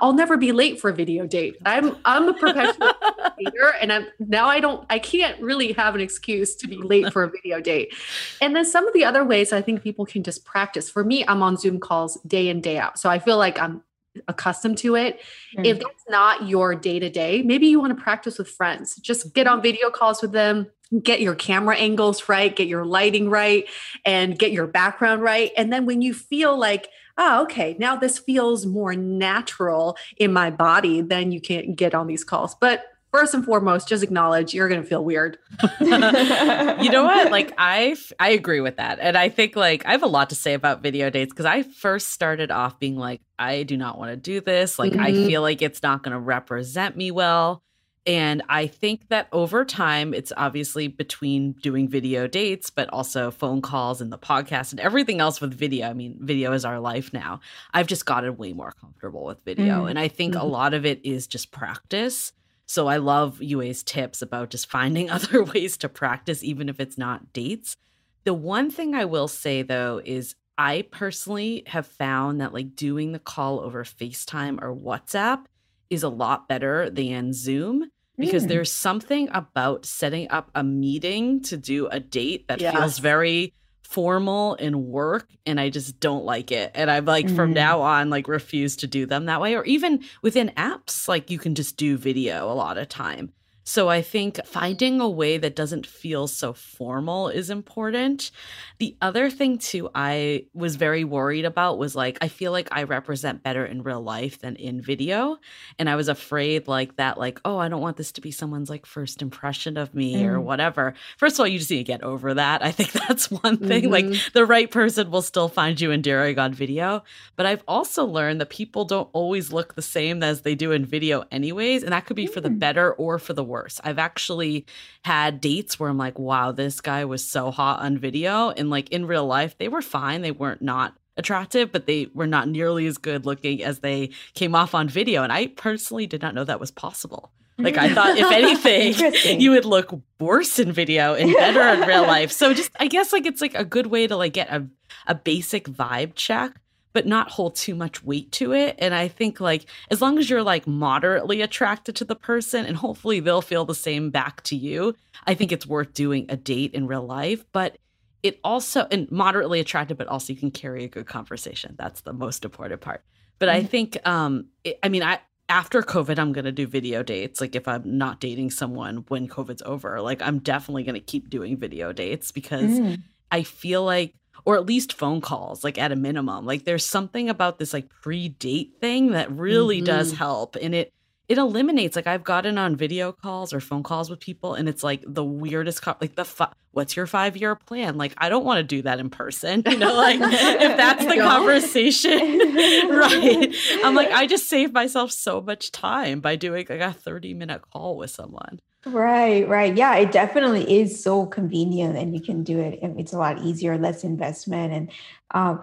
I'll 0.00 0.12
never 0.12 0.36
be 0.36 0.52
late 0.52 0.80
for 0.80 0.90
a 0.90 0.94
video 0.94 1.26
date. 1.26 1.56
I'm 1.64 1.96
I'm 2.04 2.28
a 2.28 2.34
professional 2.34 2.92
and 3.80 3.92
I'm 3.92 4.06
now 4.18 4.46
I 4.46 4.60
don't 4.60 4.84
I 4.90 4.98
can't 4.98 5.40
really 5.40 5.72
have 5.72 5.94
an 5.94 6.00
excuse 6.00 6.54
to 6.56 6.68
be 6.68 6.76
late 6.76 7.12
for 7.12 7.24
a 7.24 7.30
video 7.30 7.60
date. 7.60 7.94
And 8.40 8.54
then 8.54 8.64
some 8.64 8.86
of 8.86 8.94
the 8.94 9.04
other 9.04 9.24
ways 9.24 9.52
I 9.52 9.62
think 9.62 9.82
people 9.82 10.06
can 10.06 10.22
just 10.22 10.44
practice. 10.44 10.88
For 10.88 11.04
me, 11.04 11.24
I'm 11.26 11.42
on 11.42 11.56
Zoom 11.56 11.80
calls 11.80 12.20
day 12.26 12.48
in 12.48 12.60
day 12.60 12.78
out, 12.78 12.98
so 12.98 13.10
I 13.10 13.18
feel 13.18 13.38
like 13.38 13.58
I'm 13.58 13.82
accustomed 14.28 14.78
to 14.78 14.94
it. 14.94 15.20
Mm-hmm. 15.56 15.64
If 15.64 15.78
that's 15.78 16.04
not 16.08 16.48
your 16.48 16.74
day 16.74 16.98
to 16.98 17.10
day, 17.10 17.42
maybe 17.42 17.66
you 17.66 17.80
want 17.80 17.96
to 17.96 18.02
practice 18.02 18.38
with 18.38 18.48
friends. 18.48 18.96
Just 18.96 19.34
get 19.34 19.46
on 19.46 19.62
video 19.62 19.90
calls 19.90 20.22
with 20.22 20.32
them, 20.32 20.66
get 21.02 21.20
your 21.20 21.34
camera 21.34 21.76
angles 21.76 22.28
right, 22.28 22.54
get 22.54 22.68
your 22.68 22.84
lighting 22.84 23.30
right, 23.30 23.66
and 24.04 24.38
get 24.38 24.52
your 24.52 24.66
background 24.66 25.22
right. 25.22 25.50
And 25.56 25.72
then 25.72 25.86
when 25.86 26.02
you 26.02 26.14
feel 26.14 26.58
like 26.58 26.88
oh, 27.18 27.42
okay, 27.42 27.76
now 27.78 27.96
this 27.96 28.18
feels 28.18 28.66
more 28.66 28.94
natural 28.94 29.96
in 30.16 30.32
my 30.32 30.50
body, 30.50 31.00
then 31.00 31.32
you 31.32 31.40
can't 31.40 31.76
get 31.76 31.94
on 31.94 32.06
these 32.06 32.24
calls. 32.24 32.54
But 32.54 32.84
first 33.12 33.34
and 33.34 33.44
foremost, 33.44 33.88
just 33.88 34.02
acknowledge 34.02 34.54
you're 34.54 34.68
going 34.68 34.82
to 34.82 34.86
feel 34.86 35.04
weird. 35.04 35.38
you 35.80 36.90
know 36.90 37.04
what? 37.04 37.30
Like 37.30 37.52
I 37.58 37.96
I 38.18 38.30
agree 38.30 38.60
with 38.60 38.76
that. 38.76 38.98
And 39.00 39.16
I 39.16 39.28
think 39.28 39.54
like 39.54 39.86
I 39.86 39.92
have 39.92 40.02
a 40.02 40.08
lot 40.08 40.30
to 40.30 40.34
say 40.34 40.54
about 40.54 40.82
video 40.82 41.10
dates 41.10 41.32
cuz 41.32 41.46
I 41.46 41.62
first 41.62 42.10
started 42.10 42.50
off 42.50 42.78
being 42.80 42.96
like 42.96 43.20
I 43.38 43.62
do 43.62 43.76
not 43.76 43.98
want 43.98 44.10
to 44.10 44.16
do 44.16 44.40
this. 44.40 44.78
Like 44.78 44.92
mm-hmm. 44.92 45.02
I 45.02 45.12
feel 45.12 45.42
like 45.42 45.62
it's 45.62 45.82
not 45.82 46.02
going 46.02 46.12
to 46.12 46.20
represent 46.20 46.96
me 46.96 47.10
well. 47.10 47.62
And 48.04 48.42
I 48.48 48.66
think 48.66 49.08
that 49.08 49.28
over 49.30 49.64
time, 49.64 50.12
it's 50.12 50.32
obviously 50.36 50.88
between 50.88 51.52
doing 51.52 51.88
video 51.88 52.26
dates, 52.26 52.68
but 52.68 52.88
also 52.88 53.30
phone 53.30 53.62
calls 53.62 54.00
and 54.00 54.12
the 54.12 54.18
podcast 54.18 54.72
and 54.72 54.80
everything 54.80 55.20
else 55.20 55.40
with 55.40 55.54
video. 55.54 55.88
I 55.88 55.92
mean, 55.92 56.18
video 56.20 56.52
is 56.52 56.64
our 56.64 56.80
life 56.80 57.12
now. 57.12 57.40
I've 57.72 57.86
just 57.86 58.04
gotten 58.04 58.36
way 58.36 58.52
more 58.52 58.72
comfortable 58.72 59.24
with 59.24 59.44
video. 59.44 59.84
Mm. 59.84 59.90
And 59.90 59.98
I 59.98 60.08
think 60.08 60.34
mm-hmm. 60.34 60.44
a 60.44 60.48
lot 60.48 60.74
of 60.74 60.84
it 60.84 61.00
is 61.04 61.28
just 61.28 61.52
practice. 61.52 62.32
So 62.66 62.88
I 62.88 62.96
love 62.96 63.40
Yue's 63.40 63.84
tips 63.84 64.20
about 64.20 64.50
just 64.50 64.68
finding 64.68 65.08
other 65.10 65.44
ways 65.44 65.76
to 65.78 65.88
practice, 65.88 66.42
even 66.42 66.68
if 66.68 66.80
it's 66.80 66.98
not 66.98 67.32
dates. 67.32 67.76
The 68.24 68.34
one 68.34 68.70
thing 68.70 68.94
I 68.94 69.04
will 69.04 69.28
say 69.28 69.62
though 69.62 70.00
is 70.04 70.34
I 70.58 70.86
personally 70.90 71.62
have 71.66 71.86
found 71.86 72.40
that 72.40 72.52
like 72.52 72.74
doing 72.74 73.12
the 73.12 73.18
call 73.18 73.60
over 73.60 73.84
FaceTime 73.84 74.60
or 74.60 74.74
WhatsApp 74.74 75.44
is 75.92 76.02
a 76.02 76.08
lot 76.08 76.48
better 76.48 76.88
than 76.88 77.32
Zoom 77.34 77.90
because 78.16 78.44
mm. 78.44 78.48
there's 78.48 78.72
something 78.72 79.28
about 79.32 79.84
setting 79.84 80.30
up 80.30 80.50
a 80.54 80.64
meeting 80.64 81.42
to 81.42 81.56
do 81.56 81.86
a 81.88 82.00
date 82.00 82.48
that 82.48 82.60
yes. 82.60 82.74
feels 82.74 82.98
very 82.98 83.52
formal 83.82 84.56
and 84.58 84.86
work 84.86 85.28
and 85.44 85.60
I 85.60 85.68
just 85.68 86.00
don't 86.00 86.24
like 86.24 86.50
it. 86.50 86.70
And 86.74 86.90
I'm 86.90 87.04
like 87.04 87.26
mm. 87.26 87.36
from 87.36 87.52
now 87.52 87.82
on 87.82 88.08
like 88.08 88.26
refuse 88.26 88.76
to 88.76 88.86
do 88.86 89.04
them 89.04 89.26
that 89.26 89.40
way 89.40 89.54
or 89.54 89.64
even 89.64 90.02
within 90.22 90.50
apps 90.56 91.08
like 91.08 91.30
you 91.30 91.38
can 91.38 91.54
just 91.54 91.76
do 91.76 91.98
video 91.98 92.50
a 92.50 92.54
lot 92.54 92.78
of 92.78 92.88
time. 92.88 93.32
So 93.64 93.88
I 93.88 94.02
think 94.02 94.44
finding 94.44 95.00
a 95.00 95.08
way 95.08 95.38
that 95.38 95.54
doesn't 95.54 95.86
feel 95.86 96.26
so 96.26 96.52
formal 96.52 97.28
is 97.28 97.48
important. 97.48 98.30
The 98.78 98.96
other 99.00 99.30
thing 99.30 99.58
too 99.58 99.88
I 99.94 100.46
was 100.52 100.76
very 100.76 101.04
worried 101.04 101.44
about 101.44 101.78
was 101.78 101.94
like 101.94 102.18
I 102.20 102.28
feel 102.28 102.50
like 102.50 102.68
I 102.72 102.82
represent 102.82 103.42
better 103.42 103.64
in 103.64 103.82
real 103.82 104.02
life 104.02 104.40
than 104.40 104.56
in 104.56 104.80
video 104.80 105.38
and 105.78 105.88
I 105.88 105.94
was 105.94 106.08
afraid 106.08 106.66
like 106.66 106.96
that 106.96 107.18
like 107.18 107.40
oh 107.44 107.58
I 107.58 107.68
don't 107.68 107.80
want 107.80 107.96
this 107.96 108.12
to 108.12 108.20
be 108.20 108.32
someone's 108.32 108.70
like 108.70 108.84
first 108.84 109.22
impression 109.22 109.76
of 109.76 109.94
me 109.94 110.16
mm. 110.16 110.26
or 110.26 110.40
whatever. 110.40 110.94
First 111.16 111.36
of 111.36 111.40
all, 111.40 111.46
you 111.46 111.58
just 111.58 111.70
need 111.70 111.78
to 111.78 111.84
get 111.84 112.02
over 112.02 112.34
that. 112.34 112.64
I 112.64 112.72
think 112.72 112.92
that's 113.08 113.30
one 113.30 113.58
thing 113.58 113.84
mm-hmm. 113.84 114.10
like 114.10 114.32
the 114.32 114.46
right 114.46 114.70
person 114.70 115.10
will 115.10 115.22
still 115.22 115.48
find 115.48 115.80
you 115.80 115.92
endearing 115.92 116.38
on 116.38 116.52
video, 116.52 117.04
but 117.36 117.46
I've 117.46 117.62
also 117.68 118.04
learned 118.04 118.40
that 118.40 118.50
people 118.50 118.84
don't 118.84 119.08
always 119.12 119.52
look 119.52 119.74
the 119.74 119.82
same 119.82 120.22
as 120.22 120.42
they 120.42 120.56
do 120.56 120.72
in 120.72 120.84
video 120.84 121.24
anyways 121.30 121.84
and 121.84 121.92
that 121.92 122.06
could 122.06 122.16
be 122.16 122.26
mm. 122.26 122.32
for 122.32 122.40
the 122.40 122.48
mm. 122.48 122.58
better 122.58 122.92
or 122.94 123.20
for 123.20 123.34
the 123.34 123.51
worse. 123.52 123.80
I've 123.84 123.98
actually 123.98 124.66
had 125.04 125.40
dates 125.40 125.78
where 125.78 125.88
I'm 125.88 125.98
like, 125.98 126.18
wow, 126.18 126.50
this 126.50 126.80
guy 126.80 127.04
was 127.04 127.24
so 127.24 127.50
hot 127.50 127.80
on 127.80 127.98
video. 127.98 128.50
And 128.50 128.70
like 128.70 128.90
in 128.90 129.06
real 129.06 129.26
life, 129.26 129.56
they 129.58 129.68
were 129.68 129.82
fine. 129.82 130.22
They 130.22 130.32
weren't 130.32 130.62
not 130.62 130.94
attractive, 131.16 131.70
but 131.70 131.86
they 131.86 132.08
were 132.14 132.26
not 132.26 132.48
nearly 132.48 132.86
as 132.86 132.98
good 132.98 133.26
looking 133.26 133.62
as 133.62 133.80
they 133.80 134.10
came 134.34 134.54
off 134.54 134.74
on 134.74 134.88
video. 134.88 135.22
And 135.22 135.32
I 135.32 135.48
personally 135.48 136.06
did 136.06 136.22
not 136.22 136.34
know 136.34 136.44
that 136.44 136.60
was 136.60 136.70
possible. 136.70 137.30
Like 137.58 137.76
I 137.76 137.92
thought, 137.92 138.16
if 138.16 138.32
anything, 138.32 139.40
you 139.40 139.50
would 139.50 139.66
look 139.66 139.94
worse 140.18 140.58
in 140.58 140.72
video 140.72 141.14
and 141.14 141.32
better 141.34 141.60
in 141.60 141.86
real 141.86 142.02
life. 142.16 142.32
So 142.32 142.54
just, 142.54 142.70
I 142.80 142.88
guess, 142.88 143.12
like 143.12 143.26
it's 143.26 143.42
like 143.42 143.54
a 143.54 143.64
good 143.64 143.86
way 143.86 144.06
to 144.06 144.16
like 144.16 144.32
get 144.32 144.50
a 144.50 144.66
a 145.06 145.14
basic 145.14 145.64
vibe 145.68 146.14
check 146.14 146.52
but 146.92 147.06
not 147.06 147.30
hold 147.30 147.56
too 147.56 147.74
much 147.74 148.04
weight 148.04 148.30
to 148.32 148.52
it. 148.52 148.76
And 148.78 148.94
I 148.94 149.08
think 149.08 149.40
like 149.40 149.66
as 149.90 150.00
long 150.00 150.18
as 150.18 150.28
you're 150.28 150.42
like 150.42 150.66
moderately 150.66 151.42
attracted 151.42 151.96
to 151.96 152.04
the 152.04 152.16
person 152.16 152.64
and 152.64 152.76
hopefully 152.76 153.20
they'll 153.20 153.42
feel 153.42 153.64
the 153.64 153.74
same 153.74 154.10
back 154.10 154.42
to 154.44 154.56
you, 154.56 154.94
I 155.26 155.34
think 155.34 155.52
it's 155.52 155.66
worth 155.66 155.94
doing 155.94 156.26
a 156.28 156.36
date 156.36 156.74
in 156.74 156.86
real 156.86 157.06
life. 157.06 157.44
But 157.52 157.78
it 158.22 158.38
also 158.44 158.86
and 158.90 159.10
moderately 159.10 159.60
attracted, 159.60 159.96
but 159.96 160.06
also 160.06 160.32
you 160.32 160.38
can 160.38 160.50
carry 160.50 160.84
a 160.84 160.88
good 160.88 161.06
conversation. 161.06 161.74
That's 161.78 162.02
the 162.02 162.12
most 162.12 162.44
important 162.44 162.80
part. 162.80 163.02
But 163.38 163.48
mm-hmm. 163.48 163.58
I 163.58 163.68
think 163.68 164.06
um 164.06 164.46
it, 164.64 164.78
I 164.82 164.88
mean 164.88 165.02
I 165.02 165.20
after 165.48 165.82
COVID, 165.82 166.18
I'm 166.18 166.32
going 166.32 166.46
to 166.46 166.52
do 166.52 166.66
video 166.66 167.02
dates. 167.02 167.38
Like, 167.38 167.54
if 167.54 167.68
I'm 167.68 167.98
not 167.98 168.20
dating 168.20 168.52
someone 168.52 169.04
when 169.08 169.28
COVID's 169.28 169.60
over, 169.66 170.00
like, 170.00 170.22
I'm 170.22 170.38
definitely 170.38 170.82
going 170.82 170.94
to 170.94 171.00
keep 171.00 171.28
doing 171.28 171.58
video 171.58 171.92
dates 171.92 172.32
because 172.32 172.70
mm. 172.70 173.02
I 173.30 173.42
feel 173.42 173.84
like 173.84 174.14
or 174.44 174.56
at 174.56 174.66
least 174.66 174.92
phone 174.92 175.20
calls, 175.20 175.64
like 175.64 175.78
at 175.78 175.92
a 175.92 175.96
minimum. 175.96 176.46
Like 176.46 176.64
there's 176.64 176.84
something 176.84 177.28
about 177.28 177.58
this 177.58 177.72
like 177.72 177.88
pre-date 177.88 178.74
thing 178.80 179.12
that 179.12 179.30
really 179.30 179.78
mm-hmm. 179.78 179.86
does 179.86 180.12
help. 180.12 180.56
And 180.60 180.74
it 180.74 180.92
it 181.28 181.38
eliminates 181.38 181.96
like 181.96 182.06
I've 182.06 182.24
gotten 182.24 182.58
on 182.58 182.76
video 182.76 183.10
calls 183.10 183.54
or 183.54 183.60
phone 183.60 183.82
calls 183.82 184.10
with 184.10 184.20
people 184.20 184.54
and 184.54 184.68
it's 184.68 184.82
like 184.82 185.02
the 185.06 185.24
weirdest 185.24 185.80
co- 185.80 185.96
like 185.98 186.14
the 186.14 186.26
fi- 186.26 186.52
what's 186.72 186.94
your 186.94 187.06
5 187.06 187.38
year 187.38 187.54
plan 187.54 187.96
like 187.96 188.12
I 188.18 188.28
don't 188.28 188.44
want 188.44 188.58
to 188.58 188.64
do 188.64 188.82
that 188.82 189.00
in 189.00 189.08
person 189.08 189.62
you 189.66 189.78
know 189.78 189.94
like 189.94 190.18
if 190.20 190.76
that's 190.76 191.06
the 191.06 191.16
conversation 191.16 192.20
right 192.90 193.54
I'm 193.84 193.94
like 193.94 194.10
I 194.10 194.26
just 194.26 194.48
save 194.48 194.72
myself 194.72 195.10
so 195.10 195.40
much 195.40 195.72
time 195.72 196.20
by 196.20 196.36
doing 196.36 196.66
like 196.68 196.80
a 196.80 196.92
30 196.92 197.32
minute 197.32 197.62
call 197.72 197.96
with 197.96 198.10
someone 198.10 198.60
Right, 198.84 199.48
right. 199.48 199.76
Yeah, 199.76 199.94
it 199.96 200.10
definitely 200.10 200.80
is 200.80 201.02
so 201.02 201.26
convenient 201.26 201.96
and 201.96 202.14
you 202.14 202.20
can 202.20 202.42
do 202.42 202.58
it. 202.58 202.80
It's 202.82 203.12
a 203.12 203.18
lot 203.18 203.40
easier, 203.40 203.78
less 203.78 204.02
investment. 204.02 204.72
And 204.72 204.90
um, 205.30 205.62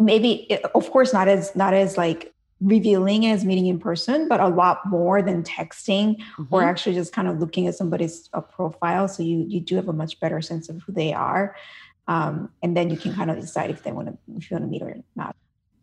maybe, 0.00 0.58
of 0.74 0.90
course, 0.90 1.12
not 1.12 1.28
as, 1.28 1.54
not 1.54 1.74
as 1.74 1.98
like 1.98 2.32
revealing 2.62 3.26
as 3.26 3.44
meeting 3.44 3.66
in 3.66 3.78
person, 3.78 4.28
but 4.28 4.40
a 4.40 4.48
lot 4.48 4.80
more 4.86 5.20
than 5.20 5.42
texting 5.42 6.16
mm-hmm. 6.16 6.44
or 6.50 6.62
actually 6.62 6.94
just 6.94 7.12
kind 7.12 7.28
of 7.28 7.38
looking 7.38 7.66
at 7.66 7.74
somebody's 7.74 8.30
uh, 8.32 8.40
profile. 8.40 9.08
So 9.08 9.22
you, 9.22 9.44
you 9.46 9.60
do 9.60 9.76
have 9.76 9.88
a 9.88 9.92
much 9.92 10.18
better 10.18 10.40
sense 10.40 10.70
of 10.70 10.80
who 10.82 10.92
they 10.92 11.12
are. 11.12 11.54
Um, 12.08 12.50
and 12.62 12.74
then 12.74 12.88
you 12.88 12.96
can 12.96 13.14
kind 13.14 13.30
of 13.30 13.38
decide 13.38 13.70
if 13.70 13.82
they 13.82 13.92
want 13.92 14.08
to, 14.08 14.18
if 14.36 14.50
you 14.50 14.54
want 14.54 14.64
to 14.64 14.70
meet 14.70 14.82
or 14.82 14.96
not. 15.16 15.36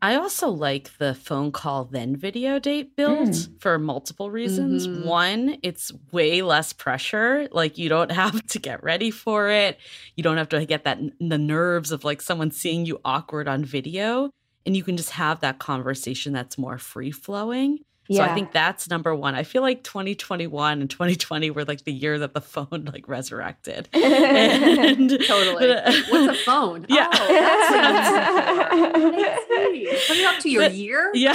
I 0.03 0.15
also 0.15 0.49
like 0.49 0.97
the 0.97 1.13
phone 1.13 1.51
call 1.51 1.85
then 1.85 2.15
video 2.15 2.57
date 2.57 2.95
build 2.95 3.29
mm. 3.29 3.61
for 3.61 3.77
multiple 3.77 4.31
reasons. 4.31 4.87
Mm-hmm. 4.87 5.07
One, 5.07 5.57
it's 5.61 5.91
way 6.11 6.41
less 6.41 6.73
pressure. 6.73 7.47
Like 7.51 7.77
you 7.77 7.87
don't 7.87 8.11
have 8.23 8.45
to 8.47 8.59
get 8.59 8.83
ready 8.83 9.11
for 9.11 9.49
it. 9.49 9.77
You 10.15 10.23
don't 10.23 10.37
have 10.37 10.49
to 10.49 10.65
get 10.65 10.85
that 10.85 10.99
the 11.19 11.37
nerves 11.37 11.91
of 11.91 12.03
like 12.03 12.21
someone 12.21 12.51
seeing 12.51 12.85
you 12.85 12.99
awkward 13.05 13.47
on 13.47 13.63
video 13.63 14.31
and 14.65 14.75
you 14.75 14.83
can 14.83 14.97
just 14.97 15.11
have 15.11 15.41
that 15.41 15.59
conversation 15.59 16.33
that's 16.33 16.57
more 16.57 16.77
free 16.77 17.11
flowing. 17.11 17.79
So 18.09 18.21
I 18.21 18.33
think 18.33 18.51
that's 18.51 18.89
number 18.89 19.15
one. 19.15 19.35
I 19.35 19.43
feel 19.43 19.61
like 19.61 19.83
2021 19.83 20.81
and 20.81 20.89
2020 20.89 21.51
were 21.51 21.63
like 21.65 21.83
the 21.83 21.93
year 21.93 22.19
that 22.19 22.33
the 22.33 22.41
phone 22.41 22.89
like 22.91 23.07
resurrected. 23.07 23.87
And, 24.01 25.09
totally. 25.27 25.75
What's 26.09 26.39
a 26.39 26.43
phone? 26.43 26.85
Yeah. 26.89 27.07
Oh, 27.13 27.27
that's 27.27 28.07
Coming 30.07 30.25
up 30.25 30.39
to 30.39 30.49
your 30.49 30.63
but, 30.63 30.73
year? 30.73 31.11
Yeah. 31.13 31.33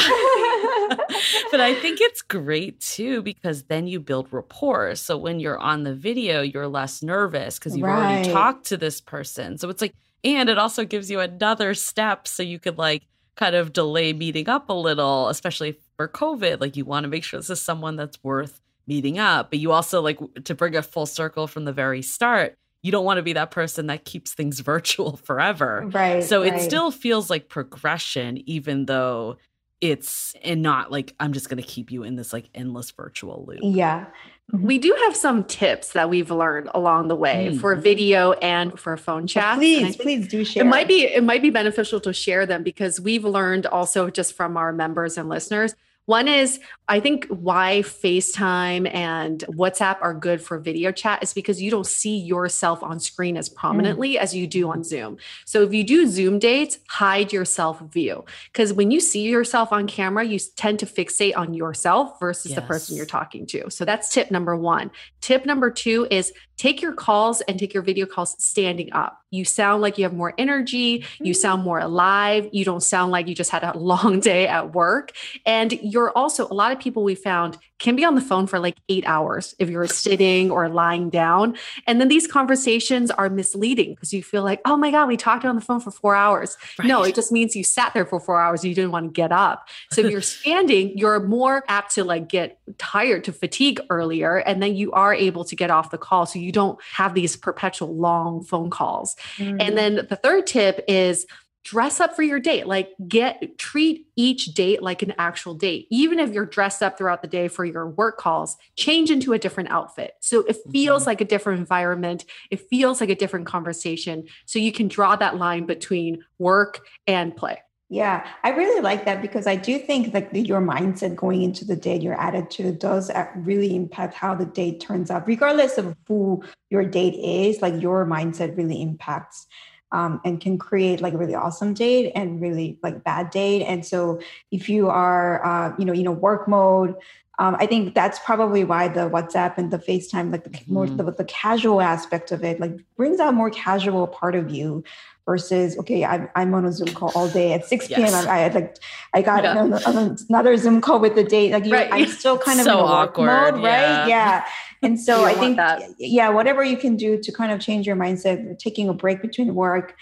but 1.51 1.61
I 1.61 1.75
think 1.81 2.01
it's 2.01 2.23
great 2.23 2.81
too 2.81 3.23
because 3.23 3.65
then 3.65 3.87
you 3.87 4.01
build 4.01 4.33
rapport. 4.33 4.95
So 4.97 5.17
when 5.17 5.41
you're 5.41 5.59
on 5.59 5.85
the 5.85 5.95
video, 5.95 6.43
you're 6.43 6.69
less 6.69 7.03
nervous 7.03 7.59
because 7.59 7.77
you've 7.77 7.87
right. 7.87 8.17
already 8.17 8.33
talked 8.33 8.67
to 8.67 8.77
this 8.77 9.01
person. 9.01 9.59
So 9.59 9.69
it's 9.71 9.81
like, 9.81 9.95
and 10.25 10.49
it 10.49 10.59
also 10.59 10.85
gives 10.85 11.11
you 11.11 11.21
another 11.21 11.75
step 11.75 12.27
so 12.27 12.43
you 12.43 12.59
could 12.59 12.79
like 12.79 13.05
kind 13.37 13.55
of 13.55 13.73
delay 13.73 14.13
meeting 14.13 14.49
up 14.49 14.69
a 14.69 14.75
little, 14.75 15.29
especially 15.29 15.79
for 15.97 16.09
COVID. 16.09 16.61
Like 16.61 16.77
you 16.77 16.85
want 16.85 17.05
to 17.05 17.09
make 17.09 17.25
sure 17.25 17.39
this 17.41 17.51
is 17.51 17.61
someone 17.61 17.97
that's 17.97 18.23
worth 18.23 18.61
meeting 18.87 19.19
up, 19.19 19.51
but 19.51 19.59
you 19.59 19.73
also 19.73 20.01
like 20.01 20.19
to 20.45 20.55
bring 20.55 20.75
it 20.75 20.83
full 20.85 21.07
circle 21.07 21.47
from 21.47 21.65
the 21.65 21.73
very 21.73 22.03
start. 22.03 22.55
You 22.83 22.93
don't 22.93 23.05
want 23.05 23.19
to 23.19 23.23
be 23.23 23.33
that 23.33 23.51
person 23.51 23.89
that 23.89 24.05
keeps 24.05 24.33
things 24.33 24.61
virtual 24.75 25.17
forever. 25.17 25.89
Right. 25.93 26.23
So 26.23 26.43
right. 26.43 26.55
it 26.55 26.61
still 26.63 26.91
feels 26.91 27.31
like 27.31 27.49
progression, 27.49 28.43
even 28.49 28.87
though 28.87 29.39
it's 29.83 30.35
and 30.43 30.63
not 30.63 30.91
like 30.91 31.15
I'm 31.21 31.35
just 31.35 31.51
going 31.51 31.63
to 31.63 31.69
keep 31.69 31.91
you 31.91 32.03
in 32.03 32.17
this 32.17 32.33
like 32.33 32.49
endless 32.55 32.91
virtual 32.93 33.45
loop. 33.47 33.59
Yeah. 33.63 34.07
We 34.53 34.79
do 34.79 34.97
have 35.05 35.17
some 35.17 35.45
tips 35.45 35.93
that 35.93 36.09
we've 36.09 36.31
learned 36.31 36.71
along 36.73 37.09
the 37.09 37.17
way 37.17 37.51
Mm. 37.53 37.61
for 37.61 37.75
video 37.75 38.33
and 38.35 38.79
for 38.79 38.97
phone 38.97 39.27
chat. 39.27 39.51
Well, 39.51 39.59
please, 39.59 39.97
please 39.97 40.29
do 40.29 40.45
share. 40.45 40.63
It 40.63 40.67
might 40.67 40.89
be 40.89 41.03
it 41.03 41.25
might 41.25 41.43
be 41.43 41.51
beneficial 41.51 42.01
to 42.01 42.13
share 42.13 42.47
them 42.47 42.63
because 42.63 43.01
we've 43.01 43.25
learned 43.25 43.67
also 43.67 44.09
just 44.09 44.35
from 44.35 44.57
our 44.57 44.73
members 44.73 45.19
and 45.19 45.29
listeners. 45.29 45.75
One 46.07 46.29
is 46.29 46.61
I 46.89 47.01
think 47.01 47.27
why 47.27 47.83
FaceTime 47.85 48.93
and 48.95 49.41
WhatsApp 49.49 49.99
are 50.01 50.15
good 50.15 50.41
for 50.41 50.59
video 50.59 50.93
chat 50.93 51.21
is 51.23 51.35
because 51.35 51.61
you 51.61 51.69
don't 51.69 51.87
see 51.87 52.17
yourself 52.17 52.83
on 52.85 53.01
screen 53.01 53.37
as 53.37 53.51
mm. 53.51 53.57
prominently 53.57 54.19
as 54.19 54.35
you 54.35 54.47
do 54.47 54.71
on 54.71 54.85
Zoom. 54.85 55.19
So 55.45 55.63
if 55.63 55.75
you 55.75 55.83
do 55.83 56.07
Zoom 56.07 56.39
dates, 56.39 56.79
hide 56.89 57.33
yourself 57.33 57.81
view 57.93 58.25
because 58.53 58.73
when 58.73 58.93
you 58.93 59.01
see 59.01 59.23
yourself 59.23 59.73
on 59.73 59.89
camera, 59.89 60.25
you 60.25 60.39
tend 60.57 60.79
to 60.79 60.87
fixate 60.87 61.37
on 61.37 61.55
yourself 61.55 62.19
versus 62.21 62.55
the 62.55 62.63
person 62.63 62.97
you're 62.97 63.05
talking 63.05 63.45
to. 63.47 63.69
So 63.71 63.85
that's 63.85 64.13
tip 64.13 64.31
number 64.31 64.57
1. 64.57 64.91
Tip 65.21 65.45
number 65.45 65.71
2 65.73 66.07
is 66.11 66.33
take 66.57 66.81
your 66.81 66.93
calls 66.93 67.41
and 67.43 67.59
take 67.59 67.75
your 67.75 67.83
video 67.83 68.07
calls 68.07 68.43
standing 68.43 68.93
up. 68.93 69.21
You 69.31 69.45
sound 69.45 69.83
like 69.83 69.99
you 69.99 70.05
have 70.05 70.15
more 70.15 70.35
energy, 70.39 71.05
you 71.19 71.33
mm-hmm. 71.33 71.33
sound 71.33 71.63
more 71.63 71.79
alive, 71.79 72.49
you 72.53 72.65
don't 72.65 72.83
sound 72.83 73.13
like 73.13 73.29
you 73.29 73.35
just 73.35 73.51
had 73.51 73.63
a 73.63 73.77
long 73.79 74.21
day 74.21 74.47
at 74.47 74.73
work. 74.73 75.13
And 75.45 75.73
you're 75.73 76.11
also, 76.17 76.47
a 76.49 76.55
lot 76.55 76.73
of 76.73 76.79
people 76.79 77.05
we 77.05 77.15
found 77.15 77.59
can 77.79 77.97
be 77.97 78.05
on 78.05 78.15
the 78.15 78.21
phone 78.21 78.47
for 78.47 78.59
like 78.59 78.77
eight 78.89 79.05
hours 79.07 79.55
if 79.59 79.69
you're 79.69 79.87
sitting 79.87 80.51
or 80.51 80.69
lying 80.69 81.11
down. 81.11 81.57
And 81.87 82.01
then 82.01 82.09
these 82.09 82.27
conversations 82.27 83.11
are 83.11 83.29
misleading 83.29 83.95
because 83.95 84.13
you 84.13 84.23
feel 84.23 84.43
like, 84.43 84.61
oh 84.65 84.77
my 84.77 84.91
God, 84.91 85.09
we 85.09 85.17
talked 85.17 85.45
on 85.45 85.55
the 85.55 85.61
phone 85.61 85.81
for 85.81 85.91
four 85.91 86.15
hours. 86.15 86.57
No, 86.83 87.03
it 87.03 87.15
just 87.15 87.33
means 87.33 87.55
you 87.55 87.65
sat 87.65 87.93
there 87.93 88.07
for 88.07 88.19
four 88.19 88.41
hours. 88.41 88.65
You 88.65 88.75
didn't 88.75 88.93
want 88.93 89.07
to 89.07 89.13
get 89.13 89.31
up. 89.31 89.69
So 89.93 90.01
if 90.01 90.11
you're 90.11 90.21
standing, 90.23 90.97
you're 90.97 91.21
more 91.21 91.65
apt 91.69 91.95
to 91.97 92.05
like 92.05 92.29
get 92.29 92.59
tired 92.79 93.25
to 93.25 93.33
fatigue 93.33 93.81
earlier. 93.91 94.39
And 94.39 94.63
then 94.63 94.75
you 94.75 94.93
are 94.93 95.13
able 95.13 95.45
to 95.45 95.57
get 95.57 95.71
off 95.71 95.91
the 95.91 95.99
call. 95.99 96.27
So 96.27 96.39
you 96.39 96.53
don't 96.53 96.79
have 96.93 97.15
these 97.15 97.37
perpetual 97.37 97.95
long 97.95 98.43
phone 98.43 98.71
calls. 98.71 99.17
Mm-hmm. 99.37 99.61
And 99.61 99.77
then 99.77 100.07
the 100.09 100.17
third 100.17 100.47
tip 100.47 100.83
is 100.89 101.27
dress 101.67 101.99
up 101.99 102.15
for 102.15 102.23
your 102.23 102.39
date. 102.39 102.69
Like 102.69 102.95
get 103.09 103.59
treat 103.59 104.07
each 104.15 104.47
date 104.55 104.83
like 104.83 105.03
an 105.03 105.15
actual 105.19 105.53
date. 105.53 105.89
Even 105.91 106.21
if 106.21 106.33
you're 106.33 106.47
dressed 106.47 106.81
up 106.81 106.97
throughout 106.97 107.23
the 107.23 107.29
day 107.29 107.49
for 107.49 107.65
your 107.65 107.89
work 107.89 108.19
calls, 108.19 108.57
change 108.77 109.11
into 109.11 109.33
a 109.33 109.39
different 109.39 109.71
outfit. 109.71 110.13
So 110.21 110.43
it 110.43 110.57
feels 110.71 111.09
like 111.09 111.21
a 111.21 111.25
different 111.25 111.59
environment. 111.59 112.25
It 112.53 112.61
feels 112.71 113.01
like 113.01 113.11
a 113.11 113.17
different 113.17 113.47
conversation. 113.47 114.29
So 114.45 114.61
you 114.61 114.71
can 114.71 114.87
draw 114.87 115.17
that 115.17 115.39
line 115.39 115.67
between 115.67 116.23
work 116.39 116.87
and 117.09 117.37
play. 117.37 117.61
Yeah, 117.89 118.29
I 118.43 118.51
really 118.51 118.81
like 118.81 119.05
that 119.05 119.23
because 119.23 119.47
I 119.47 119.55
do 119.55 119.79
think 119.79 120.13
like 120.13 120.33
the, 120.33 120.41
your 120.41 120.61
mindset 120.61 121.15
going 121.15 121.43
into 121.43 121.65
the 121.65 121.77
date, 121.77 122.03
your 122.03 122.21
attitude 122.21 122.81
does 122.81 123.11
uh, 123.11 123.27
really 123.37 123.77
impact 123.77 124.15
how 124.15 124.35
the 124.35 124.45
date 124.45 124.81
turns 124.81 125.09
out, 125.09 125.27
regardless 125.29 125.79
of 125.79 125.97
who 126.09 126.43
your 126.69 126.85
date 126.85 127.15
is. 127.15 127.63
Like 127.63 127.81
your 127.81 128.05
mindset 128.05 128.57
really 128.57 128.83
impacts 128.83 129.47
um, 129.93 130.21
and 130.25 130.41
can 130.41 130.59
create 130.59 131.01
like 131.01 131.15
a 131.15 131.19
really 131.19 131.35
awesome 131.35 131.75
date 131.75 132.13
and 132.15 132.41
really 132.41 132.79
like 132.83 133.05
bad 133.05 133.31
date. 133.31 133.65
And 133.65 133.85
so 133.87 134.21
if 134.51 134.69
you 134.69 134.89
are, 134.91 135.45
uh, 135.45 135.75
you 135.79 135.85
know, 135.85 135.93
you 135.93 136.03
know, 136.03 136.13
work 136.13 136.49
mode. 136.49 136.95
Um, 137.39 137.55
I 137.61 137.67
think 137.67 137.95
that's 137.95 138.19
probably 138.21 138.65
why 138.65 138.89
the 138.89 139.11
WhatsApp 139.11 139.59
and 139.59 139.71
the 139.71 139.77
FaceTime, 139.79 140.33
like 140.33 140.45
the 140.45 140.59
more 140.69 140.87
Mhm. 140.87 140.97
the, 140.97 141.13
the 141.13 141.25
casual 141.25 141.83
aspect 141.83 142.33
of 142.33 142.43
it, 142.43 142.59
like 142.61 142.73
brings 142.97 143.21
out 143.21 143.35
more 143.35 143.51
casual 143.51 144.07
part 144.07 144.35
of 144.35 144.51
you 144.51 144.83
versus 145.27 145.77
okay 145.77 146.05
I'm, 146.05 146.29
I'm 146.37 146.55
on 146.55 146.65
a 146.65 146.73
zoom 146.73 146.95
call 146.95 147.11
all 147.11 147.29
day 147.29 147.53
at 147.53 147.67
6 147.67 147.89
p.m 147.89 148.01
Yes. 148.01 148.15
I, 148.27 148.37
I 148.37 148.39
had 148.39 148.55
like 148.55 148.77
i 149.13 149.21
got 149.23 149.43
Yeah. 149.43 149.59
on 149.85 150.17
another 150.31 150.57
zoom 150.57 150.81
call 150.81 151.01
with 151.01 151.17
the 151.17 151.25
date 151.25 151.51
like 151.53 151.65
you're, 151.67 151.79
Right. 151.81 151.93
i'm 151.93 152.07
still 152.07 152.39
kind 152.47 152.61
of 152.61 152.65
So 152.65 152.79
in 152.79 152.85
awkward, 152.87 153.27
mode 153.55 153.65
right 153.65 154.07
yeah. 154.07 154.07
yeah 154.07 154.45
and 154.83 155.01
so 155.01 155.25
i 155.25 155.33
think 155.35 155.57
that. 155.57 155.83
yeah 155.99 156.29
whatever 156.29 156.63
you 156.63 156.77
can 156.77 156.97
do 156.97 157.19
to 157.21 157.33
kind 157.33 157.53
of 157.53 157.61
change 157.61 157.87
your 157.87 157.97
mindset 157.97 158.59
taking 158.59 158.89
a 158.89 158.95
break 158.95 159.23
between 159.23 159.55
work 159.55 159.97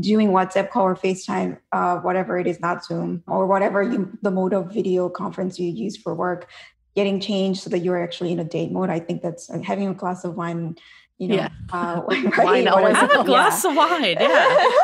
doing 0.00 0.30
whatsapp 0.30 0.70
call 0.70 0.84
or 0.84 0.96
facetime 0.96 1.58
uh, 1.72 1.96
whatever 1.98 2.38
it 2.38 2.46
is 2.46 2.58
not 2.60 2.84
zoom 2.84 3.22
or 3.28 3.46
whatever 3.46 3.82
you, 3.82 4.18
the 4.22 4.30
mode 4.30 4.52
of 4.52 4.72
video 4.72 5.08
conference 5.08 5.58
you 5.58 5.70
use 5.70 5.96
for 5.96 6.14
work 6.14 6.48
getting 6.96 7.20
changed 7.20 7.62
so 7.62 7.70
that 7.70 7.78
you're 7.78 8.02
actually 8.02 8.32
in 8.32 8.40
a 8.40 8.44
date 8.44 8.72
mode 8.72 8.90
i 8.90 8.98
think 8.98 9.22
that's 9.22 9.48
uh, 9.50 9.60
having 9.60 9.88
a 9.88 9.94
glass 9.94 10.24
of 10.24 10.34
wine 10.34 10.76
you 11.20 11.28
know 11.28 11.36
Yeah. 11.36 11.48
uh, 11.72 12.02
Wine 12.08 12.26
right, 12.30 12.66
always 12.66 12.94
whatever. 12.94 12.96
Have 12.96 13.10
a 13.10 13.14
helps. 13.14 13.28
glass 13.28 13.64
of 13.64 13.76
wine. 13.76 14.16
Yeah. 14.18 14.70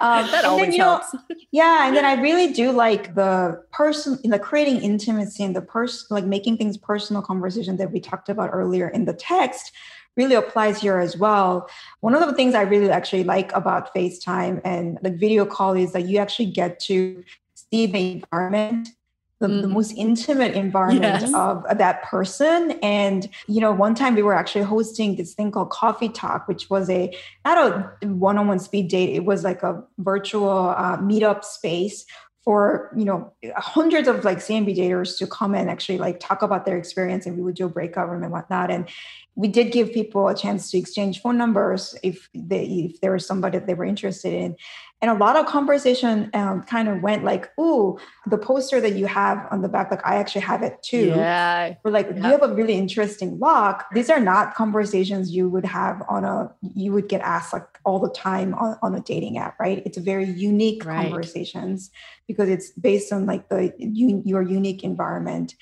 Um, 0.00 0.26
that 0.30 0.44
and 0.44 0.44
then, 0.44 0.44
always 0.44 0.72
you 0.74 0.78
know, 0.78 0.84
helps. 0.84 1.14
yeah, 1.52 1.86
and 1.86 1.96
then 1.96 2.04
I 2.04 2.14
really 2.20 2.52
do 2.52 2.70
like 2.70 3.14
the 3.14 3.62
person, 3.72 4.18
the 4.24 4.38
creating 4.38 4.80
intimacy 4.82 5.42
and 5.44 5.54
the 5.54 5.60
person, 5.62 6.06
like 6.10 6.24
making 6.24 6.56
things 6.58 6.76
personal 6.78 7.22
conversation 7.22 7.76
that 7.78 7.92
we 7.92 8.00
talked 8.00 8.28
about 8.28 8.50
earlier 8.52 8.88
in 8.88 9.04
the 9.04 9.12
text 9.14 9.72
really 10.16 10.34
applies 10.34 10.80
here 10.80 10.98
as 10.98 11.16
well. 11.18 11.68
One 12.00 12.14
of 12.14 12.26
the 12.26 12.34
things 12.34 12.54
I 12.54 12.62
really 12.62 12.90
actually 12.90 13.24
like 13.24 13.52
about 13.52 13.94
FaceTime 13.94 14.60
and 14.64 14.98
like 15.02 15.18
video 15.18 15.44
call 15.44 15.74
is 15.74 15.92
that 15.92 16.06
you 16.06 16.18
actually 16.18 16.46
get 16.52 16.80
to 16.80 17.22
see 17.54 17.86
the 17.86 18.12
environment. 18.12 18.88
The, 19.38 19.48
the 19.48 19.68
Mhm. 19.68 19.72
most 19.72 19.92
intimate 19.98 20.54
environment 20.54 21.20
Yes. 21.20 21.34
of 21.34 21.64
that 21.76 22.02
person. 22.04 22.70
And, 22.82 23.28
you 23.48 23.60
know, 23.60 23.70
one 23.70 23.94
time 23.94 24.14
we 24.14 24.22
were 24.22 24.32
actually 24.32 24.64
hosting 24.64 25.16
this 25.16 25.34
thing 25.34 25.50
called 25.50 25.68
Coffee 25.68 26.08
Talk, 26.08 26.48
which 26.48 26.70
was 26.70 26.88
a 26.88 27.14
not 27.44 27.58
a 27.58 28.06
one-on-one 28.06 28.58
speed 28.60 28.88
date 28.88 29.14
it 29.14 29.24
was 29.26 29.44
like 29.44 29.62
a 29.62 29.82
virtual 29.98 30.70
uh, 30.70 30.96
meetup 30.96 31.44
space 31.44 32.06
for 32.44 32.92
you 32.96 33.04
know 33.04 33.32
hundreds 33.56 34.06
of 34.06 34.24
like 34.24 34.38
cmb 34.38 34.74
daters 34.76 35.18
to 35.18 35.26
come 35.26 35.52
and 35.54 35.68
actually 35.68 35.98
like 35.98 36.20
talk 36.20 36.42
about 36.42 36.64
their 36.64 36.78
experience 36.78 37.26
and 37.26 37.36
we 37.36 37.42
would 37.42 37.56
do 37.56 37.66
a 37.66 37.68
breakout 37.68 38.08
room 38.08 38.22
and 38.22 38.30
whatnot 38.30 38.70
and 38.70 38.88
we 39.36 39.48
did 39.48 39.70
give 39.70 39.92
people 39.92 40.28
a 40.28 40.34
chance 40.34 40.70
to 40.70 40.78
exchange 40.78 41.20
phone 41.20 41.36
numbers 41.36 41.94
if 42.02 42.28
they 42.34 42.64
if 42.90 43.00
there 43.00 43.12
was 43.12 43.26
somebody 43.26 43.58
that 43.58 43.66
they 43.66 43.74
were 43.74 43.84
interested 43.84 44.32
in 44.32 44.56
and 45.02 45.10
a 45.10 45.14
lot 45.14 45.36
of 45.36 45.44
conversation 45.44 46.30
um, 46.32 46.62
kind 46.62 46.88
of 46.88 47.02
went 47.02 47.22
like 47.22 47.50
oh 47.58 47.98
the 48.26 48.38
poster 48.38 48.80
that 48.80 48.94
you 48.94 49.06
have 49.06 49.46
on 49.50 49.60
the 49.60 49.68
back 49.68 49.90
like 49.90 50.00
i 50.06 50.16
actually 50.16 50.40
have 50.40 50.62
it 50.62 50.82
too 50.82 51.12
Yeah. 51.14 51.74
we're 51.84 51.90
like, 51.90 52.08
Yeah. 52.08 52.16
you 52.16 52.30
have 52.32 52.42
a 52.42 52.54
really 52.54 52.74
interesting 52.74 53.38
lock. 53.38 53.86
These 53.92 54.08
are 54.10 54.20
not 54.20 54.54
conversations 54.54 55.30
you 55.30 55.48
would 55.50 55.66
have 55.66 56.02
on 56.08 56.24
a, 56.24 56.50
you 56.74 56.92
would 56.94 57.08
get 57.08 57.20
asked 57.20 57.52
like 57.52 57.66
all 57.84 57.98
the 58.00 58.10
time 58.10 58.54
on, 58.54 58.76
on 58.82 58.94
a 58.94 59.00
dating 59.00 59.36
app, 59.38 59.58
right? 59.60 59.82
It's 59.86 59.98
very 59.98 60.24
unique 60.24 60.84
Right. 60.84 60.96
conversations 61.02 61.90
because 62.26 62.48
it's 62.48 62.70
based 62.70 63.12
on 63.12 63.26
like 63.26 63.48
the 63.50 63.72
un, 63.80 64.22
your 64.24 64.42
unique 64.42 64.82
environment. 64.82 65.54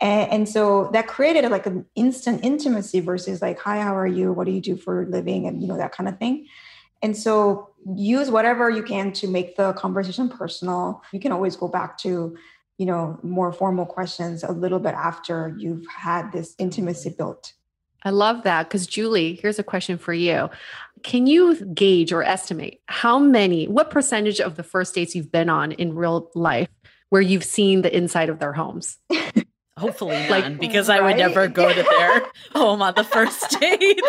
And, 0.00 0.30
and 0.30 0.48
so 0.48 0.90
that 0.92 1.06
created 1.06 1.48
like 1.50 1.66
an 1.66 1.86
instant 1.94 2.44
intimacy 2.44 3.00
versus 3.00 3.42
like, 3.42 3.58
hi, 3.58 3.80
how 3.80 3.96
are 3.96 4.06
you? 4.06 4.32
What 4.32 4.46
do 4.46 4.52
you 4.52 4.60
do 4.60 4.76
for 4.76 5.02
a 5.02 5.06
living? 5.06 5.46
And, 5.46 5.62
you 5.62 5.68
know, 5.68 5.76
that 5.76 5.92
kind 5.92 6.08
of 6.08 6.18
thing. 6.18 6.46
And 7.02 7.16
so 7.16 7.70
use 7.94 8.30
whatever 8.30 8.70
you 8.70 8.82
can 8.82 9.12
to 9.14 9.26
make 9.26 9.56
the 9.56 9.72
conversation 9.72 10.28
personal. 10.28 11.02
You 11.12 11.20
can 11.20 11.32
always 11.32 11.56
go 11.56 11.68
back 11.68 11.98
to, 11.98 12.36
you 12.78 12.86
know, 12.86 13.18
more 13.22 13.52
formal 13.52 13.86
questions 13.86 14.44
a 14.44 14.52
little 14.52 14.78
bit 14.78 14.94
after 14.94 15.54
you've 15.58 15.84
had 15.86 16.32
this 16.32 16.54
intimacy 16.58 17.10
built. 17.10 17.52
I 18.04 18.10
love 18.10 18.42
that 18.42 18.68
because 18.68 18.86
Julie, 18.86 19.38
here's 19.40 19.58
a 19.58 19.64
question 19.64 19.98
for 19.98 20.12
you. 20.12 20.50
Can 21.02 21.26
you 21.26 21.64
gauge 21.66 22.12
or 22.12 22.22
estimate 22.22 22.80
how 22.86 23.18
many, 23.18 23.66
what 23.68 23.90
percentage 23.90 24.40
of 24.40 24.56
the 24.56 24.62
first 24.62 24.94
dates 24.94 25.14
you've 25.14 25.32
been 25.32 25.48
on 25.48 25.72
in 25.72 25.94
real 25.94 26.30
life 26.34 26.68
where 27.10 27.22
you've 27.22 27.44
seen 27.44 27.82
the 27.82 27.96
inside 27.96 28.28
of 28.28 28.38
their 28.38 28.52
homes? 28.52 28.98
Hopefully 29.78 30.16
none, 30.16 30.30
Like, 30.30 30.58
because 30.60 30.88
I 30.90 31.00
would 31.00 31.16
never 31.16 31.48
go 31.48 31.72
to 31.72 31.82
their 31.98 32.22
home 32.52 32.82
on 32.82 32.94
the 32.94 33.04
first 33.04 33.58
date. 33.58 34.00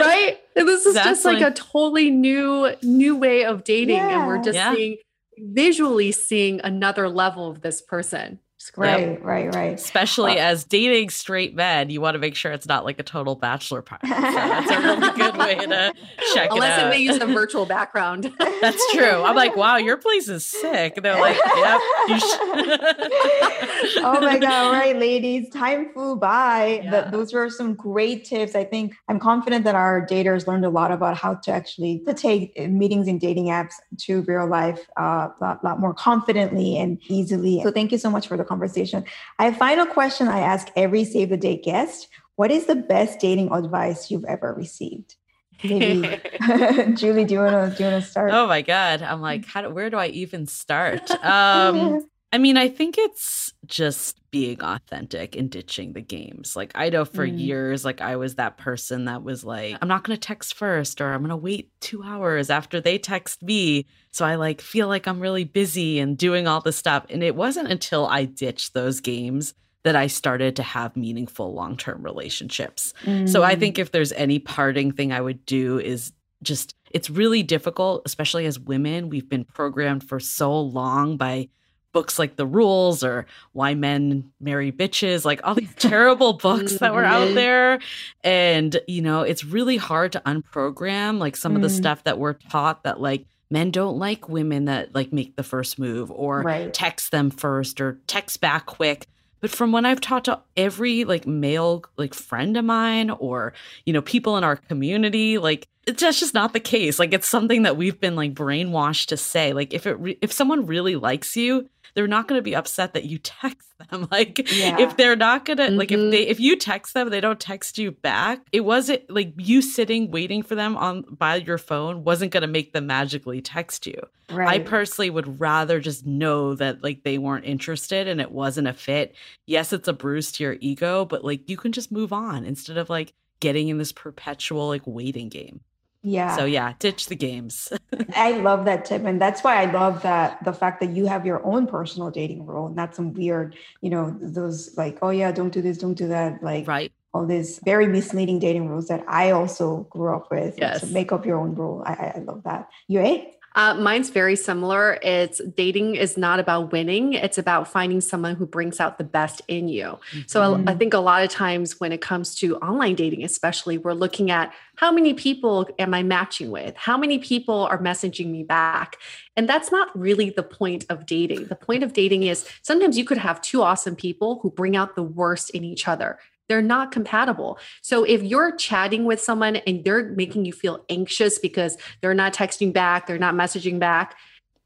right? 0.00 0.38
And 0.56 0.66
this 0.68 0.86
is 0.86 0.94
just 0.94 1.24
like 1.24 1.36
Exactly. 1.36 1.42
a 1.42 1.50
totally 1.72 2.10
new, 2.10 2.70
new 2.82 3.16
way 3.16 3.44
of 3.44 3.64
dating. 3.64 3.98
And 3.98 4.26
we're 4.26 4.42
just 4.42 4.56
Yeah. 4.56 4.74
seeing 4.74 4.96
visually 5.38 6.12
seeing 6.12 6.60
another 6.62 7.08
level 7.08 7.48
of 7.48 7.60
this 7.60 7.80
person. 7.82 8.38
Right, 8.76 9.00
Yep. 9.12 9.18
right, 9.24 9.54
right. 9.54 9.74
Especially 9.74 10.38
as 10.38 10.64
dating 10.64 11.10
straight 11.10 11.54
men, 11.54 11.90
you 11.90 12.00
want 12.00 12.14
to 12.14 12.18
make 12.18 12.34
sure 12.34 12.52
it's 12.52 12.66
not 12.66 12.84
like 12.84 12.98
a 12.98 13.02
total 13.02 13.34
bachelor 13.34 13.82
party. 13.82 14.06
So 14.08 14.14
that's 14.14 14.70
a 14.70 14.80
really 14.80 15.10
good 15.16 15.36
way 15.36 15.54
to 15.56 15.92
check 16.34 16.50
Unless 16.50 16.78
it 16.78 16.82
it 16.82 16.84
out. 16.86 16.90
may 16.90 16.98
use 16.98 17.16
a 17.18 17.26
virtual 17.40 17.66
background. 17.66 18.32
That's 18.60 18.92
true. 18.92 19.22
I'm 19.22 19.36
like, 19.36 19.56
wow, 19.56 19.76
your 19.76 19.96
place 19.96 20.28
is 20.28 20.44
sick. 20.46 20.94
And 20.96 21.04
they're 21.04 21.20
like, 21.20 21.36
yep. 21.56 21.80
You 22.08 22.18
should. 22.20 22.40
oh 23.98 24.18
my 24.20 24.38
god 24.38 24.66
all 24.66 24.72
right 24.72 24.96
ladies 24.98 25.48
time 25.50 25.92
flew 25.92 26.16
by 26.16 26.80
Yeah. 26.82 26.90
but 26.90 27.10
those 27.10 27.32
were 27.32 27.50
some 27.50 27.74
great 27.74 28.24
tips 28.24 28.54
i 28.54 28.64
think 28.64 28.94
i'm 29.08 29.18
confident 29.18 29.64
that 29.64 29.74
our 29.74 30.06
daters 30.06 30.46
learned 30.46 30.64
a 30.64 30.68
lot 30.70 30.90
about 30.92 31.16
how 31.16 31.34
to 31.34 31.50
actually 31.52 32.00
to 32.06 32.14
take 32.14 32.56
meetings 32.68 33.08
and 33.08 33.20
dating 33.20 33.46
apps 33.46 33.74
to 33.98 34.22
real 34.22 34.46
life 34.46 34.86
uh, 34.98 35.02
a 35.28 35.34
lot, 35.40 35.64
lot 35.64 35.80
more 35.80 35.92
confidently 35.94 36.76
and 36.78 36.98
easily 37.08 37.60
so 37.62 37.70
thank 37.70 37.92
you 37.92 37.98
so 37.98 38.10
much 38.10 38.26
for 38.28 38.36
the 38.36 38.44
conversation 38.54 39.04
i 39.38 39.44
have 39.44 39.54
a 39.54 39.58
final 39.58 39.86
question 39.86 40.28
i 40.28 40.40
ask 40.40 40.68
every 40.76 41.04
save 41.04 41.28
the 41.28 41.36
date 41.36 41.62
guest 41.64 42.08
what 42.36 42.50
is 42.50 42.66
the 42.66 42.74
best 42.74 43.20
dating 43.20 43.52
advice 43.52 44.10
you've 44.10 44.24
ever 44.24 44.54
received 44.54 45.16
maybe 45.62 46.02
julie 46.94 47.24
do 47.24 47.34
you 47.34 47.40
want 47.40 47.54
to 47.54 47.76
do 47.76 47.84
you 47.84 47.90
want 47.90 48.02
to 48.02 48.10
start 48.10 48.32
oh 48.32 48.46
my 48.46 48.62
god. 48.62 49.02
I'm 49.02 49.20
like, 49.20 49.46
how 49.46 49.62
do, 49.62 49.70
where 49.70 49.90
do 49.90 49.96
I 49.96 50.08
even 50.08 50.46
start? 50.46 51.10
Um, 51.24 52.06
I 52.34 52.38
mean, 52.38 52.56
I 52.56 52.68
think 52.68 52.98
it's 52.98 53.52
just 53.64 54.18
being 54.32 54.60
authentic 54.60 55.36
and 55.36 55.48
ditching 55.48 55.92
the 55.92 56.00
games. 56.00 56.56
Like, 56.56 56.72
I 56.74 56.88
know 56.90 57.04
for 57.04 57.24
Mm. 57.24 57.38
years, 57.38 57.84
like, 57.84 58.00
I 58.00 58.16
was 58.16 58.34
that 58.34 58.58
person 58.58 59.04
that 59.04 59.22
was 59.22 59.44
like, 59.44 59.76
I'm 59.80 59.86
not 59.86 60.02
going 60.02 60.16
to 60.18 60.20
text 60.20 60.54
first, 60.54 61.00
or 61.00 61.12
I'm 61.12 61.20
going 61.20 61.28
to 61.30 61.36
wait 61.36 61.70
two 61.80 62.02
hours 62.02 62.50
after 62.50 62.80
they 62.80 62.98
text 62.98 63.40
me. 63.44 63.86
So 64.10 64.24
I 64.24 64.34
like 64.34 64.60
feel 64.60 64.88
like 64.88 65.06
I'm 65.06 65.20
really 65.20 65.44
busy 65.44 66.00
and 66.00 66.18
doing 66.18 66.48
all 66.48 66.60
this 66.60 66.76
stuff. 66.76 67.06
And 67.08 67.22
it 67.22 67.36
wasn't 67.36 67.68
until 67.70 68.08
I 68.08 68.24
ditched 68.24 68.74
those 68.74 68.98
games 69.00 69.54
that 69.84 69.94
I 69.94 70.08
started 70.08 70.56
to 70.56 70.64
have 70.64 70.96
meaningful 70.96 71.54
long 71.54 71.76
term 71.76 72.02
relationships. 72.02 72.92
So 73.26 73.44
I 73.44 73.54
Mm. 73.54 73.60
think 73.60 73.78
if 73.78 73.92
there's 73.92 74.12
any 74.14 74.40
parting 74.40 74.90
thing 74.90 75.12
I 75.12 75.20
would 75.20 75.46
do 75.46 75.78
is 75.78 76.12
just 76.42 76.74
it's 76.90 77.10
really 77.10 77.44
difficult, 77.44 78.02
especially 78.06 78.44
as 78.46 78.58
women. 78.58 79.08
We've 79.08 79.28
been 79.28 79.44
programmed 79.44 80.02
for 80.02 80.18
so 80.18 80.60
long 80.60 81.16
by 81.16 81.48
books 81.94 82.18
like 82.18 82.36
The 82.36 82.44
Rules 82.44 83.02
or 83.02 83.24
Why 83.52 83.72
Men 83.74 84.30
Marry 84.40 84.70
Bitches, 84.70 85.24
like 85.24 85.40
all 85.44 85.54
these 85.54 85.74
terrible 85.78 86.34
books 86.34 86.74
that 86.80 86.92
were 86.92 87.04
out 87.06 87.28
Mhm. 87.28 87.34
there. 87.34 87.78
And, 88.22 88.78
you 88.86 89.00
know, 89.00 89.22
it's 89.22 89.44
really 89.44 89.78
hard 89.78 90.12
to 90.12 90.22
unprogram 90.26 91.18
like 91.18 91.36
some 91.36 91.56
of 91.56 91.62
the 91.62 91.68
Mm. 91.68 91.76
stuff 91.76 92.04
that 92.04 92.18
we're 92.18 92.34
taught 92.34 92.82
that 92.84 93.00
like 93.00 93.24
men 93.50 93.70
don't 93.70 93.98
like 93.98 94.28
women 94.28 94.66
that 94.66 94.94
like 94.94 95.12
make 95.12 95.36
the 95.36 95.42
first 95.42 95.78
move 95.78 96.10
or 96.10 96.42
Right. 96.42 96.74
text 96.74 97.10
them 97.12 97.30
first 97.30 97.80
or 97.80 97.98
text 98.06 98.40
back 98.40 98.66
quick. 98.66 99.06
But 99.40 99.50
from 99.50 99.72
when 99.72 99.84
I've 99.84 100.00
talked 100.00 100.24
to 100.24 100.40
every 100.56 101.04
like 101.04 101.26
male 101.26 101.84
like 101.98 102.14
friend 102.14 102.56
of 102.56 102.64
mine 102.64 103.10
or 103.10 103.52
you 103.84 103.92
know 103.92 104.00
people 104.02 104.36
in 104.38 104.44
our 104.44 104.56
community, 104.56 105.36
like 105.38 105.68
it's 105.86 106.00
that's 106.02 106.18
just 106.18 106.32
not 106.32 106.54
the 106.54 106.60
case. 106.60 106.98
Like 106.98 107.12
it's 107.12 107.28
something 107.28 107.64
that 107.64 107.76
we've 107.76 108.00
been 108.00 108.16
like 108.16 108.32
brainwashed 108.32 109.08
to 109.08 109.18
say. 109.18 109.52
Like 109.52 109.74
if 109.74 109.86
it 109.86 109.98
re- 110.00 110.18
if 110.22 110.32
someone 110.32 110.64
really 110.64 110.96
likes 110.96 111.36
you, 111.36 111.68
they're 111.94 112.06
not 112.06 112.28
going 112.28 112.38
to 112.38 112.42
be 112.42 112.54
upset 112.54 112.94
that 112.94 113.04
you 113.04 113.18
text 113.18 113.68
them. 113.90 114.08
Like 114.14 114.50
Yeah. 114.52 114.78
if 114.78 114.96
they're 114.96 115.16
not 115.16 115.44
going 115.44 115.56
to 115.58 115.70
like 115.70 115.90
if 115.90 115.98
they 115.98 116.22
mm-hmm. 116.22 116.30
if 116.30 116.40
you 116.40 116.56
text 116.56 116.94
them, 116.94 117.10
they 117.10 117.20
don't 117.20 117.40
text 117.40 117.78
you 117.78 117.90
back. 117.90 118.40
It 118.52 118.60
wasn't 118.60 119.08
like 119.10 119.34
you 119.36 119.62
sitting 119.62 120.10
waiting 120.10 120.42
for 120.42 120.54
them 120.54 120.76
on 120.76 121.02
by 121.02 121.36
your 121.36 121.58
phone 121.58 122.04
wasn't 122.04 122.32
going 122.32 122.42
to 122.42 122.46
make 122.46 122.72
them 122.72 122.86
magically 122.86 123.40
text 123.40 123.86
you. 123.86 124.00
I 124.30 124.58
personally 124.60 125.10
would 125.10 125.40
rather 125.40 125.80
just 125.80 126.06
know 126.06 126.54
that 126.54 126.82
like 126.82 127.02
they 127.02 127.18
weren't 127.18 127.44
interested 127.44 128.08
and 128.08 128.20
it 128.20 128.30
wasn't 128.30 128.68
a 128.68 128.72
fit. 128.72 129.14
Yes, 129.46 129.72
it's 129.72 129.88
a 129.88 129.92
bruise 129.92 130.32
to 130.32 130.44
your 130.44 130.56
ego, 130.60 131.04
but 131.04 131.24
like 131.24 131.48
you 131.48 131.56
can 131.56 131.72
just 131.72 131.92
move 131.92 132.12
on 132.12 132.44
instead 132.44 132.76
of 132.76 132.88
like 132.88 133.12
getting 133.40 133.68
in 133.68 133.78
this 133.78 133.92
perpetual 133.92 134.68
like 134.68 134.82
waiting 134.86 135.28
game. 135.28 135.60
Yeah 136.04 136.36
So 136.36 136.44
yeah, 136.44 136.74
ditch 136.78 137.06
the 137.06 137.16
games. 137.16 137.72
I 138.14 138.32
love 138.32 138.66
that 138.66 138.84
tip. 138.84 139.04
And 139.04 139.20
that's 139.20 139.42
why 139.42 139.62
I 139.62 139.70
love 139.70 140.02
that 140.02 140.44
the 140.44 140.52
fact 140.52 140.80
that 140.80 140.90
you 140.90 141.06
have 141.06 141.24
your 141.24 141.44
own 141.44 141.66
personal 141.66 142.10
dating 142.10 142.44
rule, 142.44 142.68
not 142.68 142.94
some 142.94 143.14
weird, 143.14 143.56
you 143.80 143.88
know, 143.88 144.14
those 144.20 144.76
like, 144.76 144.98
oh 145.00 145.08
yeah, 145.08 145.32
don't 145.32 145.50
do 145.50 145.62
this, 145.62 145.78
don't 145.78 145.94
do 145.94 146.08
that. 146.08 146.42
Like 146.42 146.68
right. 146.68 146.92
all 147.14 147.24
these 147.24 147.58
very 147.64 147.86
misleading 147.86 148.38
dating 148.38 148.68
rules 148.68 148.86
that 148.88 149.02
I 149.08 149.30
also 149.30 149.86
grew 149.88 150.14
up 150.14 150.30
with. 150.30 150.58
Yes. 150.58 150.82
So 150.82 150.88
make 150.88 151.10
up 151.10 151.24
your 151.24 151.38
own 151.38 151.54
rule. 151.54 151.82
I, 151.86 152.12
I, 152.16 152.18
love 152.18 152.42
that. 152.44 152.68
You 152.86 153.00
eh? 153.00 153.24
Uh, 153.56 153.74
mine's 153.74 154.10
very 154.10 154.34
similar. 154.34 154.98
It's 155.02 155.38
dating 155.56 155.94
is 155.94 156.16
not 156.16 156.40
about 156.40 156.72
winning. 156.72 157.12
It's 157.12 157.38
about 157.38 157.68
finding 157.68 158.00
someone 158.00 158.34
who 158.34 158.46
brings 158.46 158.80
out 158.80 158.98
the 158.98 159.04
best 159.04 159.42
in 159.46 159.68
you. 159.68 159.98
So 160.26 160.42
I- 160.42 160.54
I 160.54 160.74
Mhm. 160.74 160.78
think 160.78 160.94
a 160.94 160.98
lot 160.98 161.22
of 161.22 161.28
times 161.30 161.78
when 161.78 161.92
it 161.92 162.00
comes 162.00 162.34
to 162.36 162.56
online 162.56 162.96
dating, 162.96 163.22
especially, 163.24 163.78
we're 163.78 163.92
looking 163.92 164.30
at 164.30 164.52
how 164.76 164.90
many 164.90 165.14
people 165.14 165.68
am 165.78 165.94
I 165.94 166.02
matching 166.02 166.50
with? 166.50 166.74
How 166.76 166.96
many 166.98 167.18
people 167.18 167.68
are 167.70 167.78
messaging 167.80 168.26
me 168.26 168.42
back? 168.42 168.96
And 169.36 169.48
that's 169.48 169.70
not 169.70 169.96
really 169.96 170.30
the 170.30 170.42
point 170.42 170.84
of 170.88 171.06
dating. 171.06 171.44
The 171.44 171.54
point 171.54 171.84
of 171.84 171.92
dating 171.92 172.24
is 172.24 172.44
sometimes 172.62 172.98
you 172.98 173.04
could 173.04 173.18
have 173.18 173.40
two 173.40 173.62
awesome 173.62 173.94
people 173.94 174.40
who 174.42 174.50
bring 174.50 174.74
out 174.76 174.96
the 174.96 175.02
worst 175.04 175.50
in 175.50 175.62
each 175.62 175.86
other. 175.86 176.18
They're 176.48 176.62
not 176.62 176.92
compatible. 176.92 177.58
So 177.82 178.04
if 178.04 178.22
you're 178.22 178.54
chatting 178.56 179.04
with 179.04 179.20
someone 179.20 179.56
and 179.56 179.84
they're 179.84 180.10
making 180.10 180.44
you 180.44 180.52
feel 180.52 180.84
anxious 180.88 181.38
because 181.38 181.78
they're 182.00 182.14
not 182.14 182.34
texting 182.34 182.72
back, 182.72 183.06
they're 183.06 183.18
not 183.18 183.34
messaging 183.34 183.78
back, 183.78 184.16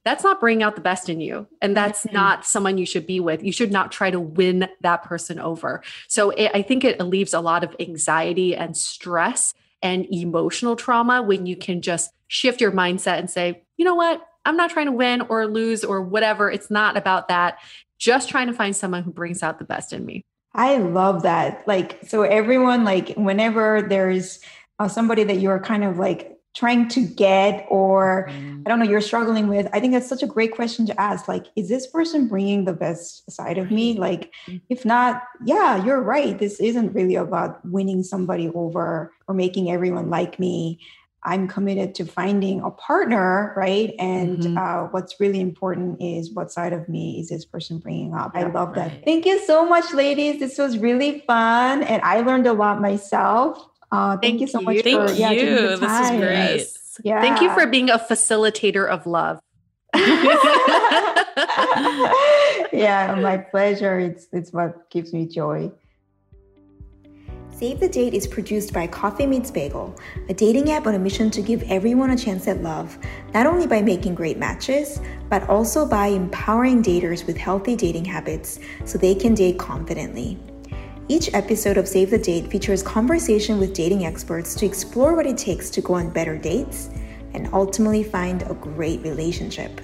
that's 0.04 0.24
not 0.24 0.40
bringing 0.40 0.62
out 0.62 0.74
the 0.74 0.80
best 0.80 1.08
in 1.08 1.20
you. 1.20 1.46
And 1.60 1.76
that's 1.76 2.04
Mhm. 2.06 2.12
not 2.12 2.44
someone 2.46 2.78
you 2.78 2.86
should 2.86 3.06
be 3.06 3.20
with. 3.20 3.42
You 3.42 3.52
should 3.52 3.70
not 3.70 3.92
try 3.92 4.10
to 4.10 4.18
win 4.20 4.68
that 4.80 5.02
person 5.02 5.38
over. 5.38 5.82
So 6.08 6.30
it, 6.30 6.50
I 6.54 6.62
think 6.62 6.84
it 6.84 7.00
alleviates 7.00 7.34
a 7.34 7.40
lot 7.40 7.62
of 7.62 7.76
anxiety 7.78 8.56
and 8.56 8.76
stress 8.76 9.54
and 9.82 10.06
emotional 10.10 10.76
trauma 10.76 11.22
when 11.22 11.46
you 11.46 11.56
can 11.56 11.82
just 11.82 12.10
shift 12.26 12.60
your 12.60 12.72
mindset 12.72 13.18
and 13.18 13.30
say, 13.30 13.62
you 13.76 13.84
know 13.84 13.94
what? 13.94 14.26
I'm 14.44 14.56
not 14.56 14.70
trying 14.70 14.86
to 14.86 14.92
win 14.92 15.20
or 15.22 15.46
lose 15.46 15.84
or 15.84 16.00
whatever. 16.02 16.50
It's 16.50 16.70
not 16.70 16.96
about 16.96 17.28
that. 17.28 17.58
Just 17.98 18.28
trying 18.28 18.46
to 18.46 18.54
find 18.54 18.74
someone 18.74 19.02
who 19.02 19.12
brings 19.12 19.42
out 19.42 19.58
the 19.58 19.64
best 19.64 19.92
in 19.92 20.06
me. 20.06 20.24
I 20.54 20.78
love 20.78 21.22
that. 21.22 21.66
Like, 21.66 21.98
so 22.06 22.22
everyone, 22.22 22.84
like, 22.84 23.14
whenever 23.16 23.82
there's 23.82 24.40
uh, 24.78 24.88
somebody 24.88 25.24
that 25.24 25.36
you're 25.40 25.60
kind 25.60 25.84
of 25.84 25.98
like 25.98 26.34
trying 26.56 26.88
to 26.88 27.04
get, 27.06 27.66
or 27.68 28.28
Mhm. 28.30 28.62
I 28.64 28.68
don't 28.68 28.78
know, 28.80 28.84
you're 28.84 29.00
struggling 29.00 29.46
with, 29.48 29.68
I 29.72 29.78
think 29.78 29.92
that's 29.92 30.08
such 30.08 30.22
a 30.22 30.26
great 30.26 30.52
question 30.54 30.86
to 30.86 31.00
ask. 31.00 31.28
Like, 31.28 31.46
is 31.54 31.68
this 31.68 31.86
person 31.86 32.26
bringing 32.26 32.64
the 32.64 32.72
best 32.72 33.30
side 33.30 33.58
of 33.58 33.70
me? 33.70 33.96
Like, 33.98 34.32
if 34.68 34.84
not, 34.84 35.22
yeah, 35.44 35.84
you're 35.84 36.00
right. 36.02 36.36
This 36.38 36.58
isn't 36.58 36.94
really 36.94 37.14
about 37.14 37.64
winning 37.64 38.02
somebody 38.02 38.48
over 38.48 39.12
or 39.28 39.34
making 39.34 39.70
everyone 39.70 40.10
like 40.10 40.38
me. 40.40 40.80
I'm 41.28 41.46
committed 41.46 41.94
to 41.96 42.06
finding 42.06 42.62
a 42.62 42.70
partner, 42.70 43.52
right? 43.54 43.94
And 43.98 44.38
Mhm. 44.38 44.56
uh, 44.56 44.88
what's 44.92 45.20
really 45.20 45.40
important 45.40 46.00
is 46.00 46.32
what 46.32 46.50
side 46.50 46.72
of 46.72 46.88
me 46.88 47.20
is 47.20 47.28
this 47.28 47.44
person 47.44 47.78
bringing 47.78 48.14
up. 48.14 48.30
I 48.34 48.40
Yeah, 48.40 48.52
love 48.52 48.74
that. 48.76 49.04
Thank 49.04 49.26
you 49.26 49.38
so 49.44 49.66
much, 49.66 49.92
ladies. 49.92 50.40
This 50.40 50.56
was 50.56 50.78
really 50.78 51.22
fun, 51.26 51.82
and 51.82 52.00
I 52.02 52.22
learned 52.22 52.46
a 52.46 52.54
lot 52.54 52.80
myself. 52.80 53.62
Uh, 53.92 54.12
thank, 54.12 54.22
Thank 54.22 54.40
you 54.40 54.46
so 54.46 54.60
you. 54.60 54.64
much 54.64 54.80
Thank 54.80 55.08
for 55.08 55.12
yeah, 55.12 55.30
you. 55.32 55.76
This 55.76 55.80
time. 55.80 56.20
great. 56.20 56.56
Yes. 56.56 56.98
Yeah. 57.04 57.20
Thank 57.20 57.42
you 57.42 57.50
for 57.52 57.66
being 57.66 57.90
a 57.90 57.98
facilitator 57.98 58.88
of 58.88 59.06
love. 59.06 59.38
yeah, 62.72 63.18
my 63.20 63.38
pleasure. 63.50 63.98
It's 63.98 64.26
it's 64.32 64.52
what 64.52 64.90
gives 64.90 65.12
me 65.12 65.26
joy. 65.26 65.70
Save 67.58 67.80
the 67.80 67.88
Date 67.88 68.14
is 68.14 68.24
produced 68.24 68.72
by 68.72 68.86
Coffee 68.86 69.26
Meets 69.26 69.50
Bagel, 69.50 69.92
a 70.28 70.34
dating 70.34 70.70
app 70.70 70.86
on 70.86 70.94
a 70.94 70.98
mission 70.98 71.28
to 71.32 71.42
give 71.42 71.64
everyone 71.64 72.10
a 72.10 72.16
chance 72.16 72.46
at 72.46 72.62
love, 72.62 72.96
not 73.34 73.48
only 73.48 73.66
by 73.66 73.82
making 73.82 74.14
great 74.14 74.38
matches, 74.38 75.00
but 75.28 75.42
also 75.48 75.84
by 75.84 76.06
empowering 76.06 76.84
daters 76.84 77.26
with 77.26 77.36
healthy 77.36 77.74
dating 77.74 78.04
habits 78.04 78.60
so 78.84 78.96
they 78.96 79.12
can 79.12 79.34
date 79.34 79.58
confidently. 79.58 80.38
Each 81.08 81.34
episode 81.34 81.78
of 81.78 81.88
Save 81.88 82.10
the 82.10 82.18
Date 82.18 82.48
features 82.48 82.80
conversation 82.80 83.58
with 83.58 83.74
dating 83.74 84.06
experts 84.06 84.54
to 84.54 84.64
explore 84.64 85.16
what 85.16 85.26
it 85.26 85.36
takes 85.36 85.68
to 85.70 85.80
go 85.80 85.94
on 85.94 86.10
better 86.10 86.38
dates 86.38 86.90
and 87.34 87.52
ultimately 87.52 88.04
find 88.04 88.42
a 88.42 88.54
great 88.54 89.02
relationship. 89.02 89.80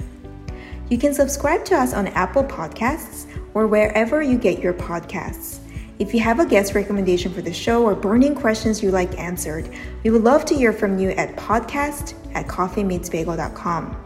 You 0.90 0.98
can 0.98 1.12
subscribe 1.12 1.64
to 1.64 1.74
us 1.74 1.92
on 1.92 2.06
Apple 2.06 2.44
Podcasts 2.44 3.26
or 3.52 3.66
wherever 3.66 4.22
you 4.22 4.38
get 4.38 4.60
your 4.60 4.74
podcasts. 4.74 5.58
If 5.98 6.12
you 6.12 6.18
have 6.20 6.40
a 6.40 6.46
guest 6.46 6.74
recommendation 6.74 7.32
for 7.32 7.40
the 7.40 7.52
show 7.52 7.84
or 7.84 7.94
burning 7.94 8.34
questions 8.34 8.82
you 8.82 8.90
like 8.90 9.16
answered, 9.16 9.70
we 10.02 10.10
would 10.10 10.24
love 10.24 10.44
to 10.46 10.54
hear 10.54 10.72
from 10.72 10.98
you 10.98 11.10
at 11.10 11.36
podcast 11.36 12.14
at 12.34 12.48
coffeemeetsbagel.com. 12.48 14.04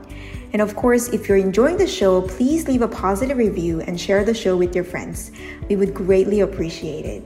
And 0.52 0.60
of 0.60 0.76
course, 0.76 1.08
if 1.08 1.28
you're 1.28 1.38
enjoying 1.38 1.78
the 1.78 1.86
show, 1.86 2.22
please 2.22 2.68
leave 2.68 2.82
a 2.82 2.88
positive 2.88 3.38
review 3.38 3.80
and 3.80 3.98
share 3.98 4.22
the 4.22 4.34
show 4.34 4.54
with 4.56 4.74
your 4.74 4.84
friends. 4.84 5.30
We 5.70 5.76
would 5.76 5.94
greatly 5.94 6.40
appreciate 6.40 7.06
it. 7.06 7.22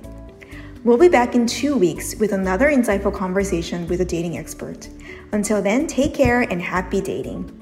We'll 0.85 0.99
be 0.99 1.09
back 1.09 1.35
in 1.35 1.47
two 1.47 1.77
weeks 1.77 2.15
with 2.17 2.33
another 2.33 2.69
insightful 2.69 3.15
conversation 3.15 3.87
with 3.89 4.01
a 4.01 4.05
dating 4.05 4.39
expert. 4.39 4.89
Until 5.33 5.61
then, 5.63 5.87
take 5.87 6.15
care 6.15 6.43
and 6.43 6.61
happy 6.63 7.01
dating. 7.01 7.62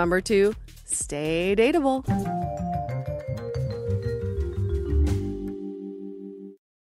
remember 0.01 0.19
to 0.19 0.55
stay 0.85 1.55
dateable. 1.55 2.01